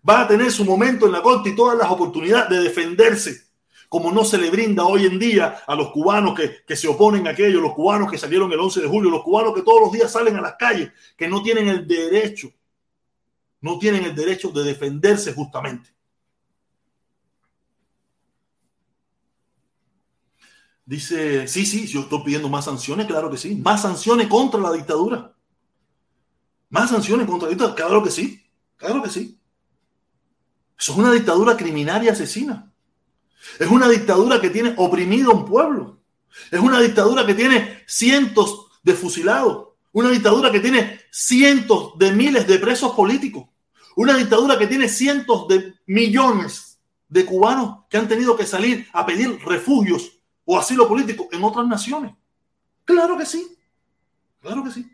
Va 0.08 0.22
a 0.22 0.28
tener 0.28 0.50
su 0.50 0.64
momento 0.64 1.06
en 1.06 1.12
la 1.12 1.22
corte 1.22 1.50
y 1.50 1.56
todas 1.56 1.76
las 1.76 1.90
oportunidades 1.90 2.50
de 2.50 2.62
defenderse, 2.62 3.42
como 3.88 4.10
no 4.10 4.24
se 4.24 4.38
le 4.38 4.50
brinda 4.50 4.84
hoy 4.84 5.06
en 5.06 5.18
día 5.18 5.62
a 5.66 5.74
los 5.74 5.90
cubanos 5.90 6.34
que, 6.34 6.64
que 6.66 6.76
se 6.76 6.88
oponen 6.88 7.26
a 7.26 7.30
aquello, 7.30 7.60
los 7.60 7.74
cubanos 7.74 8.10
que 8.10 8.18
salieron 8.18 8.50
el 8.52 8.60
11 8.60 8.82
de 8.82 8.88
julio, 8.88 9.10
los 9.10 9.22
cubanos 9.22 9.54
que 9.54 9.62
todos 9.62 9.82
los 9.82 9.92
días 9.92 10.10
salen 10.10 10.36
a 10.36 10.40
las 10.40 10.54
calles, 10.54 10.90
que 11.16 11.28
no 11.28 11.42
tienen 11.42 11.68
el 11.68 11.86
derecho, 11.86 12.50
no 13.60 13.78
tienen 13.78 14.04
el 14.04 14.14
derecho 14.14 14.50
de 14.50 14.64
defenderse 14.64 15.32
justamente. 15.32 15.90
Dice, 20.84 21.46
sí, 21.46 21.64
sí, 21.64 21.86
yo 21.86 22.00
estoy 22.00 22.22
pidiendo 22.24 22.48
más 22.48 22.64
sanciones, 22.64 23.06
claro 23.06 23.30
que 23.30 23.36
sí. 23.36 23.54
Más 23.56 23.82
sanciones 23.82 24.26
contra 24.26 24.60
la 24.60 24.72
dictadura. 24.72 25.34
Más 26.70 26.90
sanciones 26.90 27.26
contra 27.26 27.46
la 27.46 27.50
dictadura, 27.50 27.76
claro 27.76 28.02
que 28.02 28.10
sí. 28.10 28.42
Claro 28.76 29.02
que 29.02 29.10
sí. 29.10 29.38
Eso 30.78 30.92
es 30.92 30.98
una 30.98 31.12
dictadura 31.12 31.56
criminal 31.56 32.02
y 32.02 32.08
asesina. 32.08 32.72
Es 33.58 33.68
una 33.68 33.88
dictadura 33.88 34.40
que 34.40 34.50
tiene 34.50 34.74
oprimido 34.76 35.30
a 35.30 35.34
un 35.34 35.44
pueblo. 35.44 36.00
Es 36.50 36.58
una 36.58 36.80
dictadura 36.80 37.24
que 37.24 37.34
tiene 37.34 37.84
cientos 37.86 38.66
de 38.82 38.94
fusilados. 38.94 39.68
Una 39.92 40.10
dictadura 40.10 40.50
que 40.50 40.60
tiene 40.60 41.00
cientos 41.10 41.96
de 41.98 42.12
miles 42.12 42.46
de 42.48 42.58
presos 42.58 42.92
políticos. 42.92 43.48
Una 43.94 44.16
dictadura 44.16 44.58
que 44.58 44.66
tiene 44.66 44.88
cientos 44.88 45.46
de 45.46 45.74
millones 45.86 46.80
de 47.08 47.26
cubanos 47.26 47.84
que 47.90 47.98
han 47.98 48.08
tenido 48.08 48.36
que 48.36 48.46
salir 48.46 48.88
a 48.92 49.04
pedir 49.04 49.38
refugios 49.44 50.21
o 50.44 50.58
asilo 50.58 50.88
político 50.88 51.28
en 51.32 51.42
otras 51.44 51.66
naciones. 51.66 52.14
Claro 52.84 53.16
que 53.16 53.26
sí. 53.26 53.56
Claro 54.40 54.64
que 54.64 54.70
sí. 54.70 54.90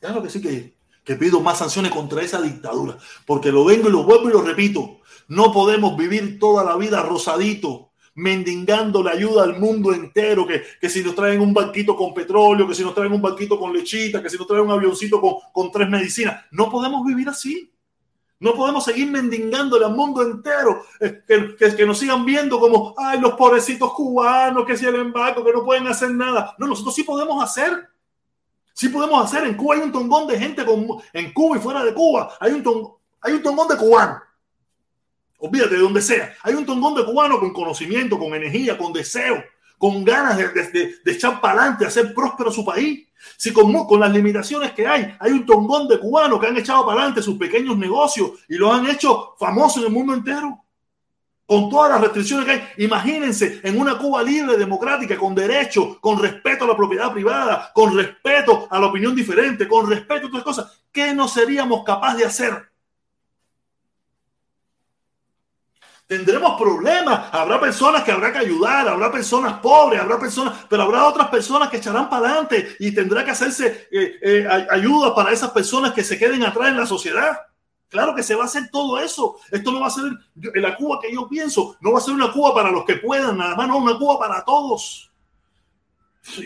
Claro 0.00 0.22
que 0.22 0.30
sí 0.30 0.40
que, 0.40 0.76
que 1.04 1.14
pido 1.14 1.40
más 1.40 1.58
sanciones 1.58 1.92
contra 1.92 2.22
esa 2.22 2.42
dictadura. 2.42 2.98
Porque 3.24 3.52
lo 3.52 3.64
vengo 3.64 3.88
y 3.88 3.92
lo 3.92 4.02
vuelvo 4.02 4.28
y 4.28 4.32
lo 4.32 4.42
repito. 4.42 5.00
No 5.28 5.52
podemos 5.52 5.96
vivir 5.96 6.38
toda 6.38 6.64
la 6.64 6.76
vida 6.76 7.02
rosadito 7.02 7.92
mendigando 8.14 9.02
la 9.02 9.12
ayuda 9.12 9.44
al 9.44 9.58
mundo 9.58 9.92
entero, 9.92 10.46
que, 10.46 10.62
que, 10.80 10.90
si 10.90 11.02
nos 11.02 11.14
traen 11.14 11.40
un 11.40 11.54
banquito 11.54 11.96
con 11.96 12.12
petróleo, 12.12 12.68
que 12.68 12.74
si 12.74 12.82
nos 12.82 12.94
traen 12.94 13.12
un 13.12 13.22
banquito 13.22 13.58
con 13.58 13.72
lechita, 13.72 14.22
que 14.22 14.28
si 14.28 14.36
nos 14.36 14.46
traen 14.46 14.64
un 14.64 14.70
avioncito 14.70 15.20
con, 15.20 15.34
con 15.52 15.70
tres 15.70 15.88
medicinas. 15.88 16.44
No 16.50 16.70
podemos 16.70 17.04
vivir 17.06 17.28
así. 17.28 17.72
No 18.42 18.54
podemos 18.54 18.84
seguir 18.84 19.08
mendigando 19.08 19.76
al 19.76 19.94
mundo 19.94 20.20
entero, 20.20 20.84
eh, 20.98 21.22
que, 21.26 21.54
que, 21.76 21.86
nos 21.86 21.96
sigan 21.96 22.24
viendo 22.24 22.58
como, 22.58 22.92
ay, 22.98 23.20
los 23.20 23.34
pobrecitos 23.34 23.92
cubanos, 23.92 24.66
que 24.66 24.76
si 24.76 24.84
el 24.84 24.96
embarco, 24.96 25.44
que 25.44 25.52
no 25.52 25.64
pueden 25.64 25.86
hacer 25.86 26.10
nada. 26.10 26.52
No, 26.58 26.66
nosotros 26.66 26.92
sí 26.92 27.04
podemos 27.04 27.42
hacer. 27.42 27.88
Sí 28.72 28.88
podemos 28.88 29.24
hacer. 29.24 29.46
En 29.46 29.54
Cuba 29.54 29.76
hay 29.76 29.82
un 29.82 29.92
tongón 29.92 30.26
de 30.26 30.36
gente, 30.36 30.64
con, 30.64 30.88
en 31.12 31.32
Cuba 31.32 31.56
y 31.56 31.60
fuera 31.60 31.84
de 31.84 31.94
Cuba, 31.94 32.36
hay 32.40 32.50
un, 32.50 32.64
tongón, 32.64 32.94
hay 33.20 33.34
un 33.34 33.42
tongón 33.42 33.68
de 33.68 33.76
cubanos 33.76 34.22
Olvídate 35.38 35.76
de 35.76 35.80
donde 35.80 36.02
sea. 36.02 36.34
Hay 36.42 36.54
un 36.54 36.66
tongón 36.66 36.96
de 36.96 37.04
cubano 37.04 37.38
con 37.38 37.52
conocimiento, 37.52 38.18
con 38.18 38.34
energía, 38.34 38.76
con 38.76 38.92
deseo, 38.92 39.42
con 39.78 40.04
ganas 40.04 40.36
de, 40.36 40.48
de, 40.48 40.94
de 41.04 41.12
echar 41.12 41.40
para 41.40 41.60
adelante, 41.60 41.86
hacer 41.86 42.12
próspero 42.12 42.50
su 42.50 42.64
país. 42.64 43.06
Si 43.36 43.52
con, 43.52 43.72
con, 43.86 44.00
las 44.00 44.12
limitaciones 44.12 44.72
que 44.72 44.86
hay, 44.86 45.14
hay 45.18 45.32
un 45.32 45.46
tongón 45.46 45.88
de 45.88 45.98
cubanos 45.98 46.40
que 46.40 46.46
han 46.46 46.56
echado 46.56 46.84
para 46.84 46.98
adelante 46.98 47.22
sus 47.22 47.38
pequeños 47.38 47.76
negocios 47.76 48.32
y 48.48 48.56
los 48.56 48.72
han 48.72 48.86
hecho 48.86 49.34
famosos 49.38 49.78
en 49.78 49.88
el 49.88 49.92
mundo 49.92 50.14
entero. 50.14 50.58
Con 51.44 51.68
todas 51.68 51.90
las 51.90 52.00
restricciones 52.00 52.46
que 52.46 52.52
hay, 52.52 52.62
imagínense 52.78 53.60
en 53.62 53.78
una 53.78 53.98
Cuba 53.98 54.22
libre, 54.22 54.56
democrática, 54.56 55.16
con 55.16 55.34
derecho, 55.34 55.98
con 56.00 56.18
respeto 56.18 56.64
a 56.64 56.68
la 56.68 56.76
propiedad 56.76 57.12
privada, 57.12 57.70
con 57.74 57.94
respeto 57.96 58.66
a 58.70 58.78
la 58.78 58.86
opinión 58.86 59.14
diferente, 59.14 59.68
con 59.68 59.88
respeto 59.88 60.26
a 60.26 60.28
otras 60.28 60.44
cosas, 60.44 60.84
¿qué 60.90 61.14
no 61.14 61.28
seríamos 61.28 61.84
capaces 61.84 62.18
de 62.18 62.26
hacer? 62.26 62.71
Tendremos 66.12 66.60
problemas, 66.60 67.30
habrá 67.32 67.58
personas 67.58 68.04
que 68.04 68.12
habrá 68.12 68.30
que 68.30 68.40
ayudar, 68.40 68.86
habrá 68.86 69.10
personas 69.10 69.60
pobres, 69.60 69.98
habrá 69.98 70.18
personas, 70.18 70.66
pero 70.68 70.82
habrá 70.82 71.06
otras 71.06 71.28
personas 71.28 71.70
que 71.70 71.78
echarán 71.78 72.10
para 72.10 72.26
adelante 72.26 72.76
y 72.80 72.92
tendrá 72.92 73.24
que 73.24 73.30
hacerse 73.30 73.88
eh, 73.90 74.18
eh, 74.20 74.66
ayuda 74.70 75.14
para 75.14 75.32
esas 75.32 75.52
personas 75.52 75.94
que 75.94 76.04
se 76.04 76.18
queden 76.18 76.44
atrás 76.44 76.68
en 76.68 76.76
la 76.76 76.84
sociedad. 76.84 77.38
Claro 77.88 78.14
que 78.14 78.22
se 78.22 78.34
va 78.34 78.42
a 78.42 78.44
hacer 78.44 78.68
todo 78.70 78.98
eso. 78.98 79.36
Esto 79.50 79.72
no 79.72 79.80
va 79.80 79.86
a 79.86 79.90
ser 79.90 80.12
la 80.36 80.76
Cuba 80.76 80.98
que 81.00 81.10
yo 81.10 81.26
pienso, 81.26 81.78
no 81.80 81.92
va 81.92 81.98
a 81.98 82.02
ser 82.02 82.12
una 82.12 82.30
Cuba 82.30 82.52
para 82.52 82.70
los 82.70 82.84
que 82.84 82.96
puedan, 82.96 83.38
nada 83.38 83.56
más, 83.56 83.66
no, 83.66 83.78
una 83.78 83.96
Cuba 83.96 84.18
para 84.18 84.44
todos. 84.44 85.10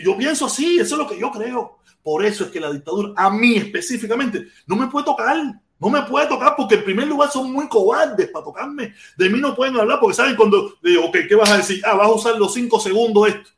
Yo 0.01 0.15
pienso 0.15 0.45
así, 0.45 0.79
eso 0.79 0.95
es 0.95 0.99
lo 0.99 1.09
que 1.09 1.19
yo 1.19 1.29
creo. 1.29 1.79
Por 2.01 2.25
eso 2.25 2.45
es 2.45 2.51
que 2.51 2.61
la 2.61 2.71
dictadura, 2.71 3.11
a 3.17 3.29
mí 3.29 3.57
específicamente, 3.57 4.47
no 4.65 4.77
me 4.77 4.87
puede 4.87 5.07
tocar. 5.07 5.59
No 5.79 5.89
me 5.89 6.01
puede 6.03 6.27
tocar 6.27 6.55
porque 6.55 6.75
en 6.75 6.83
primer 6.83 7.07
lugar 7.07 7.29
son 7.29 7.51
muy 7.51 7.67
cobardes 7.67 8.29
para 8.29 8.45
tocarme. 8.45 8.93
De 9.15 9.29
mí 9.29 9.39
no 9.39 9.55
pueden 9.55 9.77
hablar 9.77 9.99
porque 9.99 10.15
saben 10.15 10.35
cuando 10.35 10.73
digo, 10.81 11.05
ok, 11.05 11.17
¿qué 11.27 11.35
vas 11.35 11.51
a 11.51 11.57
decir? 11.57 11.81
Ah, 11.85 11.93
vas 11.93 12.07
a 12.07 12.13
usar 12.13 12.35
los 12.37 12.53
cinco 12.53 12.79
segundos 12.79 13.27
esto. 13.27 13.49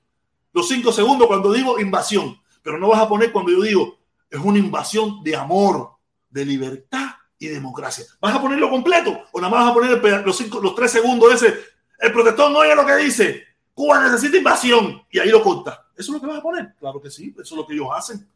Los 0.51 0.67
cinco 0.67 0.91
segundos 0.91 1.27
cuando 1.27 1.53
digo 1.53 1.79
invasión. 1.79 2.37
Pero 2.61 2.77
no 2.77 2.89
vas 2.89 2.99
a 2.99 3.07
poner 3.07 3.31
cuando 3.31 3.51
yo 3.51 3.61
digo, 3.61 3.97
es 4.29 4.39
una 4.39 4.59
invasión 4.59 5.23
de 5.23 5.35
amor, 5.35 5.91
de 6.29 6.45
libertad 6.45 7.11
y 7.37 7.47
democracia. 7.47 8.05
¿Vas 8.19 8.35
a 8.35 8.41
ponerlo 8.41 8.69
completo? 8.69 9.23
¿O 9.31 9.39
nada 9.39 9.49
más 9.49 9.63
vas 9.63 9.71
a 9.71 9.73
poner 9.73 10.25
los, 10.25 10.37
cinco, 10.37 10.59
los 10.59 10.75
tres 10.75 10.91
segundos 10.91 11.33
ese? 11.33 11.57
El 11.99 12.11
protector 12.11 12.51
no 12.51 12.59
oye 12.59 12.75
lo 12.75 12.85
que 12.85 12.97
dice. 12.97 13.43
Cuba 13.73 14.03
necesita 14.03 14.37
invasión. 14.37 15.01
Y 15.09 15.19
ahí 15.19 15.29
lo 15.29 15.41
corta. 15.41 15.87
¿Eso 15.95 16.11
es 16.11 16.15
lo 16.15 16.19
que 16.19 16.27
vas 16.27 16.39
a 16.39 16.43
poner? 16.43 16.75
Claro 16.77 17.01
que 17.01 17.09
sí. 17.09 17.33
Eso 17.39 17.41
es 17.41 17.51
lo 17.51 17.65
que 17.65 17.73
ellos 17.73 17.87
hacen. 17.93 18.27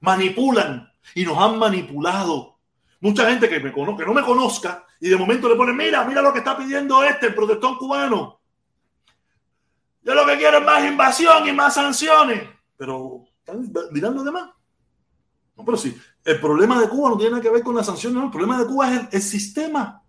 Manipulan. 0.00 0.92
Y 1.14 1.24
nos 1.24 1.38
han 1.38 1.58
manipulado 1.58 2.57
Mucha 3.00 3.28
gente 3.30 3.48
que, 3.48 3.60
me 3.60 3.72
cono 3.72 3.96
que 3.96 4.04
no 4.04 4.12
me 4.12 4.22
conozca 4.22 4.84
y 5.00 5.08
de 5.08 5.16
momento 5.16 5.48
le 5.48 5.54
pone, 5.54 5.72
mira, 5.72 6.04
mira 6.04 6.20
lo 6.20 6.32
que 6.32 6.40
está 6.40 6.56
pidiendo 6.56 7.02
este, 7.04 7.26
el 7.26 7.34
protestón 7.34 7.76
cubano. 7.76 8.40
Yo 10.02 10.14
lo 10.14 10.26
que 10.26 10.36
quiero 10.36 10.58
es 10.58 10.64
más 10.64 10.84
invasión 10.84 11.46
y 11.46 11.52
más 11.52 11.74
sanciones. 11.74 12.48
Pero 12.76 13.24
están 13.38 13.70
mirando 13.92 14.24
de 14.24 14.30
más. 14.32 14.50
No, 15.56 15.64
pero 15.64 15.76
sí, 15.76 15.96
el 16.24 16.40
problema 16.40 16.80
de 16.80 16.88
Cuba 16.88 17.10
no 17.10 17.16
tiene 17.16 17.32
nada 17.32 17.42
que 17.42 17.50
ver 17.50 17.62
con 17.62 17.74
las 17.74 17.86
sanciones, 17.86 18.22
el 18.22 18.30
problema 18.30 18.58
de 18.58 18.66
Cuba 18.66 18.92
es 18.92 19.00
el, 19.00 19.08
el 19.12 19.22
sistema. 19.22 20.02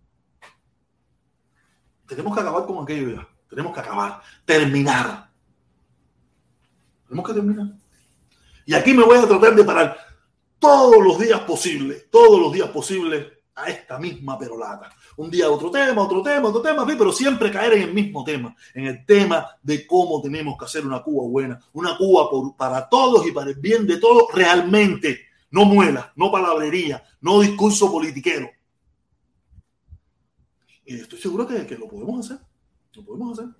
Tenemos 2.08 2.34
que 2.34 2.42
acabar 2.42 2.66
con 2.66 2.84
aquello 2.84 3.16
ya. 3.16 3.28
Tenemos 3.50 3.74
que 3.74 3.80
acabar, 3.80 4.22
terminar. 4.46 5.30
Tenemos 7.08 7.28
que 7.28 7.34
terminar. 7.34 7.68
Y 8.66 8.74
aquí 8.74 8.94
me 8.94 9.04
voy 9.04 9.18
a 9.18 9.28
tratar 9.28 9.56
de 9.56 9.64
parar 9.64 10.09
todos 10.60 11.04
los 11.04 11.20
días 11.20 11.40
posibles, 11.42 12.10
todos 12.12 12.40
los 12.40 12.52
días 12.52 12.70
posibles 12.70 13.26
a 13.56 13.70
esta 13.70 13.98
misma 14.00 14.38
perolata. 14.38 14.94
Un 15.18 15.30
día 15.30 15.50
otro 15.50 15.70
tema, 15.72 16.02
otro 16.02 16.22
tema, 16.22 16.50
otro 16.50 16.62
tema, 16.62 16.86
pero 16.86 17.12
siempre 17.12 17.52
caer 17.52 17.74
en 17.74 17.82
el 17.84 17.94
mismo 17.94 18.24
tema, 18.24 18.56
en 18.74 18.88
el 18.88 19.06
tema 19.06 19.48
de 19.62 19.86
cómo 19.86 20.22
tenemos 20.22 20.58
que 20.58 20.66
hacer 20.66 20.86
una 20.86 21.02
Cuba 21.02 21.28
buena, 21.28 21.60
una 21.74 21.98
Cuba 21.98 22.30
para 22.58 22.88
todos 22.88 23.26
y 23.26 23.32
para 23.32 23.50
el 23.50 23.56
bien 23.56 23.86
de 23.86 23.98
todos 23.98 24.24
realmente, 24.34 25.22
no 25.52 25.66
muela, 25.66 26.14
no 26.16 26.32
palabrería, 26.32 27.04
no 27.22 27.42
discurso 27.42 27.92
politiquero. 27.92 28.50
Y 30.86 30.96
estoy 30.96 31.20
seguro 31.20 31.46
que, 31.46 31.66
que 31.68 31.78
lo 31.78 31.88
podemos 31.88 32.26
hacer, 32.26 32.44
lo 32.94 33.06
podemos 33.06 33.38
hacer. 33.38 33.52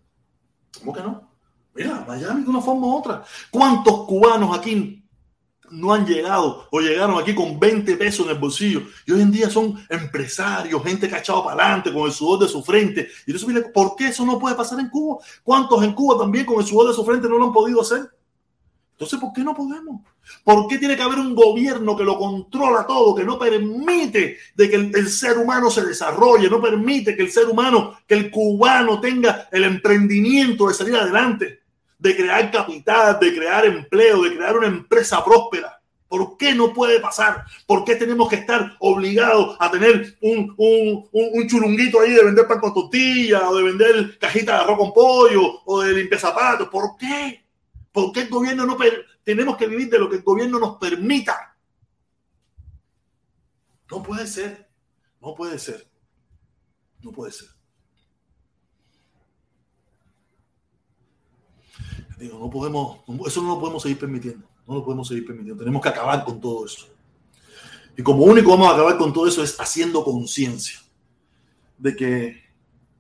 ¿Cómo 0.80 0.94
que 0.94 1.02
no? 1.02 1.30
Mira, 1.76 2.04
Miami 2.08 2.44
de 2.44 2.50
una 2.50 2.62
forma 2.62 2.88
u 2.88 2.98
otra. 2.98 3.24
¿Cuántos 3.52 4.06
cubanos 4.06 4.58
aquí 4.58 4.99
no 5.72 5.94
han 5.94 6.06
llegado 6.06 6.68
o 6.72 6.80
llegaron 6.80 7.22
aquí 7.22 7.34
con 7.34 7.60
20 7.60 7.96
pesos 7.98 8.26
en 8.26 8.32
el 8.34 8.40
bolsillo 8.40 8.84
y 9.06 9.12
hoy 9.12 9.22
en 9.22 9.32
día 9.32 9.50
son 9.50 9.80
empresarios, 9.90 10.84
gente 10.84 11.06
echado 11.06 11.44
para 11.44 11.64
adelante 11.64 11.94
con 11.94 12.06
el 12.06 12.12
sudor 12.12 12.40
de 12.40 12.48
su 12.48 12.64
frente. 12.64 13.08
Y 13.26 13.36
eso, 13.36 13.48
¿por 13.74 13.96
qué 13.96 14.08
eso 14.08 14.26
no 14.26 14.40
puede 14.40 14.56
pasar 14.56 14.80
en 14.80 14.90
Cuba? 14.90 15.18
¿Cuántos 15.44 15.84
en 15.84 15.94
Cuba 15.94 16.20
también 16.20 16.46
con 16.46 16.60
el 16.60 16.66
sudor 16.66 16.90
de 16.90 16.94
su 16.94 17.06
frente 17.06 17.28
no 17.28 17.38
lo 17.38 17.46
han 17.46 17.54
podido 17.54 17.82
hacer? 17.82 18.10
Entonces, 19.00 19.18
¿por 19.18 19.32
qué 19.32 19.46
no 19.46 19.56
podemos? 19.56 20.02
¿Por 20.44 20.68
qué 20.68 20.78
tiene 20.78 20.98
que 20.98 21.02
haber 21.02 21.20
un 21.20 21.34
gobierno 21.34 21.96
que 21.96 22.04
lo 22.04 22.20
controla 22.20 22.86
todo, 22.86 23.16
que 23.16 23.24
no 23.24 23.40
permite 23.40 24.38
de 24.54 24.70
que 24.70 24.76
el, 24.76 25.08
ser 25.08 25.38
humano 25.38 25.72
se 25.72 25.86
desarrolle, 25.86 26.50
no 26.50 26.62
permite 26.62 27.16
que 27.16 27.24
el 27.24 27.32
ser 27.32 27.48
humano, 27.48 27.98
que 28.06 28.16
el 28.16 28.30
cubano 28.30 29.00
tenga 29.00 29.48
el 29.54 29.64
emprendimiento 29.64 30.68
de 30.68 30.74
salir 30.74 30.96
adelante? 30.98 31.59
De 32.00 32.16
crear 32.16 32.50
capital, 32.50 33.20
de 33.20 33.36
crear 33.36 33.66
empleo, 33.66 34.24
de 34.24 34.36
crear 34.36 34.58
una 34.58 34.68
empresa 34.68 35.24
próspera. 35.24 35.80
¿Por 36.08 36.38
qué 36.38 36.56
no 36.56 36.74
puede 36.74 37.00
pasar? 37.00 37.46
¿Por 37.68 37.84
qué 37.84 37.96
tenemos 37.96 38.28
que 38.30 38.38
estar 38.38 38.76
obligados 38.80 39.56
a 39.60 39.70
tener 39.70 40.18
un, 40.22 40.56
un, 40.58 41.08
un, 41.12 41.30
un 41.34 41.48
churunguito 41.48 42.00
ahí 42.00 42.14
de 42.14 42.26
vender 42.26 42.48
pan 42.48 42.60
con 42.60 42.74
tortilla 42.74 43.48
o 43.48 43.56
de 43.56 43.64
vender 43.64 44.18
cajita 44.18 44.56
de 44.56 44.62
arroz 44.64 44.78
con 44.80 44.94
pollo 44.94 45.62
o 45.66 45.82
de 45.82 45.94
limpiar 45.94 46.20
zapatos? 46.20 46.70
¿Por 46.70 46.98
qué? 46.98 47.46
¿Por 47.92 48.12
qué 48.12 48.22
el 48.22 48.30
gobierno 48.30 48.66
no 48.66 48.78
tenemos 49.24 49.56
que 49.56 49.68
vivir 49.68 49.90
de 49.90 50.00
lo 50.00 50.10
que 50.10 50.16
el 50.16 50.24
gobierno 50.24 50.58
nos 50.58 50.78
permita? 50.78 51.56
No 53.92 54.02
puede 54.02 54.26
ser. 54.26 54.68
No 55.22 55.36
puede 55.36 55.60
ser. 55.60 55.88
No 57.02 57.12
puede 57.12 57.32
ser. 57.32 57.59
Digo, 62.20 62.38
no 62.38 62.50
podemos, 62.50 63.00
eso 63.26 63.42
no 63.42 63.56
lo 63.56 63.60
podemos 63.62 63.82
seguir 63.82 63.98
permitiendo. 63.98 64.46
No 64.68 64.76
lo 64.76 64.84
podemos 64.84 65.08
seguir 65.08 65.26
permitiendo. 65.26 65.64
Tenemos 65.64 65.82
que 65.82 65.88
acabar 65.88 66.26
con 66.26 66.42
todo 66.42 66.66
eso. 66.66 66.86
Y 67.96 68.04
como 68.04 68.26
único 68.26 68.52
vamos 68.52 68.68
a 68.68 68.74
acabar 68.74 68.98
con 68.98 69.14
todo 69.14 69.26
eso 69.26 69.42
es 69.42 69.58
haciendo 69.60 70.04
conciencia 70.04 70.80
de 71.78 71.96
que 71.96 72.44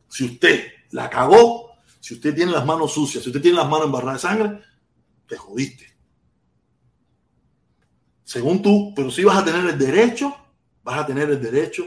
si 0.07 0.23
usted 0.23 0.67
la 0.91 1.09
cagó, 1.09 1.71
si 1.99 2.13
usted 2.13 2.33
tiene 2.33 2.53
las 2.53 2.65
manos 2.65 2.93
sucias, 2.93 3.21
si 3.21 3.29
usted 3.29 3.41
tiene 3.41 3.57
las 3.57 3.67
manos 3.67 3.87
embarradas 3.87 4.21
de 4.21 4.27
sangre, 4.27 4.61
te 5.27 5.35
jodiste. 5.35 5.85
Según 8.23 8.61
tú, 8.61 8.93
pero 8.95 9.11
si 9.11 9.25
vas 9.25 9.37
a 9.37 9.43
tener 9.43 9.65
el 9.65 9.77
derecho, 9.77 10.33
vas 10.81 10.99
a 10.99 11.05
tener 11.05 11.29
el 11.29 11.41
derecho 11.41 11.83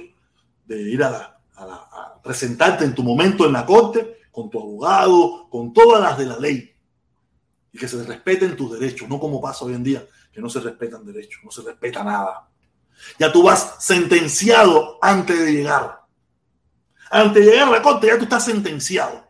de 0.66 0.82
ir 0.82 1.02
a, 1.02 1.10
la, 1.10 1.40
a, 1.54 1.66
la, 1.66 1.74
a 1.74 2.20
presentarte 2.22 2.84
en 2.84 2.94
tu 2.94 3.02
momento 3.02 3.46
en 3.46 3.54
la 3.54 3.64
corte 3.64 4.18
con 4.30 4.50
tu 4.50 4.60
abogado, 4.60 5.48
con 5.48 5.72
todas 5.72 6.02
las 6.02 6.18
de 6.18 6.26
la 6.26 6.38
ley 6.38 6.71
y 7.72 7.78
que 7.78 7.88
se 7.88 8.02
respeten 8.04 8.54
tus 8.54 8.78
derechos, 8.78 9.08
no 9.08 9.18
como 9.18 9.40
pasa 9.40 9.64
hoy 9.64 9.74
en 9.74 9.82
día, 9.82 10.06
que 10.30 10.40
no 10.40 10.50
se 10.50 10.60
respetan 10.60 11.04
derechos, 11.04 11.40
no 11.42 11.50
se 11.50 11.62
respeta 11.62 12.04
nada. 12.04 12.48
Ya 13.18 13.32
tú 13.32 13.42
vas 13.42 13.76
sentenciado 13.80 14.98
antes 15.00 15.38
de 15.38 15.52
llegar. 15.52 16.02
Antes 17.10 17.44
de 17.44 17.50
llegar 17.50 17.68
a 17.68 17.72
la 17.72 17.82
corte, 17.82 18.06
ya 18.06 18.18
tú 18.18 18.24
estás 18.24 18.44
sentenciado. 18.44 19.26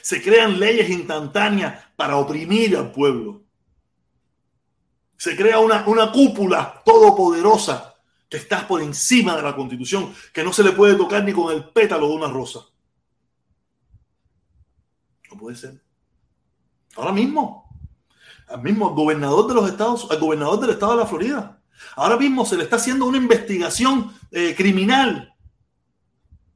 Se 0.00 0.22
crean 0.22 0.58
leyes 0.58 0.88
instantáneas 0.88 1.84
para 1.94 2.16
oprimir 2.16 2.76
al 2.76 2.90
pueblo. 2.90 3.42
Se 5.18 5.36
crea 5.36 5.58
una, 5.58 5.86
una 5.86 6.10
cúpula 6.10 6.82
todopoderosa 6.84 7.94
que 8.28 8.38
está 8.38 8.66
por 8.66 8.80
encima 8.80 9.36
de 9.36 9.42
la 9.42 9.54
constitución, 9.54 10.14
que 10.32 10.42
no 10.42 10.52
se 10.54 10.62
le 10.62 10.72
puede 10.72 10.96
tocar 10.96 11.22
ni 11.22 11.34
con 11.34 11.54
el 11.54 11.68
pétalo 11.68 12.08
de 12.08 12.14
una 12.14 12.28
rosa. 12.28 12.60
No 15.30 15.38
puede 15.38 15.56
ser. 15.56 15.91
Ahora 16.96 17.12
mismo, 17.12 17.62
al 18.48 18.62
mismo 18.62 18.90
gobernador 18.94 19.46
de 19.48 19.54
los 19.54 19.70
estados, 19.70 20.06
al 20.10 20.18
gobernador 20.18 20.60
del 20.60 20.70
estado 20.70 20.92
de 20.92 20.98
la 20.98 21.06
Florida, 21.06 21.58
ahora 21.96 22.16
mismo 22.16 22.44
se 22.44 22.56
le 22.56 22.64
está 22.64 22.76
haciendo 22.76 23.06
una 23.06 23.16
investigación 23.16 24.12
eh, 24.30 24.54
criminal. 24.56 25.34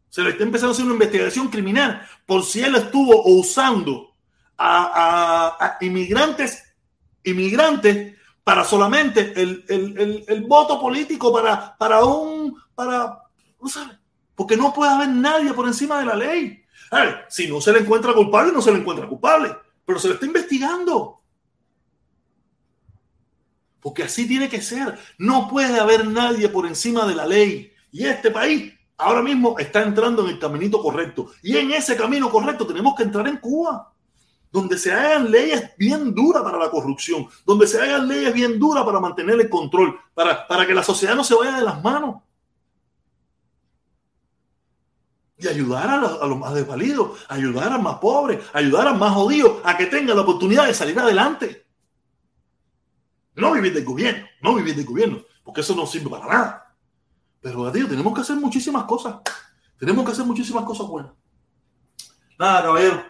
Se 0.08 0.22
le 0.22 0.30
está 0.30 0.44
empezando 0.44 0.70
a 0.70 0.74
hacer 0.74 0.84
una 0.84 0.94
investigación 0.94 1.48
criminal 1.48 2.06
por 2.26 2.42
si 2.44 2.62
él 2.62 2.74
estuvo 2.74 3.24
usando 3.26 4.14
a, 4.58 5.76
inmigrantes, 5.80 6.64
inmigrantes 7.22 8.14
para 8.42 8.64
solamente 8.64 9.32
el, 9.36 10.44
voto 10.46 10.80
político, 10.80 11.32
para, 11.32 11.76
para 11.76 12.04
un, 12.04 12.56
para, 12.74 13.18
no 13.60 13.68
sabes, 13.68 13.98
porque 14.34 14.56
no 14.56 14.72
puede 14.72 14.92
haber 14.92 15.08
nadie 15.08 15.52
por 15.52 15.66
encima 15.66 15.98
de 15.98 16.06
la 16.06 16.14
ley. 16.14 16.62
si 17.28 17.48
no 17.48 17.60
se 17.60 17.72
le 17.72 17.80
encuentra 17.80 18.12
culpable, 18.12 18.52
no 18.52 18.62
se 18.62 18.72
le 18.72 18.78
encuentra 18.78 19.06
culpable 19.06 19.54
pero 19.86 19.98
se 19.98 20.08
lo 20.08 20.14
está 20.14 20.26
investigando. 20.26 21.22
Porque 23.80 24.02
así 24.02 24.26
tiene 24.26 24.48
que 24.48 24.60
ser. 24.60 24.98
No 25.16 25.48
puede 25.48 25.78
haber 25.78 26.08
nadie 26.08 26.48
por 26.48 26.66
encima 26.66 27.06
de 27.06 27.14
la 27.14 27.24
ley. 27.24 27.72
Y 27.92 28.04
este 28.04 28.32
país 28.32 28.74
ahora 28.98 29.22
mismo 29.22 29.58
está 29.58 29.82
entrando 29.82 30.24
en 30.24 30.30
el 30.30 30.38
caminito 30.40 30.82
correcto. 30.82 31.30
Y 31.40 31.56
en 31.56 31.70
ese 31.70 31.96
camino 31.96 32.28
correcto 32.28 32.66
tenemos 32.66 32.96
que 32.96 33.04
entrar 33.04 33.28
en 33.28 33.36
Cuba, 33.36 33.92
donde 34.50 34.76
se 34.76 34.92
hagan 34.92 35.30
leyes 35.30 35.70
bien 35.78 36.12
duras 36.12 36.42
para 36.42 36.58
la 36.58 36.68
corrupción, 36.68 37.28
donde 37.44 37.68
se 37.68 37.80
hagan 37.80 38.08
leyes 38.08 38.34
bien 38.34 38.58
duras 38.58 38.84
para 38.84 38.98
mantener 38.98 39.40
el 39.40 39.48
control, 39.48 39.98
para, 40.14 40.46
para 40.48 40.66
que 40.66 40.74
la 40.74 40.82
sociedad 40.82 41.14
no 41.14 41.22
se 41.22 41.34
vaya 41.34 41.58
de 41.58 41.64
las 41.64 41.82
manos. 41.82 42.22
Y 45.38 45.48
ayudar 45.48 45.88
a 45.90 46.26
los, 46.26 46.38
más 46.38 46.54
desvalidos, 46.54 47.18
ayudar 47.28 47.72
a 47.72 47.78
más 47.78 47.98
pobres, 47.98 48.40
ayudar 48.54 48.88
a 48.88 48.94
más 48.94 49.12
jodidos 49.12 49.60
a 49.64 49.76
que 49.76 49.86
tengan 49.86 50.16
la 50.16 50.22
oportunidad 50.22 50.66
de 50.66 50.74
salir 50.74 50.98
adelante. 50.98 51.66
No 53.34 53.52
vivir 53.52 53.74
del 53.74 53.84
gobierno, 53.84 54.26
no 54.40 54.54
vivir 54.54 54.74
del 54.74 54.86
gobierno, 54.86 55.22
porque 55.44 55.60
eso 55.60 55.74
no 55.74 55.86
sirve 55.86 56.08
para 56.08 56.26
nada. 56.26 56.76
Pero, 57.40 57.70
tío, 57.70 57.86
tenemos 57.86 58.14
que 58.14 58.22
hacer 58.22 58.36
muchísimas 58.36 58.84
cosas. 58.84 59.16
Tenemos 59.78 60.06
que 60.06 60.12
hacer 60.12 60.24
muchísimas 60.24 60.64
cosas 60.64 60.86
buenas. 60.86 61.12
Nada, 62.38 62.62
caballero. 62.62 63.04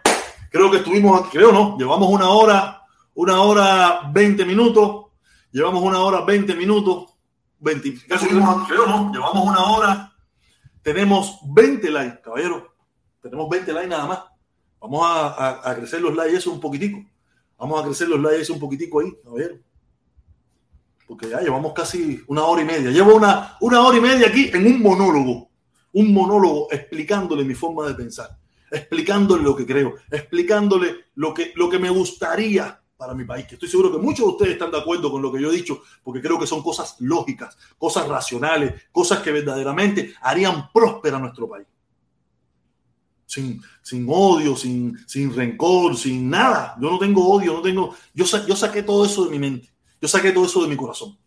Creo 0.50 0.70
que 0.70 0.78
estuvimos, 0.78 1.28
creo 1.30 1.52
no, 1.52 1.78
llevamos 1.78 2.08
una 2.08 2.28
hora, 2.28 2.82
una 3.14 3.40
hora, 3.40 4.10
20 4.12 4.44
minutos. 4.44 5.06
Llevamos 5.52 5.80
una 5.82 6.00
hora, 6.00 6.22
20 6.22 6.54
minutos. 6.56 7.12
20, 7.60 8.06
casi, 8.08 8.26
creo 8.26 8.86
no, 8.86 9.12
llevamos 9.12 9.46
una 9.46 9.64
hora 9.64 10.15
tenemos 10.86 11.40
20 11.42 11.90
likes, 11.90 12.20
caballero. 12.22 12.72
Tenemos 13.20 13.48
20 13.48 13.72
likes 13.72 13.88
nada 13.88 14.06
más. 14.06 14.20
Vamos 14.80 15.02
a, 15.04 15.74
crecer 15.74 16.00
los 16.00 16.14
likes 16.14 16.48
un 16.48 16.60
poquitico. 16.60 17.04
Vamos 17.58 17.80
a 17.80 17.84
crecer 17.86 18.08
los 18.08 18.20
likes 18.20 18.52
un 18.52 18.60
poquitico 18.60 19.00
ahí, 19.00 19.12
caballero. 19.24 19.58
Porque 21.08 21.28
ya 21.28 21.40
llevamos 21.40 21.72
casi 21.72 22.22
una 22.28 22.44
hora 22.44 22.62
y 22.62 22.66
media. 22.66 22.92
Llevo 22.92 23.16
una, 23.16 23.56
una 23.62 23.84
hora 23.84 23.98
y 23.98 24.00
media 24.00 24.28
aquí 24.28 24.48
en 24.54 24.64
un 24.64 24.80
monólogo. 24.80 25.50
Un 25.92 26.14
monólogo 26.14 26.68
explicándole 26.70 27.42
mi 27.42 27.54
forma 27.54 27.88
de 27.88 27.94
pensar, 27.94 28.38
explicándole 28.70 29.42
lo 29.42 29.56
que 29.56 29.66
creo, 29.66 29.94
explicándole 30.08 31.06
lo 31.16 31.34
que, 31.34 31.52
lo 31.56 31.68
que 31.68 31.80
me 31.80 31.90
gustaría 31.90 32.80
para 32.96 33.14
mi 33.14 33.24
país, 33.24 33.46
que 33.46 33.54
estoy 33.54 33.68
seguro 33.68 33.92
que 33.92 33.98
muchos 33.98 34.26
de 34.26 34.32
ustedes 34.32 34.52
están 34.52 34.70
de 34.70 34.78
acuerdo 34.78 35.10
con 35.10 35.20
lo 35.20 35.32
que 35.32 35.40
yo 35.40 35.50
he 35.50 35.56
dicho, 35.56 35.82
porque 36.02 36.20
creo 36.20 36.38
que 36.38 36.46
son 36.46 36.62
cosas 36.62 36.96
lógicas, 37.00 37.56
cosas 37.78 38.08
racionales, 38.08 38.84
cosas 38.90 39.20
que 39.20 39.32
verdaderamente 39.32 40.14
harían 40.22 40.70
próspera 40.72 41.18
a 41.18 41.20
nuestro 41.20 41.48
país. 41.48 41.66
Sin, 43.26 43.60
sin 43.82 44.06
odio, 44.08 44.56
sin, 44.56 44.96
sin 45.06 45.34
rencor, 45.34 45.96
sin 45.96 46.30
nada. 46.30 46.76
Yo 46.80 46.90
no 46.90 46.98
tengo 46.98 47.28
odio, 47.28 47.54
no 47.54 47.62
tengo. 47.62 47.94
Yo, 48.14 48.24
yo 48.24 48.56
saqué 48.56 48.82
todo 48.82 49.04
eso 49.04 49.24
de 49.24 49.30
mi 49.30 49.38
mente. 49.38 49.68
Yo 50.00 50.08
saqué 50.08 50.32
todo 50.32 50.46
eso 50.46 50.62
de 50.62 50.68
mi 50.68 50.76
corazón. 50.76 51.18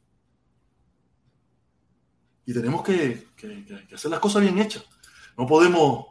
Y 2.46 2.54
tenemos 2.54 2.82
que, 2.84 3.28
que 3.36 3.94
hacer 3.94 4.10
las 4.10 4.20
cosas 4.20 4.42
bien 4.42 4.58
hechas. 4.58 4.84
No 5.38 5.46
podemos 5.46 6.08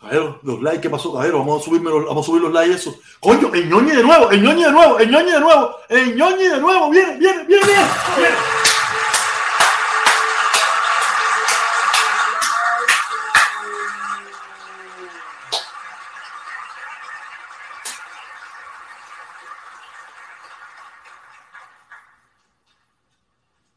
Caballero, 0.00 0.38
los 0.44 0.62
likes, 0.62 0.82
¿qué 0.82 0.90
pasó, 0.90 1.12
caballero? 1.12 1.40
Vamos 1.40 1.62
a, 1.62 1.64
subirme 1.64 1.90
vamos 1.90 2.24
a 2.24 2.26
subir 2.26 2.42
los 2.42 2.52
likes, 2.52 2.74
eso. 2.76 2.94
Coño, 3.18 3.50
ñoñi 3.50 3.90
de 3.96 4.02
nuevo, 4.02 4.30
ñoñi 4.30 4.62
de 4.62 4.70
nuevo, 4.70 4.98
ñoñi 5.00 5.32
de 5.32 5.40
nuevo, 5.40 5.74
ñoñi 5.90 6.44
de 6.44 6.60
nuevo, 6.60 6.90
viene, 6.90 7.16
viene, 7.18 7.44
viene, 7.44 7.66
viene. 7.66 8.36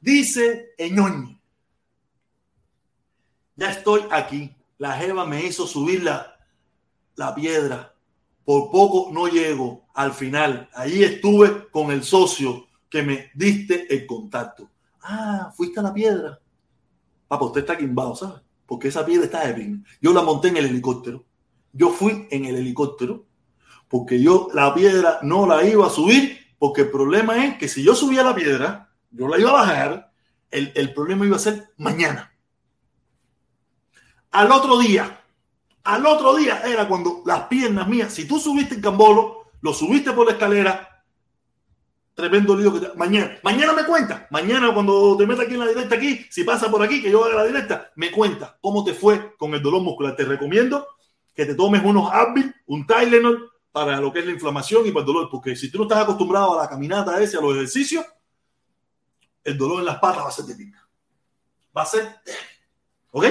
Dice 0.02 0.76
ñoñi. 0.77 1.41
Ya 3.56 3.72
estoy 3.72 4.06
aquí 4.11 4.56
la 4.82 4.94
jeva 4.94 5.28
me 5.28 5.45
hizo 5.45 5.68
subir 5.68 6.03
la, 6.03 6.36
la 7.16 7.36
piedra. 7.36 7.94
Por 8.44 8.72
poco 8.72 9.12
no 9.14 9.28
llego 9.28 9.86
al 9.94 10.12
final. 10.12 10.72
Allí 10.74 11.03
estuve 11.03 11.70
con 11.70 11.91
el 11.91 12.03
socio 12.03 12.66
que 12.90 13.03
me 13.03 13.30
diste 13.36 13.94
el 13.94 14.08
contacto. 14.08 14.72
Ah, 15.03 15.53
fuiste 15.56 15.80
a 15.80 15.84
la 15.84 15.94
piedra. 15.94 16.40
Papá, 17.28 17.45
usted 17.45 17.62
está 17.62 17.78
quimbado, 17.78 18.16
¿sabes? 18.16 18.41
Porque 18.66 18.88
esa 18.88 19.06
piedra 19.06 19.26
está 19.26 19.45
de 19.45 19.78
Yo 20.02 20.14
la 20.14 20.24
monté 20.24 20.48
en 20.48 20.58
el 20.58 20.66
helicóptero. 20.66 21.26
Yo 21.72 21.91
fui 21.91 22.28
en 22.32 22.45
el 22.45 22.56
helicóptero 22.56 23.28
porque 23.88 24.20
yo 24.20 24.48
la 24.52 24.74
piedra 24.74 25.20
no 25.22 25.45
la 25.45 25.64
iba 25.64 25.86
a 25.86 25.91
subir 25.91 26.40
porque 26.58 26.82
el 26.82 26.90
problema 26.90 27.45
es 27.45 27.60
que 27.60 27.68
si 27.68 27.84
yo 27.84 27.94
subía 27.94 28.24
la 28.24 28.34
piedra, 28.34 28.91
yo 29.12 29.28
la 29.28 29.38
iba 29.38 29.52
a 29.52 29.62
bajar, 29.62 30.12
el, 30.49 30.72
el 30.74 30.91
problema 30.91 31.28
iba 31.28 31.36
a 31.36 31.40
ser 31.40 31.70
mañana. 31.78 32.31
Al 34.32 34.52
otro 34.52 34.78
día, 34.80 35.24
al 35.84 36.06
otro 36.06 36.36
día 36.36 36.62
era 36.66 36.88
cuando 36.88 37.22
las 37.26 37.44
piernas 37.44 37.88
mías, 37.88 38.14
si 38.14 38.26
tú 38.26 38.40
subiste 38.40 38.76
en 38.76 38.82
Cambolo, 38.82 39.52
lo 39.62 39.74
subiste 39.74 40.12
por 40.14 40.26
la 40.26 40.34
escalera, 40.34 41.03
tremendo 42.14 42.56
lío 42.56 42.74
que 42.74 42.80
te... 42.80 42.94
mañana, 42.95 43.38
mañana 43.44 43.74
me 43.74 43.86
cuenta, 43.86 44.28
mañana 44.30 44.74
cuando 44.74 45.18
te 45.18 45.26
metas 45.26 45.45
aquí 45.45 45.56
en 45.56 45.60
la 45.60 45.68
directa 45.68 45.95
aquí, 45.95 46.26
si 46.30 46.44
pasa 46.44 46.70
por 46.70 46.82
aquí 46.84 47.02
que 47.02 47.12
yo 47.12 47.26
haga 47.26 47.36
la 47.36 47.45
directa, 47.45 47.91
me 47.95 48.12
cuenta 48.12 48.58
cómo 48.62 48.84
te 48.84 48.94
fue 48.94 49.36
con 49.38 49.53
el 49.53 49.62
dolor 49.62 49.82
muscular. 49.82 50.16
Te 50.16 50.24
recomiendo 50.24 50.88
que 51.34 51.45
te 51.45 51.56
tomes 51.56 51.84
unos 51.84 52.12
Advil, 52.12 52.53
un 52.68 52.86
Tylenol 52.86 53.52
para 53.72 53.99
lo 53.99 54.12
que 54.12 54.20
es 54.20 54.26
la 54.26 54.32
inflamación 54.32 54.86
y 54.86 54.91
para 54.91 55.02
el 55.02 55.08
dolor, 55.08 55.30
porque 55.32 55.56
si 55.56 55.72
tú 55.72 55.80
no 55.80 55.84
estás 55.86 56.03
acostumbrado 56.03 56.60
a 56.60 56.64
la 56.64 56.70
caminata 56.70 57.22
ese, 57.22 57.38
a 57.38 57.41
los 57.41 57.56
ejercicios, 57.56 58.06
el 59.44 59.58
dolor 59.58 59.80
en 59.80 59.86
las 59.86 59.99
patas 59.99 60.24
va 60.24 60.28
a 60.28 60.32
ser 60.32 60.45
de 60.45 60.56
pica. 60.56 60.88
Va 61.76 61.84
a 61.84 61.86
ser, 61.86 62.08
¿ok? 63.12 63.26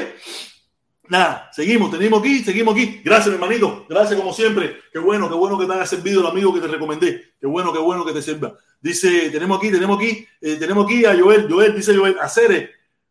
Nada, 1.10 1.50
seguimos, 1.52 1.90
tenemos 1.90 2.20
aquí, 2.20 2.44
seguimos 2.44 2.72
aquí. 2.72 3.00
Gracias, 3.04 3.34
hermanito. 3.34 3.84
Gracias 3.88 4.16
como 4.16 4.32
siempre. 4.32 4.76
Qué 4.92 5.00
bueno, 5.00 5.28
qué 5.28 5.34
bueno 5.34 5.58
que 5.58 5.66
te 5.66 5.72
haya 5.72 5.84
servido 5.84 6.20
el 6.20 6.28
amigo 6.28 6.54
que 6.54 6.60
te 6.60 6.68
recomendé. 6.68 7.34
Qué 7.40 7.48
bueno, 7.48 7.72
qué 7.72 7.80
bueno 7.80 8.04
que 8.04 8.12
te 8.12 8.22
sirva. 8.22 8.56
Dice, 8.80 9.28
tenemos 9.30 9.58
aquí, 9.58 9.72
tenemos 9.72 9.98
aquí, 9.98 10.24
eh, 10.40 10.54
tenemos 10.54 10.84
aquí 10.84 11.04
a 11.04 11.18
Joel. 11.18 11.50
Joel, 11.50 11.74
dice 11.74 11.96
Joel, 11.96 12.16
Acere, 12.20 12.70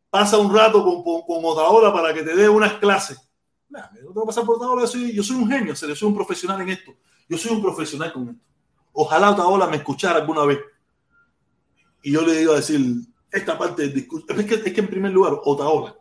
pasa 0.10 0.38
un 0.38 0.56
rato 0.56 0.82
con, 0.82 1.04
con, 1.04 1.24
con 1.24 1.44
Otaola 1.44 1.92
para 1.92 2.14
que 2.14 2.24
te 2.24 2.38
dé 2.38 2.48
unas 2.48 2.76
clases. 2.76 3.20
no 3.70 3.82
tengo 3.92 4.22
que 4.22 4.28
pasar 4.28 4.46
por 4.46 4.56
Otaola, 4.56 4.84
yo 4.84 4.88
soy, 4.88 5.12
yo 5.12 5.22
soy 5.22 5.36
un 5.36 5.50
genio, 5.50 5.76
soy 5.76 5.94
un 6.04 6.16
profesional 6.16 6.62
en 6.62 6.70
esto. 6.70 6.96
Yo 7.28 7.38
soy 7.38 7.52
un 7.52 7.62
profesional 7.62 8.14
con 8.14 8.30
esto. 8.30 8.42
Ojalá 8.94 9.32
Otaola 9.32 9.68
me 9.68 9.76
escuchara 9.76 10.20
alguna 10.20 10.46
vez. 10.46 10.60
Y 12.02 12.14
yo 12.14 12.22
le 12.22 12.44
iba 12.44 12.54
a 12.54 12.58
decir, 12.58 12.80
esta 13.30 13.58
parte 13.58 13.82
del 13.82 13.94
discurso, 13.94 14.26
es 14.30 14.46
que, 14.46 14.56
es 14.56 14.74
que 14.74 14.80
en 14.80 14.88
primer 14.88 15.12
lugar, 15.12 15.34
Otaola 15.44 16.00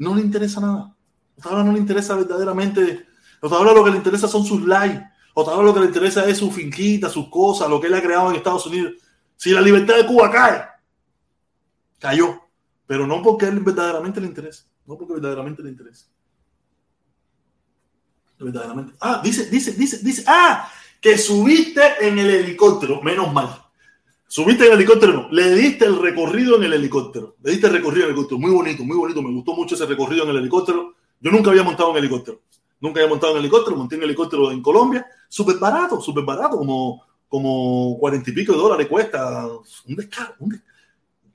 no 0.00 0.14
le 0.14 0.22
interesa 0.22 0.60
nada. 0.60 0.96
Ahora 1.42 1.62
no 1.62 1.72
le 1.72 1.78
interesa 1.78 2.16
verdaderamente. 2.16 3.06
Ahora 3.42 3.72
lo 3.72 3.84
que 3.84 3.90
le 3.90 3.98
interesa 3.98 4.26
son 4.26 4.44
sus 4.44 4.62
likes. 4.66 5.04
Ahora 5.36 5.62
lo 5.62 5.74
que 5.74 5.80
le 5.80 5.86
interesa 5.86 6.26
es 6.26 6.38
su 6.38 6.50
finquita, 6.50 7.10
sus 7.10 7.28
cosas, 7.28 7.68
lo 7.68 7.78
que 7.78 7.86
él 7.86 7.94
ha 7.94 8.02
creado 8.02 8.30
en 8.30 8.36
Estados 8.36 8.66
Unidos. 8.66 8.94
Si 9.36 9.50
la 9.50 9.60
libertad 9.60 9.96
de 9.96 10.06
Cuba 10.06 10.30
cae, 10.30 10.64
cayó. 11.98 12.40
Pero 12.86 13.06
no 13.06 13.22
porque 13.22 13.46
él 13.46 13.60
verdaderamente 13.60 14.22
le 14.22 14.28
interesa. 14.28 14.64
No 14.86 14.96
porque 14.96 15.12
verdaderamente 15.12 15.62
le 15.62 15.68
interesa. 15.68 16.06
Verdaderamente. 18.38 18.94
Ah, 19.00 19.20
dice, 19.22 19.50
dice, 19.50 19.72
dice, 19.72 19.98
dice. 19.98 20.24
Ah, 20.26 20.70
que 20.98 21.18
subiste 21.18 21.82
en 22.00 22.18
el 22.18 22.30
helicóptero. 22.30 23.02
Menos 23.02 23.30
mal. 23.34 23.69
Subiste 24.32 24.64
en 24.64 24.70
el 24.74 24.78
helicóptero, 24.78 25.12
no. 25.12 25.28
Le 25.32 25.56
diste 25.56 25.84
el 25.86 25.98
recorrido 25.98 26.54
en 26.54 26.62
el 26.62 26.72
helicóptero. 26.72 27.34
Le 27.42 27.50
diste 27.50 27.66
el 27.66 27.72
recorrido 27.72 28.04
en 28.04 28.10
el 28.10 28.16
helicóptero. 28.16 28.38
Muy 28.38 28.52
bonito, 28.52 28.84
muy 28.84 28.96
bonito. 28.96 29.20
Me 29.22 29.32
gustó 29.32 29.54
mucho 29.54 29.74
ese 29.74 29.86
recorrido 29.86 30.22
en 30.22 30.30
el 30.30 30.36
helicóptero. 30.36 30.94
Yo 31.20 31.32
nunca 31.32 31.50
había 31.50 31.64
montado 31.64 31.90
un 31.90 31.96
helicóptero. 31.96 32.38
Nunca 32.80 33.00
había 33.00 33.10
montado 33.10 33.32
en 33.32 33.40
helicóptero, 33.40 33.76
monté 33.76 33.96
en 33.96 34.04
helicóptero 34.04 34.52
en 34.52 34.62
Colombia, 34.62 35.04
súper 35.28 35.56
barato, 35.56 36.00
súper 36.00 36.24
barato, 36.24 36.56
como, 36.58 37.02
como 37.28 37.98
cuarenta 37.98 38.30
y 38.30 38.32
pico 38.32 38.52
de 38.52 38.58
dólares 38.58 38.86
cuesta. 38.86 39.48
Un 39.48 39.96
descargo, 39.96 40.34
un 40.38 40.50
descargo. 40.50 40.70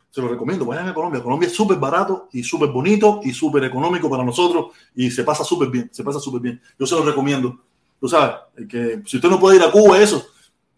Se 0.09 0.21
lo 0.21 0.29
recomiendo, 0.29 0.63
vayan 0.63 0.87
a 0.87 0.93
Colombia. 0.93 1.21
Colombia 1.21 1.47
es 1.47 1.53
súper 1.53 1.77
barato 1.77 2.29
y 2.31 2.43
súper 2.43 2.69
bonito 2.69 3.19
y 3.25 3.33
súper 3.33 3.65
económico 3.65 4.09
para 4.09 4.23
nosotros 4.23 4.67
y 4.95 5.11
se 5.11 5.25
pasa 5.25 5.43
súper 5.43 5.67
bien, 5.67 5.89
se 5.91 6.01
pasa 6.01 6.21
súper 6.21 6.39
bien. 6.39 6.61
Yo 6.79 6.85
se 6.85 6.95
lo 6.95 7.03
recomiendo. 7.03 7.59
Tú 7.99 8.07
sabes, 8.07 8.37
que 8.69 9.01
si 9.05 9.17
usted 9.17 9.29
no 9.29 9.37
puede 9.37 9.57
ir 9.57 9.63
a 9.63 9.69
Cuba, 9.69 9.99
eso, 9.99 10.25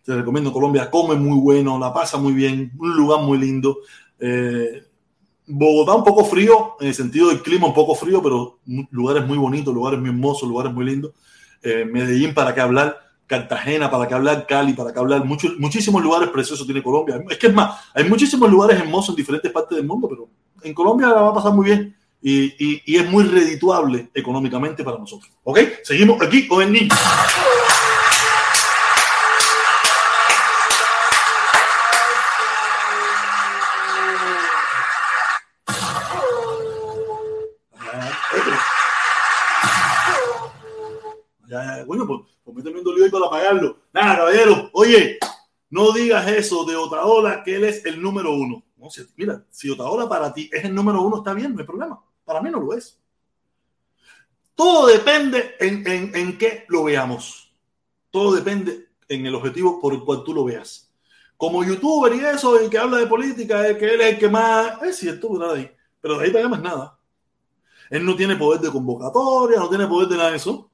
te 0.08 0.16
recomiendo 0.16 0.54
Colombia. 0.54 0.90
Come 0.90 1.16
muy 1.16 1.38
bueno, 1.38 1.78
la 1.78 1.94
pasa 1.94 2.18
muy 2.18 2.32
bien, 2.32 2.72
un 2.80 2.96
lugar 2.96 3.24
muy 3.24 3.38
lindo. 3.38 3.80
Eh, 4.18 4.82
Bogotá 5.46 5.96
un 5.96 6.04
poco 6.06 6.24
frío, 6.24 6.78
en 6.80 6.88
el 6.88 6.94
sentido 6.94 7.28
del 7.28 7.42
clima 7.42 7.68
un 7.68 7.74
poco 7.74 7.94
frío, 7.94 8.22
pero 8.24 8.60
lugares 8.92 9.28
muy 9.28 9.38
bonitos, 9.38 9.74
lugares 9.74 10.00
muy 10.00 10.10
hermosos, 10.10 10.48
lugares 10.48 10.72
muy 10.72 10.86
lindos. 10.86 11.12
Eh, 11.62 11.84
Medellín, 11.84 12.34
para 12.34 12.56
qué 12.56 12.62
hablar. 12.62 12.98
Cartagena, 13.26 13.92
para 13.92 14.08
qué 14.08 14.14
hablar. 14.14 14.48
Cali, 14.48 14.72
para 14.72 14.94
qué 14.94 15.00
hablar. 15.00 15.26
Muchos, 15.26 15.60
muchísimos 15.60 16.02
lugares 16.02 16.30
preciosos 16.30 16.66
tiene 16.66 16.82
Colombia. 16.82 17.22
Es 17.30 17.38
que 17.38 17.48
es 17.48 17.54
más, 17.54 17.78
hay 17.94 18.06
muchísimos 18.06 18.50
lugares 18.50 18.80
hermosos 18.80 19.10
en 19.10 19.16
diferentes 19.18 19.52
partes 19.52 19.78
del 19.78 19.86
mundo, 19.86 20.08
pero 20.08 20.30
en 20.64 20.74
Colombia 20.74 21.08
la 21.08 21.22
va 21.22 21.30
a 21.32 21.34
pasar 21.34 21.52
muy 21.52 21.66
bien 21.66 21.94
y, 22.22 22.86
y, 22.86 22.96
es 22.96 23.10
muy 23.10 23.26
redituable 23.26 24.10
económicamente 24.14 24.86
para 24.86 24.98
nosotros. 24.98 25.30
¿Ok? 25.44 25.60
Seguimos 25.84 26.22
aquí 26.22 26.48
con 26.48 26.64
el 26.64 26.72
niño. 26.72 26.96
Nada, 43.94 44.18
caballero, 44.18 44.70
oye, 44.74 45.18
no 45.70 45.92
digas 45.92 46.28
eso 46.28 46.66
de 46.66 46.76
Otaola, 46.76 47.44
que 47.44 47.56
él 47.56 47.64
es 47.64 47.86
el 47.86 48.02
número 48.02 48.34
uno. 48.34 48.64
No, 48.78 48.90
si, 48.90 49.06
mira, 49.16 49.44
si 49.50 49.70
Otaola 49.70 50.08
para 50.08 50.34
ti 50.34 50.50
es 50.52 50.64
el 50.66 50.74
número 50.74 51.02
uno, 51.02 51.18
está 51.18 51.34
bien, 51.34 51.54
no 51.54 51.60
hay 51.60 51.66
problema. 51.66 52.02
Para 52.24 52.42
mí 52.42 52.50
no 52.50 52.60
lo 52.60 52.74
es. 52.74 53.00
Todo 54.56 54.88
depende 54.88 55.56
en, 55.60 55.88
en, 55.88 56.16
en 56.16 56.38
qué 56.38 56.66
lo 56.68 56.84
veamos. 56.84 57.54
Todo 58.12 58.34
depende 58.34 58.90
en 59.08 59.26
el 59.26 59.36
objetivo 59.36 59.80
por 59.80 59.94
el 59.94 60.04
cual 60.04 60.24
tú 60.24 60.34
lo 60.34 60.46
veas. 60.46 60.92
Como 61.38 61.64
youtuber 61.64 62.14
y 62.16 62.20
eso, 62.20 62.60
el 62.60 62.70
que 62.70 62.80
habla 62.80 62.98
de 62.98 63.08
política, 63.08 63.68
es 63.68 63.78
que 63.78 63.94
él 63.94 64.02
es 64.02 64.14
el 64.14 64.20
que 64.20 64.28
más. 64.28 64.82
Es 64.82 64.98
cierto, 64.98 65.30
ahí. 65.52 65.70
Pero 66.02 66.18
de 66.18 66.38
ahí 66.38 66.50
más 66.50 66.62
nada. 66.62 66.98
Él 67.90 68.04
no 68.04 68.16
tiene 68.16 68.36
poder 68.36 68.60
de 68.60 68.72
convocatoria, 68.72 69.60
no 69.60 69.70
tiene 69.70 69.88
poder 69.88 70.10
de 70.10 70.18
nada 70.18 70.32
de 70.32 70.38
eso. 70.38 70.70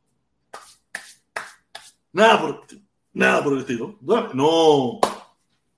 Nada 2.14 2.40
por, 2.40 2.66
nada 3.14 3.44
por 3.44 3.54
el 3.54 3.60
estilo. 3.60 3.98
No, 4.02 5.00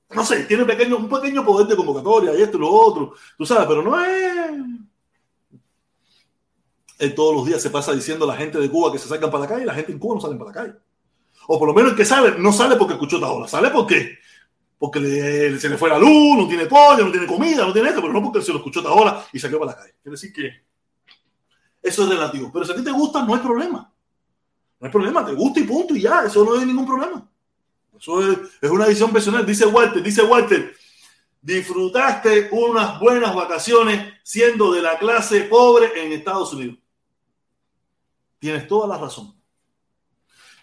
no 0.10 0.26
sé, 0.26 0.44
tiene 0.46 0.66
pequeño, 0.66 0.98
un 0.98 1.10
pequeño 1.10 1.46
poder 1.46 1.68
de 1.68 1.76
convocatoria 1.76 2.34
y 2.38 2.42
esto 2.42 2.58
y 2.58 2.62
lo 2.62 2.70
otro, 2.70 3.14
tú 3.38 3.46
sabes, 3.46 3.68
pero 3.68 3.82
no 3.82 4.00
es. 4.00 4.52
Él 6.98 7.14
todos 7.14 7.36
los 7.36 7.46
días 7.46 7.62
se 7.62 7.70
pasa 7.70 7.92
diciendo 7.94 8.24
a 8.26 8.28
la 8.30 8.38
gente 8.38 8.58
de 8.58 8.70
Cuba 8.70 8.92
que 8.92 9.00
se 9.00 9.10
sacan 9.10 9.30
para 9.30 9.44
la 9.44 9.50
calle 9.50 9.64
y 9.64 9.66
la 9.66 9.74
gente 9.74 9.92
en 9.92 10.00
Cuba 10.00 10.16
no 10.16 10.22
salen 10.22 10.38
para 10.38 10.52
la 10.52 10.56
calle. 10.56 10.74
O 11.48 11.60
por 11.60 11.68
lo 11.68 11.74
menos 11.74 11.92
el 11.92 11.98
que 11.98 12.06
sale, 12.06 12.38
no 12.38 12.54
sale 12.54 12.76
porque 12.76 12.94
escuchó 12.94 13.18
esta 13.18 13.30
hora, 13.30 13.48
sale 13.48 13.70
porque, 13.70 14.18
porque 14.80 15.58
se 15.60 15.70
le 15.70 15.78
fue 15.78 15.90
la 15.90 16.00
luz, 16.00 16.38
no 16.38 16.48
tiene 16.48 16.66
pollo, 16.66 17.06
no 17.06 17.12
tiene 17.12 17.28
comida, 17.28 17.66
no 17.66 17.74
tiene 17.74 17.90
esto, 17.90 18.02
pero 18.02 18.14
no 18.14 18.24
porque 18.24 18.42
se 18.42 18.52
lo 18.52 18.60
escuchó 18.60 18.80
esta 18.80 18.94
hora 18.94 19.26
y 19.34 19.40
salió 19.40 19.60
para 19.60 19.72
la 19.72 19.78
calle. 19.78 19.96
Quiere 20.02 20.16
decir 20.16 20.32
que 20.32 20.64
eso 21.84 22.04
es 22.04 22.10
relativo. 22.10 22.50
Pero 22.52 22.66
si 22.66 22.72
a 22.72 22.76
ti 22.76 22.84
te 22.84 22.92
gusta, 22.92 23.24
no 23.26 23.36
hay 23.36 23.42
problema. 23.42 23.94
No 24.86 24.88
hay 24.88 24.92
problema, 24.92 25.26
te 25.26 25.34
gusta 25.34 25.60
y 25.60 25.64
punto 25.64 25.96
y 25.96 26.02
ya, 26.02 26.26
eso 26.26 26.46
no 26.46 26.54
hay 26.54 26.64
ningún 26.64 26.86
problema. 26.86 27.28
Eso 28.00 28.22
es, 28.62 28.70
una 28.70 28.86
visión 28.86 29.12
personal. 29.12 29.44
Dice 29.44 29.66
Walter, 29.66 30.04
dice 30.04 30.22
Walter, 30.22 30.76
disfrutaste 31.42 32.50
unas 32.52 33.00
buenas 33.00 33.34
vacaciones 33.34 34.14
siendo 34.22 34.72
de 34.72 34.84
la 34.84 35.00
clase 35.00 35.42
pobre 35.46 35.90
en 36.06 36.14
Estados 36.14 36.54
Unidos. 36.54 36.78
Tienes 38.38 38.68
toda 38.68 38.88
la 38.88 39.00
razón. 39.00 39.34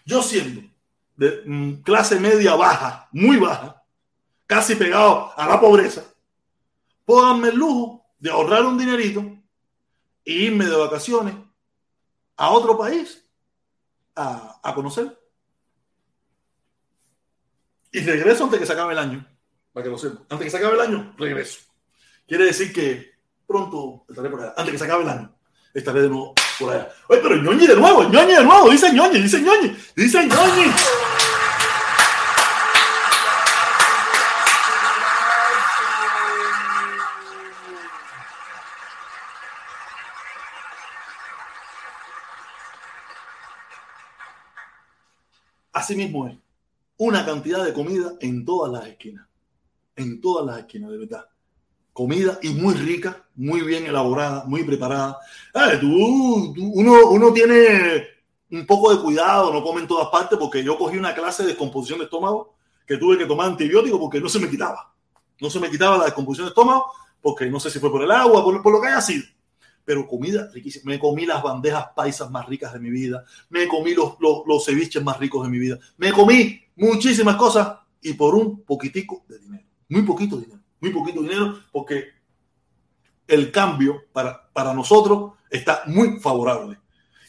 Yo 0.04 0.22
siendo 0.22 0.70
de 1.16 1.42
mm, 1.44 1.82
clase 1.82 2.20
media 2.20 2.54
baja, 2.54 3.08
muy 3.10 3.38
baja, 3.38 3.82
casi 4.46 4.76
pegado 4.76 5.32
a 5.36 5.48
la 5.48 5.60
pobreza, 5.60 6.04
puedo 7.04 7.26
darme 7.26 7.48
el 7.48 7.56
lujo 7.56 8.06
de 8.20 8.30
ahorrar 8.30 8.64
un 8.66 8.78
dinerito 8.78 9.20
e 10.24 10.32
irme 10.32 10.66
de 10.66 10.76
vacaciones 10.76 11.34
a 12.36 12.50
otro 12.50 12.78
país 12.78 13.21
a, 14.16 14.72
conocer. 14.74 15.18
Y 17.90 18.00
regreso 18.00 18.44
antes 18.44 18.60
que 18.60 18.66
se 18.66 18.72
acabe 18.72 18.92
el 18.92 18.98
año, 18.98 19.26
para 19.72 19.84
que 19.84 19.90
lo 19.90 19.98
sepan. 19.98 20.24
Antes 20.30 20.46
que 20.46 20.50
se 20.50 20.56
acabe 20.56 20.74
el 20.74 20.80
año, 20.80 21.14
regreso. 21.18 21.60
Quiere 22.26 22.44
decir 22.44 22.72
que 22.72 23.12
pronto 23.46 24.04
estaré 24.08 24.30
por 24.30 24.40
allá. 24.40 24.54
Antes 24.56 24.72
que 24.72 24.78
se 24.78 24.84
acabe 24.84 25.02
el 25.02 25.10
año, 25.10 25.34
estaré 25.74 26.02
de 26.02 26.08
nuevo 26.08 26.34
por 26.58 26.72
allá. 26.72 26.88
Oye, 27.08 27.20
pero 27.22 27.36
ñoñi 27.36 27.66
de 27.66 27.76
nuevo, 27.76 28.04
ñoñi 28.04 28.34
de 28.34 28.44
nuevo, 28.44 28.70
dice 28.70 28.92
ñoñi, 28.92 29.20
dice 29.20 29.40
ñoñi, 29.40 29.76
dice 29.94 30.26
ñoñi. 30.26 30.72
Así 45.82 45.96
mismo 45.96 46.28
es. 46.28 46.36
Una 46.98 47.26
cantidad 47.26 47.64
de 47.64 47.72
comida 47.72 48.12
en 48.20 48.44
todas 48.44 48.72
las 48.72 48.86
esquinas. 48.86 49.26
En 49.96 50.20
todas 50.20 50.46
las 50.46 50.60
esquinas, 50.60 50.92
de 50.92 50.98
verdad. 50.98 51.26
Comida 51.92 52.38
y 52.40 52.50
muy 52.50 52.74
rica, 52.74 53.26
muy 53.34 53.62
bien 53.62 53.86
elaborada, 53.86 54.44
muy 54.44 54.62
preparada. 54.62 55.18
Eh, 55.52 55.78
tú, 55.80 55.88
uno, 56.56 57.08
uno 57.10 57.32
tiene 57.32 58.06
un 58.52 58.64
poco 58.64 58.94
de 58.94 59.02
cuidado, 59.02 59.52
no 59.52 59.60
come 59.64 59.80
en 59.80 59.88
todas 59.88 60.06
partes, 60.08 60.38
porque 60.38 60.62
yo 60.62 60.78
cogí 60.78 60.96
una 60.96 61.12
clase 61.16 61.42
de 61.42 61.48
descomposición 61.48 61.98
de 61.98 62.04
estómago 62.04 62.54
que 62.86 62.96
tuve 62.96 63.18
que 63.18 63.26
tomar 63.26 63.48
antibiótico 63.48 63.98
porque 63.98 64.20
no 64.20 64.28
se 64.28 64.38
me 64.38 64.48
quitaba. 64.48 64.94
No 65.40 65.50
se 65.50 65.58
me 65.58 65.68
quitaba 65.68 65.98
la 65.98 66.04
descomposición 66.04 66.46
de 66.46 66.50
estómago 66.50 66.92
porque 67.20 67.50
no 67.50 67.58
sé 67.58 67.70
si 67.70 67.80
fue 67.80 67.90
por 67.90 68.04
el 68.04 68.10
agua, 68.12 68.44
por, 68.44 68.62
por 68.62 68.72
lo 68.72 68.80
que 68.80 68.86
haya 68.86 69.00
sido 69.00 69.24
pero 69.84 70.06
comida 70.06 70.48
riquísima. 70.52 70.92
Me 70.92 70.98
comí 70.98 71.26
las 71.26 71.42
bandejas 71.42 71.86
paisas 71.94 72.30
más 72.30 72.46
ricas 72.46 72.72
de 72.72 72.80
mi 72.80 72.90
vida, 72.90 73.24
me 73.50 73.66
comí 73.68 73.94
los, 73.94 74.14
los, 74.20 74.64
ceviches 74.64 75.02
más 75.02 75.18
ricos 75.18 75.44
de 75.44 75.50
mi 75.50 75.58
vida, 75.58 75.78
me 75.96 76.12
comí 76.12 76.60
muchísimas 76.76 77.36
cosas 77.36 77.78
y 78.00 78.14
por 78.14 78.34
un 78.34 78.62
poquitico 78.62 79.24
de 79.28 79.38
dinero. 79.38 79.64
Muy 79.88 80.02
poquito 80.02 80.36
dinero, 80.38 80.60
muy 80.80 80.90
poquito 80.90 81.22
dinero 81.22 81.58
porque 81.70 82.06
el 83.26 83.50
cambio 83.50 84.04
para, 84.12 84.50
para 84.52 84.74
nosotros 84.74 85.32
está 85.50 85.82
muy 85.86 86.18
favorable. 86.20 86.78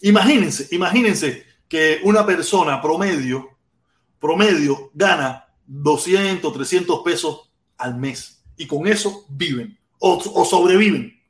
Imagínense, 0.01 0.67
imagínense 0.75 1.45
que 1.67 1.99
una 2.03 2.25
persona 2.25 2.81
promedio, 2.81 3.57
promedio 4.19 4.91
gana 4.93 5.47
200, 5.65 6.53
300 6.53 7.01
pesos 7.03 7.51
al 7.77 7.95
mes 7.95 8.43
y 8.57 8.67
con 8.67 8.87
eso 8.87 9.25
viven 9.29 9.77
o, 9.99 10.13
o 10.15 10.45
sobreviven. 10.45 11.22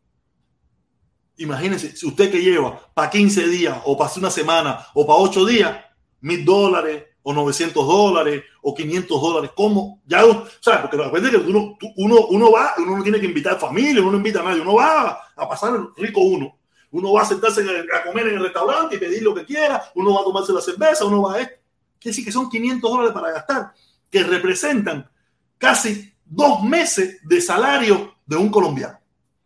Imagínense, 1.38 1.96
si 1.96 2.06
usted 2.06 2.32
que 2.32 2.42
lleva 2.42 2.80
para 2.94 3.10
15 3.10 3.48
días 3.48 3.78
o 3.86 3.98
para 3.98 4.12
una 4.18 4.30
semana 4.30 4.86
o 4.94 5.06
para 5.06 5.20
8 5.20 5.46
días, 5.46 5.78
mil 6.22 6.46
dólares 6.46 7.04
o 7.24 7.34
900 7.34 7.88
dólares 7.88 8.44
o 8.62 8.74
500 8.74 9.22
dólares, 9.22 9.52
¿cómo? 9.56 10.02
Ya, 10.06 10.26
o 10.26 10.46
sea, 10.60 10.82
porque 10.82 10.98
recuerde 10.98 11.32
que 11.32 11.38
uno, 11.38 11.78
uno, 11.96 12.28
uno 12.28 12.52
va, 12.52 12.74
uno 12.78 12.98
no 12.98 13.04
tiene 13.04 13.20
que 13.20 13.26
invitar 13.26 13.60
familia, 13.60 14.02
uno 14.02 14.12
no 14.12 14.18
invita 14.18 14.42
a 14.42 14.44
nadie, 14.44 14.62
uno 14.62 14.76
va 14.76 15.20
a 15.36 15.50
pasar 15.50 15.74
rico 15.98 16.22
uno. 16.22 16.58
Uno 16.92 17.14
va 17.14 17.24
a 17.24 17.26
sentarse 17.26 17.66
a 17.92 18.04
comer 18.04 18.28
en 18.28 18.36
el 18.36 18.44
restaurante 18.44 18.96
y 18.96 19.00
pedir 19.00 19.24
lo 19.24 19.34
que 19.34 19.46
quiera, 19.46 19.84
uno 19.96 20.14
va 20.14 20.22
a 20.22 20.24
tomarse 20.24 20.54
la 20.54 20.62
cerveza, 20.62 21.06
uno 21.06 21.24
va 21.24 21.36
a 21.36 21.42
esto. 21.42 21.56
Quiere 22.00 22.12
decir 22.12 22.26
que 22.26 22.32
son 22.32 22.50
500 22.50 22.92
dólares 22.92 23.14
para 23.14 23.32
gastar, 23.32 23.74
que 24.12 24.24
representan 24.24 25.10
casi 25.58 26.14
dos 26.24 26.62
meses 26.62 27.18
de 27.24 27.42
salario 27.42 28.16
de 28.26 28.36
un 28.36 28.50
colombiano. 28.50 29.00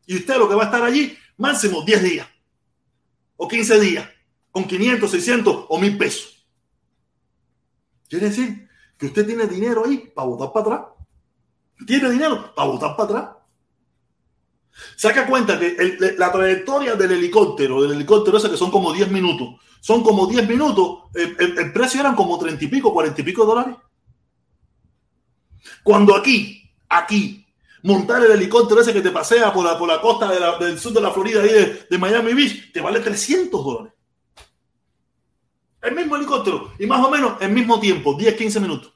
Y 0.06 0.18
usted 0.18 0.38
lo 0.38 0.50
que 0.50 0.56
va 0.56 0.64
a 0.64 0.66
estar 0.66 0.84
allí 0.84 1.18
máximo 1.38 1.84
10 1.84 2.04
días 2.04 2.28
o 3.36 3.48
15 3.48 3.80
días 3.80 4.10
con 4.52 4.66
500, 4.66 5.10
600 5.10 5.66
o 5.70 5.80
1000 5.80 5.98
pesos. 5.98 6.48
Quiere 8.10 8.30
decir 8.30 8.68
que 8.98 9.08
usted 9.08 9.26
tiene 9.26 9.46
dinero 9.46 9.86
ahí 9.86 10.12
para 10.14 10.28
votar 10.28 10.52
para 10.52 10.76
atrás. 10.76 10.92
Tiene 11.86 12.10
dinero 12.10 12.54
para 12.56 12.68
votar 12.68 12.96
para 12.96 13.04
atrás. 13.04 13.38
Saca 14.96 15.28
cuenta 15.28 15.60
que 15.60 15.68
el, 15.68 16.16
la 16.18 16.32
trayectoria 16.32 16.96
del 16.96 17.12
helicóptero, 17.12 17.82
del 17.82 17.94
helicóptero 17.94 18.38
ese 18.38 18.50
que 18.50 18.58
son 18.58 18.72
como 18.72 18.94
10 18.94 19.12
minutos, 19.12 19.60
son 19.80 20.04
como 20.04 20.28
10 20.28 20.48
minutos, 20.48 21.04
el, 21.16 21.36
el, 21.40 21.58
el 21.58 21.74
precio 21.74 22.00
eran 22.00 22.16
como 22.16 22.38
30 22.38 22.64
y 22.64 22.68
pico, 22.68 22.94
40 22.94 23.22
y 23.22 23.24
pico 23.24 23.46
dólares. 23.46 23.76
Cuando 25.84 26.16
aquí, 26.16 26.70
aquí, 26.90 27.47
montar 27.84 28.24
el 28.24 28.32
helicóptero 28.32 28.82
ese 28.82 28.94
que 28.94 29.02
te 29.02 29.12
pasea 29.12 29.54
por 29.54 29.66
la, 29.66 29.78
por 29.78 29.88
la 29.88 30.02
costa 30.02 30.30
del 30.58 30.80
sur 30.80 30.94
de 30.94 31.02
la 31.02 31.12
Florida, 31.12 31.42
ahí 31.42 31.50
de, 31.50 31.88
de, 31.90 31.98
Miami 31.98 32.34
Beach, 32.34 32.72
te 32.72 32.82
vale 32.82 33.00
300 33.00 33.64
dólares. 33.64 33.94
El 35.82 35.96
mismo 35.96 36.16
helicóptero. 36.16 36.74
Y 36.80 36.86
más 36.86 37.04
o 37.06 37.10
menos 37.10 37.42
el 37.42 37.52
mismo 37.52 37.80
tiempo, 37.80 38.14
10, 38.14 38.36
15 38.36 38.60
minutos. 38.60 38.94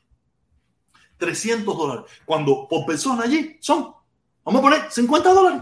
300 1.17 1.77
dólares. 1.77 2.05
Cuando 2.25 2.67
por 2.67 2.85
persona 2.85 3.23
allí 3.23 3.57
son, 3.61 3.93
vamos 4.43 4.59
a 4.59 4.61
poner 4.61 4.91
50 4.91 5.33
dólares. 5.33 5.61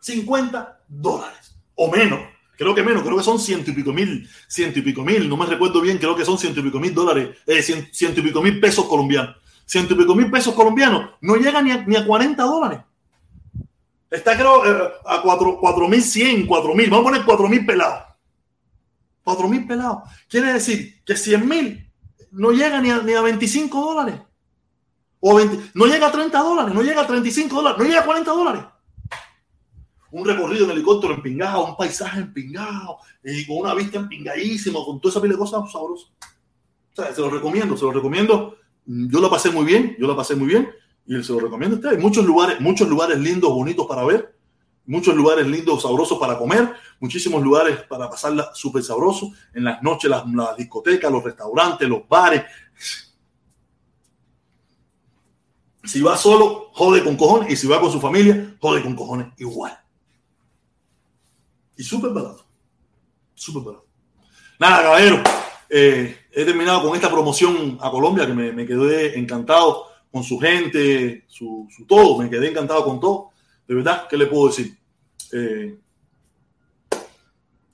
50 0.00 0.84
dólares. 0.88 1.56
O 1.74 1.90
menos. 1.90 2.20
Creo 2.56 2.74
que 2.74 2.82
menos, 2.82 3.02
creo 3.02 3.16
que 3.16 3.22
son 3.22 3.38
ciento 3.38 3.70
y 3.70 3.74
pico 3.74 3.92
mil, 3.92 4.28
ciento 4.48 4.78
y 4.78 4.82
pico 4.82 5.02
mil, 5.02 5.28
no 5.28 5.36
me 5.36 5.44
recuerdo 5.44 5.80
bien, 5.82 5.98
creo 5.98 6.16
que 6.16 6.24
son 6.24 6.38
ciento 6.38 6.60
y 6.60 6.62
pico 6.62 6.80
mil 6.80 6.94
dólares, 6.94 7.36
eh, 7.46 7.62
ciento, 7.62 8.20
y 8.20 8.22
pico 8.22 8.40
mil 8.40 8.58
pesos 8.58 8.86
colombianos. 8.86 9.36
Ciento 9.66 9.94
y 9.94 9.96
pico 9.96 10.14
mil 10.14 10.30
pesos 10.30 10.54
colombianos, 10.54 11.10
no 11.20 11.34
llega 11.34 11.60
ni 11.60 11.72
a, 11.72 11.84
ni 11.84 11.96
a 11.96 12.06
40 12.06 12.42
dólares. 12.42 12.80
Está 14.08 14.36
creo 14.36 14.64
eh, 14.64 14.92
a 15.04 15.22
4.100, 15.22 16.46
4.000, 16.46 16.90
vamos 16.90 17.00
a 17.00 17.02
poner 17.02 17.22
4.000 17.22 17.66
pelados. 17.66 18.04
4.000 19.24 19.66
pelados. 19.66 19.98
Quiere 20.28 20.52
decir 20.52 21.02
que 21.04 21.14
100.000 21.14 21.90
no 22.30 22.52
llega 22.52 22.80
ni 22.80 22.90
a, 22.90 23.02
ni 23.02 23.12
a 23.12 23.22
25 23.22 23.80
dólares. 23.80 24.20
O 25.18 25.34
20, 25.34 25.70
no 25.74 25.86
llega 25.86 26.06
a 26.06 26.12
30 26.12 26.38
dólares, 26.38 26.74
no 26.74 26.82
llega 26.82 27.02
a 27.02 27.06
35 27.06 27.56
dólares, 27.56 27.78
no 27.78 27.84
llega 27.84 28.00
a 28.00 28.04
40 28.04 28.30
dólares. 28.30 28.62
Un 30.12 30.24
recorrido 30.24 30.66
en 30.66 30.70
helicóptero 30.70 31.14
empingado, 31.14 31.66
un 31.66 31.76
paisaje 31.76 32.20
empingado, 32.20 32.98
y 33.24 33.44
con 33.44 33.58
una 33.58 33.74
vista 33.74 33.98
empingadísima, 33.98 34.78
con 34.84 35.00
toda 35.00 35.10
esa 35.10 35.20
pila 35.20 35.32
de 35.32 35.38
cosas 35.38 35.72
sabrosas. 35.72 36.10
O 36.92 37.02
sea, 37.02 37.12
se 37.12 37.20
lo 37.20 37.28
recomiendo, 37.28 37.76
se 37.76 37.84
lo 37.84 37.92
recomiendo. 37.92 38.56
Yo 38.86 39.20
la 39.20 39.28
pasé 39.28 39.50
muy 39.50 39.64
bien, 39.64 39.96
yo 39.98 40.06
la 40.06 40.14
pasé 40.14 40.36
muy 40.36 40.46
bien 40.46 40.70
y 41.06 41.22
se 41.22 41.32
lo 41.32 41.40
recomiendo 41.40 41.76
a 41.76 41.78
ustedes. 41.80 42.02
Muchos 42.02 42.24
lugares, 42.24 42.60
muchos 42.60 42.88
lugares 42.88 43.18
lindos, 43.18 43.52
bonitos 43.52 43.86
para 43.86 44.04
ver, 44.04 44.36
muchos 44.86 45.14
lugares 45.14 45.46
lindos, 45.46 45.82
sabrosos 45.82 46.18
para 46.18 46.38
comer, 46.38 46.72
muchísimos 47.00 47.42
lugares 47.42 47.82
para 47.88 48.08
pasarla 48.08 48.50
súper 48.54 48.82
sabroso. 48.82 49.32
En 49.54 49.64
las 49.64 49.82
noches, 49.82 50.10
las, 50.10 50.24
discotecas, 50.56 51.10
los 51.10 51.22
restaurantes, 51.22 51.88
los 51.88 52.08
bares. 52.08 52.44
Si 55.84 56.00
va 56.00 56.16
solo, 56.16 56.70
jode 56.72 57.02
con 57.02 57.16
cojones. 57.16 57.50
Y 57.50 57.56
si 57.56 57.66
va 57.66 57.80
con 57.80 57.92
su 57.92 58.00
familia, 58.00 58.56
jode 58.60 58.82
con 58.82 58.94
cojones 58.94 59.28
igual. 59.38 59.78
Y 61.76 61.82
súper 61.82 62.10
barato. 62.10 62.44
Súper 63.34 63.62
barato. 63.62 63.86
Nada, 64.58 64.82
caballero. 64.82 65.22
Eh, 65.68 66.25
he 66.36 66.44
terminado 66.44 66.82
con 66.82 66.94
esta 66.94 67.10
promoción 67.10 67.78
a 67.80 67.90
Colombia 67.90 68.26
que 68.26 68.34
me, 68.34 68.52
me 68.52 68.66
quedé 68.66 69.18
encantado 69.18 69.86
con 70.12 70.22
su 70.22 70.38
gente, 70.38 71.24
su, 71.26 71.66
todo. 71.88 72.18
Me 72.18 72.28
quedé 72.28 72.50
encantado 72.50 72.84
con 72.84 73.00
todo. 73.00 73.30
De 73.66 73.74
verdad, 73.74 74.06
¿qué 74.06 74.18
le 74.18 74.26
puedo 74.26 74.48
decir? 74.48 74.76
Eh, 75.32 75.78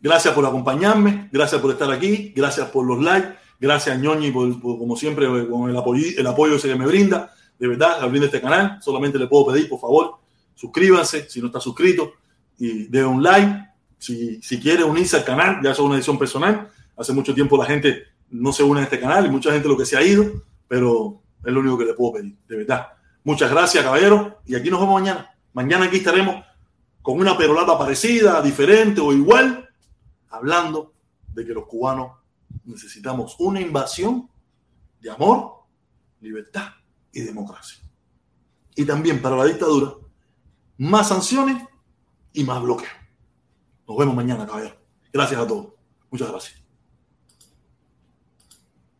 gracias 0.00 0.32
por 0.32 0.46
acompañarme, 0.46 1.28
gracias 1.32 1.60
por 1.60 1.72
estar 1.72 1.90
aquí, 1.90 2.32
gracias 2.36 2.68
por 2.68 2.86
los 2.86 3.02
likes, 3.02 3.36
gracias 3.58 3.98
Ñoñi 3.98 4.30
por, 4.30 4.60
como 4.60 4.96
siempre 4.96 5.26
con 5.48 5.68
el 5.68 5.76
apoyo, 5.76 6.06
el 6.16 6.26
apoyo 6.28 6.54
ese 6.54 6.68
que 6.68 6.76
me 6.76 6.86
brinda. 6.86 7.34
De 7.58 7.66
verdad, 7.66 8.00
al 8.00 8.22
este 8.22 8.40
canal, 8.40 8.78
solamente 8.80 9.18
le 9.18 9.26
puedo 9.26 9.52
pedir, 9.52 9.68
por 9.68 9.80
favor, 9.80 10.18
suscríbanse 10.54 11.28
si 11.28 11.40
no 11.40 11.48
está 11.48 11.58
suscrito 11.58 12.12
y 12.58 12.84
den 12.84 13.06
un 13.06 13.24
like. 13.24 13.72
Si, 13.98 14.40
si 14.40 14.60
quiere 14.60 14.84
unirse 14.84 15.16
al 15.16 15.24
canal, 15.24 15.58
ya 15.64 15.72
es 15.72 15.78
una 15.80 15.96
edición 15.96 16.16
personal. 16.16 16.70
Hace 16.96 17.12
mucho 17.12 17.34
tiempo 17.34 17.56
la 17.56 17.64
gente 17.64 18.11
no 18.32 18.52
se 18.52 18.62
une 18.62 18.80
a 18.80 18.84
este 18.84 18.98
canal 18.98 19.26
y 19.26 19.30
mucha 19.30 19.52
gente 19.52 19.68
lo 19.68 19.76
que 19.76 19.86
se 19.86 19.96
ha 19.96 20.02
ido, 20.02 20.24
pero 20.66 21.22
es 21.44 21.52
lo 21.52 21.60
único 21.60 21.78
que 21.78 21.84
le 21.84 21.94
puedo 21.94 22.14
pedir, 22.14 22.36
de 22.48 22.56
verdad. 22.56 22.88
Muchas 23.24 23.50
gracias, 23.50 23.84
caballero. 23.84 24.40
Y 24.46 24.54
aquí 24.54 24.70
nos 24.70 24.80
vemos 24.80 25.00
mañana. 25.00 25.30
Mañana 25.52 25.84
aquí 25.84 25.98
estaremos 25.98 26.44
con 27.02 27.20
una 27.20 27.36
perolata 27.36 27.78
parecida, 27.78 28.40
diferente 28.40 29.00
o 29.00 29.12
igual, 29.12 29.68
hablando 30.30 30.94
de 31.28 31.44
que 31.44 31.52
los 31.52 31.66
cubanos 31.66 32.12
necesitamos 32.64 33.36
una 33.38 33.60
invasión 33.60 34.30
de 35.00 35.10
amor, 35.10 35.64
libertad 36.20 36.68
y 37.12 37.20
democracia. 37.20 37.82
Y 38.74 38.84
también 38.84 39.20
para 39.20 39.36
la 39.36 39.44
dictadura, 39.44 39.92
más 40.78 41.08
sanciones 41.08 41.62
y 42.32 42.44
más 42.44 42.62
bloqueo. 42.62 42.88
Nos 43.86 43.98
vemos 43.98 44.14
mañana, 44.14 44.46
caballero. 44.46 44.76
Gracias 45.12 45.40
a 45.40 45.46
todos. 45.46 45.74
Muchas 46.10 46.30
gracias. 46.30 46.61